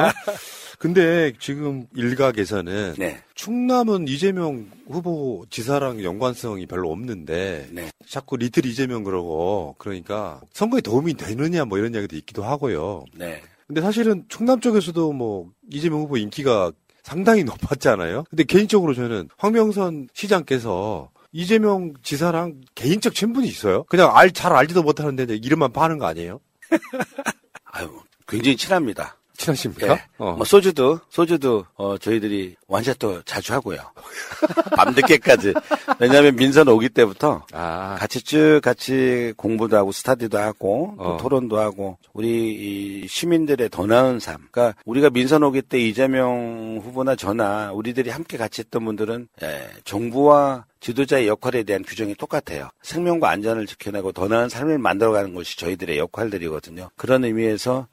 근데 0.78 1.34
지금 1.40 1.88
일각에서는 1.95 2.95
네. 2.98 3.24
충남은 3.34 4.08
이재명 4.08 4.70
후보 4.88 5.45
지사랑 5.49 6.04
연관성이 6.04 6.68
별로 6.68 6.91
없는데 6.91 7.70
네. 7.72 7.90
자꾸 8.08 8.38
리틀 8.38 8.66
이재명 8.66 9.04
그러고 9.04 9.76
그러니까 9.80 10.40
선거에 10.54 10.82
도움이 10.82 11.16
되느냐 11.16 11.66
뭐 11.66 11.78
이런 11.78 11.94
이야기도 11.94 12.16
있기도 12.18 12.44
하고요. 12.44 13.06
네. 13.16 13.41
근데 13.66 13.82
사실은 13.82 14.24
충남 14.30 14.60
쪽에서도 14.60 15.14
뭐 15.14 15.49
이재명 15.72 16.02
후보 16.02 16.18
인기가 16.18 16.72
상당히 17.04 17.44
높았잖아요. 17.44 18.26
근데 18.30 18.44
개인적으로 18.44 18.94
저는 18.94 19.30
황명선 19.38 20.10
시장께서 20.14 21.10
이재명 21.32 21.94
지사랑 22.04 22.62
개인적 22.76 23.14
친분이 23.14 23.48
있어요? 23.48 23.84
그냥 23.86 24.16
알, 24.16 24.32
잘 24.32 24.54
알지도 24.54 24.84
못하는데 24.84 25.36
이름만 25.36 25.72
파는 25.72 25.98
거 25.98 26.06
아니에요? 26.06 26.40
아유, 27.66 27.90
굉장히 28.28 28.58
친합니다. 28.58 29.16
친하십니까? 29.38 29.94
예. 29.94 30.04
어. 30.18 30.34
뭐 30.34 30.46
소주도 30.46 31.00
소주도 31.10 31.66
어 31.76 31.98
저희들이 31.98 32.56
원샷도 32.68 33.22
자주 33.24 33.54
하고요. 33.54 33.80
밤늦게까지. 34.76 35.54
왜냐하면 36.00 36.36
민선 36.36 36.68
오기 36.68 36.90
때부터 36.90 37.46
아. 37.54 37.96
같이 38.00 38.22
쭉 38.24 38.60
같이 38.64 39.34
공부도 39.38 39.78
하고 39.78 39.92
스타디도 39.92 40.38
하고 40.38 40.96
또 40.98 41.04
어. 41.04 41.18
토론도 41.18 41.60
하고 41.60 41.98
우리 42.14 43.04
이 43.04 43.08
시민들의 43.08 43.70
더 43.70 43.86
나은 43.86 44.20
삶. 44.20 44.48
그러니까 44.52 44.80
우리가 44.86 45.10
민선 45.10 45.44
오기 45.44 45.62
때 45.64 45.80
이재명 45.80 46.82
후보나 46.84 47.16
저나 47.16 47.72
우리들이 47.74 48.10
함께 48.10 48.38
같이 48.38 48.62
했던 48.62 48.84
분들은 48.86 49.28
예, 49.44 49.68
정부와 49.86 50.66
지도자의 50.80 51.28
역할에 51.28 51.64
대한 51.64 51.84
규정이 51.84 52.16
똑같아요. 52.16 52.70
생명과 52.82 53.30
안전을 53.30 53.66
지켜내고 53.66 54.12
더 54.12 54.28
나은 54.28 54.50
삶을 54.50 54.78
만들어가는 54.78 55.34
것이 55.34 55.58
저희들의 55.58 55.98
역할들이거든요. 55.98 56.90
그런 56.96 57.24
의미에서 57.24 57.88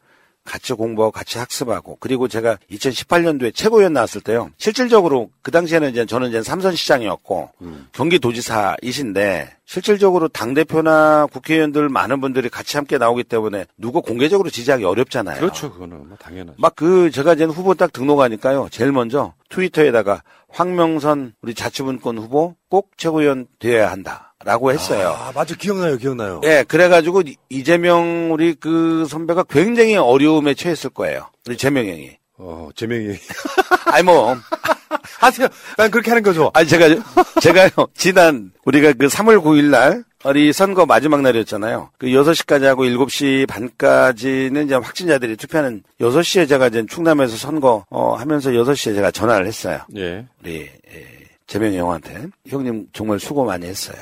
같이 0.45 0.73
공부하고 0.75 1.11
같이 1.11 1.39
학습하고 1.39 1.97
그리고 2.01 2.29
제가 2.29 2.59
2018년도에 2.71 3.55
최고위원 3.55 3.93
나왔을 3.95 4.21
때요. 4.21 4.51
실질적으로 4.59 5.31
그 5.43 5.51
당시에는 5.51 5.91
이제 5.91 6.07
저는 6.07 6.29
이제 6.29 6.43
삼선 6.43 6.77
시장이었고 6.77 7.51
경기도지사이신데 7.93 9.57
실질적으로 9.65 10.29
당 10.29 10.53
대표나 10.55 11.27
국회의원들 11.33 11.89
많은 11.89 12.21
분들이 12.21 12.49
같이 12.49 12.77
함께 12.77 12.99
나오기 12.99 13.25
때문에 13.25 13.65
누구 13.79 14.03
공개적으로 14.03 14.51
지지하기 14.51 14.85
어렵잖아요. 14.85 15.41
그렇죠. 15.41 15.73
그거는 15.73 16.09
뭐 16.09 16.17
당연하죠. 16.19 16.57
막 16.59 16.75
그 16.75 17.11
제가 17.13 17.35
이제 17.35 17.45
후보 17.45 17.75
딱 17.75 17.93
등록하니까요. 17.93 18.69
제일 18.71 18.91
먼저 18.93 19.33
트위터에다가 19.49 20.23
황명선 20.49 21.35
우리 21.41 21.55
자치분권 21.55 22.19
후보 22.19 22.57
꼭 22.69 22.91
최고위원 22.97 23.47
되어야 23.61 23.91
한다 23.91 24.34
라고 24.45 24.71
했어요. 24.73 25.17
아, 25.19 25.33
맞아. 25.35 25.55
기억나요. 25.55 25.97
기억나요. 25.97 26.41
예, 26.45 26.65
그래가지고 26.69 27.23
이- 27.23 27.37
이재명 27.49 28.33
우리 28.33 28.55
그 28.55 29.07
선배가 29.09 29.45
굉장히 29.45 29.97
어려움에 29.97 30.55
처했을 30.55 30.91
거예요. 30.91 31.29
우리 31.49 31.57
재명 31.57 31.87
형이. 31.87 32.17
어, 32.39 32.69
재명이. 32.75 33.09
아니 33.87 34.03
뭐, 34.05 34.37
하세요. 35.21 35.49
난 35.77 35.91
그렇게 35.91 36.11
하는 36.11 36.23
거죠. 36.23 36.51
아니 36.55 36.67
제가 36.69 36.89
제가요 37.41 37.71
지난 37.95 38.53
우리가 38.65 38.93
그 38.93 39.07
3월 39.07 39.43
9일 39.43 39.65
날 39.71 40.05
우리 40.25 40.53
선거 40.53 40.85
마지막 40.87 41.21
날이었잖아요. 41.23 41.91
그 41.99 42.07
6시까지 42.07 42.63
하고 42.65 42.85
7시 42.85 43.47
반까지는 43.47 44.65
이제 44.67 44.75
확진자들이 44.75 45.37
투표하는 45.37 45.83
6시에 46.01 46.49
제가 46.49 46.69
이제 46.69 46.85
충남에서 46.89 47.37
선거 47.37 47.85
어 47.91 48.15
하면서 48.15 48.51
6시에 48.51 48.95
제가 48.95 49.11
전화를 49.11 49.47
했어요. 49.47 49.81
예. 49.97 50.27
우리 50.43 50.61
예, 50.61 51.07
재명이 51.47 51.77
형한테 51.77 52.27
형님 52.49 52.87
정말 52.93 53.21
수고 53.21 53.45
많이 53.45 53.67
했어요. 53.67 53.97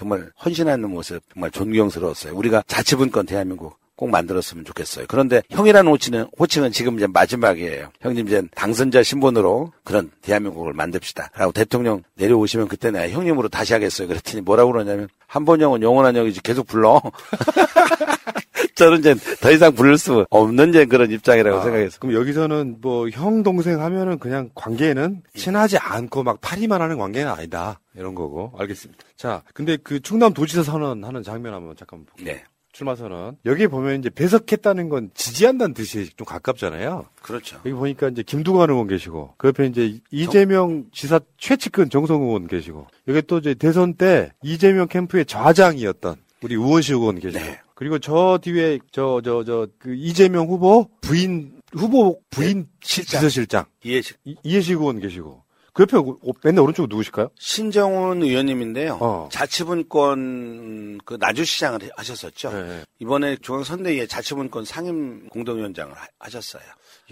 정말 0.00 0.30
헌신하는 0.42 0.88
모습 0.88 1.20
정말 1.30 1.50
존경스러웠어요. 1.50 2.34
우리가 2.34 2.64
자치분권 2.66 3.26
대한민국 3.26 3.76
꼭 3.96 4.08
만들었으면 4.08 4.64
좋겠어요. 4.64 5.04
그런데 5.08 5.42
형이라는 5.50 5.92
호칭은, 5.92 6.28
호칭은 6.38 6.72
지금 6.72 6.96
이제 6.96 7.06
마지막이에요. 7.06 7.90
형님 8.00 8.26
이제 8.26 8.42
당선자 8.54 9.02
신분으로 9.02 9.74
그런 9.84 10.10
대한민국을 10.22 10.72
만듭시다. 10.72 11.32
라고 11.34 11.52
대통령 11.52 12.02
내려오시면 12.14 12.68
그때 12.68 12.90
내가 12.90 13.10
형님으로 13.10 13.50
다시 13.50 13.74
하겠어요. 13.74 14.08
그랬더니 14.08 14.40
뭐라고 14.40 14.72
그러냐면 14.72 15.08
한번 15.26 15.60
형은 15.60 15.82
영원한 15.82 16.16
형이지 16.16 16.40
계속 16.40 16.66
불러. 16.66 17.02
저는 18.80 18.98
이제 19.00 19.14
더 19.40 19.50
이상 19.50 19.74
부를 19.74 19.98
수 19.98 20.24
없는 20.30 20.70
이제 20.70 20.86
그런 20.86 21.10
입장이라고 21.10 21.58
아, 21.58 21.62
생각했어요. 21.62 21.98
그럼 22.00 22.14
여기서는 22.14 22.78
뭐 22.80 23.08
형 23.10 23.42
동생 23.42 23.80
하면은 23.80 24.18
그냥 24.18 24.50
관계는 24.54 25.22
친하지 25.34 25.76
않고 25.78 26.22
막 26.22 26.40
파리만 26.40 26.80
하는 26.80 26.96
관계는 26.98 27.30
아니다 27.30 27.80
이런 27.94 28.14
거고 28.14 28.52
알겠습니다. 28.58 29.04
자, 29.16 29.42
근데 29.54 29.76
그 29.76 30.00
충남 30.00 30.32
도지사 30.32 30.62
선언하는 30.62 31.22
장면 31.22 31.54
한번 31.54 31.76
잠깐 31.76 32.04
볼게요. 32.06 32.34
네. 32.34 32.42
출마 32.72 32.94
선언 32.94 33.36
여기 33.46 33.66
보면 33.66 33.98
이제 33.98 34.08
배석했다는 34.10 34.88
건 34.90 35.10
지지한다는 35.12 35.74
뜻이 35.74 36.08
좀 36.16 36.24
가깝잖아요. 36.24 37.04
그렇죠. 37.20 37.56
여기 37.66 37.72
보니까 37.72 38.08
이제 38.08 38.22
김두관 38.22 38.70
의원 38.70 38.86
계시고 38.86 39.34
그 39.38 39.48
옆에 39.48 39.66
이제 39.66 39.98
이재명 40.12 40.84
지사 40.92 41.18
최측근 41.36 41.90
정성 41.90 42.22
의원 42.22 42.46
계시고 42.46 42.86
여기 43.08 43.22
또 43.22 43.38
이제 43.38 43.54
대선 43.54 43.94
때 43.94 44.30
이재명 44.42 44.86
캠프의 44.86 45.26
좌장이었던 45.26 46.14
우리 46.42 46.54
우원식 46.56 46.94
의원 46.94 47.18
계시고 47.18 47.44
그리고 47.80 47.98
저 47.98 48.38
뒤에 48.42 48.78
저 48.92 49.20
저 49.24 49.42
저 49.42 49.66
그 49.78 49.94
이재명 49.94 50.46
후보 50.48 50.86
부인 51.00 51.60
후보 51.72 52.20
부인 52.28 52.68
비서실장 52.80 53.64
이해식 53.82 54.18
이- 54.24 54.36
이해식 54.42 54.72
의원 54.78 55.00
계시고 55.00 55.42
그 55.72 55.82
옆에 55.84 55.96
오- 55.96 56.18
맨날 56.44 56.62
오른쪽 56.64 56.88
누구실까요? 56.88 57.30
신정훈 57.38 58.22
의원님인데요. 58.22 58.98
어. 59.00 59.28
자치분권 59.32 60.98
그 61.04 61.16
나주시장을 61.18 61.78
하셨었죠. 61.96 62.50
네. 62.52 62.84
이번에 62.98 63.36
중앙선대위의 63.36 64.08
자치분권 64.08 64.64
상임 64.64 65.28
공동위원장을 65.28 65.94
하- 65.96 66.06
하셨어요. 66.18 66.62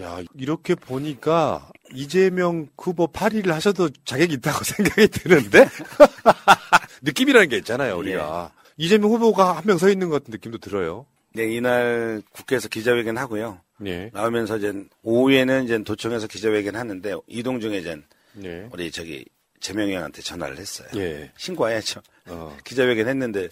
야 0.03 0.21
이렇게 0.37 0.75
보니까 0.75 1.71
이재명 1.95 2.67
후보 2.77 3.07
8위를 3.11 3.49
하셔도 3.53 3.89
자격이 4.05 4.35
있다고 4.35 4.59
생각이 4.65 5.09
드는데 5.09 5.67
느낌이라는 7.03 7.49
게 7.49 7.57
있잖아요 7.59 7.97
우리가 7.99 8.53
이재명 8.79 9.11
후보가 9.11 9.57
한 9.57 9.65
명 9.67 9.77
서 9.79 9.89
있는 9.91 10.09
것 10.09 10.21
같은 10.23 10.33
느낌도 10.33 10.59
들어요. 10.59 11.05
네, 11.35 11.45
이날 11.53 12.23
국회에서 12.33 12.69
기자회견 12.69 13.19
하고요. 13.19 13.61
네. 13.79 14.11
나오면서 14.13 14.57
이제 14.57 14.73
오후에는 15.03 15.65
이제 15.65 15.83
도청에서 15.85 16.27
기자회견 16.27 16.75
하는데 16.77 17.15
이동 17.27 17.61
중에 17.61 17.79
이제 17.79 18.01
네. 18.33 18.67
우리 18.73 18.91
저기 18.91 19.25
재명이 19.61 19.95
형한테 19.95 20.23
전화를 20.23 20.57
했어요. 20.59 20.89
예. 20.97 21.31
신고해야죠. 21.37 22.01
어. 22.29 22.57
기자회견 22.65 23.09
했는데 23.09 23.49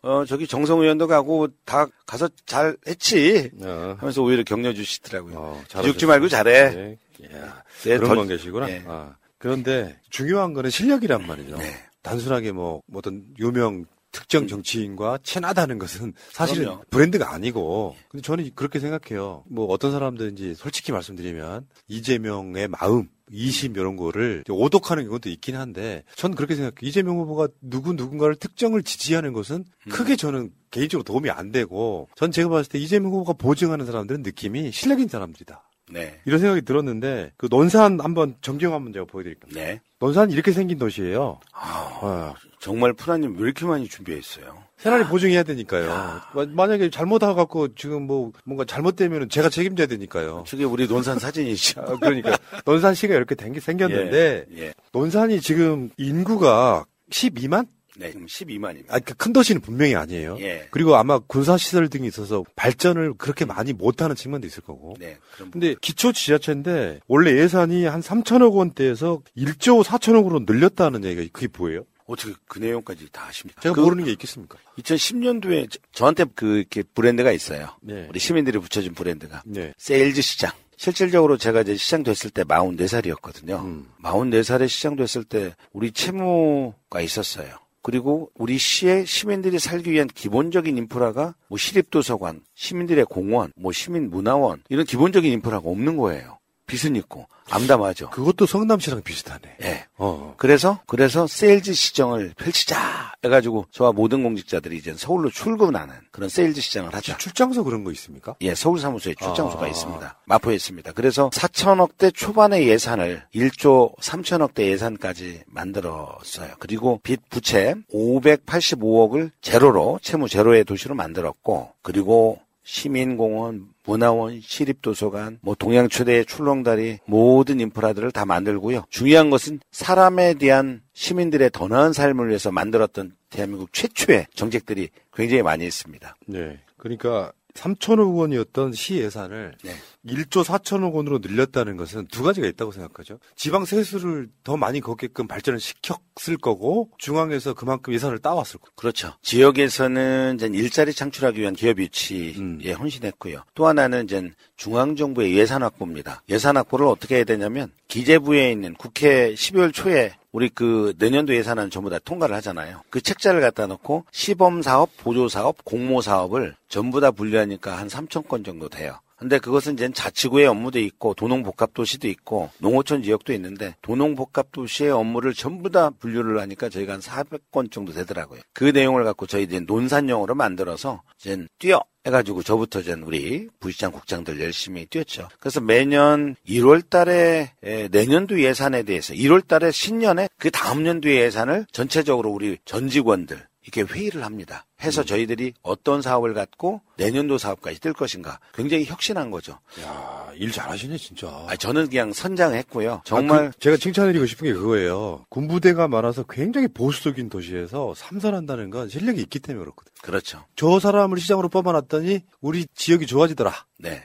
어 0.00 0.24
저기 0.24 0.46
정성 0.46 0.80
의원도 0.80 1.06
가고 1.08 1.48
다 1.64 1.86
가서 2.06 2.28
잘 2.46 2.76
했지. 2.86 3.50
어. 3.62 3.96
하면서 3.98 4.22
오히려 4.22 4.42
격려 4.44 4.72
주시더라고요. 4.72 5.60
잘하셨어요. 5.68 5.82
기죽지 5.82 6.06
말고 6.06 6.28
잘해. 6.28 6.70
네. 6.70 6.98
이야, 7.20 7.62
네, 7.82 7.96
그런 7.98 8.10
더- 8.10 8.14
건 8.14 8.28
계시구나. 8.28 8.66
네. 8.66 8.84
아, 8.86 9.16
그런데 9.38 9.98
중요한 10.08 10.54
거는 10.54 10.70
실력이란 10.70 11.26
말이죠. 11.26 11.58
단순하게 12.02 12.52
뭐, 12.52 12.80
뭐 12.86 13.00
어떤 13.00 13.24
유명 13.40 13.84
특정 14.12 14.46
정치인과 14.46 15.18
친하다는 15.22 15.78
것은 15.78 16.14
사실은 16.30 16.64
그럼요. 16.64 16.82
브랜드가 16.90 17.32
아니고. 17.32 17.96
근데 18.08 18.22
저는 18.22 18.50
그렇게 18.54 18.78
생각해요. 18.80 19.44
뭐 19.48 19.66
어떤 19.66 19.92
사람들인지 19.92 20.54
솔직히 20.54 20.92
말씀드리면 20.92 21.66
이재명의 21.88 22.68
마음, 22.68 23.08
이심 23.30 23.76
이런 23.76 23.96
거를 23.96 24.44
오독하는 24.48 25.04
경우도 25.04 25.28
있긴 25.28 25.56
한데 25.56 26.04
전 26.16 26.34
그렇게 26.34 26.54
생각해요. 26.54 26.76
이재명 26.82 27.18
후보가 27.18 27.48
누구 27.60 27.92
누군가를 27.92 28.36
특정을 28.36 28.82
지지하는 28.82 29.32
것은 29.32 29.64
크게 29.90 30.16
저는 30.16 30.50
개인적으로 30.70 31.04
도움이 31.04 31.30
안 31.30 31.52
되고 31.52 32.08
전 32.16 32.30
제가 32.32 32.48
봤을 32.48 32.70
때 32.70 32.78
이재명 32.78 33.12
후보가 33.12 33.34
보증하는 33.34 33.86
사람들은 33.86 34.22
느낌이 34.22 34.72
실력 34.72 34.98
있는 34.98 35.08
사람들이다. 35.08 35.62
네. 35.90 36.20
이런 36.26 36.38
생각이 36.38 36.62
들었는데 36.62 37.32
그 37.36 37.48
논산 37.50 38.00
한번 38.00 38.36
정경 38.40 38.74
한번 38.74 38.92
제가 38.92 39.06
보여드릴게요. 39.06 39.52
네. 39.54 39.80
논산 39.98 40.30
이렇게 40.30 40.52
생긴 40.52 40.78
도시예요. 40.78 41.40
아, 41.52 41.98
어. 42.02 42.34
정말 42.60 42.92
프라님 42.92 43.36
왜 43.36 43.42
이렇게 43.44 43.64
많이 43.66 43.88
준비했어요? 43.88 44.62
새날이 44.76 45.04
보증해야 45.04 45.42
되니까요. 45.42 45.88
마- 46.34 46.46
만약에 46.46 46.90
잘못하갖고 46.90 47.74
지금 47.74 48.02
뭐 48.06 48.32
뭔가 48.44 48.64
잘못되면 48.64 49.28
제가 49.28 49.48
책임져야 49.48 49.86
되니까요. 49.86 50.44
저게 50.46 50.64
우리 50.64 50.86
논산 50.86 51.18
사진이죠. 51.18 51.80
아, 51.80 51.96
그러니까 51.98 52.36
논산 52.64 52.94
시가 52.94 53.14
이렇게 53.14 53.34
댕기- 53.34 53.60
생겼는데 53.60 54.46
예, 54.56 54.62
예. 54.66 54.74
논산이 54.92 55.40
지금 55.40 55.90
인구가 55.96 56.84
12만? 57.10 57.66
네, 57.96 58.12
지금 58.12 58.26
12만입니다. 58.26 58.84
아, 58.90 58.98
그큰 59.00 59.32
도시는 59.32 59.60
분명히 59.60 59.96
아니에요. 59.96 60.36
예. 60.38 60.68
그리고 60.70 60.94
아마 60.94 61.18
군사 61.18 61.56
시설 61.56 61.88
등이 61.88 62.06
있어서 62.06 62.44
발전을 62.54 63.14
그렇게 63.18 63.44
많이 63.44 63.72
못하는 63.72 64.14
측면도 64.14 64.46
있을 64.46 64.62
거고. 64.62 64.94
네. 65.00 65.16
그럼 65.34 65.50
근데 65.50 65.74
기초 65.80 66.12
지자체인데 66.12 67.00
원래 67.08 67.32
예산이 67.36 67.86
한 67.86 68.00
3천억 68.00 68.52
원대에서 68.54 69.22
1조 69.36 69.82
4천억으로 69.82 70.44
늘렸다는 70.48 71.02
얘기가 71.04 71.28
그게 71.32 71.48
뭐예요? 71.58 71.82
어떻게 72.08 72.32
그 72.46 72.58
내용까지 72.58 73.08
다 73.12 73.26
아십니까? 73.26 73.60
제가 73.60 73.74
그 73.74 73.80
모르는 73.80 74.04
게 74.04 74.12
있겠습니까? 74.12 74.58
2010년도에 74.78 75.78
저 75.92 76.06
한테 76.06 76.24
그 76.34 76.56
이렇게 76.56 76.82
브랜드가 76.82 77.30
있어요. 77.32 77.68
네. 77.82 78.06
우리 78.08 78.18
시민들이 78.18 78.58
붙여준 78.58 78.94
브랜드가 78.94 79.42
네. 79.44 79.74
세일즈 79.76 80.22
시장. 80.22 80.50
실질적으로 80.78 81.36
제가 81.36 81.60
이제 81.60 81.76
시장 81.76 82.02
됐을 82.02 82.30
때 82.30 82.44
44살이었거든요. 82.44 83.60
음. 83.62 83.90
44살에 84.02 84.68
시장 84.68 84.96
됐을 84.96 85.24
때 85.24 85.54
우리 85.72 85.92
채무가 85.92 87.00
있었어요. 87.00 87.58
그리고 87.82 88.30
우리 88.34 88.58
시의 88.58 89.06
시민들이 89.06 89.58
살기 89.58 89.90
위한 89.90 90.08
기본적인 90.08 90.76
인프라가 90.78 91.34
뭐 91.48 91.58
시립도서관, 91.58 92.40
시민들의 92.54 93.04
공원, 93.06 93.52
뭐 93.56 93.72
시민문화원 93.72 94.62
이런 94.68 94.84
기본적인 94.84 95.30
인프라가 95.32 95.68
없는 95.68 95.96
거예요. 95.96 96.37
빚은 96.68 96.94
있고 96.96 97.26
암담하죠. 97.50 98.10
그것도 98.10 98.46
성남시랑 98.46 99.02
비슷하네. 99.02 99.56
예. 99.62 99.86
어. 99.96 100.34
그래서 100.36 100.80
그래서 100.86 101.26
세일즈 101.26 101.72
시정을 101.72 102.34
펼치자 102.36 103.14
해가지고 103.24 103.66
저와 103.72 103.92
모든 103.92 104.22
공직자들이 104.22 104.76
이제 104.76 104.94
서울로 104.96 105.30
출근하는 105.30 105.94
그런 106.12 106.28
세일즈 106.28 106.60
시장을 106.60 106.94
하자. 106.94 107.16
출장소 107.16 107.64
그런 107.64 107.84
거 107.84 107.90
있습니까? 107.92 108.36
예, 108.42 108.54
서울 108.54 108.78
사무소에 108.78 109.14
출장소가 109.14 109.64
아. 109.64 109.68
있습니다. 109.68 110.20
마포에 110.26 110.54
있습니다. 110.54 110.92
그래서 110.92 111.30
4천억대 111.30 112.14
초반의 112.14 112.68
예산을 112.68 113.24
1조 113.34 113.98
3천억대 113.98 114.60
예산까지 114.60 115.44
만들었어요. 115.46 116.52
그리고 116.58 117.00
빚 117.02 117.28
부채 117.30 117.74
585억을 117.92 119.30
제로로 119.40 119.98
채무 120.02 120.28
제로의 120.28 120.64
도시로 120.64 120.94
만들었고 120.94 121.72
그리고 121.82 122.40
시민공원, 122.68 123.68
문화원, 123.88 124.40
시립도서관, 124.42 125.38
뭐 125.40 125.54
동양 125.54 125.88
최대의 125.88 126.26
출렁다리 126.26 126.98
모든 127.06 127.58
인프라들을 127.58 128.12
다 128.12 128.26
만들고요. 128.26 128.84
중요한 128.90 129.30
것은 129.30 129.60
사람에 129.70 130.34
대한 130.34 130.82
시민들의 130.92 131.50
더 131.52 131.68
나은 131.68 131.94
삶을 131.94 132.28
위해서 132.28 132.52
만들었던 132.52 133.16
대한민국 133.30 133.72
최초의 133.72 134.26
정책들이 134.34 134.90
굉장히 135.14 135.42
많이 135.42 135.66
있습니다. 135.66 136.16
네. 136.26 136.60
그러니까 136.76 137.32
3천억 137.54 138.16
원이었던 138.16 138.72
시 138.72 138.98
예산을 138.98 139.54
네. 139.64 139.72
1조 140.06 140.44
4천억 140.44 140.92
원으로 140.92 141.18
늘렸다는 141.18 141.76
것은 141.76 142.06
두 142.08 142.22
가지가 142.22 142.46
있다고 142.46 142.72
생각하죠. 142.72 143.18
지방 143.36 143.64
세수를 143.64 144.28
더 144.44 144.56
많이 144.56 144.80
걷게끔 144.80 145.26
발전을 145.26 145.58
시켰 145.60 146.00
을 146.28 146.36
거고 146.36 146.90
중앙에서 146.98 147.54
그만큼 147.54 147.94
예산을 147.94 148.18
따왔을 148.18 148.58
거고. 148.58 148.72
그렇죠. 148.74 149.14
지역에서는 149.22 150.34
이제 150.34 150.50
일자리 150.52 150.92
창출하기 150.92 151.40
위한 151.40 151.54
기업 151.54 151.78
유치에 151.78 152.34
음. 152.36 152.60
헌신했고요. 152.78 153.44
또 153.54 153.66
하나는 153.66 154.04
이제 154.04 154.30
중앙 154.56 154.96
정부의 154.96 155.36
예산 155.36 155.62
확보입니다. 155.62 156.22
예산 156.28 156.56
확보를 156.56 156.86
어떻게 156.86 157.16
해야 157.16 157.24
되냐면 157.24 157.70
기재부에 157.86 158.50
있는 158.50 158.74
국회 158.74 159.32
12월 159.32 159.72
초에 159.72 160.14
우리 160.32 160.48
그 160.48 160.94
내년도 160.98 161.34
예산안 161.34 161.70
전부 161.70 161.88
다 161.88 161.98
통과를 161.98 162.34
하잖아요. 162.36 162.82
그 162.90 163.00
책자를 163.00 163.40
갖다 163.40 163.66
놓고 163.66 164.04
시범 164.12 164.62
사업, 164.62 164.90
보조 164.98 165.28
사업, 165.28 165.64
공모 165.64 166.00
사업을 166.00 166.54
전부 166.68 167.00
다 167.00 167.10
분류하니까 167.10 167.78
한 167.78 167.88
3천 167.88 168.28
건 168.28 168.44
정도 168.44 168.68
돼요. 168.68 168.98
근데 169.18 169.38
그것은 169.38 169.74
이제 169.74 169.90
자치구의 169.92 170.46
업무도 170.46 170.78
있고 170.78 171.12
도농복합도시도 171.14 172.06
있고 172.08 172.50
농어촌 172.58 173.02
지역도 173.02 173.32
있는데 173.32 173.74
도농복합도시의 173.82 174.90
업무를 174.90 175.34
전부 175.34 175.70
다 175.70 175.90
분류를 175.90 176.40
하니까 176.40 176.68
저희가 176.68 176.94
한 176.94 177.00
400건 177.00 177.70
정도 177.72 177.92
되더라고요. 177.92 178.40
그 178.52 178.64
내용을 178.64 179.02
갖고 179.04 179.26
저희 179.26 179.42
이제 179.42 179.58
논산용으로 179.60 180.34
만들어서 180.36 181.02
이제 181.18 181.46
뛰어 181.58 181.82
해가지고 182.06 182.42
저부터 182.42 182.80
이제 182.80 182.92
우리 182.92 183.48
부시장 183.58 183.90
국장들 183.90 184.40
열심히 184.40 184.86
뛰었죠. 184.86 185.28
그래서 185.40 185.60
매년 185.60 186.36
1월 186.48 186.88
달에 186.88 187.52
에, 187.62 187.88
내년도 187.88 188.40
예산에 188.40 188.84
대해서 188.84 189.14
1월 189.14 189.46
달에 189.46 189.72
신년에 189.72 190.28
그 190.38 190.50
다음 190.50 190.86
연도의 190.86 191.18
예산을 191.18 191.66
전체적으로 191.72 192.30
우리 192.30 192.56
전 192.64 192.88
직원들 192.88 193.48
이렇게 193.62 193.82
회의를 193.82 194.24
합니다. 194.24 194.64
해서 194.82 195.02
저희들이 195.02 195.54
어떤 195.62 196.02
사업을 196.02 196.34
갖고 196.34 196.80
내년도 196.96 197.36
사업까지 197.38 197.80
뜰 197.80 197.92
것인가 197.92 198.38
굉장히 198.54 198.84
혁신한 198.84 199.30
거죠. 199.30 199.58
야, 199.82 200.30
일 200.36 200.52
잘하시네 200.52 200.96
진짜. 200.98 201.26
아, 201.48 201.56
저는 201.56 201.88
그냥 201.88 202.12
선장했고요. 202.12 203.02
정말 203.04 203.46
아, 203.46 203.50
그 203.50 203.58
제가 203.58 203.76
칭찬드리고 203.76 204.26
싶은 204.26 204.46
게 204.46 204.52
그거예요. 204.52 205.24
군부대가 205.30 205.88
많아서 205.88 206.24
굉장히 206.28 206.68
보수적인 206.68 207.28
도시에서 207.28 207.94
삼선한다는 207.94 208.70
건 208.70 208.88
실력이 208.88 209.20
있기 209.22 209.40
때문에 209.40 209.64
그렇거든. 209.64 209.92
그렇죠. 210.02 210.44
저 210.54 210.78
사람을 210.78 211.18
시장으로 211.18 211.48
뽑아놨더니 211.48 212.20
우리 212.40 212.66
지역이 212.74 213.06
좋아지더라. 213.06 213.52
네. 213.78 214.02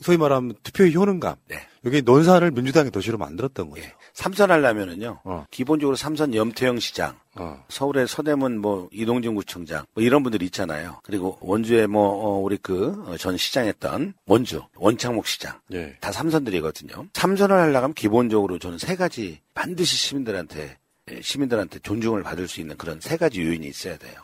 소위 0.00 0.16
말하면 0.18 0.54
투표의 0.62 0.94
효능감. 0.94 1.36
여기 1.84 2.02
논산을 2.02 2.52
민주당의 2.52 2.92
도시로 2.92 3.18
만들었던 3.18 3.70
거죠. 3.70 3.82
삼선하려면은요. 4.14 5.20
어. 5.24 5.46
기본적으로 5.50 5.96
삼선 5.96 6.34
염태영 6.34 6.78
시장, 6.78 7.18
서울의 7.68 8.06
서대문 8.06 8.58
뭐 8.58 8.88
이동진 8.92 9.34
구청장 9.34 9.84
뭐 9.94 10.04
이런 10.04 10.11
분들이 10.22 10.44
있잖아요. 10.46 11.00
그리고 11.04 11.38
원주에 11.40 11.86
뭐 11.86 12.02
어, 12.08 12.38
우리 12.40 12.56
그 12.58 13.16
전 13.18 13.36
시장했던 13.36 14.14
원주 14.26 14.62
원창묵 14.76 15.26
시장 15.26 15.58
예. 15.72 15.96
다 16.00 16.12
삼선들이거든요. 16.12 17.06
삼선을 17.14 17.56
하려면 17.56 17.94
기본적으로 17.94 18.58
저는 18.58 18.78
세 18.78 18.96
가지 18.96 19.40
반드시 19.54 19.96
시민들한테 19.96 20.76
예, 21.10 21.20
시민들한테 21.22 21.78
존중을 21.80 22.22
받을 22.22 22.46
수 22.48 22.60
있는 22.60 22.76
그런 22.76 23.00
세 23.00 23.16
가지 23.16 23.40
요인이 23.42 23.66
있어야 23.66 23.96
돼요. 23.96 24.14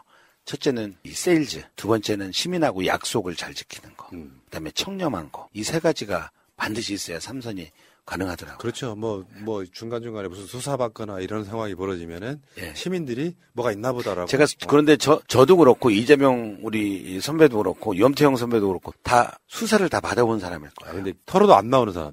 첫째는 0.44 0.96
이 1.04 1.10
세일즈, 1.10 1.62
두 1.76 1.88
번째는 1.88 2.32
시민하고 2.32 2.86
약속을 2.86 3.34
잘 3.36 3.52
지키는 3.54 3.94
거, 3.96 4.08
그다음에 4.46 4.70
청렴한 4.70 5.30
거. 5.32 5.48
이 5.52 5.62
세 5.62 5.78
가지가 5.78 6.30
반드시 6.56 6.94
있어야 6.94 7.20
삼선이 7.20 7.70
가능하더라고요. 8.08 8.58
그렇죠. 8.58 8.94
뭐, 8.96 9.24
뭐, 9.44 9.64
중간중간에 9.64 10.28
무슨 10.28 10.46
수사받거나 10.46 11.20
이런 11.20 11.44
상황이 11.44 11.74
벌어지면은 11.74 12.40
예. 12.58 12.72
시민들이 12.74 13.34
뭐가 13.52 13.72
있나 13.72 13.92
보다라고. 13.92 14.26
제가 14.26 14.46
그런데 14.66 14.96
저 14.96 15.20
저도 15.28 15.58
그렇고 15.58 15.90
이재명 15.90 16.58
우리 16.62 17.20
선배도 17.20 17.58
그렇고 17.58 17.98
염태영 17.98 18.36
선배도 18.36 18.68
그렇고 18.68 18.92
다 19.02 19.38
수사를 19.46 19.86
다 19.88 20.00
받아본 20.00 20.40
사람일 20.40 20.70
거예요. 20.80 20.94
근데 20.94 21.12
털어도 21.26 21.54
안 21.54 21.68
나오는 21.68 21.92
사람. 21.92 22.12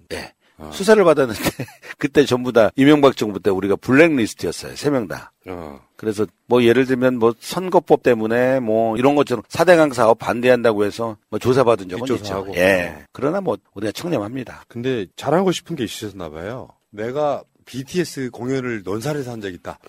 네. 0.57 0.71
수사를 0.71 1.03
받았는데 1.03 1.39
그때 1.97 2.25
전부 2.25 2.51
다 2.53 2.69
이명박 2.75 3.17
정부 3.17 3.39
때 3.39 3.49
우리가 3.49 3.75
블랙리스트였어요. 3.75 4.75
세 4.75 4.89
명 4.89 5.07
다. 5.07 5.31
어. 5.47 5.79
그래서 5.97 6.25
뭐 6.47 6.63
예를 6.63 6.85
들면 6.85 7.17
뭐 7.19 7.33
선거법 7.39 8.03
때문에 8.03 8.59
뭐 8.59 8.97
이런 8.97 9.15
것처럼 9.15 9.43
사대강 9.49 9.93
사업 9.93 10.19
반대한다고 10.19 10.85
해서 10.85 11.17
뭐 11.29 11.39
조사받은 11.39 11.89
적은 11.89 12.03
있죠. 12.03 12.15
뒷조사하고. 12.15 12.55
예. 12.55 13.05
그러나 13.11 13.41
뭐 13.41 13.57
우리가 13.73 13.91
청렴합니다. 13.91 14.63
근데 14.67 15.05
잘하고 15.15 15.51
싶은 15.51 15.75
게 15.75 15.83
있으셨나 15.83 16.29
봐요. 16.29 16.69
내가 16.91 17.43
BTS 17.65 18.29
공연을 18.31 18.83
논산에서 18.83 19.31
한 19.31 19.41
적이 19.41 19.55
있다. 19.55 19.79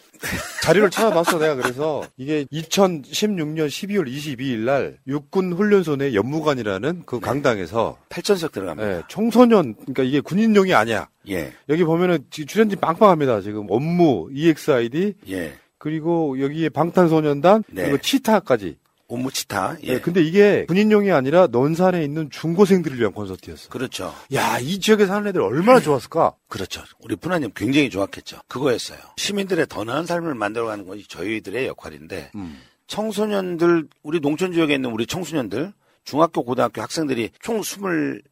자료를 0.62 0.90
찾아봤어, 0.90 1.38
내가 1.38 1.54
그래서. 1.54 2.02
이게 2.16 2.44
2016년 2.52 3.68
12월 3.68 4.08
22일 4.08 4.58
날 4.60 4.98
육군 5.06 5.52
훈련소 5.52 5.96
내 5.96 6.14
연무관이라는 6.14 7.02
그 7.06 7.20
강당에서 7.20 7.98
8천석 8.08 8.52
들어갑니다. 8.52 8.90
예, 8.90 9.02
청소년, 9.08 9.74
그러니까 9.74 10.02
이게 10.02 10.20
군인용이 10.20 10.74
아니야. 10.74 11.08
예. 11.28 11.52
여기 11.68 11.84
보면은 11.84 12.24
지금 12.30 12.46
출연진 12.46 12.80
빵빵합니다. 12.80 13.42
지금 13.42 13.66
업무, 13.68 14.28
EXID, 14.32 15.14
예. 15.30 15.54
그리고 15.78 16.40
여기에 16.40 16.70
방탄소년단, 16.70 17.64
네. 17.68 17.82
그리고 17.82 17.98
치타까지. 17.98 18.76
업무치타. 19.08 19.76
예. 19.84 19.94
네, 19.94 20.00
근데 20.00 20.22
이게 20.22 20.64
군인용이 20.66 21.10
아니라 21.12 21.46
논산에 21.46 22.02
있는 22.04 22.28
중고생들을 22.30 22.98
위한 22.98 23.12
콘서트였어. 23.12 23.68
그렇죠. 23.68 24.12
야, 24.34 24.58
이 24.58 24.78
지역에 24.80 25.06
사는 25.06 25.26
애들 25.28 25.40
얼마나 25.40 25.80
좋았을까? 25.80 26.34
그렇죠. 26.48 26.82
우리 27.00 27.16
분하님 27.16 27.50
굉장히 27.54 27.88
좋았겠죠. 27.90 28.40
그거였어요. 28.48 28.98
시민들의 29.16 29.66
더 29.68 29.84
나은 29.84 30.06
삶을 30.06 30.34
만들어가는 30.34 30.86
것이 30.86 31.06
저희들의 31.08 31.66
역할인데 31.66 32.30
음. 32.34 32.60
청소년들 32.86 33.88
우리 34.02 34.20
농촌 34.20 34.52
지역에 34.52 34.74
있는 34.74 34.90
우리 34.90 35.06
청소년들 35.06 35.72
중학교 36.04 36.44
고등학교 36.44 36.80
학생들이 36.82 37.30
총 37.40 37.60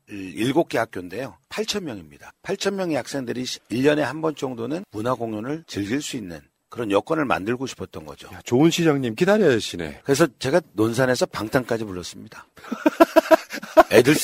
27개 0.09 0.77
학교인데요. 0.77 1.37
8천 1.49 1.83
명입니다. 1.83 2.33
8천 2.43 2.75
명의 2.75 2.97
학생들이 2.97 3.43
1년에 3.45 3.99
한 4.01 4.21
번 4.21 4.35
정도는 4.37 4.85
문화 4.93 5.15
공연을 5.15 5.65
즐길 5.67 6.01
수 6.01 6.17
있는 6.17 6.41
그런 6.75 6.91
여건을 6.91 7.25
만들고 7.25 7.69
싶었던 7.69 8.05
거죠. 8.05 8.29
좋은 8.43 8.69
시장님 8.69 9.15
기다려야시네. 9.15 10.01
그래서 10.03 10.27
제가 10.41 10.61
논산에서 10.73 11.25
방탄까지 11.27 11.85
불렀습니다. 11.85 12.49
애들 13.93 14.17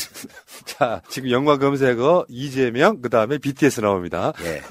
자, 0.65 1.01
지금 1.09 1.31
영화 1.31 1.59
검색어 1.59 2.27
이재명 2.29 3.01
그 3.01 3.09
다음에 3.09 3.39
BTS 3.39 3.83
나옵니다. 3.83 4.33
예. 4.43 4.63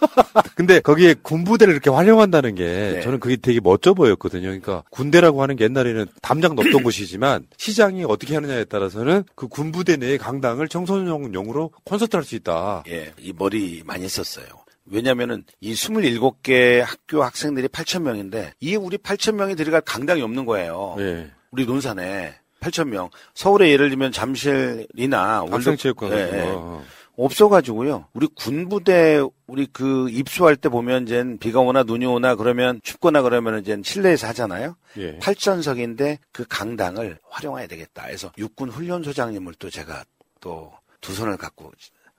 근데 0.56 0.80
거기에 0.80 1.12
군부대를 1.20 1.74
이렇게 1.74 1.90
활용한다는 1.90 2.54
게 2.54 2.64
네. 2.64 3.00
저는 3.02 3.20
그게 3.20 3.36
되게 3.36 3.60
멋져 3.60 3.92
보였거든요. 3.92 4.44
그러니까 4.44 4.82
군대라고 4.88 5.42
하는 5.42 5.56
게 5.56 5.64
옛날에는 5.64 6.06
담장 6.22 6.54
높던 6.54 6.82
곳이지만 6.82 7.46
시장이 7.58 8.04
어떻게 8.04 8.34
하느냐에 8.34 8.64
따라서는 8.64 9.24
그 9.34 9.46
군부대 9.48 9.98
내의 9.98 10.16
강당을 10.16 10.68
청소년용으로 10.68 11.70
콘서트 11.84 12.16
할 12.16 12.24
수 12.24 12.34
있다. 12.34 12.82
예, 12.88 13.12
이 13.20 13.34
머리 13.36 13.82
많이 13.84 14.08
썼어요. 14.08 14.46
왜냐면은 14.86 15.44
이 15.60 15.72
27개 15.72 16.80
학교 16.80 17.22
학생들이 17.22 17.68
8천 17.68 18.02
명인데 18.02 18.54
이 18.60 18.76
우리 18.76 18.96
8천 18.98 19.34
명이 19.34 19.56
들어갈 19.56 19.80
강당이 19.80 20.22
없는 20.22 20.44
거예요. 20.44 20.96
예. 20.98 21.30
우리 21.50 21.66
논산에 21.66 22.34
8천 22.60 22.88
명. 22.88 23.10
서울에 23.34 23.70
예를 23.70 23.88
들면 23.90 24.12
잠실이나 24.12 25.44
학생체육관 25.50 26.12
예, 26.12 26.16
같은 26.16 26.38
예. 26.38 26.42
거. 26.52 26.82
없어 27.18 27.48
가지고요. 27.48 28.08
우리 28.12 28.26
군부대 28.34 29.22
우리 29.46 29.66
그 29.72 30.10
입소할 30.10 30.54
때 30.56 30.68
보면 30.68 31.04
이제 31.04 31.24
비가 31.40 31.60
오나 31.60 31.82
눈이 31.82 32.04
오나 32.04 32.34
그러면 32.34 32.80
춥거나 32.82 33.22
그러면 33.22 33.60
이제 33.60 33.80
실내에서 33.82 34.26
하잖아요. 34.28 34.76
예. 34.98 35.18
8전석인데 35.18 36.18
그 36.32 36.44
강당을 36.46 37.18
활용해야 37.30 37.66
되겠다. 37.68 38.04
해서 38.04 38.30
육군 38.36 38.68
훈련소장님을 38.68 39.54
또 39.58 39.70
제가 39.70 40.04
또 40.40 40.72
두 41.06 41.14
손을 41.14 41.36
갖고 41.36 41.70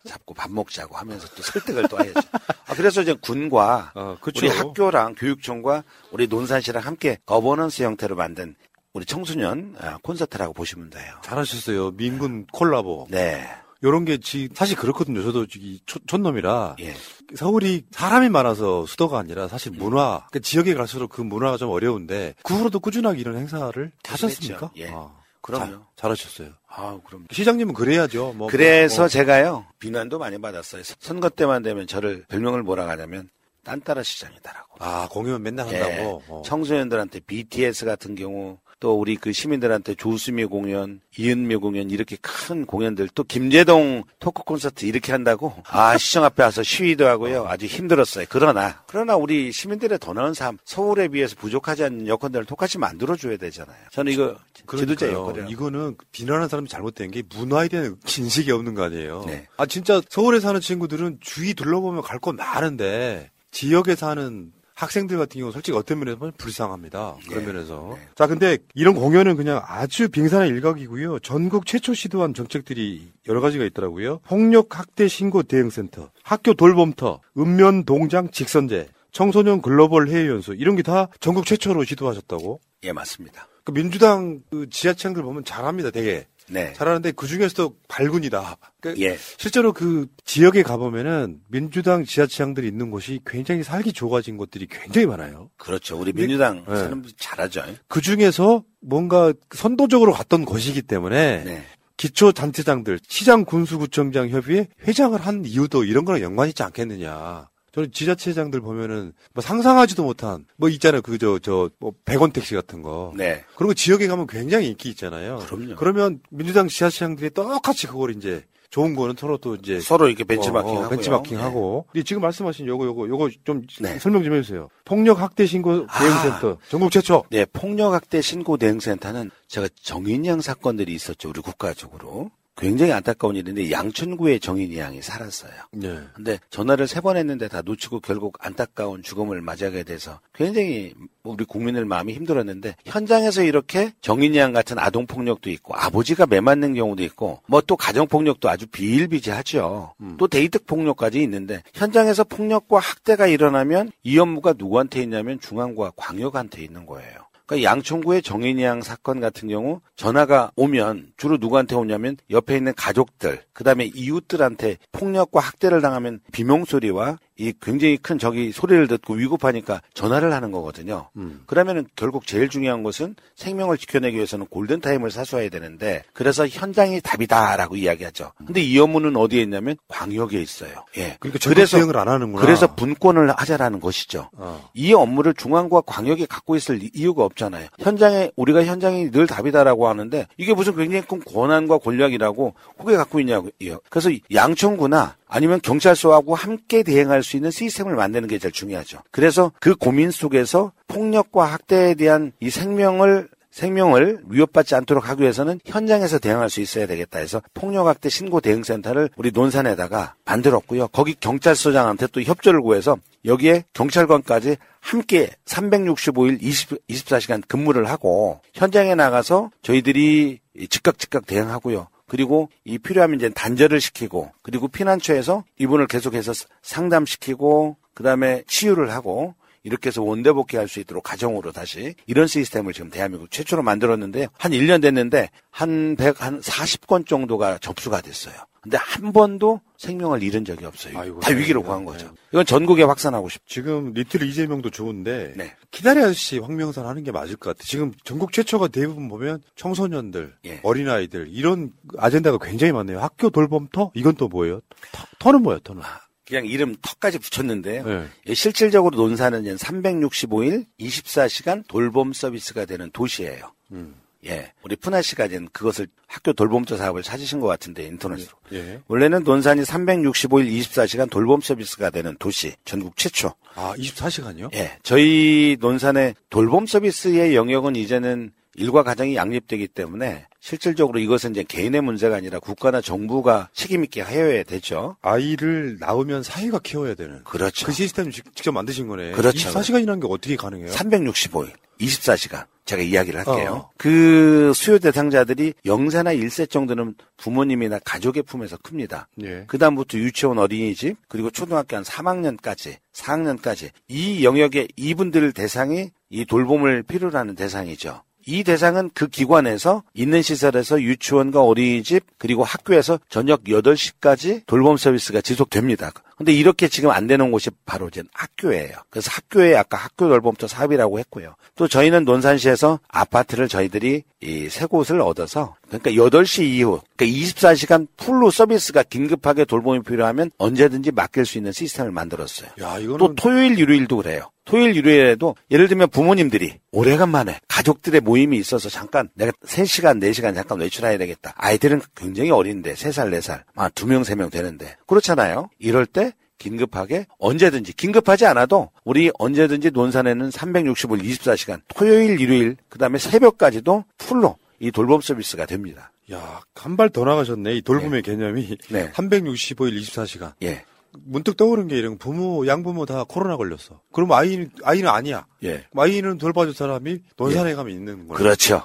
잡고 0.07 0.33
밥 0.33 0.51
먹자고 0.51 0.95
하면서 0.95 1.27
또 1.35 1.41
설득을 1.43 1.87
또 1.89 1.99
해야죠. 2.03 2.19
아, 2.67 2.73
그래서 2.75 3.01
이제 3.01 3.13
군과 3.13 4.17
그쵸. 4.21 4.45
우리 4.45 4.49
학교랑 4.55 5.15
교육청과 5.15 5.83
우리 6.11 6.27
논산시랑 6.27 6.83
함께 6.83 7.19
거버넌스 7.25 7.83
형태로 7.83 8.15
만든 8.15 8.55
우리 8.93 9.05
청소년 9.05 9.75
아, 9.79 9.97
콘서트라고 10.01 10.53
보시면 10.53 10.89
돼요. 10.89 11.13
잘하셨어요. 11.23 11.91
민군 11.91 12.45
콜라보. 12.47 13.07
네. 13.11 13.47
요런 13.83 14.05
게 14.05 14.17
지, 14.17 14.49
사실 14.55 14.75
그렇거든요. 14.75 15.21
저도 15.21 15.45
저기 15.45 15.79
촌- 15.85 16.01
촌놈이라. 16.07 16.77
예. 16.79 16.95
서울이 17.35 17.83
사람이 17.91 18.29
많아서 18.29 18.87
수도가 18.87 19.19
아니라 19.19 19.47
사실 19.47 19.71
문화, 19.71 20.25
그 20.31 20.41
지역에 20.41 20.73
갈수록 20.73 21.09
그 21.09 21.21
문화가 21.21 21.57
좀 21.57 21.69
어려운데 21.69 22.33
그 22.41 22.55
후로도 22.55 22.79
꾸준하게 22.79 23.19
이런 23.19 23.37
행사를 23.37 23.91
하셨습니까? 24.07 24.71
예. 24.77 24.89
아, 24.91 25.11
그럼요. 25.41 25.65
잘, 25.65 25.79
잘하셨어요. 25.95 26.49
아, 26.67 26.99
그럼. 27.05 27.25
시장님은 27.31 27.73
그래야죠. 27.73 28.33
뭐, 28.33 28.47
그래서 28.47 29.03
뭐, 29.03 29.07
제가요 29.07 29.65
비난도 29.79 30.19
많이 30.19 30.37
받았어요. 30.37 30.83
선거 30.99 31.29
때만 31.29 31.63
되면 31.63 31.87
저를 31.87 32.25
별명을 32.27 32.63
뭐라 32.63 32.87
하냐면 32.89 33.29
딴따라 33.63 34.03
시장이다라고. 34.03 34.75
아 34.79 35.07
공연 35.09 35.41
맨날 35.43 35.67
한다고. 35.67 36.23
어. 36.27 36.41
청소년들한테 36.45 37.19
BTS 37.21 37.85
같은 37.85 38.15
경우 38.15 38.57
또 38.79 38.99
우리 38.99 39.15
그 39.15 39.31
시민들한테 39.33 39.95
조수미 39.95 40.45
공연, 40.45 41.01
이은미 41.17 41.55
공연 41.55 41.89
이렇게 41.89 42.15
큰 42.21 42.65
공연들 42.65 43.09
또 43.15 43.23
김재동 43.23 44.03
토크 44.19 44.43
콘서트 44.43 44.85
이렇게 44.85 45.11
한다고 45.11 45.53
아 45.67 45.97
시청 45.97 46.23
앞에 46.23 46.43
와서 46.43 46.61
시위도 46.61 47.07
하고요 47.07 47.45
아주 47.47 47.65
힘들었어요. 47.65 48.25
그러나 48.29 48.83
그러나 48.87 49.15
우리 49.15 49.51
시민들의 49.51 49.97
더 49.99 50.13
나은 50.13 50.33
삶 50.35 50.57
서울에 50.63 51.07
비해서 51.07 51.35
부족하지 51.37 51.85
않은 51.85 52.07
여건들을 52.07 52.45
똑같이 52.45 52.77
만들어 52.77 53.15
줘야 53.15 53.37
되잖아요. 53.37 53.77
저는 53.91 54.11
이거 54.13 54.35
지도자. 54.77 55.11
역할이라고. 55.11 55.51
이거는 55.51 55.95
비난하는 56.11 56.47
사람이 56.47 56.67
잘못된 56.69 57.09
게 57.11 57.23
문화에 57.35 57.67
대한 57.69 57.95
인식이 58.05 58.51
없는 58.51 58.75
거 58.75 58.83
아니에요. 58.83 59.23
네. 59.25 59.47
아 59.57 59.65
진짜 59.65 60.01
서울에 60.09 60.39
사는 60.39 60.59
친구들은 60.61 61.17
주위 61.21 61.53
둘러보면 61.53 62.01
갈 62.03 62.19
거 62.19 62.33
많은데 62.33 63.31
지역에 63.51 63.95
사는 63.95 64.51
학생들 64.77 65.17
같은 65.17 65.39
경우 65.39 65.51
솔직히 65.51 65.75
어떤 65.75 65.97
면에서 65.99 66.17
보면 66.19 66.33
불쌍합니다. 66.37 67.15
그런 67.27 67.45
면에서. 67.45 67.97
자, 68.15 68.27
근데 68.27 68.59
이런 68.75 68.93
공연은 68.93 69.35
그냥 69.35 69.59
아주 69.65 70.07
빙산의 70.07 70.49
일각이고요. 70.49 71.17
전국 71.19 71.65
최초 71.65 71.95
시도한 71.95 72.35
정책들이 72.35 73.11
여러 73.27 73.41
가지가 73.41 73.65
있더라고요. 73.65 74.19
폭력 74.27 74.77
학대 74.77 75.07
신고 75.07 75.41
대응센터, 75.41 76.11
학교 76.21 76.53
돌봄터, 76.53 77.21
읍면 77.37 77.85
동장 77.85 78.29
직선제, 78.29 78.87
청소년 79.11 79.63
글로벌 79.63 80.09
해외 80.09 80.27
연수 80.27 80.53
이런 80.53 80.75
게 80.75 80.83
다 80.83 81.07
전국 81.19 81.47
최초로 81.47 81.83
시도하셨다고. 81.83 82.59
예 82.83 82.93
맞습니다. 82.93 83.47
그 83.63 83.71
민주당 83.73 84.41
그 84.51 84.69
지하철들 84.69 85.23
보면 85.23 85.43
잘합니다, 85.43 85.89
되게. 85.89 86.27
네. 86.49 86.73
잘하는데 86.73 87.11
그 87.11 87.27
중에서도 87.27 87.75
발군이다. 87.87 88.57
그러니까 88.79 89.05
예. 89.05 89.17
실제로 89.37 89.73
그 89.73 90.07
지역에 90.25 90.63
가보면은 90.63 91.41
민주당 91.47 92.05
지하철장들이 92.05 92.67
있는 92.67 92.89
곳이 92.89 93.19
굉장히 93.25 93.63
살기 93.63 93.93
좋아진 93.93 94.37
곳들이 94.37 94.67
굉장히 94.67 95.07
많아요. 95.07 95.49
그렇죠. 95.57 95.97
우리 95.97 96.13
민주당 96.13 96.63
네. 96.67 96.75
사람들이 96.75 97.13
잘하죠. 97.17 97.63
그 97.87 98.01
중에서 98.01 98.63
뭔가 98.79 99.33
선도적으로 99.51 100.13
갔던 100.13 100.45
곳이기 100.45 100.83
때문에 100.83 101.43
네. 101.43 101.63
기초단체장들, 101.97 102.99
시장 103.07 103.43
군수구청장 103.43 104.29
협의회 104.29 104.67
회장을 104.87 105.19
한 105.19 105.43
이유도 105.45 105.83
이런 105.83 106.05
거랑 106.05 106.21
연관이 106.21 106.49
있지 106.49 106.63
않겠느냐. 106.63 107.49
저는 107.77 107.91
지자체장들 107.91 108.59
보면은 108.61 109.13
뭐 109.35 109.43
상상하지도 109.43 110.03
못한 110.03 110.45
뭐 110.55 110.67
있잖아요. 110.69 111.03
그 111.03 111.17
저 111.19 111.37
저뭐 111.39 111.93
100원 112.05 112.33
택시 112.33 112.55
같은 112.55 112.81
거. 112.81 113.13
네. 113.15 113.43
그런 113.55 113.67
거 113.67 113.73
지역에 113.75 114.07
가면 114.07 114.25
굉장히 114.27 114.67
인기 114.69 114.89
있잖아요. 114.89 115.39
그럼요. 115.47 115.75
그러면 115.75 116.19
민주당 116.31 116.67
지자체장들이 116.67 117.31
똑같이 117.31 117.85
그걸 117.85 118.15
이제 118.15 118.43
좋은 118.71 118.95
거는 118.95 119.15
서로 119.17 119.37
또 119.37 119.55
이제 119.55 119.79
서로 119.79 120.07
이렇게 120.07 120.23
벤치마킹 120.23 120.71
어, 120.75 120.85
어. 120.85 120.89
벤치마킹 120.89 121.39
하고. 121.39 121.85
근데 121.91 122.03
지금 122.03 122.21
말씀하신 122.23 122.65
요거 122.67 122.85
요거 122.85 123.07
요거 123.09 123.29
좀 123.43 123.65
네. 123.79 123.99
설명 123.99 124.23
좀 124.23 124.33
해주세요. 124.33 124.69
폭력 124.83 125.21
학대 125.21 125.45
신고 125.45 125.85
대응센터 125.87 126.57
전국 126.69 126.91
최초. 126.91 127.23
네, 127.29 127.45
폭력 127.45 127.93
학대 127.93 128.21
신고 128.21 128.57
대응센터는 128.57 129.29
제가 129.47 129.67
정인양 129.81 130.41
사건들이 130.41 130.93
있었죠. 130.93 131.29
우리 131.29 131.41
국가적으로. 131.41 132.31
굉장히 132.57 132.91
안타까운 132.91 133.35
일인데 133.35 133.69
양천구에 133.71 134.39
정인이 134.39 134.77
양이 134.77 135.01
살았어요. 135.01 135.51
네. 135.73 135.99
근데 136.15 136.39
전화를 136.49 136.87
세 136.87 137.01
번 137.01 137.15
했는데 137.17 137.47
다 137.47 137.61
놓치고 137.63 137.99
결국 137.99 138.37
안타까운 138.39 139.03
죽음을 139.03 139.41
맞이하게 139.41 139.83
돼서 139.83 140.19
굉장히 140.33 140.93
우리 141.23 141.45
국민들 141.45 141.85
마음이 141.85 142.13
힘들었는데 142.13 142.75
현장에서 142.85 143.43
이렇게 143.43 143.91
정인이 144.01 144.37
양 144.37 144.53
같은 144.53 144.79
아동 144.79 145.05
폭력도 145.05 145.49
있고 145.51 145.75
아버지가 145.75 146.25
매 146.25 146.39
맞는 146.41 146.73
경우도 146.73 147.03
있고 147.03 147.41
뭐 147.47 147.61
또 147.67 147.75
가정 147.75 148.07
폭력도 148.07 148.49
아주 148.49 148.65
비일비재하죠. 148.67 149.93
또 150.17 150.27
데이트 150.27 150.63
폭력까지 150.63 151.21
있는데 151.23 151.63
현장에서 151.73 152.23
폭력과 152.23 152.79
학대가 152.79 153.27
일어나면 153.27 153.91
이 154.03 154.17
업무가 154.19 154.53
누구한테 154.57 155.01
있냐면 155.03 155.39
중앙과 155.39 155.91
광역한테 155.95 156.61
있는 156.63 156.85
거예요. 156.85 157.26
그러니까 157.47 157.71
양천구의 157.71 158.21
정인이 158.21 158.61
양 158.61 158.81
사건 158.81 159.19
같은 159.19 159.47
경우 159.47 159.81
전화가 159.95 160.51
오면 160.55 161.13
주로 161.17 161.37
누구한테 161.37 161.75
오냐면 161.75 162.17
옆에 162.29 162.57
있는 162.57 162.73
가족들, 162.75 163.41
그 163.53 163.63
다음에 163.63 163.85
이웃들한테 163.85 164.77
폭력과 164.91 165.39
학대를 165.39 165.81
당하면 165.81 166.19
비명소리와 166.33 167.17
이 167.37 167.53
굉장히 167.61 167.97
큰 167.97 168.17
저기 168.17 168.51
소리를 168.51 168.87
듣고 168.87 169.13
위급하니까 169.13 169.81
전화를 169.93 170.33
하는 170.33 170.51
거거든요. 170.51 171.09
그러면은 171.45 171.85
결국 171.95 172.25
제일 172.25 172.49
중요한 172.49 172.83
것은 172.83 173.15
생명을 173.35 173.77
지켜내기 173.77 174.15
위해서는 174.17 174.47
골든 174.47 174.81
타임을 174.81 175.11
사수해야 175.11 175.49
되는데 175.49 176.03
그래서 176.13 176.47
현장이 176.47 177.01
답이다라고 177.01 177.75
이야기하죠. 177.75 178.31
근데 178.45 178.61
이 178.61 178.77
업무는 178.79 179.15
어디에 179.15 179.41
있냐면 179.43 179.75
광역에 179.87 180.41
있어요. 180.41 180.85
예. 180.97 181.17
그러니까 181.19 181.39
전국 181.39 181.55
대응을 181.77 181.97
안 181.97 182.07
하는구나. 182.07 182.41
그래서 182.43 182.75
분권을 182.75 183.31
하자라는 183.31 183.79
것이죠. 183.79 184.29
어. 184.33 184.69
이 184.73 184.93
업무를 184.93 185.33
중앙과 185.33 185.81
광역이 185.81 186.25
갖고 186.25 186.55
있을 186.55 186.81
이- 186.83 186.91
이유가 186.93 187.23
없잖아요. 187.25 187.67
현장에 187.79 188.31
우리가 188.35 188.65
현장이 188.65 189.11
늘 189.11 189.27
답이다라고 189.27 189.87
하는데 189.87 190.25
이게 190.37 190.53
무슨 190.53 190.75
굉장히 190.75 191.03
큰 191.05 191.19
권한과 191.23 191.77
권력이라고 191.79 192.53
그게 192.79 192.95
갖고 192.97 193.19
있냐고요. 193.19 193.79
그래서 193.89 194.09
양천구나 194.33 195.15
아니면 195.27 195.59
경찰서하고 195.61 196.35
함께 196.35 196.83
대응할 196.83 197.23
수 197.23 197.35
있는 197.35 197.51
시스템을 197.51 197.95
만드는 197.95 198.27
게 198.27 198.39
제일 198.39 198.51
중요하죠. 198.51 198.99
그래서 199.11 199.51
그 199.59 199.75
고민 199.75 200.11
속에서 200.11 200.71
폭력과 200.87 201.45
학대에 201.45 201.95
대한 201.95 202.31
이 202.39 202.49
생명을 202.49 203.29
생명을 203.57 204.21
위협받지 204.27 204.75
않도록 204.75 205.09
하기 205.09 205.23
위해서는 205.23 205.59
현장에서 205.65 206.19
대응할 206.19 206.49
수 206.49 206.61
있어야 206.61 206.85
되겠다 206.85 207.17
해서 207.17 207.41
폭력학대 207.55 208.07
신고 208.07 208.39
대응센터를 208.39 209.09
우리 209.17 209.31
논산에다가 209.31 210.13
만들었고요. 210.25 210.89
거기 210.89 211.15
경찰서장한테 211.19 212.07
또 212.07 212.21
협조를 212.21 212.61
구해서 212.61 212.97
여기에 213.25 213.65
경찰관까지 213.73 214.57
함께 214.79 215.31
365일 215.45 216.37
20, 216.41 216.87
24시간 216.87 217.41
근무를 217.47 217.89
하고 217.89 218.41
현장에 218.53 218.93
나가서 218.93 219.49
저희들이 219.63 220.39
즉각 220.69 220.99
즉각 220.99 221.25
대응하고요. 221.25 221.87
그리고 222.07 222.49
이 222.63 222.77
필요하면 222.77 223.17
이제 223.17 223.29
단절을 223.29 223.81
시키고 223.81 224.31
그리고 224.41 224.67
피난처에서 224.67 225.43
이분을 225.59 225.87
계속해서 225.87 226.33
상담시키고 226.61 227.75
그다음에 227.93 228.43
치유를 228.47 228.91
하고 228.91 229.35
이렇게 229.63 229.87
해서 229.87 230.01
원대 230.01 230.31
복귀할 230.31 230.69
수 230.69 230.79
있도록 230.79 231.03
가정으로 231.03 231.51
다시 231.51 231.95
이런 232.05 232.27
시스템을 232.27 232.71
지금 232.71 232.89
대한민국 232.89 233.29
최초로 233.29 233.63
만들었는데 233.63 234.27
한 234.37 234.51
1년 234.53 234.81
됐는데 234.81 235.29
한 235.51 235.95
100, 235.97 236.21
한 236.21 236.39
40건 236.39 237.05
정도가 237.05 237.57
접수가 237.57 238.01
됐어요. 238.01 238.35
근데 238.67 238.77
한 238.77 239.13
번도 239.13 239.61
생명을 239.77 240.21
잃은 240.21 240.43
적이 240.43 240.65
없어요. 240.65 241.19
다 241.21 241.31
위기로 241.33 241.63
구한 241.63 241.85
거죠. 241.85 242.13
이건 242.33 242.45
전국에 242.45 242.83
확산하고 242.83 243.29
싶죠. 243.29 243.45
지금 243.47 243.93
리틀 243.93 244.23
이재명도 244.23 244.71
좋은데 244.71 245.33
네. 245.37 245.55
기다려야지 245.71 246.39
황명산 246.39 246.85
하는 246.85 247.01
게 247.05 247.13
맞을 247.13 247.37
것 247.37 247.51
같아. 247.51 247.63
지금 247.65 247.93
전국 248.03 248.33
최초가 248.33 248.67
대부분 248.67 249.07
보면 249.07 249.41
청소년들, 249.55 250.35
예. 250.47 250.59
어린 250.63 250.89
아이들 250.89 251.29
이런 251.29 251.71
아젠다가 251.97 252.37
굉장히 252.45 252.73
많네요. 252.73 252.99
학교 252.99 253.29
돌봄터 253.29 253.91
이건 253.93 254.15
또 254.15 254.27
뭐예요? 254.27 254.59
터, 254.91 255.05
터는 255.19 255.43
뭐예요? 255.43 255.59
터는? 255.59 255.81
그냥 256.25 256.45
이름 256.45 256.75
턱까지 256.81 257.19
붙였는데요. 257.19 257.85
네. 257.85 258.07
예, 258.27 258.33
실질적으로 258.33 258.97
논산은 258.97 259.43
이제 259.43 259.55
365일 259.55 260.65
24시간 260.77 261.65
돌봄 261.69 262.11
서비스가 262.11 262.65
되는 262.65 262.91
도시예요. 262.91 263.53
음. 263.71 263.95
예, 264.25 264.51
우리 264.63 264.75
푸나 264.75 265.01
씨가 265.01 265.25
이제 265.25 265.39
그것을 265.51 265.87
학교 266.07 266.33
돌봄조 266.33 266.77
사업을 266.77 267.03
찾으신 267.03 267.39
것 267.39 267.47
같은데 267.47 267.85
인터넷으로. 267.85 268.35
예. 268.53 268.81
원래는 268.87 269.23
논산이 269.23 269.61
365일 269.61 270.51
24시간 270.59 271.09
돌봄 271.09 271.41
서비스가 271.41 271.89
되는 271.89 272.15
도시, 272.17 272.53
전국 272.65 272.97
최초. 272.97 273.33
아, 273.55 273.73
24시간이요? 273.77 274.53
예, 274.55 274.77
저희 274.83 275.57
논산의 275.59 276.15
돌봄 276.29 276.65
서비스의 276.65 277.35
영역은 277.35 277.75
이제는 277.75 278.31
일과 278.57 278.83
가정이 278.83 279.15
양립되기 279.15 279.67
때문에 279.69 280.25
실질적으로 280.39 280.99
이것은 280.99 281.31
이제 281.31 281.43
개인의 281.43 281.81
문제가 281.81 282.15
아니라 282.15 282.39
국가나 282.39 282.81
정부가 282.81 283.49
책임있게 283.53 284.03
해야 284.03 284.43
되죠. 284.43 284.97
아이를 285.01 285.77
낳으면 285.79 286.23
사회가 286.23 286.59
키워야 286.59 286.95
되는. 286.95 287.23
그렇죠. 287.23 287.65
그 287.67 287.71
시스템 287.71 288.09
직- 288.11 288.25
직접 288.35 288.51
만드신 288.51 288.87
거네. 288.87 289.11
그렇죠. 289.11 289.37
24시간이라는 289.49 290.01
게 290.01 290.07
어떻게 290.09 290.35
가능해요? 290.35 290.71
365일, 290.71 291.51
24시간. 291.79 292.45
제가 292.65 292.81
이야기를 292.81 293.25
할게요. 293.25 293.51
어. 293.53 293.69
그 293.77 294.51
수요 294.53 294.77
대상자들이 294.77 295.53
영세나 295.65 296.13
1세 296.13 296.49
정도는 296.49 296.95
부모님이나 297.15 297.79
가족의 297.85 298.23
품에서 298.23 298.57
큽니다. 298.57 299.07
예. 299.23 299.45
그다음부터 299.47 299.97
유치원 299.97 300.37
어린이집, 300.37 300.97
그리고 301.07 301.29
초등학교 301.29 301.77
한 301.77 301.83
3학년까지, 301.83 302.75
4학년까지 302.93 303.69
이 303.87 304.25
영역의 304.25 304.67
이분들 304.75 305.31
대상이 305.31 305.91
이 306.09 306.25
돌봄을 306.25 306.83
필요로 306.83 307.17
하는 307.17 307.35
대상이죠. 307.35 308.01
이 308.27 308.43
대상은 308.43 308.91
그 308.93 309.07
기관에서 309.07 309.83
있는 309.93 310.21
시설에서 310.21 310.81
유치원과 310.81 311.41
어린이집 311.43 312.03
그리고 312.17 312.43
학교에서 312.43 312.99
저녁 313.07 313.45
8시까지 313.45 314.45
돌봄 314.45 314.75
서비스가 314.75 315.21
지속됩니다. 315.21 315.93
근데 316.17 316.31
이렇게 316.33 316.67
지금 316.67 316.89
안 316.89 317.05
되는 317.07 317.31
곳이 317.31 317.51
바로 317.65 317.87
이제 317.89 318.01
학교예요. 318.13 318.73
그래서 318.89 319.11
학교에 319.13 319.55
아까 319.55 319.77
학교 319.77 320.07
돌봄터 320.09 320.47
사업이라고 320.47 320.97
했고요. 320.99 321.35
또 321.55 321.67
저희는 321.67 322.05
논산시에서 322.05 322.79
아파트를 322.87 323.47
저희들이 323.47 324.03
이 324.21 324.47
세 324.49 324.65
곳을 324.65 324.99
얻어서 325.01 325.55
그러니까 325.67 325.91
8시 325.91 326.43
이후 326.43 326.81
그러니까 326.95 327.17
24시간 327.19 327.87
풀로 327.97 328.31
서비스가 328.31 328.81
긴급하게 328.81 329.45
돌봄이 329.45 329.83
필요하면 329.83 330.31
언제든지 330.39 330.91
맡길 330.91 331.25
수 331.27 331.37
있는 331.37 331.51
시스템을 331.51 331.91
만들었어요. 331.91 332.49
야, 332.61 332.79
이거는 332.79 332.97
또 332.97 333.13
토요일 333.13 333.59
일요일도 333.59 333.97
그래요. 333.97 334.31
토요일 334.45 334.75
일요일에도 334.75 335.35
예를 335.51 335.67
들면 335.67 335.89
부모님들이 335.89 336.55
오래간만에 336.71 337.41
가족들의 337.47 337.99
모임이 338.01 338.37
있어서 338.37 338.69
잠깐 338.69 339.09
내가 339.13 339.31
3시간 339.45 340.01
4시간 340.01 340.33
잠깐 340.33 340.59
외출해야 340.61 340.97
되겠다. 340.97 341.33
아이들은 341.35 341.81
굉장히 341.95 342.31
어린데 342.31 342.73
3살 342.73 343.13
4살 343.19 343.43
아, 343.55 343.69
2명 343.69 344.03
3명 344.03 344.31
되는데 344.31 344.77
그렇잖아요. 344.87 345.49
이럴 345.59 345.85
때 345.85 346.06
긴급하게 346.37 347.07
언제든지 347.19 347.73
긴급하지 347.73 348.25
않아도 348.27 348.69
우리 348.83 349.11
언제든지 349.17 349.71
논산에는 349.71 350.29
365일 350.29 351.03
24시간 351.03 351.61
토요일 351.75 352.19
일요일 352.19 352.57
그다음에 352.69 352.97
새벽까지도 352.97 353.83
풀로 353.97 354.37
이 354.59 354.71
돌봄 354.71 355.01
서비스가 355.01 355.45
됩니다. 355.45 355.91
야, 356.11 356.41
한 356.55 356.77
발 356.77 356.89
더 356.89 357.03
나가셨네. 357.03 357.55
이 357.55 357.61
돌봄의 357.61 358.01
개념이. 358.01 358.57
네. 358.69 358.91
365일 358.91 359.79
24시간. 359.81 360.33
예. 360.43 360.63
문득 361.05 361.35
떠오른 361.37 361.67
게 361.67 361.77
이런 361.77 361.97
부모, 361.97 362.47
양부모 362.47 362.85
다 362.85 363.03
코로나 363.07 363.35
걸렸어. 363.35 363.81
그럼 363.91 364.11
아이는, 364.13 364.49
아이는 364.63 364.87
아니야. 364.89 365.25
예. 365.43 365.65
아이는 365.75 366.17
돌봐줄 366.17 366.53
사람이 366.55 366.99
논산에 367.17 367.53
가면 367.55 367.73
있는 367.73 368.07
거야. 368.07 368.17
그렇죠. 368.17 368.63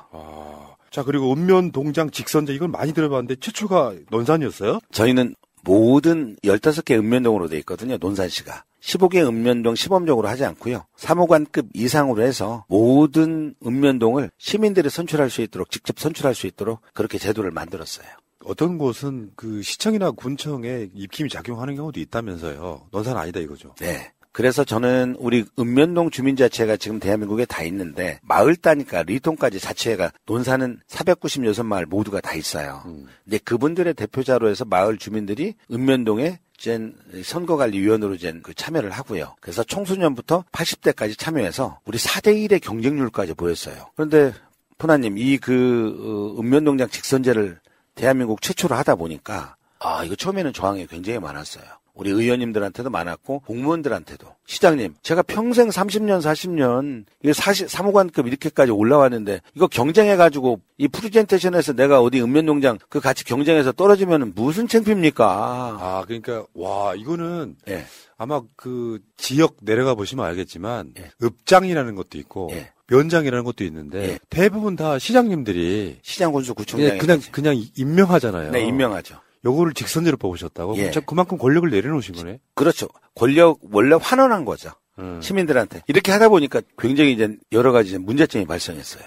자, 0.90 1.02
그리고 1.02 1.32
읍면, 1.32 1.72
동장, 1.72 2.10
직선제 2.10 2.54
이건 2.54 2.70
많이 2.70 2.92
들어봤는데 2.92 3.36
최초가 3.40 3.94
논산이었어요? 4.10 4.78
저희는 4.92 5.34
모든 5.62 6.36
15개 6.44 6.98
읍면동으로 6.98 7.48
돼 7.48 7.58
있거든요. 7.58 7.96
논산시가. 7.98 8.64
15개 8.80 9.24
읍면동 9.26 9.76
시범적으로 9.76 10.28
하지 10.28 10.44
않고요. 10.44 10.84
사무관급 10.96 11.68
이상으로 11.72 12.22
해서 12.22 12.64
모든 12.68 13.54
읍면동을 13.64 14.30
시민들이 14.38 14.90
선출할 14.90 15.30
수 15.30 15.40
있도록 15.42 15.70
직접 15.70 15.98
선출할 15.98 16.34
수 16.34 16.46
있도록 16.46 16.80
그렇게 16.92 17.18
제도를 17.18 17.52
만들었어요. 17.52 18.06
어떤 18.44 18.76
곳은 18.76 19.30
그 19.36 19.62
시청이나 19.62 20.10
군청에 20.10 20.88
입김이 20.94 21.28
작용하는 21.28 21.76
경우도 21.76 22.00
있다면서요. 22.00 22.88
논산 22.90 23.16
아니다 23.16 23.38
이거죠. 23.38 23.74
네. 23.78 24.12
그래서 24.32 24.64
저는 24.64 25.16
우리 25.18 25.44
읍면동 25.58 26.10
주민자체가 26.10 26.78
지금 26.78 26.98
대한민국에 26.98 27.44
다 27.44 27.62
있는데 27.64 28.18
마을 28.22 28.56
따니까 28.56 29.02
리통까지 29.02 29.60
자체가 29.60 30.10
논산은 30.26 30.80
496마을 30.88 31.84
모두가 31.86 32.20
다 32.20 32.34
있어요. 32.34 32.82
근데 33.24 33.38
그분들의 33.38 33.92
대표자로 33.94 34.48
해서 34.48 34.64
마을 34.64 34.96
주민들이 34.96 35.54
읍면동에 35.70 36.40
젠 36.56 36.94
선거관리위원으로 37.22 38.16
젠그 38.16 38.54
참여를 38.54 38.90
하고요. 38.90 39.34
그래서 39.40 39.64
청소년부터 39.64 40.44
80대까지 40.52 41.18
참여해서 41.18 41.80
우리 41.84 41.98
4대 41.98 42.34
1의 42.48 42.62
경쟁률까지 42.62 43.34
보였어요. 43.34 43.90
그런데 43.96 44.32
푸나님 44.78 45.18
이 45.18 45.38
그 45.38 46.36
읍면동장 46.38 46.88
직선제를 46.88 47.60
대한민국 47.94 48.40
최초로 48.40 48.74
하다 48.76 48.94
보니까 48.94 49.56
아 49.78 50.04
이거 50.04 50.14
처음에는 50.14 50.52
저항이 50.52 50.86
굉장히 50.86 51.18
많았어요. 51.18 51.64
우리 51.94 52.10
의원님들한테도 52.10 52.90
많았고 52.90 53.40
공무원들한테도 53.40 54.26
시장님 54.46 54.94
제가 55.02 55.22
평생 55.22 55.68
30년 55.68 56.20
40년 56.20 57.04
이거 57.22 57.32
사무관급 57.32 58.26
이렇게까지 58.26 58.72
올라왔는데 58.72 59.40
이거 59.54 59.66
경쟁해 59.66 60.16
가지고 60.16 60.60
이 60.78 60.88
프리젠테이션에서 60.88 61.74
내가 61.74 62.00
어디 62.00 62.20
읍면농장 62.22 62.78
그 62.88 63.00
같이 63.00 63.24
경쟁해서 63.24 63.72
떨어지면 63.72 64.32
무슨 64.34 64.68
창피입니까? 64.68 65.24
아, 65.26 66.04
그러니까 66.06 66.44
와 66.54 66.94
이거는 66.94 67.56
예. 67.68 67.84
아마 68.16 68.40
그 68.56 69.00
지역 69.16 69.56
내려가 69.60 69.94
보시면 69.94 70.24
알겠지만 70.24 70.94
읍장이라는 71.22 71.94
것도 71.94 72.18
있고 72.18 72.48
예. 72.52 72.72
면장이라는 72.88 73.44
것도 73.44 73.64
있는데 73.64 74.18
대부분 74.28 74.76
다 74.76 74.98
시장님들이 74.98 75.98
시장 76.02 76.32
군수 76.32 76.54
구청장이 76.54 76.94
예, 76.94 76.98
그냥 76.98 77.20
그냥 77.30 77.62
임명하잖아요. 77.76 78.50
네 78.52 78.64
임명하죠. 78.66 79.16
요거를 79.44 79.74
직선제로 79.74 80.16
뽑으셨다고? 80.16 80.76
예. 80.76 80.92
그만큼 81.06 81.38
권력을 81.38 81.68
내려놓으신 81.68 82.14
거네. 82.14 82.38
그렇죠. 82.54 82.88
권력 83.14 83.58
원래 83.72 83.96
환원한 84.00 84.44
거죠. 84.44 84.70
음. 84.98 85.20
시민들한테 85.20 85.82
이렇게 85.86 86.12
하다 86.12 86.28
보니까 86.28 86.60
굉장히 86.78 87.12
이제 87.12 87.36
여러 87.50 87.72
가지 87.72 87.98
문제점이 87.98 88.46
발생했어요. 88.46 89.04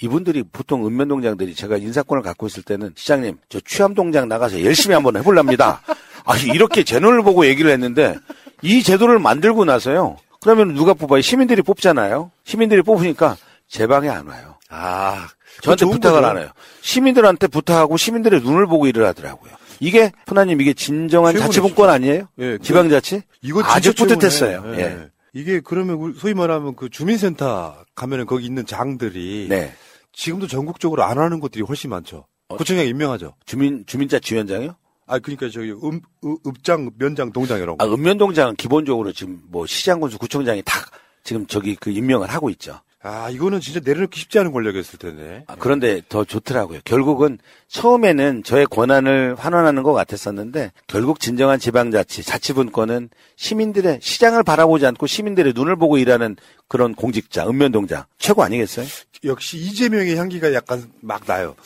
이분들이 0.00 0.42
보통 0.42 0.84
읍면동장들이 0.84 1.54
제가 1.54 1.76
인사권을 1.76 2.22
갖고 2.22 2.46
있을 2.46 2.62
때는 2.64 2.92
시장님 2.96 3.38
저 3.48 3.60
취함동장 3.60 4.28
나가서 4.28 4.62
열심히 4.64 4.94
한번 4.94 5.16
해볼랍니다. 5.16 5.80
아 6.24 6.36
이렇게 6.36 6.82
제도를 6.82 7.22
보고 7.22 7.46
얘기를 7.46 7.70
했는데 7.70 8.16
이 8.62 8.82
제도를 8.82 9.18
만들고 9.18 9.64
나서요. 9.64 10.16
그러면 10.40 10.74
누가 10.74 10.92
뽑아요? 10.92 11.20
시민들이 11.20 11.62
뽑잖아요. 11.62 12.32
시민들이 12.44 12.82
뽑으니까 12.82 13.36
제 13.68 13.86
방에 13.86 14.08
안 14.08 14.26
와요. 14.26 14.56
아 14.68 15.28
저한테 15.62 15.84
좋은 15.84 15.92
부탁을 15.94 16.20
거죠. 16.20 16.30
안 16.30 16.38
해요. 16.38 16.48
시민들한테 16.80 17.46
부탁하고 17.46 17.96
시민들의 17.96 18.40
눈을 18.40 18.66
보고 18.66 18.86
일을 18.86 19.06
하더라고요. 19.06 19.52
이게 19.82 20.12
푸나님 20.26 20.60
이게 20.60 20.72
진정한 20.72 21.36
자치분권 21.36 21.90
아니에요? 21.90 22.28
예, 22.38 22.56
그- 22.56 22.58
지방자치? 22.60 23.22
이거 23.42 23.62
아주 23.64 23.92
뿌듯했어요. 23.94 24.62
예. 24.76 24.78
예. 24.80 25.10
이게 25.34 25.60
그러면 25.60 26.14
소위 26.16 26.34
말하면 26.34 26.76
그 26.76 26.88
주민센터 26.88 27.84
가면은 27.94 28.26
거기 28.26 28.46
있는 28.46 28.64
장들이 28.64 29.46
네. 29.48 29.72
지금도 30.12 30.46
전국적으로 30.46 31.02
안 31.02 31.18
하는 31.18 31.40
곳들이 31.40 31.64
훨씬 31.64 31.90
많죠. 31.90 32.26
구청장 32.48 32.86
임명하죠. 32.86 33.34
주민 33.46 33.84
주민자 33.86 34.18
지원장이요? 34.20 34.76
아 35.06 35.18
그러니까 35.18 35.48
저기 35.48 35.72
읍, 35.72 36.00
읍- 36.24 36.46
읍장, 36.46 36.90
면장, 36.98 37.32
동장 37.32 37.58
이런 37.60 37.76
거. 37.76 37.84
아, 37.84 37.88
읍면동장은 37.88 38.54
기본적으로 38.56 39.12
지금 39.12 39.40
뭐 39.48 39.66
시장군수 39.66 40.18
구청장이 40.18 40.62
다 40.64 40.78
지금 41.24 41.46
저기 41.46 41.74
그 41.74 41.90
임명을 41.90 42.28
하고 42.30 42.50
있죠. 42.50 42.78
아 43.04 43.30
이거는 43.30 43.60
진짜 43.60 43.80
내려놓기 43.82 44.18
쉽지 44.20 44.38
않은 44.38 44.52
권력이었을 44.52 44.98
텐데. 44.98 45.44
아, 45.48 45.56
그런데 45.58 46.02
더 46.08 46.24
좋더라고요. 46.24 46.80
결국은 46.84 47.38
처음에는 47.68 48.44
저의 48.44 48.66
권한을 48.66 49.34
환원하는 49.36 49.82
것 49.82 49.92
같았었는데 49.92 50.72
결국 50.86 51.18
진정한 51.18 51.58
지방자치, 51.58 52.22
자치분권은 52.22 53.10
시민들의 53.36 53.98
시장을 54.00 54.44
바라보지 54.44 54.86
않고 54.86 55.08
시민들의 55.08 55.52
눈을 55.54 55.76
보고 55.76 55.98
일하는 55.98 56.36
그런 56.68 56.94
공직자, 56.94 57.46
읍면동장 57.46 58.04
최고 58.18 58.44
아니겠어요? 58.44 58.86
역시 59.24 59.58
이재명의 59.58 60.16
향기가 60.16 60.52
약간 60.54 60.90
막 61.00 61.24
나요. 61.26 61.56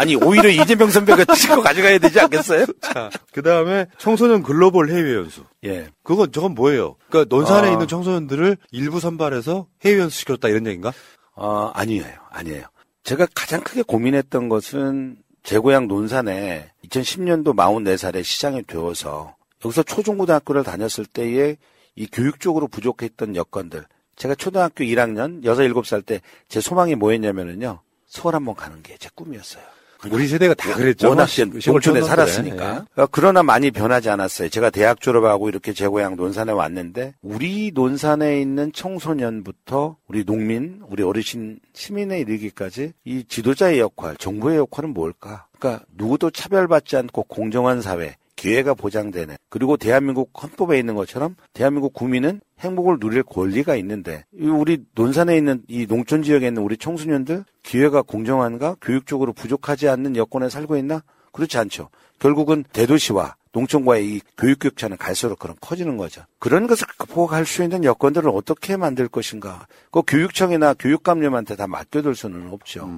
아니 0.00 0.14
오히려 0.16 0.48
이재명 0.48 0.88
선배가 0.88 1.26
치고 1.36 1.60
가져가야 1.60 1.98
되지 1.98 2.18
않겠어요? 2.20 2.64
자, 2.80 3.10
그 3.32 3.42
다음에 3.42 3.86
청소년 3.98 4.42
글로벌 4.42 4.88
해외 4.88 5.14
연수. 5.14 5.44
예. 5.66 5.90
그건 6.02 6.32
저건 6.32 6.54
뭐예요? 6.54 6.96
그러니까 7.10 7.34
논산에 7.36 7.68
아. 7.68 7.72
있는 7.72 7.86
청소년들을 7.86 8.56
일부 8.70 8.98
선발해서 8.98 9.66
해외 9.84 9.98
연수 10.00 10.20
시켰다 10.20 10.48
이런 10.48 10.66
얘기인가? 10.66 10.92
어, 11.34 11.70
아니에요. 11.74 12.06
아니에요. 12.30 12.64
제가 13.02 13.26
가장 13.34 13.60
크게 13.60 13.82
고민했던 13.82 14.48
것은 14.48 15.18
제 15.42 15.58
고향 15.58 15.86
논산에 15.86 16.70
2010년도 16.88 17.54
44살에 17.54 18.24
시장이 18.24 18.62
되어서 18.62 19.34
여기서 19.62 19.82
초중고등학교를 19.82 20.64
다녔을 20.64 21.04
때에 21.12 21.56
이 21.94 22.06
교육적으로 22.06 22.68
부족했던 22.68 23.36
여건들. 23.36 23.84
제가 24.16 24.34
초등학교 24.34 24.82
1학년 24.84 25.44
6, 25.44 25.50
7살 25.82 26.06
때 26.06 26.20
제 26.48 26.60
소망이 26.62 26.94
뭐였냐면은요. 26.94 27.80
서울 28.06 28.34
한번 28.34 28.54
가는 28.54 28.82
게 28.82 28.96
제 28.98 29.10
꿈이었어요. 29.14 29.62
우리 30.10 30.26
세대가 30.28 30.54
다 30.54 30.72
그랬죠. 30.74 31.08
워낙 31.08 31.26
시- 31.26 31.44
농촌에 31.44 31.80
초등학교에. 31.80 32.02
살았으니까. 32.08 32.84
예. 32.98 33.02
어, 33.02 33.06
그러나 33.10 33.42
많이 33.42 33.70
변하지 33.70 34.08
않았어요. 34.08 34.48
제가 34.48 34.70
대학 34.70 35.00
졸업하고 35.00 35.48
이렇게 35.48 35.72
제 35.72 35.86
고향 35.86 36.16
논산에 36.16 36.52
왔는데 36.52 37.14
우리 37.22 37.70
논산에 37.74 38.40
있는 38.40 38.72
청소년부터 38.72 39.96
우리 40.08 40.24
농민, 40.24 40.80
우리 40.88 41.02
어르신, 41.02 41.58
시민에 41.74 42.20
이르기까지 42.20 42.92
이 43.04 43.24
지도자의 43.28 43.78
역할, 43.78 44.16
정부의 44.16 44.58
역할은 44.58 44.94
뭘까? 44.94 45.46
그러니까 45.58 45.84
누구도 45.96 46.30
차별받지 46.30 46.96
않고 46.96 47.24
공정한 47.24 47.82
사회, 47.82 48.16
기회가 48.40 48.72
보장되는 48.72 49.36
그리고 49.50 49.76
대한민국 49.76 50.30
헌법에 50.42 50.78
있는 50.78 50.94
것처럼 50.94 51.36
대한민국 51.52 51.92
국민은 51.92 52.40
행복을 52.60 52.96
누릴 52.98 53.22
권리가 53.22 53.76
있는데 53.76 54.24
이 54.32 54.46
우리 54.46 54.78
논산에 54.94 55.36
있는 55.36 55.62
이 55.68 55.86
농촌 55.86 56.22
지역에 56.22 56.48
있는 56.48 56.62
우리 56.62 56.78
청소년들 56.78 57.44
기회가 57.62 58.00
공정한가 58.00 58.76
교육적으로 58.80 59.34
부족하지 59.34 59.90
않는 59.90 60.16
여건에 60.16 60.48
살고 60.48 60.78
있나? 60.78 61.02
그렇지 61.32 61.58
않죠. 61.58 61.90
결국은 62.18 62.64
대도시와 62.72 63.36
농촌과의 63.52 64.08
이 64.08 64.20
교육 64.38 64.60
격차는 64.60 64.96
갈수록 64.96 65.38
그런 65.38 65.54
커지는 65.60 65.98
거죠. 65.98 66.22
그런 66.38 66.66
것을 66.66 66.86
극복할 66.96 67.44
수 67.44 67.62
있는 67.62 67.84
여건들을 67.84 68.30
어떻게 68.30 68.78
만들 68.78 69.08
것인가? 69.08 69.66
그 69.90 70.00
교육청이나 70.06 70.72
교육감님한테 70.78 71.56
다 71.56 71.66
맡겨둘 71.66 72.14
수는 72.14 72.48
없죠. 72.48 72.88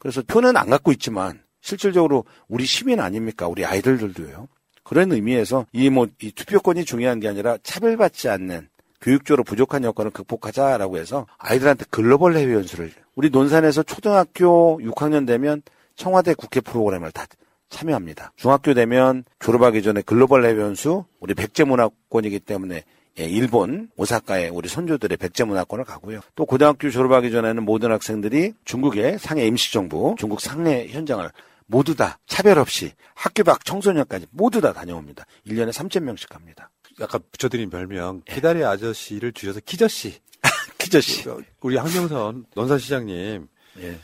그래서 0.00 0.22
표는 0.26 0.56
안 0.56 0.70
갖고 0.70 0.90
있지만 0.90 1.40
실질적으로 1.60 2.24
우리 2.48 2.64
시민 2.64 2.98
아닙니까? 2.98 3.46
우리 3.46 3.64
아이들들도요 3.64 4.48
그런 4.88 5.12
의미에서 5.12 5.66
이 5.72 5.88
뭐 5.90 6.08
이 6.22 6.32
투표권이 6.32 6.84
중요한 6.84 7.20
게 7.20 7.28
아니라 7.28 7.58
차별받지 7.62 8.28
않는 8.30 8.68
교육적으로 9.00 9.44
부족한 9.44 9.84
여건을 9.84 10.10
극복하자라고 10.10 10.98
해서 10.98 11.26
아이들한테 11.38 11.84
글로벌 11.90 12.36
해외 12.36 12.54
연수를 12.54 12.90
우리 13.14 13.30
논산에서 13.30 13.82
초등학교 13.82 14.78
6학년 14.80 15.26
되면 15.26 15.62
청와대 15.94 16.34
국회 16.34 16.60
프로그램을 16.60 17.12
다 17.12 17.26
참여합니다. 17.68 18.32
중학교 18.36 18.72
되면 18.72 19.24
졸업하기 19.40 19.82
전에 19.82 20.00
글로벌 20.02 20.44
해외 20.46 20.62
연수 20.62 21.04
우리 21.20 21.34
백제 21.34 21.64
문화권이기 21.64 22.40
때문에 22.40 22.82
예, 23.20 23.24
일본 23.24 23.90
오사카에 23.96 24.48
우리 24.48 24.68
선조들의 24.68 25.16
백제 25.18 25.44
문화권을 25.44 25.84
가고요. 25.84 26.20
또 26.34 26.46
고등학교 26.46 26.88
졸업하기 26.88 27.30
전에는 27.30 27.62
모든 27.64 27.90
학생들이 27.90 28.54
중국의 28.64 29.18
상해 29.18 29.44
임시정부, 29.46 30.14
중국 30.18 30.40
상해 30.40 30.86
현장을 30.88 31.28
모두 31.68 31.94
다 31.94 32.18
차별 32.26 32.58
없이 32.58 32.92
학교 33.14 33.44
밖 33.44 33.64
청소년까지 33.64 34.26
모두 34.30 34.60
다 34.60 34.72
다녀옵니다. 34.72 35.24
1년에 35.46 35.70
3,000명씩 35.70 36.28
갑니다. 36.28 36.70
약간 36.98 37.20
붙여드린 37.30 37.70
별명 37.70 38.22
키다리 38.26 38.64
아저씨를 38.64 39.32
줄여서 39.32 39.60
키저씨. 39.64 40.18
키저씨. 40.78 41.24
우리 41.60 41.76
황명선 41.76 42.46
논산시장님. 42.54 43.48
예. 43.80 43.98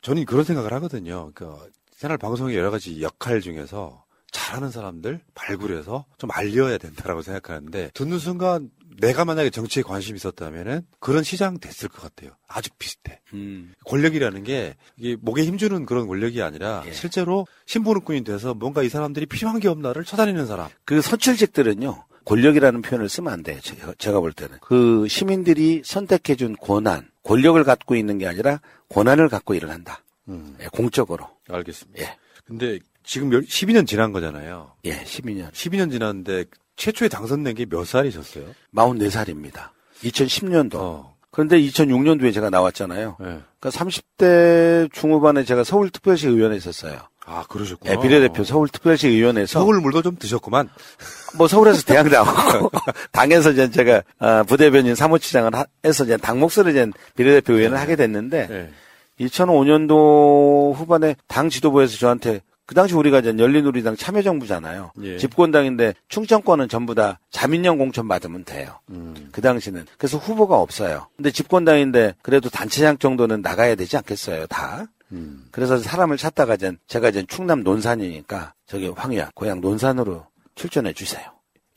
저는 0.00 0.24
그런 0.24 0.44
생각을 0.44 0.72
하거든요. 0.74 1.30
그 1.34 1.70
생활 1.90 2.16
방송의 2.16 2.56
여러 2.56 2.70
가지 2.70 3.02
역할 3.02 3.40
중에서 3.40 4.04
잘하는 4.30 4.70
사람들 4.70 5.20
발굴해서 5.34 6.04
좀 6.18 6.30
알려야 6.32 6.78
된다라고 6.78 7.22
생각하는데 7.22 7.90
듣는 7.94 8.18
순간 8.18 8.70
내가 9.00 9.24
만약에 9.24 9.50
정치에 9.50 9.82
관심이 9.82 10.16
있었다면은 10.16 10.82
그런 10.98 11.22
시장 11.22 11.58
됐을 11.58 11.88
것 11.88 12.02
같아요. 12.02 12.32
아주 12.48 12.70
비슷해. 12.78 13.20
음. 13.32 13.72
권력이라는 13.84 14.42
게 14.42 14.74
이게 14.96 15.16
목에 15.20 15.44
힘주는 15.44 15.86
그런 15.86 16.06
권력이 16.06 16.42
아니라 16.42 16.82
예. 16.86 16.92
실제로 16.92 17.46
신분권이 17.66 18.24
돼서 18.24 18.54
뭔가 18.54 18.82
이 18.82 18.88
사람들이 18.88 19.26
필요한 19.26 19.60
게 19.60 19.68
없나를 19.68 20.04
찾아내는 20.04 20.46
사람. 20.46 20.68
그 20.84 21.00
선출직들은요. 21.00 22.04
권력이라는 22.24 22.82
표현을 22.82 23.08
쓰면 23.08 23.32
안 23.32 23.42
돼요. 23.42 23.58
제가, 23.60 23.94
제가 23.96 24.20
볼 24.20 24.32
때는. 24.32 24.58
그 24.60 25.06
시민들이 25.08 25.80
선택해준 25.82 26.56
권한, 26.60 27.08
권력을 27.22 27.62
갖고 27.64 27.96
있는 27.96 28.18
게 28.18 28.26
아니라 28.26 28.60
권한을 28.90 29.30
갖고 29.30 29.54
일을 29.54 29.70
한다. 29.70 30.02
예, 30.60 30.66
공적으로. 30.66 31.26
알겠습니다. 31.48 32.02
예. 32.02 32.16
근데 32.44 32.78
지금 33.08 33.30
12년 33.30 33.86
지난 33.86 34.12
거잖아요. 34.12 34.72
예, 34.84 35.02
12년. 35.02 35.50
12년 35.50 35.90
지났는데 35.90 36.44
최초에 36.76 37.08
당선된 37.08 37.54
게 37.54 37.64
몇 37.64 37.86
살이셨어요? 37.86 38.44
44살입니다. 38.74 39.70
2010년도. 40.04 40.74
어. 40.74 41.16
그런데 41.30 41.58
2006년도에 41.58 42.34
제가 42.34 42.50
나왔잖아요. 42.50 43.16
네. 43.18 43.38
그러니까 43.58 43.70
30대 43.70 44.92
중후반에 44.92 45.44
제가 45.44 45.64
서울특별시 45.64 46.28
의원에 46.28 46.56
있었어요. 46.56 46.98
아, 47.24 47.44
그러셨구나. 47.48 47.94
예, 47.94 47.98
비례대표 47.98 48.44
서울특별시 48.44 49.08
의원에서 49.08 49.58
서울 49.60 49.80
물도 49.80 50.02
좀 50.02 50.16
드셨구만. 50.18 50.68
뭐 51.38 51.48
서울에서 51.48 51.82
대학 51.84 52.08
나오고 52.08 52.70
당에서 53.12 53.52
이제 53.52 53.70
제가 53.70 54.02
아, 54.18 54.42
부대변인 54.42 54.94
사무치장을 54.94 55.54
하- 55.54 55.64
해서 55.84 56.04
이제 56.04 56.18
당 56.18 56.40
몫으로 56.40 56.70
이제 56.70 56.86
비례대표 57.16 57.54
의원을 57.54 57.78
하게 57.78 57.96
됐는데 57.96 58.46
네. 58.48 58.70
2005년도 59.26 60.74
후반에 60.74 61.16
당 61.26 61.48
지도부에서 61.48 61.96
저한테 61.98 62.40
그 62.68 62.74
당시 62.74 62.94
우리가 62.94 63.20
이제 63.20 63.34
열린우리당 63.38 63.96
참여정부잖아요. 63.96 64.92
예. 65.00 65.16
집권당인데 65.16 65.94
충청권은 66.08 66.68
전부 66.68 66.94
다 66.94 67.18
자민련 67.30 67.78
공천 67.78 68.06
받으면 68.06 68.44
돼요. 68.44 68.78
음. 68.90 69.30
그 69.32 69.40
당시는. 69.40 69.86
그래서 69.96 70.18
후보가 70.18 70.58
없어요. 70.58 71.08
근데 71.16 71.30
집권당인데 71.30 72.16
그래도 72.20 72.50
단체장 72.50 72.98
정도는 72.98 73.40
나가야 73.40 73.74
되지 73.74 73.96
않겠어요, 73.96 74.46
다. 74.48 74.84
음. 75.12 75.46
그래서 75.50 75.78
사람을 75.78 76.18
찾다가 76.18 76.56
이제 76.56 76.72
제가 76.86 77.08
이제 77.08 77.24
충남 77.26 77.62
논산이니까 77.62 78.52
저기 78.66 78.88
황희야, 78.88 79.30
고향 79.34 79.62
논산으로 79.62 80.26
출전해 80.54 80.92
주세요. 80.92 81.24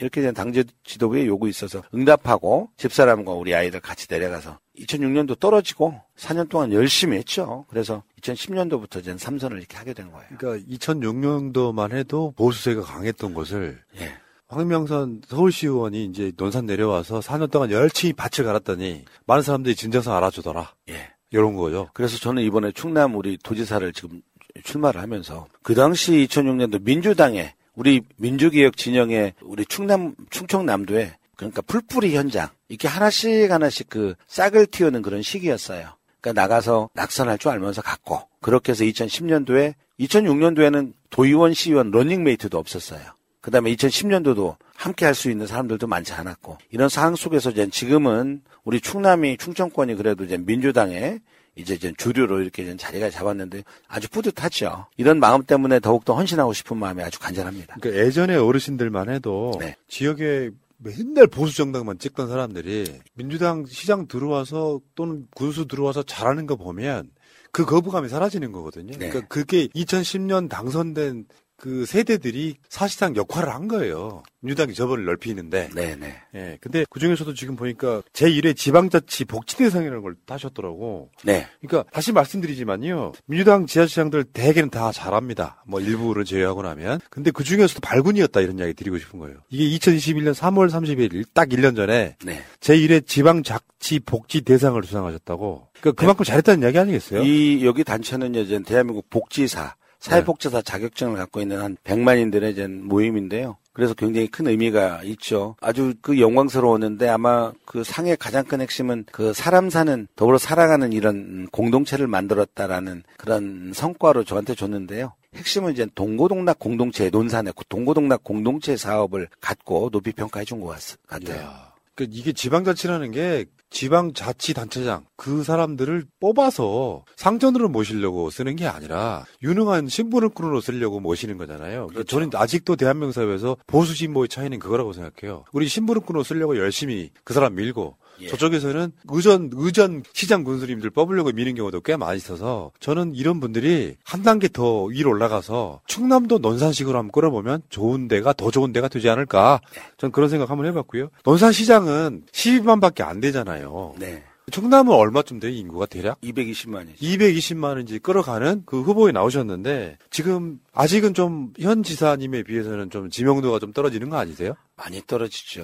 이렇게 0.01 0.21
된당 0.21 0.51
지도부의 0.83 1.27
요구 1.27 1.47
있어서 1.47 1.83
응답하고 1.93 2.69
집사람과 2.75 3.33
우리 3.33 3.53
아이들 3.53 3.79
같이 3.79 4.07
내려가서 4.09 4.59
2006년도 4.79 5.39
떨어지고 5.39 6.01
4년 6.17 6.49
동안 6.49 6.73
열심히 6.73 7.17
했죠. 7.17 7.65
그래서 7.69 8.03
2010년도부터 8.21 8.99
이제 8.99 9.15
삼선을 9.15 9.59
이렇게 9.59 9.77
하게 9.77 9.93
된 9.93 10.11
거예요. 10.11 10.27
그러니까 10.37 10.67
2006년도만 10.69 11.93
해도 11.93 12.33
보수세가 12.35 12.81
강했던 12.81 13.33
것을 13.35 13.79
예. 13.99 14.11
황명선 14.47 15.21
서울시 15.27 15.67
의원이 15.67 16.05
이제 16.05 16.31
논산 16.35 16.65
내려와서 16.65 17.19
4년 17.19 17.49
동안 17.51 17.71
열심히 17.71 18.13
밭을 18.13 18.43
갈았더니 18.43 19.05
많은 19.27 19.43
사람들이 19.43 19.75
진정성 19.75 20.13
알아주더라. 20.15 20.73
예. 20.89 21.11
이런 21.29 21.55
거죠. 21.55 21.89
그래서 21.93 22.17
저는 22.17 22.43
이번에 22.43 22.71
충남 22.71 23.15
우리 23.15 23.37
도지사를 23.37 23.93
지금 23.93 24.21
출마를 24.63 24.99
하면서 24.99 25.45
그 25.61 25.75
당시 25.75 26.27
2006년도 26.27 26.83
민주당에 26.83 27.53
우리 27.76 28.02
민주개혁 28.18 28.77
진영에 28.77 29.34
우리 29.41 29.65
충남 29.65 30.15
충청남도에 30.30 31.15
그러니까 31.35 31.61
풀뿌리 31.61 32.15
현장 32.15 32.49
이렇게 32.68 32.88
하나씩 32.88 33.52
하나씩 33.52 33.89
그 33.89 34.15
싹을 34.27 34.68
틔우는 34.68 35.02
그런 35.02 35.22
시기였어요. 35.22 35.89
그러니까 36.19 36.41
나가서 36.41 36.89
낙선할 36.93 37.38
줄 37.39 37.52
알면서 37.52 37.81
갔고 37.81 38.22
그렇게 38.41 38.72
해서 38.73 38.84
2010년도에 38.84 39.73
2006년도에는 39.99 40.93
도의원 41.10 41.53
시의원 41.53 41.91
러닝메이트도 41.91 42.57
없었어요. 42.57 43.02
그다음에 43.41 43.73
2010년도도 43.73 44.56
함께 44.76 45.06
할 45.06 45.14
수 45.14 45.30
있는 45.30 45.48
사람들도 45.48 45.88
많지 45.88 46.14
않았고 46.14 46.57
이런 46.72 46.89
상황 46.89 47.15
속에서 47.15 47.52
이제 47.52 47.68
지금은 47.69 48.41
우리 48.64 48.81
충남이 48.81 49.38
충청권이 49.38 49.95
그래도 49.95 50.23
이제 50.23 50.38
민주당에 50.38 51.19
이제 51.55 51.77
주류로 51.97 52.41
이렇게 52.41 52.75
자리가 52.75 53.09
잡았는데 53.09 53.63
아주 53.87 54.09
뿌듯하죠. 54.09 54.87
이런 54.97 55.19
마음 55.19 55.43
때문에 55.43 55.79
더욱더 55.79 56.15
헌신하고 56.15 56.53
싶은 56.53 56.77
마음이 56.77 57.03
아주 57.03 57.19
간절합니다. 57.19 57.77
그러니까 57.81 58.05
예전에 58.05 58.35
어르신들만 58.35 59.09
해도 59.09 59.51
네. 59.59 59.75
지역에 59.87 60.51
맨날 60.77 61.27
보수 61.27 61.55
정당만 61.55 61.99
찍던 61.99 62.27
사람들이 62.27 63.01
민주당 63.13 63.65
시장 63.65 64.07
들어와서 64.07 64.79
또는 64.95 65.27
군수 65.35 65.67
들어와서 65.67 66.03
잘하는 66.03 66.47
거 66.47 66.55
보면 66.55 67.11
그 67.51 67.65
거부감이 67.65 68.07
사라지는 68.07 68.51
거거든요. 68.51 68.97
네. 68.97 69.09
그러니까 69.09 69.27
그게 69.27 69.67
2010년 69.67 70.49
당선된 70.49 71.25
그 71.61 71.85
세대들이 71.85 72.55
사실상 72.69 73.15
역할을 73.15 73.53
한 73.53 73.67
거예요. 73.67 74.23
민주당이 74.39 74.73
저번을 74.73 75.05
넓히는데. 75.05 75.69
네네. 75.75 76.15
예. 76.33 76.57
근데 76.59 76.85
그 76.89 76.99
중에서도 76.99 77.35
지금 77.35 77.55
보니까 77.55 78.01
제1회 78.13 78.57
지방자치 78.57 79.25
복지대상이라는 79.25 80.01
걸 80.01 80.15
따셨더라고. 80.25 81.11
네. 81.23 81.47
그러니까 81.61 81.88
다시 81.93 82.13
말씀드리지만요. 82.13 83.11
민주당 83.27 83.67
지자체장들 83.67 84.23
대개는 84.23 84.71
다 84.71 84.91
잘합니다. 84.91 85.63
뭐 85.67 85.79
일부를 85.79 86.25
제외하고 86.25 86.63
나면. 86.63 86.99
근데 87.11 87.29
그 87.29 87.43
중에서도 87.43 87.79
발군이었다 87.81 88.41
이런 88.41 88.57
이야기 88.57 88.73
드리고 88.73 88.97
싶은 88.97 89.19
거예요. 89.19 89.38
이게 89.51 89.77
2021년 89.77 90.33
3월 90.33 90.67
31일 90.67 91.25
딱 91.35 91.49
1년 91.49 91.75
전에 91.75 92.15
네. 92.25 92.41
제1회 92.59 93.05
지방자치 93.05 93.99
복지대상을 93.99 94.81
수상하셨다고. 94.83 95.67
그러니까 95.79 96.01
그만큼 96.01 96.25
잘했다는 96.25 96.63
이야기 96.63 96.79
아니겠어요? 96.79 97.21
이 97.21 97.63
여기 97.63 97.83
단체는 97.83 98.33
이제 98.33 98.59
대한민국 98.65 99.11
복지사 99.11 99.75
사회복지사 100.01 100.61
자격증을 100.61 101.15
갖고 101.15 101.41
있는 101.41 101.61
한 101.61 101.77
100만인들의 101.83 102.51
이제 102.51 102.67
모임인데요. 102.67 103.57
그래서 103.73 103.93
굉장히 103.93 104.27
큰 104.27 104.47
의미가 104.47 105.01
있죠. 105.03 105.55
아주 105.61 105.93
그 106.01 106.19
영광스러웠는데 106.19 107.07
아마 107.07 107.53
그 107.65 107.85
상의 107.85 108.17
가장 108.17 108.43
큰 108.43 108.59
핵심은 108.59 109.05
그 109.11 109.31
사람 109.31 109.69
사는 109.69 110.07
더불어 110.17 110.37
살아가는 110.37 110.91
이런 110.91 111.47
공동체를 111.51 112.07
만들었다라는 112.07 113.03
그런 113.17 113.71
성과로 113.73 114.25
저한테 114.25 114.55
줬는데요. 114.55 115.13
핵심은 115.35 115.71
이제 115.71 115.87
동고동락 115.95 116.59
공동체 116.59 117.09
논산의 117.09 117.53
동고동락 117.69 118.23
공동체 118.25 118.75
사업을 118.75 119.29
갖고 119.39 119.89
높이 119.89 120.11
평가해 120.11 120.43
준 120.43 120.59
것 120.59 120.75
같아요. 121.07 121.49
그 121.95 122.05
이게 122.09 122.33
지방자치라는 122.33 123.11
게 123.11 123.45
지방자치단체장 123.72 125.06
그 125.15 125.43
사람들을 125.43 126.06
뽑아서 126.19 127.03
상전으로 127.15 127.69
모시려고 127.69 128.30
쓰는 128.30 128.56
게 128.56 128.68
아니라 128.68 129.26
유능한 129.41 129.88
신분을꾼으로 129.88 130.61
쓰려고 130.61 130.99
모시는 130.99 131.38
거잖아요. 131.38 131.88
그러니까 131.88 132.03
저는 132.03 132.30
아직도 132.34 132.76
대한민국 132.76 133.14
사회에서 133.14 133.57
보수 133.65 133.95
진보의 133.95 134.27
차이는 134.30 134.60
그거라고 134.60 134.93
생각해요. 134.93 135.45
우리 135.53 135.68
신분을꾼으로 135.68 136.23
쓰려고 136.23 136.57
열심히 136.57 137.10
그 137.23 137.34
사람 137.34 137.56
밀고 137.56 137.98
저쪽에서는 138.30 138.91
의전 139.10 139.49
의전 139.53 140.03
시장 140.14 140.43
군수님들 140.43 140.89
뽑으려고 140.89 141.31
미는 141.31 141.56
경우도 141.56 141.81
꽤 141.81 141.95
많이 141.98 142.18
있어서 142.18 142.72
저는 142.80 143.15
이런 143.15 143.39
분들이 143.39 143.95
한 144.03 144.23
단계 144.23 144.48
더 144.48 144.84
위로 144.85 145.10
올라가서 145.11 145.81
충남도 145.88 146.39
논산식으로 146.39 146.98
한번 146.98 147.11
끌어보면 147.11 147.61
좋은 147.69 148.07
데가 148.07 148.34
더 148.34 148.52
좋은 148.52 148.72
데가 148.73 148.88
되지 148.88 149.10
않을까. 149.10 149.61
전 149.98 150.11
그런 150.11 150.30
생각 150.30 150.49
한번 150.49 150.65
해봤고요. 150.68 151.10
논산시장은 151.26 152.23
12만밖에 152.31 153.02
안 153.02 153.19
되잖아요. 153.22 153.95
네. 153.99 154.23
충남은 154.52 154.93
얼마쯤 154.93 155.39
돼요 155.39 155.52
인구가 155.52 155.85
대략? 155.85 156.19
220만이죠. 156.22 156.98
220만 156.99 157.81
이제 157.84 157.99
끌어가는 157.99 158.64
그 158.65 158.81
후보에 158.81 159.11
나오셨는데 159.11 159.98
지금 160.10 160.60
아직은 160.73 161.14
좀 161.14 161.53
현 161.60 161.84
지사님에 161.84 162.43
비해서는 162.43 162.89
좀 162.89 163.10
지명도가 163.10 163.60
좀 163.60 163.72
떨어지는 163.72 164.10
거 164.10 164.18
아니세요? 164.18 164.56
많이 164.76 165.02
떨어지죠. 165.06 165.64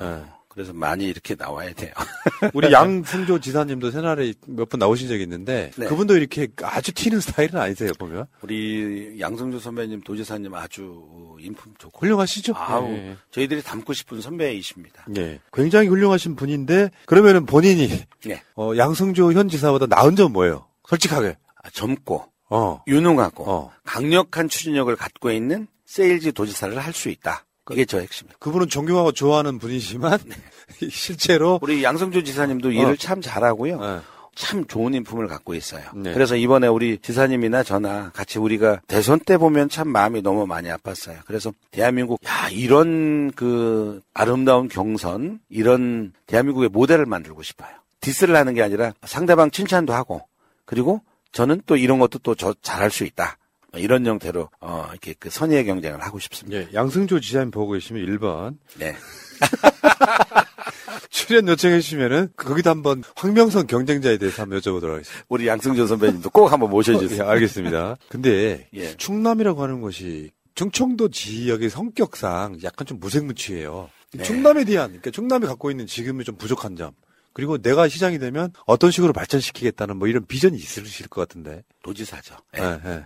그래서 0.57 0.73
많이 0.73 1.05
이렇게 1.05 1.35
나와야 1.35 1.71
돼요. 1.73 1.91
우리 2.55 2.71
양승조 2.71 3.39
지사님도 3.39 3.91
새날에 3.91 4.33
몇 4.47 4.67
번 4.69 4.79
나오신 4.79 5.07
적이 5.07 5.21
있는데 5.21 5.69
네. 5.77 5.85
그분도 5.85 6.17
이렇게 6.17 6.47
아주 6.63 6.91
튀는 6.91 7.19
스타일은 7.19 7.59
아니세요 7.59 7.91
보면 7.99 8.25
우리 8.41 9.17
양성주 9.19 9.59
선배님, 9.59 10.01
도지사님 10.01 10.51
아주 10.55 11.37
인품 11.39 11.75
좋고 11.77 11.99
훌륭하시죠? 11.99 12.53
아우 12.55 12.91
예. 12.91 13.15
저희들이 13.29 13.61
닮고 13.61 13.93
싶은 13.93 14.19
선배이십니다. 14.19 15.05
예, 15.17 15.39
굉장히 15.53 15.89
훌륭하신 15.89 16.35
분인데 16.35 16.89
그러면은 17.05 17.45
본인이 17.45 17.87
네. 18.25 18.41
어, 18.55 18.71
양승조 18.75 19.33
현 19.33 19.49
지사보다 19.49 19.85
나은 19.85 20.15
점 20.15 20.33
뭐예요? 20.33 20.65
솔직하게. 20.87 21.37
아, 21.63 21.69
젊고 21.69 22.25
어. 22.49 22.81
유능하고 22.87 23.69
강력한 23.83 24.49
추진력을 24.49 24.95
갖고 24.95 25.29
있는 25.31 25.67
세일즈 25.85 26.31
도지사를 26.33 26.75
할 26.79 26.93
수 26.93 27.09
있다. 27.09 27.45
그게 27.67 27.85
저 27.85 27.99
핵심입니다. 27.99 28.37
그분은 28.39 28.69
존경하고 28.69 29.11
좋아하는 29.11 29.59
분이지만 29.59 30.17
실제로 30.89 31.59
우리 31.61 31.83
양승조 31.83 32.23
지사님도 32.23 32.71
일을 32.71 32.93
어. 32.93 32.95
참 32.95 33.21
잘하고요. 33.21 33.79
네. 33.79 33.99
참 34.35 34.65
좋은 34.67 34.93
인품을 34.93 35.27
갖고 35.27 35.55
있어요. 35.55 35.83
네. 35.95 36.13
그래서 36.13 36.35
이번에 36.35 36.67
우리 36.67 36.99
지사님이나 36.99 37.63
저나 37.63 38.11
같이 38.13 38.37
우리가 38.39 38.81
대선 38.87 39.19
때 39.19 39.37
보면 39.37 39.67
참 39.67 39.89
마음이 39.89 40.21
너무 40.21 40.45
많이 40.45 40.69
아팠어요. 40.69 41.17
그래서 41.25 41.51
대한민국 41.71 42.19
야 42.25 42.47
이런 42.51 43.31
그 43.31 43.99
아름다운 44.13 44.69
경선 44.69 45.39
이런 45.49 46.13
대한민국의 46.27 46.69
모델을 46.69 47.05
만들고 47.05 47.41
싶어요. 47.43 47.69
디스를 47.99 48.35
하는 48.35 48.53
게 48.53 48.61
아니라 48.61 48.93
상대방 49.03 49.49
칭찬도 49.51 49.91
하고 49.91 50.21
그리고 50.65 51.01
저는 51.31 51.63
또 51.65 51.75
이런 51.75 51.99
것도 51.99 52.19
또 52.19 52.35
저 52.35 52.53
잘할 52.61 52.91
수 52.91 53.03
있다. 53.03 53.37
이런 53.77 54.05
형태로 54.05 54.49
어 54.61 54.87
이렇게 54.91 55.13
그 55.17 55.29
선의의 55.29 55.65
경쟁을 55.65 56.01
하고 56.01 56.19
싶습니다. 56.19 56.57
예, 56.59 56.67
양승조 56.73 57.19
지사님 57.19 57.51
보고 57.51 57.73
계시면 57.73 58.05
1번 58.05 58.57
네. 58.77 58.95
출연 61.09 61.47
요청해 61.47 61.79
주시면은 61.81 62.29
거기다 62.35 62.69
한번 62.71 63.03
황명선 63.15 63.67
경쟁자에 63.67 64.17
대해서 64.17 64.43
한번 64.43 64.59
여쭤보도록 64.59 64.93
하겠습니다. 64.93 65.25
우리 65.29 65.47
양승준 65.47 65.87
선배님도 65.87 66.29
꼭 66.29 66.51
한번 66.51 66.69
모셔주세요. 66.69 67.23
예, 67.23 67.27
알겠습니다. 67.27 67.97
근데 68.09 68.67
예. 68.73 68.95
충남이라고 68.95 69.61
하는 69.61 69.81
것이 69.81 70.31
충청도 70.55 71.09
지역의 71.09 71.69
성격상 71.69 72.59
약간 72.63 72.87
좀 72.87 72.99
무색무취해요. 72.99 73.89
네. 74.13 74.23
충남에 74.23 74.63
대한 74.63 74.87
그러니까 74.87 75.11
충남이 75.11 75.45
갖고 75.45 75.69
있는 75.69 75.85
지금의 75.85 76.25
좀 76.25 76.35
부족한 76.35 76.75
점 76.75 76.91
그리고 77.33 77.59
내가 77.59 77.87
시장이 77.87 78.17
되면 78.17 78.51
어떤 78.65 78.89
식으로 78.89 79.13
발전시키겠다는 79.13 79.97
뭐 79.97 80.07
이런 80.07 80.25
비전이 80.25 80.57
있으실 80.57 81.07
것 81.07 81.21
같은데. 81.21 81.63
도지사죠. 81.83 82.35
예, 82.57 82.79
예. 82.83 83.05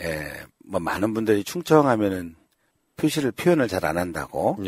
예, 0.00 0.32
뭐 0.64 0.80
많은 0.80 1.14
분들이 1.14 1.42
충청하면은 1.44 2.34
표시를 2.96 3.32
표현을 3.32 3.68
잘 3.68 3.84
안 3.84 3.98
한다고 3.98 4.58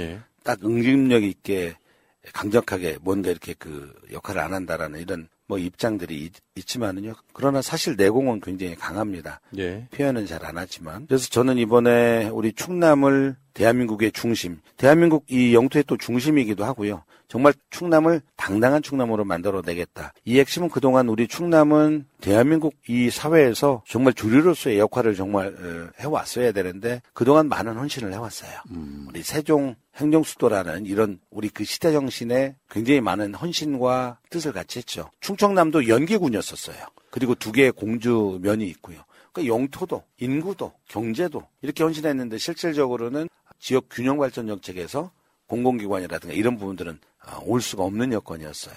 딱 0.44 0.62
응집력 0.64 1.22
있게 1.24 1.74
강력하게 2.32 2.98
뭔가 3.00 3.30
이렇게 3.30 3.54
그 3.58 3.92
역할을 4.12 4.40
안 4.40 4.52
한다라는 4.54 5.00
이런 5.00 5.28
뭐 5.46 5.58
입장들이 5.58 6.24
있, 6.26 6.32
있지만은요. 6.56 7.14
그러나 7.32 7.62
사실 7.62 7.96
내공은 7.96 8.40
굉장히 8.42 8.74
강합니다. 8.74 9.40
예. 9.56 9.86
표현은 9.92 10.26
잘 10.26 10.44
안 10.44 10.58
하지만. 10.58 11.06
그래서 11.06 11.28
저는 11.30 11.56
이번에 11.56 12.28
우리 12.28 12.52
충남을 12.52 13.36
대한민국의 13.54 14.12
중심, 14.12 14.60
대한민국 14.76 15.24
이 15.28 15.54
영토의 15.54 15.84
또 15.86 15.96
중심이기도 15.96 16.64
하고요. 16.66 17.02
정말 17.28 17.52
충남을 17.70 18.22
당당한 18.36 18.82
충남으로 18.82 19.24
만들어내겠다. 19.24 20.14
이 20.24 20.38
핵심은 20.38 20.70
그동안 20.70 21.08
우리 21.08 21.28
충남은 21.28 22.06
대한민국 22.20 22.74
이 22.88 23.10
사회에서 23.10 23.82
정말 23.86 24.14
주류로서의 24.14 24.78
역할을 24.78 25.14
정말 25.14 25.48
어, 25.48 25.90
해왔어야 26.00 26.52
되는데 26.52 27.02
그동안 27.12 27.48
많은 27.48 27.76
헌신을 27.76 28.12
해왔어요. 28.14 28.50
우리 29.08 29.22
세종 29.22 29.76
행정수도라는 29.96 30.86
이런 30.86 31.18
우리 31.30 31.48
그 31.48 31.64
시대 31.64 31.92
정신에 31.92 32.56
굉장히 32.70 33.00
많은 33.00 33.34
헌신과 33.34 34.18
뜻을 34.30 34.52
같이 34.52 34.78
했죠. 34.78 35.10
충청남도 35.20 35.88
연계군이었었어요. 35.88 36.76
그리고 37.10 37.34
두 37.34 37.52
개의 37.52 37.72
공주면이 37.72 38.66
있고요. 38.68 39.02
그러니까 39.32 39.54
영토도, 39.54 40.02
인구도, 40.18 40.72
경제도 40.88 41.42
이렇게 41.62 41.84
헌신했는데 41.84 42.38
실질적으로는 42.38 43.28
지역 43.58 43.86
균형 43.90 44.18
발전 44.18 44.46
정책에서 44.46 45.10
공공기관이라든가 45.46 46.34
이런 46.34 46.56
부분들은 46.56 46.92
아, 46.92 47.07
올 47.44 47.60
수가 47.60 47.84
없는 47.84 48.12
여건이었어요. 48.12 48.76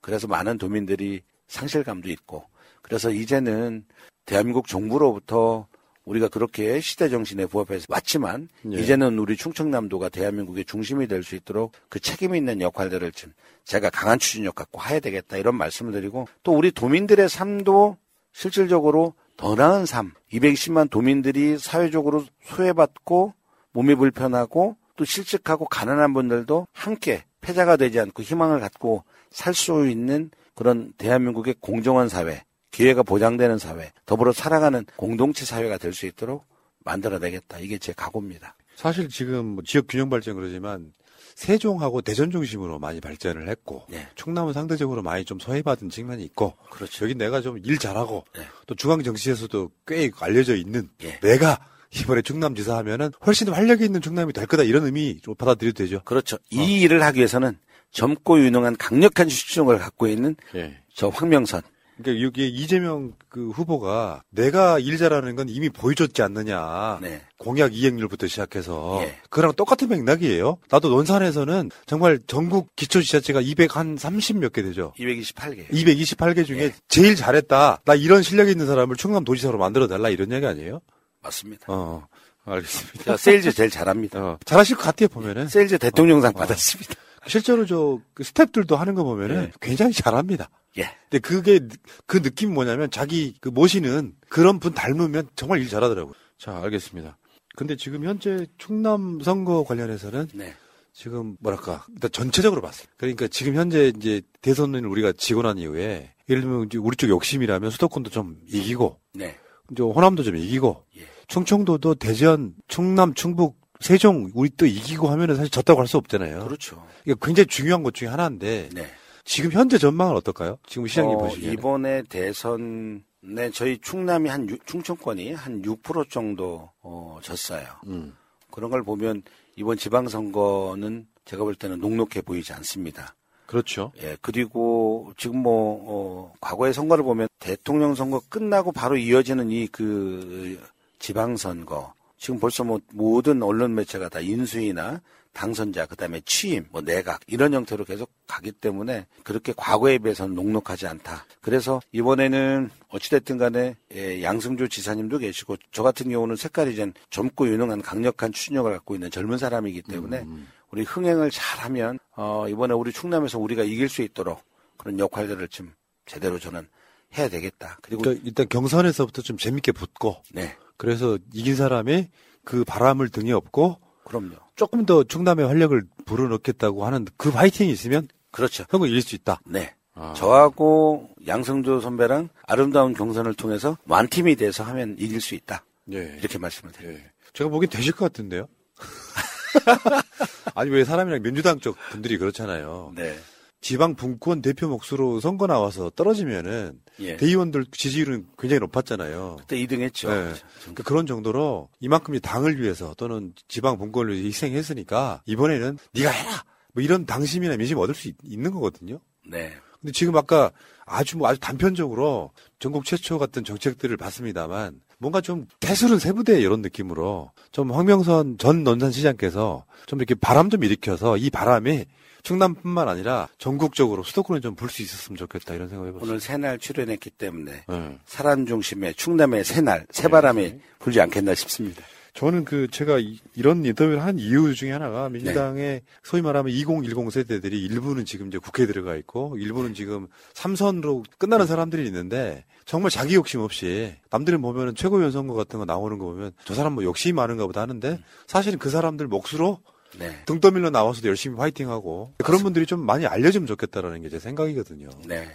그래서 0.00 0.26
많은 0.26 0.58
도민들이 0.58 1.22
상실감도 1.46 2.08
있고 2.10 2.44
그래서 2.82 3.10
이제는 3.10 3.84
대한민국 4.26 4.66
정부로부터 4.66 5.66
우리가 6.04 6.26
그렇게 6.28 6.80
시대 6.80 7.08
정신에 7.08 7.46
부합해서 7.46 7.86
왔지만 7.88 8.48
예. 8.72 8.76
이제는 8.80 9.18
우리 9.18 9.36
충청남도가 9.36 10.08
대한민국의 10.08 10.64
중심이 10.64 11.06
될 11.06 11.22
수 11.22 11.36
있도록 11.36 11.72
그 11.88 12.00
책임 12.00 12.34
있는 12.34 12.60
역할들을 12.60 13.12
좀 13.12 13.32
제가 13.64 13.90
강한 13.90 14.18
추진력 14.18 14.56
갖고 14.56 14.82
해야 14.82 14.98
되겠다 14.98 15.36
이런 15.36 15.54
말씀을 15.56 15.92
드리고 15.92 16.26
또 16.42 16.52
우리 16.54 16.72
도민들의 16.72 17.28
삶도 17.28 17.96
실질적으로 18.32 19.14
더 19.36 19.54
나은 19.54 19.86
삶 19.86 20.12
220만 20.32 20.90
도민들이 20.90 21.56
사회적으로 21.58 22.24
소외받고 22.44 23.34
몸이 23.72 23.94
불편하고 23.94 24.76
또 24.96 25.04
실직하고 25.04 25.66
가난한 25.66 26.12
분들도 26.14 26.66
함께 26.72 27.24
패자가 27.42 27.76
되지 27.76 28.00
않고 28.00 28.22
희망을 28.22 28.60
갖고 28.60 29.04
살 29.30 29.52
수 29.54 29.86
있는 29.88 30.30
그런 30.54 30.92
대한민국의 30.98 31.56
공정한 31.60 32.08
사회, 32.08 32.44
기회가 32.70 33.02
보장되는 33.02 33.58
사회, 33.58 33.92
더불어 34.06 34.32
살아가는 34.32 34.84
공동체 34.96 35.44
사회가 35.44 35.76
될 35.78 35.92
수 35.92 36.06
있도록 36.06 36.44
만들어내겠다. 36.84 37.58
이게 37.58 37.78
제 37.78 37.92
각오입니다. 37.92 38.56
사실 38.76 39.08
지금 39.08 39.44
뭐 39.46 39.64
지역 39.64 39.86
균형 39.88 40.10
발전 40.10 40.34
그러지만 40.36 40.92
세종하고 41.34 42.02
대전 42.02 42.30
중심으로 42.30 42.78
많이 42.78 43.00
발전을 43.00 43.48
했고 43.48 43.86
네. 43.88 44.06
충남은 44.16 44.52
상대적으로 44.52 45.02
많이 45.02 45.24
좀 45.24 45.38
소외받은 45.38 45.88
측면이 45.90 46.22
있고 46.24 46.54
그렇죠. 46.70 47.04
여기 47.04 47.14
내가 47.14 47.40
좀 47.40 47.58
일 47.64 47.78
잘하고 47.78 48.24
네. 48.34 48.42
또 48.66 48.74
중앙 48.74 49.02
정치에서도 49.02 49.70
꽤 49.86 50.10
알려져 50.20 50.56
있는 50.56 50.90
예. 51.02 51.18
내가 51.20 51.58
이번에 52.00 52.22
충남지사 52.22 52.76
하면은 52.78 53.10
훨씬 53.26 53.48
활력이 53.48 53.84
있는 53.84 54.00
충남이 54.00 54.32
될 54.32 54.46
거다 54.46 54.62
이런 54.62 54.84
의미 54.84 55.20
좀 55.20 55.34
받아들여도 55.34 55.76
되죠. 55.76 56.00
그렇죠. 56.04 56.38
이 56.50 56.80
일을 56.80 57.02
하기 57.02 57.18
위해서는 57.18 57.58
젊고 57.90 58.40
유능한 58.40 58.76
강력한 58.76 59.28
추진력을 59.28 59.76
갖고 59.78 60.06
있는 60.06 60.34
예. 60.54 60.78
저 60.94 61.08
황명선. 61.08 61.62
그러니까 61.98 62.24
여기 62.24 62.48
이재명 62.48 63.12
그 63.28 63.50
후보가 63.50 64.22
내가 64.30 64.78
일 64.78 64.96
잘하는 64.96 65.36
건 65.36 65.50
이미 65.50 65.68
보여줬지 65.68 66.22
않느냐. 66.22 66.98
네. 67.02 67.20
공약 67.36 67.74
이행률부터 67.76 68.26
시작해서 68.26 69.00
예. 69.02 69.18
그거랑 69.28 69.52
똑같은 69.52 69.88
맥락이에요. 69.88 70.56
나도 70.70 70.88
논산에서는 70.88 71.70
정말 71.84 72.18
전국 72.26 72.74
기초지자체가 72.76 73.42
230 73.42 74.38
몇 74.38 74.52
개 74.54 74.62
되죠. 74.62 74.94
228개. 74.98 75.68
228개 75.68 76.46
중에 76.46 76.62
예. 76.62 76.72
제일 76.88 77.14
잘했다. 77.14 77.82
나 77.84 77.94
이런 77.94 78.22
실력이 78.22 78.50
있는 78.50 78.66
사람을 78.66 78.96
충남 78.96 79.22
도지사로 79.24 79.58
만들어 79.58 79.86
달라 79.86 80.08
이런 80.08 80.32
얘기 80.32 80.46
아니에요? 80.46 80.80
맞습니다. 81.22 81.66
어, 81.68 82.06
알겠습니다. 82.44 83.04
제가 83.04 83.16
세일즈 83.16 83.52
제일 83.52 83.70
잘합니다. 83.70 84.24
어, 84.24 84.38
잘하실 84.44 84.76
것 84.76 84.82
같아요 84.82 85.08
보면은. 85.08 85.48
세일즈 85.48 85.78
대통령상 85.78 86.32
받았습니다. 86.32 86.94
실제로 87.26 87.64
저그 87.66 88.22
스탭들도 88.24 88.76
하는 88.76 88.94
거 88.94 89.04
보면은 89.04 89.52
굉장히 89.60 89.92
잘합니다. 89.92 90.50
예. 90.78 90.90
근데 91.08 91.18
그게 91.20 91.60
그 92.06 92.20
느낌 92.22 92.52
뭐냐면 92.52 92.90
자기 92.90 93.34
그 93.40 93.48
모시는 93.48 94.14
그런 94.28 94.58
분 94.58 94.74
닮으면 94.74 95.28
정말 95.36 95.60
일 95.60 95.68
잘하더라고요. 95.68 96.14
자, 96.38 96.56
알겠습니다. 96.62 97.18
근데 97.54 97.76
지금 97.76 98.04
현재 98.04 98.46
충남 98.58 99.20
선거 99.20 99.62
관련해서는 99.64 100.28
네. 100.34 100.54
지금 100.92 101.36
뭐랄까 101.40 101.86
일단 101.94 102.10
전체적으로 102.10 102.60
봤어요. 102.62 102.86
그러니까 102.96 103.28
지금 103.28 103.54
현재 103.54 103.92
이제 103.96 104.22
대선을 104.40 104.86
우리가 104.86 105.12
지고 105.12 105.42
난 105.42 105.58
이후에 105.58 106.14
예를 106.28 106.42
들면 106.42 106.68
우리 106.78 106.96
쪽 106.96 107.08
욕심이라면 107.08 107.70
수도권도 107.70 108.10
좀 108.10 108.38
이기고 108.48 108.98
네. 109.14 109.38
이제 109.70 109.82
호남도 109.82 110.22
좀 110.22 110.36
이기고 110.36 110.84
충청도도 111.32 111.94
대전, 111.94 112.54
충남, 112.68 113.14
충북, 113.14 113.56
세종 113.80 114.30
우리 114.34 114.50
또 114.50 114.66
이기고 114.66 115.08
하면은 115.08 115.34
사실 115.34 115.50
졌다고 115.50 115.80
할 115.80 115.86
수 115.86 115.96
없잖아요. 115.96 116.44
그렇죠. 116.44 116.86
이게 117.06 117.14
굉장히 117.20 117.46
중요한 117.46 117.82
것 117.82 117.94
중에 117.94 118.08
하나인데 118.08 118.68
네. 118.74 118.86
지금 119.24 119.50
현재 119.50 119.78
전망은 119.78 120.14
어떨까요? 120.16 120.58
지금 120.66 120.86
시장님 120.86 121.16
어, 121.16 121.18
보시기에 121.18 121.52
이번에 121.52 122.02
대선에 122.02 123.50
저희 123.54 123.78
충남이 123.80 124.28
한 124.28 124.48
유- 124.50 124.58
충청권이 124.66 125.32
한 125.32 125.62
6% 125.62 126.10
정도 126.10 126.68
어, 126.82 127.18
졌어요. 127.22 127.64
음. 127.86 128.14
그런 128.50 128.70
걸 128.70 128.82
보면 128.82 129.22
이번 129.56 129.78
지방선거는 129.78 131.06
제가 131.24 131.44
볼 131.44 131.54
때는 131.54 131.80
녹록해 131.80 132.20
보이지 132.26 132.52
않습니다. 132.52 133.14
그렇죠. 133.46 133.92
예, 134.02 134.16
그리고 134.20 135.12
지금 135.16 135.38
뭐, 135.38 135.82
어, 135.86 136.32
과거의 136.40 136.72
선거를 136.74 137.04
보면 137.04 137.28
대통령 137.38 137.94
선거 137.94 138.20
끝나고 138.28 138.72
바로 138.72 138.96
이어지는 138.96 139.50
이그 139.50 140.60
지방선거. 141.02 141.94
지금 142.16 142.38
벌써 142.38 142.62
뭐 142.62 142.80
모든 142.92 143.42
언론 143.42 143.74
매체가 143.74 144.08
다 144.08 144.20
인수위나 144.20 145.02
당선자, 145.32 145.86
그 145.86 145.96
다음에 145.96 146.20
취임, 146.24 146.66
뭐 146.70 146.82
내각, 146.82 147.20
이런 147.26 147.54
형태로 147.54 147.84
계속 147.84 148.12
가기 148.28 148.52
때문에 148.52 149.06
그렇게 149.24 149.52
과거에 149.56 149.98
비해서는 149.98 150.34
녹록하지 150.34 150.86
않다. 150.86 151.24
그래서 151.40 151.80
이번에는 151.90 152.70
어찌됐든 152.88 153.38
간에 153.38 153.74
예, 153.94 154.22
양승조 154.22 154.68
지사님도 154.68 155.18
계시고 155.18 155.56
저 155.72 155.82
같은 155.82 156.10
경우는 156.10 156.36
색깔이 156.36 156.74
이제 156.74 156.92
젊고 157.10 157.48
유능한 157.48 157.82
강력한 157.82 158.30
추진력을 158.30 158.70
갖고 158.70 158.94
있는 158.94 159.10
젊은 159.10 159.38
사람이기 159.38 159.82
때문에 159.82 160.24
우리 160.70 160.82
흥행을 160.82 161.30
잘하면 161.30 161.98
어, 162.14 162.46
이번에 162.48 162.74
우리 162.74 162.92
충남에서 162.92 163.38
우리가 163.38 163.64
이길 163.64 163.88
수 163.88 164.02
있도록 164.02 164.42
그런 164.76 164.98
역할들을 164.98 165.48
좀 165.48 165.72
제대로 166.06 166.38
저는 166.38 166.68
해야 167.16 167.28
되겠다. 167.28 167.78
그리고 167.82 168.02
그러니까 168.02 168.24
일단 168.26 168.48
경선에서부터 168.48 169.22
좀 169.22 169.38
재밌게 169.38 169.72
붙고 169.72 170.22
네. 170.30 170.56
그래서 170.76 171.18
이긴 171.32 171.56
사람이 171.56 172.08
그 172.44 172.64
바람을 172.64 173.08
등에 173.08 173.32
업고 173.32 173.78
그럼요. 174.04 174.36
조금 174.56 174.84
더 174.84 175.04
충남의 175.04 175.46
활력을 175.46 175.82
불어넣겠다고 176.04 176.84
하는 176.84 177.06
그 177.16 177.30
파이팅이 177.30 177.70
있으면 177.70 178.08
그렇죠. 178.30 178.64
선거 178.70 178.86
이길 178.86 179.02
수 179.02 179.14
있다. 179.14 179.40
네. 179.46 179.74
아. 179.94 180.14
저하고 180.16 181.10
양승조 181.26 181.80
선배랑 181.80 182.30
아름다운 182.46 182.94
경선을 182.94 183.34
통해서 183.34 183.76
완팀이 183.86 184.36
돼서 184.36 184.64
하면 184.64 184.96
이길 184.98 185.20
수 185.20 185.34
있다. 185.34 185.64
예. 185.92 186.16
이렇게 186.18 186.38
말씀을 186.38 186.72
드립니다. 186.72 187.04
제가 187.34 187.50
보기엔 187.50 187.70
되실 187.70 187.92
것 187.92 188.06
같은데요. 188.06 188.48
아니 190.54 190.70
왜 190.70 190.84
사람이랑 190.84 191.22
민주당 191.22 191.60
쪽 191.60 191.76
분들이 191.90 192.18
그렇잖아요. 192.18 192.92
네. 192.94 193.16
지방 193.62 193.94
분권 193.94 194.42
대표 194.42 194.68
몫으로 194.68 195.20
선거 195.20 195.46
나와서 195.46 195.88
떨어지면은 195.90 196.80
예. 196.98 197.16
대의원들 197.16 197.66
지지율은 197.70 198.26
굉장히 198.36 198.58
높았잖아요. 198.60 199.36
그때 199.38 199.56
2등 199.56 199.80
했죠. 199.80 200.10
네. 200.10 200.32
그러니까 200.62 200.82
그런 200.82 201.06
정도로 201.06 201.68
이만큼 201.80 202.16
이 202.16 202.20
당을 202.20 202.60
위해서 202.60 202.92
또는 202.98 203.32
지방 203.46 203.78
분권을 203.78 204.14
위해서 204.14 204.26
희생했으니까 204.26 205.22
이번에는 205.26 205.78
네가 205.94 206.10
해라. 206.10 206.44
뭐 206.74 206.82
이런 206.82 207.06
당심이나 207.06 207.56
민심 207.56 207.78
얻을 207.78 207.94
수 207.94 208.08
있, 208.08 208.16
는 208.24 208.50
거거든요. 208.50 208.98
네. 209.24 209.52
근데 209.80 209.92
지금 209.92 210.16
아까 210.16 210.50
아주 210.84 211.16
뭐 211.16 211.28
아주 211.28 211.38
단편적으로 211.38 212.32
전국 212.58 212.84
최초 212.84 213.18
같은 213.18 213.44
정책들을 213.44 213.96
봤습니다만 213.96 214.80
뭔가 214.98 215.20
좀 215.20 215.46
태술은 215.60 215.98
세부대 215.98 216.40
이런 216.40 216.62
느낌으로 216.62 217.30
좀 217.52 217.70
황명선 217.70 218.38
전 218.38 218.64
논산시장께서 218.64 219.64
좀 219.86 219.98
이렇게 220.00 220.14
바람 220.16 220.50
좀 220.50 220.64
일으켜서 220.64 221.16
이 221.16 221.30
바람이 221.30 221.84
충남뿐만 222.22 222.88
아니라 222.88 223.28
전국적으로 223.38 224.02
수도권에 224.02 224.40
좀불수 224.40 224.82
있었으면 224.82 225.16
좋겠다 225.16 225.54
이런 225.54 225.68
생각을 225.68 225.90
해봤어요. 225.90 226.08
오늘 226.08 226.20
새날 226.20 226.58
출연했기 226.58 227.10
때문에 227.10 227.64
네. 227.68 227.98
사람 228.06 228.46
중심의 228.46 228.94
충남의 228.94 229.44
새날, 229.44 229.86
새바람이 229.90 230.54
불지 230.78 231.00
않겠나 231.00 231.34
싶습니다. 231.34 231.82
저는 232.14 232.44
그 232.44 232.68
제가 232.70 232.98
이, 232.98 233.18
런 233.38 233.64
인터뷰를 233.64 234.02
한 234.02 234.18
이유 234.18 234.54
중에 234.54 234.70
하나가 234.70 235.08
민주당의 235.08 235.80
소위 236.02 236.20
말하면 236.20 236.52
2010 236.52 237.10
세대들이 237.10 237.62
일부는 237.62 238.04
지금 238.04 238.28
이제 238.28 238.36
국회에 238.36 238.66
들어가 238.66 238.96
있고 238.96 239.36
일부는 239.38 239.72
지금 239.72 240.08
삼선으로 240.34 241.04
끝나는 241.16 241.46
사람들이 241.46 241.86
있는데 241.86 242.44
정말 242.66 242.90
자기 242.90 243.14
욕심 243.14 243.40
없이 243.40 243.94
남들은 244.10 244.42
보면은 244.42 244.74
최고위원 244.74 245.10
선거 245.10 245.32
같은 245.32 245.58
거 245.58 245.64
나오는 245.64 245.98
거 245.98 246.04
보면 246.04 246.32
저 246.44 246.54
사람 246.54 246.74
뭐 246.74 246.84
욕심이 246.84 247.14
많은가 247.14 247.46
보다 247.46 247.62
하는데 247.62 247.98
사실은 248.26 248.58
그 248.58 248.68
사람들 248.68 249.06
몫으로 249.08 249.60
네. 249.98 250.16
등 250.26 250.40
떠밀려 250.40 250.70
나와서도 250.70 251.08
열심히 251.08 251.36
화이팅하고 251.38 252.14
그런 252.18 252.42
분들이 252.42 252.64
좀 252.66 252.80
많이 252.80 253.06
알려주면 253.06 253.46
좋겠다라는 253.46 254.02
게 254.02 254.08
제 254.08 254.18
생각이거든요. 254.18 254.88
네. 255.06 255.28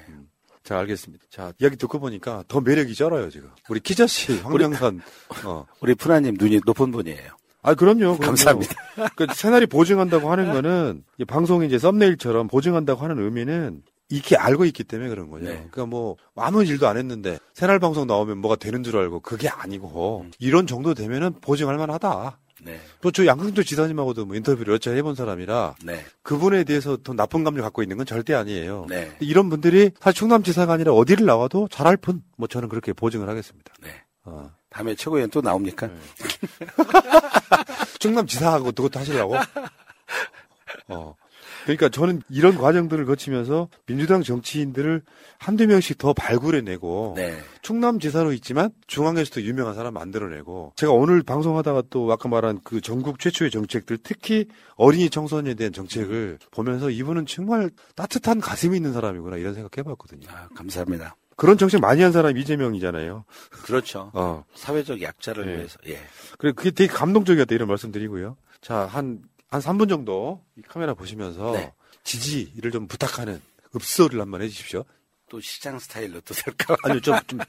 자, 0.63 0.77
알겠습니다. 0.79 1.25
자, 1.29 1.53
이야기 1.59 1.77
듣고 1.77 1.99
보니까 1.99 2.43
더 2.47 2.59
매력이 2.61 2.93
쩔어요, 2.93 3.29
지금. 3.29 3.49
우리 3.69 3.79
키자 3.79 4.05
씨, 4.05 4.37
황명선, 4.39 5.01
어. 5.45 5.65
우리 5.81 5.95
푸나님 5.95 6.35
눈이 6.37 6.59
높은 6.65 6.91
분이에요. 6.91 7.31
아, 7.61 7.73
그럼요. 7.73 7.99
그럼요. 7.99 8.19
감사합니다. 8.19 8.75
그 9.15 9.27
새날이 9.33 9.65
보증한다고 9.65 10.29
하는 10.31 10.51
거는 10.53 11.03
이 11.17 11.25
방송이 11.25 11.65
이제 11.67 11.79
썸네일처럼 11.79 12.47
보증한다고 12.49 13.01
하는 13.03 13.17
의미는 13.23 13.81
이렇게 14.09 14.35
알고 14.37 14.65
있기 14.65 14.83
때문에 14.83 15.09
그런 15.09 15.29
거죠. 15.29 15.45
그러니까 15.45 15.85
뭐 15.85 16.15
아무 16.35 16.63
일도 16.63 16.87
안 16.87 16.97
했는데 16.97 17.39
새날 17.53 17.79
방송 17.79 18.05
나오면 18.07 18.37
뭐가 18.37 18.55
되는 18.57 18.83
줄 18.83 18.97
알고 18.97 19.21
그게 19.21 19.49
아니고 19.49 20.27
이런 20.39 20.67
정도 20.67 20.93
되면은 20.93 21.39
보증할 21.41 21.77
만하다. 21.77 22.39
네. 22.63 22.79
또저 23.01 23.25
양승조 23.25 23.63
지사님하고도 23.63 24.25
뭐 24.25 24.35
인터뷰를 24.35 24.73
여차 24.73 24.91
해본 24.91 25.15
사람이라 25.15 25.75
네. 25.83 26.03
그분에 26.23 26.63
대해서 26.63 26.97
더 26.97 27.13
나쁜 27.13 27.43
감정 27.43 27.63
갖고 27.63 27.83
있는 27.83 27.97
건 27.97 28.05
절대 28.05 28.33
아니에요. 28.33 28.87
네. 28.89 29.15
이런 29.19 29.49
분들이 29.49 29.91
사실 29.99 30.19
충남지사가 30.19 30.73
아니라 30.73 30.93
어디를 30.93 31.25
나와도 31.25 31.67
잘할 31.69 31.97
뿐, 31.97 32.23
뭐 32.37 32.47
저는 32.47 32.69
그렇게 32.69 32.93
보증을 32.93 33.29
하겠습니다. 33.29 33.73
네. 33.81 33.89
어. 34.23 34.51
다음에 34.69 34.95
최고위원 34.95 35.29
또 35.29 35.41
나옵니까? 35.41 35.89
충남지사하고 37.99 38.71
그것도 38.71 38.99
하시려고? 38.99 39.35
어. 40.89 41.15
그러니까 41.67 41.89
저는 41.89 42.21
이런 42.29 42.57
과정들을 42.57 43.03
거치면서 43.05 43.67
민주당 43.85 44.23
정치인들을 44.23 45.01
한두 45.37 45.67
명씩 45.67 45.97
더 45.97 46.13
발굴해내고 46.13 47.15
네. 47.17 47.37
충남지사로 47.61 48.31
있지만 48.33 48.71
중앙에서도 48.87 49.41
유명한 49.41 49.75
사람 49.75 49.93
만들어내고 49.95 50.71
제가 50.77 50.93
오늘 50.93 51.23
방송하다가 51.23 51.83
또 51.89 52.09
아까 52.09 52.29
말한 52.29 52.61
그 52.63 52.79
전국 52.79 53.19
최초의 53.19 53.51
정책들 53.51 53.97
특히 54.01 54.45
어린이 54.77 55.09
청소년에 55.09 55.55
대한 55.55 55.73
정책을 55.73 56.39
보면서 56.51 56.89
이분은 56.89 57.25
정말 57.25 57.69
따뜻한 57.97 58.39
가슴이 58.39 58.77
있는 58.77 58.93
사람이구나 58.93 59.35
이런 59.35 59.53
생각해봤거든요. 59.53 60.25
아, 60.31 60.47
감사합니다. 60.55 61.17
그런 61.35 61.57
정책 61.57 61.81
많이 61.81 62.01
한 62.01 62.13
사람이 62.13 62.39
이재명이잖아요. 62.39 63.25
그렇죠. 63.65 64.09
어. 64.13 64.45
사회적 64.55 65.01
약자를 65.01 65.45
네. 65.45 65.55
위해서. 65.57 65.77
예. 65.87 65.99
그래 66.37 66.53
그게 66.53 66.71
되게 66.71 66.91
감동적이었다 66.91 67.53
이런 67.53 67.67
말씀드리고요. 67.67 68.37
자, 68.61 68.85
한, 68.85 69.19
한 69.49 69.61
3분 69.61 69.89
정도 69.89 70.43
이 70.57 70.61
카메라 70.61 70.93
보시면서 70.93 71.51
네. 71.53 71.73
지지를 72.03 72.71
좀 72.71 72.87
부탁하는 72.87 73.41
읍소를 73.75 74.19
한번 74.19 74.41
해주십시오. 74.41 74.83
또 75.29 75.39
시장 75.41 75.77
스타일로 75.79 76.21
또 76.21 76.33
될까? 76.33 76.75
아니요, 76.83 77.01
좀, 77.01 77.17
좀, 77.27 77.39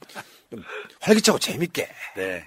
좀 0.51 0.63
활기차고 1.01 1.39
재밌게. 1.39 1.89
네. 2.17 2.47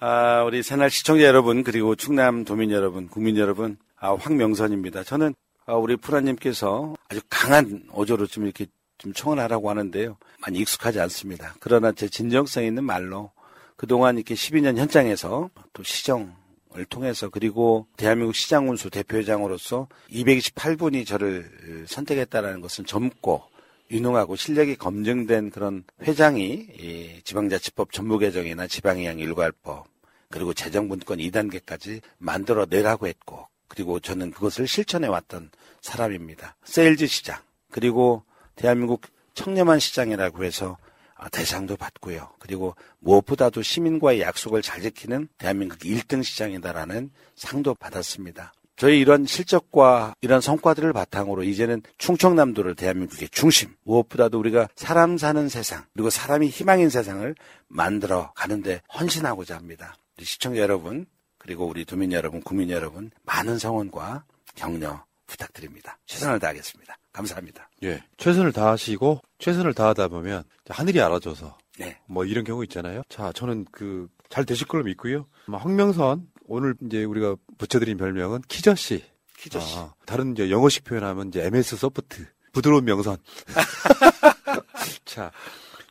아, 0.00 0.44
우리 0.44 0.62
새날 0.62 0.90
시청자 0.90 1.24
여러분, 1.24 1.64
그리고 1.64 1.96
충남 1.96 2.44
도민 2.44 2.70
여러분, 2.70 3.08
국민 3.08 3.36
여러분, 3.36 3.76
아, 3.96 4.14
황명선입니다. 4.14 5.02
저는, 5.02 5.34
아, 5.66 5.74
우리 5.74 5.96
프라님께서 5.96 6.94
아주 7.08 7.20
강한 7.28 7.84
어조로 7.90 8.28
좀 8.28 8.44
이렇게 8.44 8.66
좀 8.98 9.12
청을 9.12 9.38
하라고 9.40 9.70
하는데요. 9.70 10.16
많이 10.40 10.58
익숙하지 10.60 11.00
않습니다. 11.00 11.54
그러나 11.60 11.92
제 11.92 12.08
진정성 12.08 12.64
있는 12.64 12.84
말로 12.84 13.32
그동안 13.76 14.16
이렇게 14.16 14.34
12년 14.34 14.76
현장에서 14.76 15.50
또 15.72 15.82
시정 15.82 16.34
을 16.76 16.84
통해서 16.84 17.30
그리고 17.30 17.86
대한민국 17.96 18.34
시장운수 18.34 18.90
대표회장으로서 18.90 19.88
228분이 20.10 21.06
저를 21.06 21.86
선택했다는 21.86 22.60
것은 22.60 22.84
젊고 22.84 23.42
유능하고 23.90 24.36
실력이 24.36 24.76
검증된 24.76 25.50
그런 25.50 25.84
회장이 26.02 26.44
이 26.78 27.20
지방자치법 27.24 27.92
전부 27.92 28.18
개정이나 28.18 28.66
지방이양 28.66 29.18
일괄법 29.18 29.86
그리고 30.30 30.52
재정분권 30.52 31.18
2단계까지 31.18 32.02
만들어 32.18 32.66
내라고 32.68 33.06
했고 33.06 33.46
그리고 33.66 33.98
저는 33.98 34.30
그것을 34.30 34.68
실천해 34.68 35.08
왔던 35.08 35.50
사람입니다. 35.80 36.56
세일즈 36.64 37.06
시장 37.06 37.38
그리고 37.70 38.24
대한민국 38.56 39.02
청렴한 39.34 39.78
시장이라고 39.78 40.44
해서 40.44 40.76
아, 40.82 40.87
대상도 41.30 41.76
받고요. 41.76 42.30
그리고 42.38 42.76
무엇보다도 43.00 43.62
시민과의 43.62 44.20
약속을 44.20 44.62
잘 44.62 44.80
지키는 44.82 45.28
대한민국 45.38 45.78
1등 45.80 46.22
시장이다라는 46.22 47.10
상도 47.34 47.74
받았습니다. 47.74 48.52
저희 48.76 49.00
이런 49.00 49.26
실적과 49.26 50.14
이런 50.20 50.40
성과들을 50.40 50.92
바탕으로 50.92 51.42
이제는 51.42 51.82
충청남도를 51.98 52.76
대한민국의 52.76 53.28
중심, 53.30 53.74
무엇보다도 53.82 54.38
우리가 54.38 54.68
사람 54.76 55.18
사는 55.18 55.48
세상, 55.48 55.84
그리고 55.94 56.10
사람이 56.10 56.46
희망인 56.46 56.88
세상을 56.88 57.34
만들어 57.66 58.30
가는데 58.36 58.80
헌신하고자 58.94 59.56
합니다. 59.56 59.96
우리 60.16 60.24
시청자 60.24 60.60
여러분, 60.60 61.06
그리고 61.38 61.66
우리 61.66 61.84
도민 61.84 62.12
여러분, 62.12 62.40
국민 62.40 62.70
여러분, 62.70 63.10
많은 63.24 63.58
성원과 63.58 64.24
격려 64.54 65.04
부탁드립니다. 65.28 65.98
최선을 66.06 66.40
다하겠습니다. 66.40 66.98
감사합니다. 67.12 67.70
예. 67.84 68.02
최선을 68.16 68.52
다하시고, 68.52 69.20
최선을 69.38 69.74
다하다 69.74 70.08
보면, 70.08 70.42
하늘이 70.68 71.00
알아줘서, 71.00 71.56
네. 71.78 72.00
뭐 72.06 72.24
이런 72.24 72.42
경우 72.42 72.64
있잖아요. 72.64 73.02
자, 73.08 73.30
저는 73.32 73.66
그, 73.70 74.08
잘 74.28 74.44
되실 74.44 74.66
걸로 74.66 74.82
믿고요. 74.84 75.26
아마 75.46 75.58
황명선, 75.58 76.26
오늘 76.46 76.74
이제 76.84 77.04
우리가 77.04 77.36
붙여드린 77.58 77.96
별명은 77.96 78.42
키저씨. 78.48 79.04
키저씨. 79.38 79.78
아, 79.78 79.94
다른 80.04 80.32
이제 80.32 80.50
영어식 80.50 80.82
표현하면 80.84 81.28
이제 81.28 81.44
MS 81.44 81.76
소프트. 81.76 82.26
부드러운 82.52 82.84
명선. 82.84 83.18
자, 85.04 85.30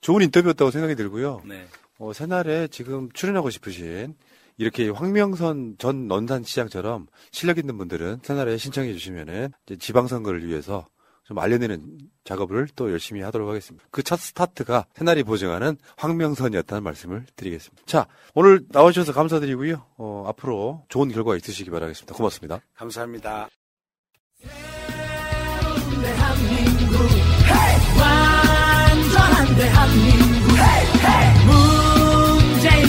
좋은 0.01 0.21
인터뷰였다고 0.23 0.71
생각이 0.71 0.95
들고요. 0.95 1.43
네. 1.45 1.67
어, 1.99 2.11
새날에 2.13 2.67
지금 2.67 3.09
출연하고 3.13 3.49
싶으신 3.49 4.15
이렇게 4.57 4.89
황명선 4.89 5.75
전 5.77 6.07
논산시장처럼 6.07 7.07
실력 7.31 7.57
있는 7.57 7.77
분들은 7.77 8.19
새날에 8.23 8.57
신청해 8.57 8.93
주시면은 8.93 9.49
지방선거를 9.79 10.47
위해서 10.47 10.85
좀 11.23 11.37
알려내는 11.39 11.97
작업을 12.23 12.67
또 12.75 12.89
열심히 12.91 13.21
하도록 13.21 13.47
하겠습니다. 13.49 13.85
그 13.91 14.01
첫 14.01 14.17
스타트가 14.17 14.85
새날이 14.95 15.23
보증하는 15.23 15.77
황명선이었다는 15.97 16.83
말씀을 16.83 17.25
드리겠습니다. 17.35 17.83
자, 17.85 18.07
오늘 18.33 18.65
나와주셔서 18.69 19.11
감사드리고요. 19.11 19.85
어, 19.97 20.23
앞으로 20.27 20.85
좋은 20.87 21.09
결과 21.11 21.35
있으시기 21.35 21.69
바라겠습니다. 21.69 22.15
고맙습니다. 22.15 22.61
감사합니다. 22.75 23.49
대한민국, 26.01 26.95
완전한 27.99 29.55
대한민국. 29.55 30.26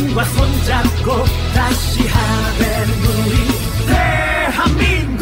당신과 0.08 0.24
손잡고 0.24 1.24
다시 1.54 2.06
하베누이 2.06 3.32
대한민국 3.86 5.17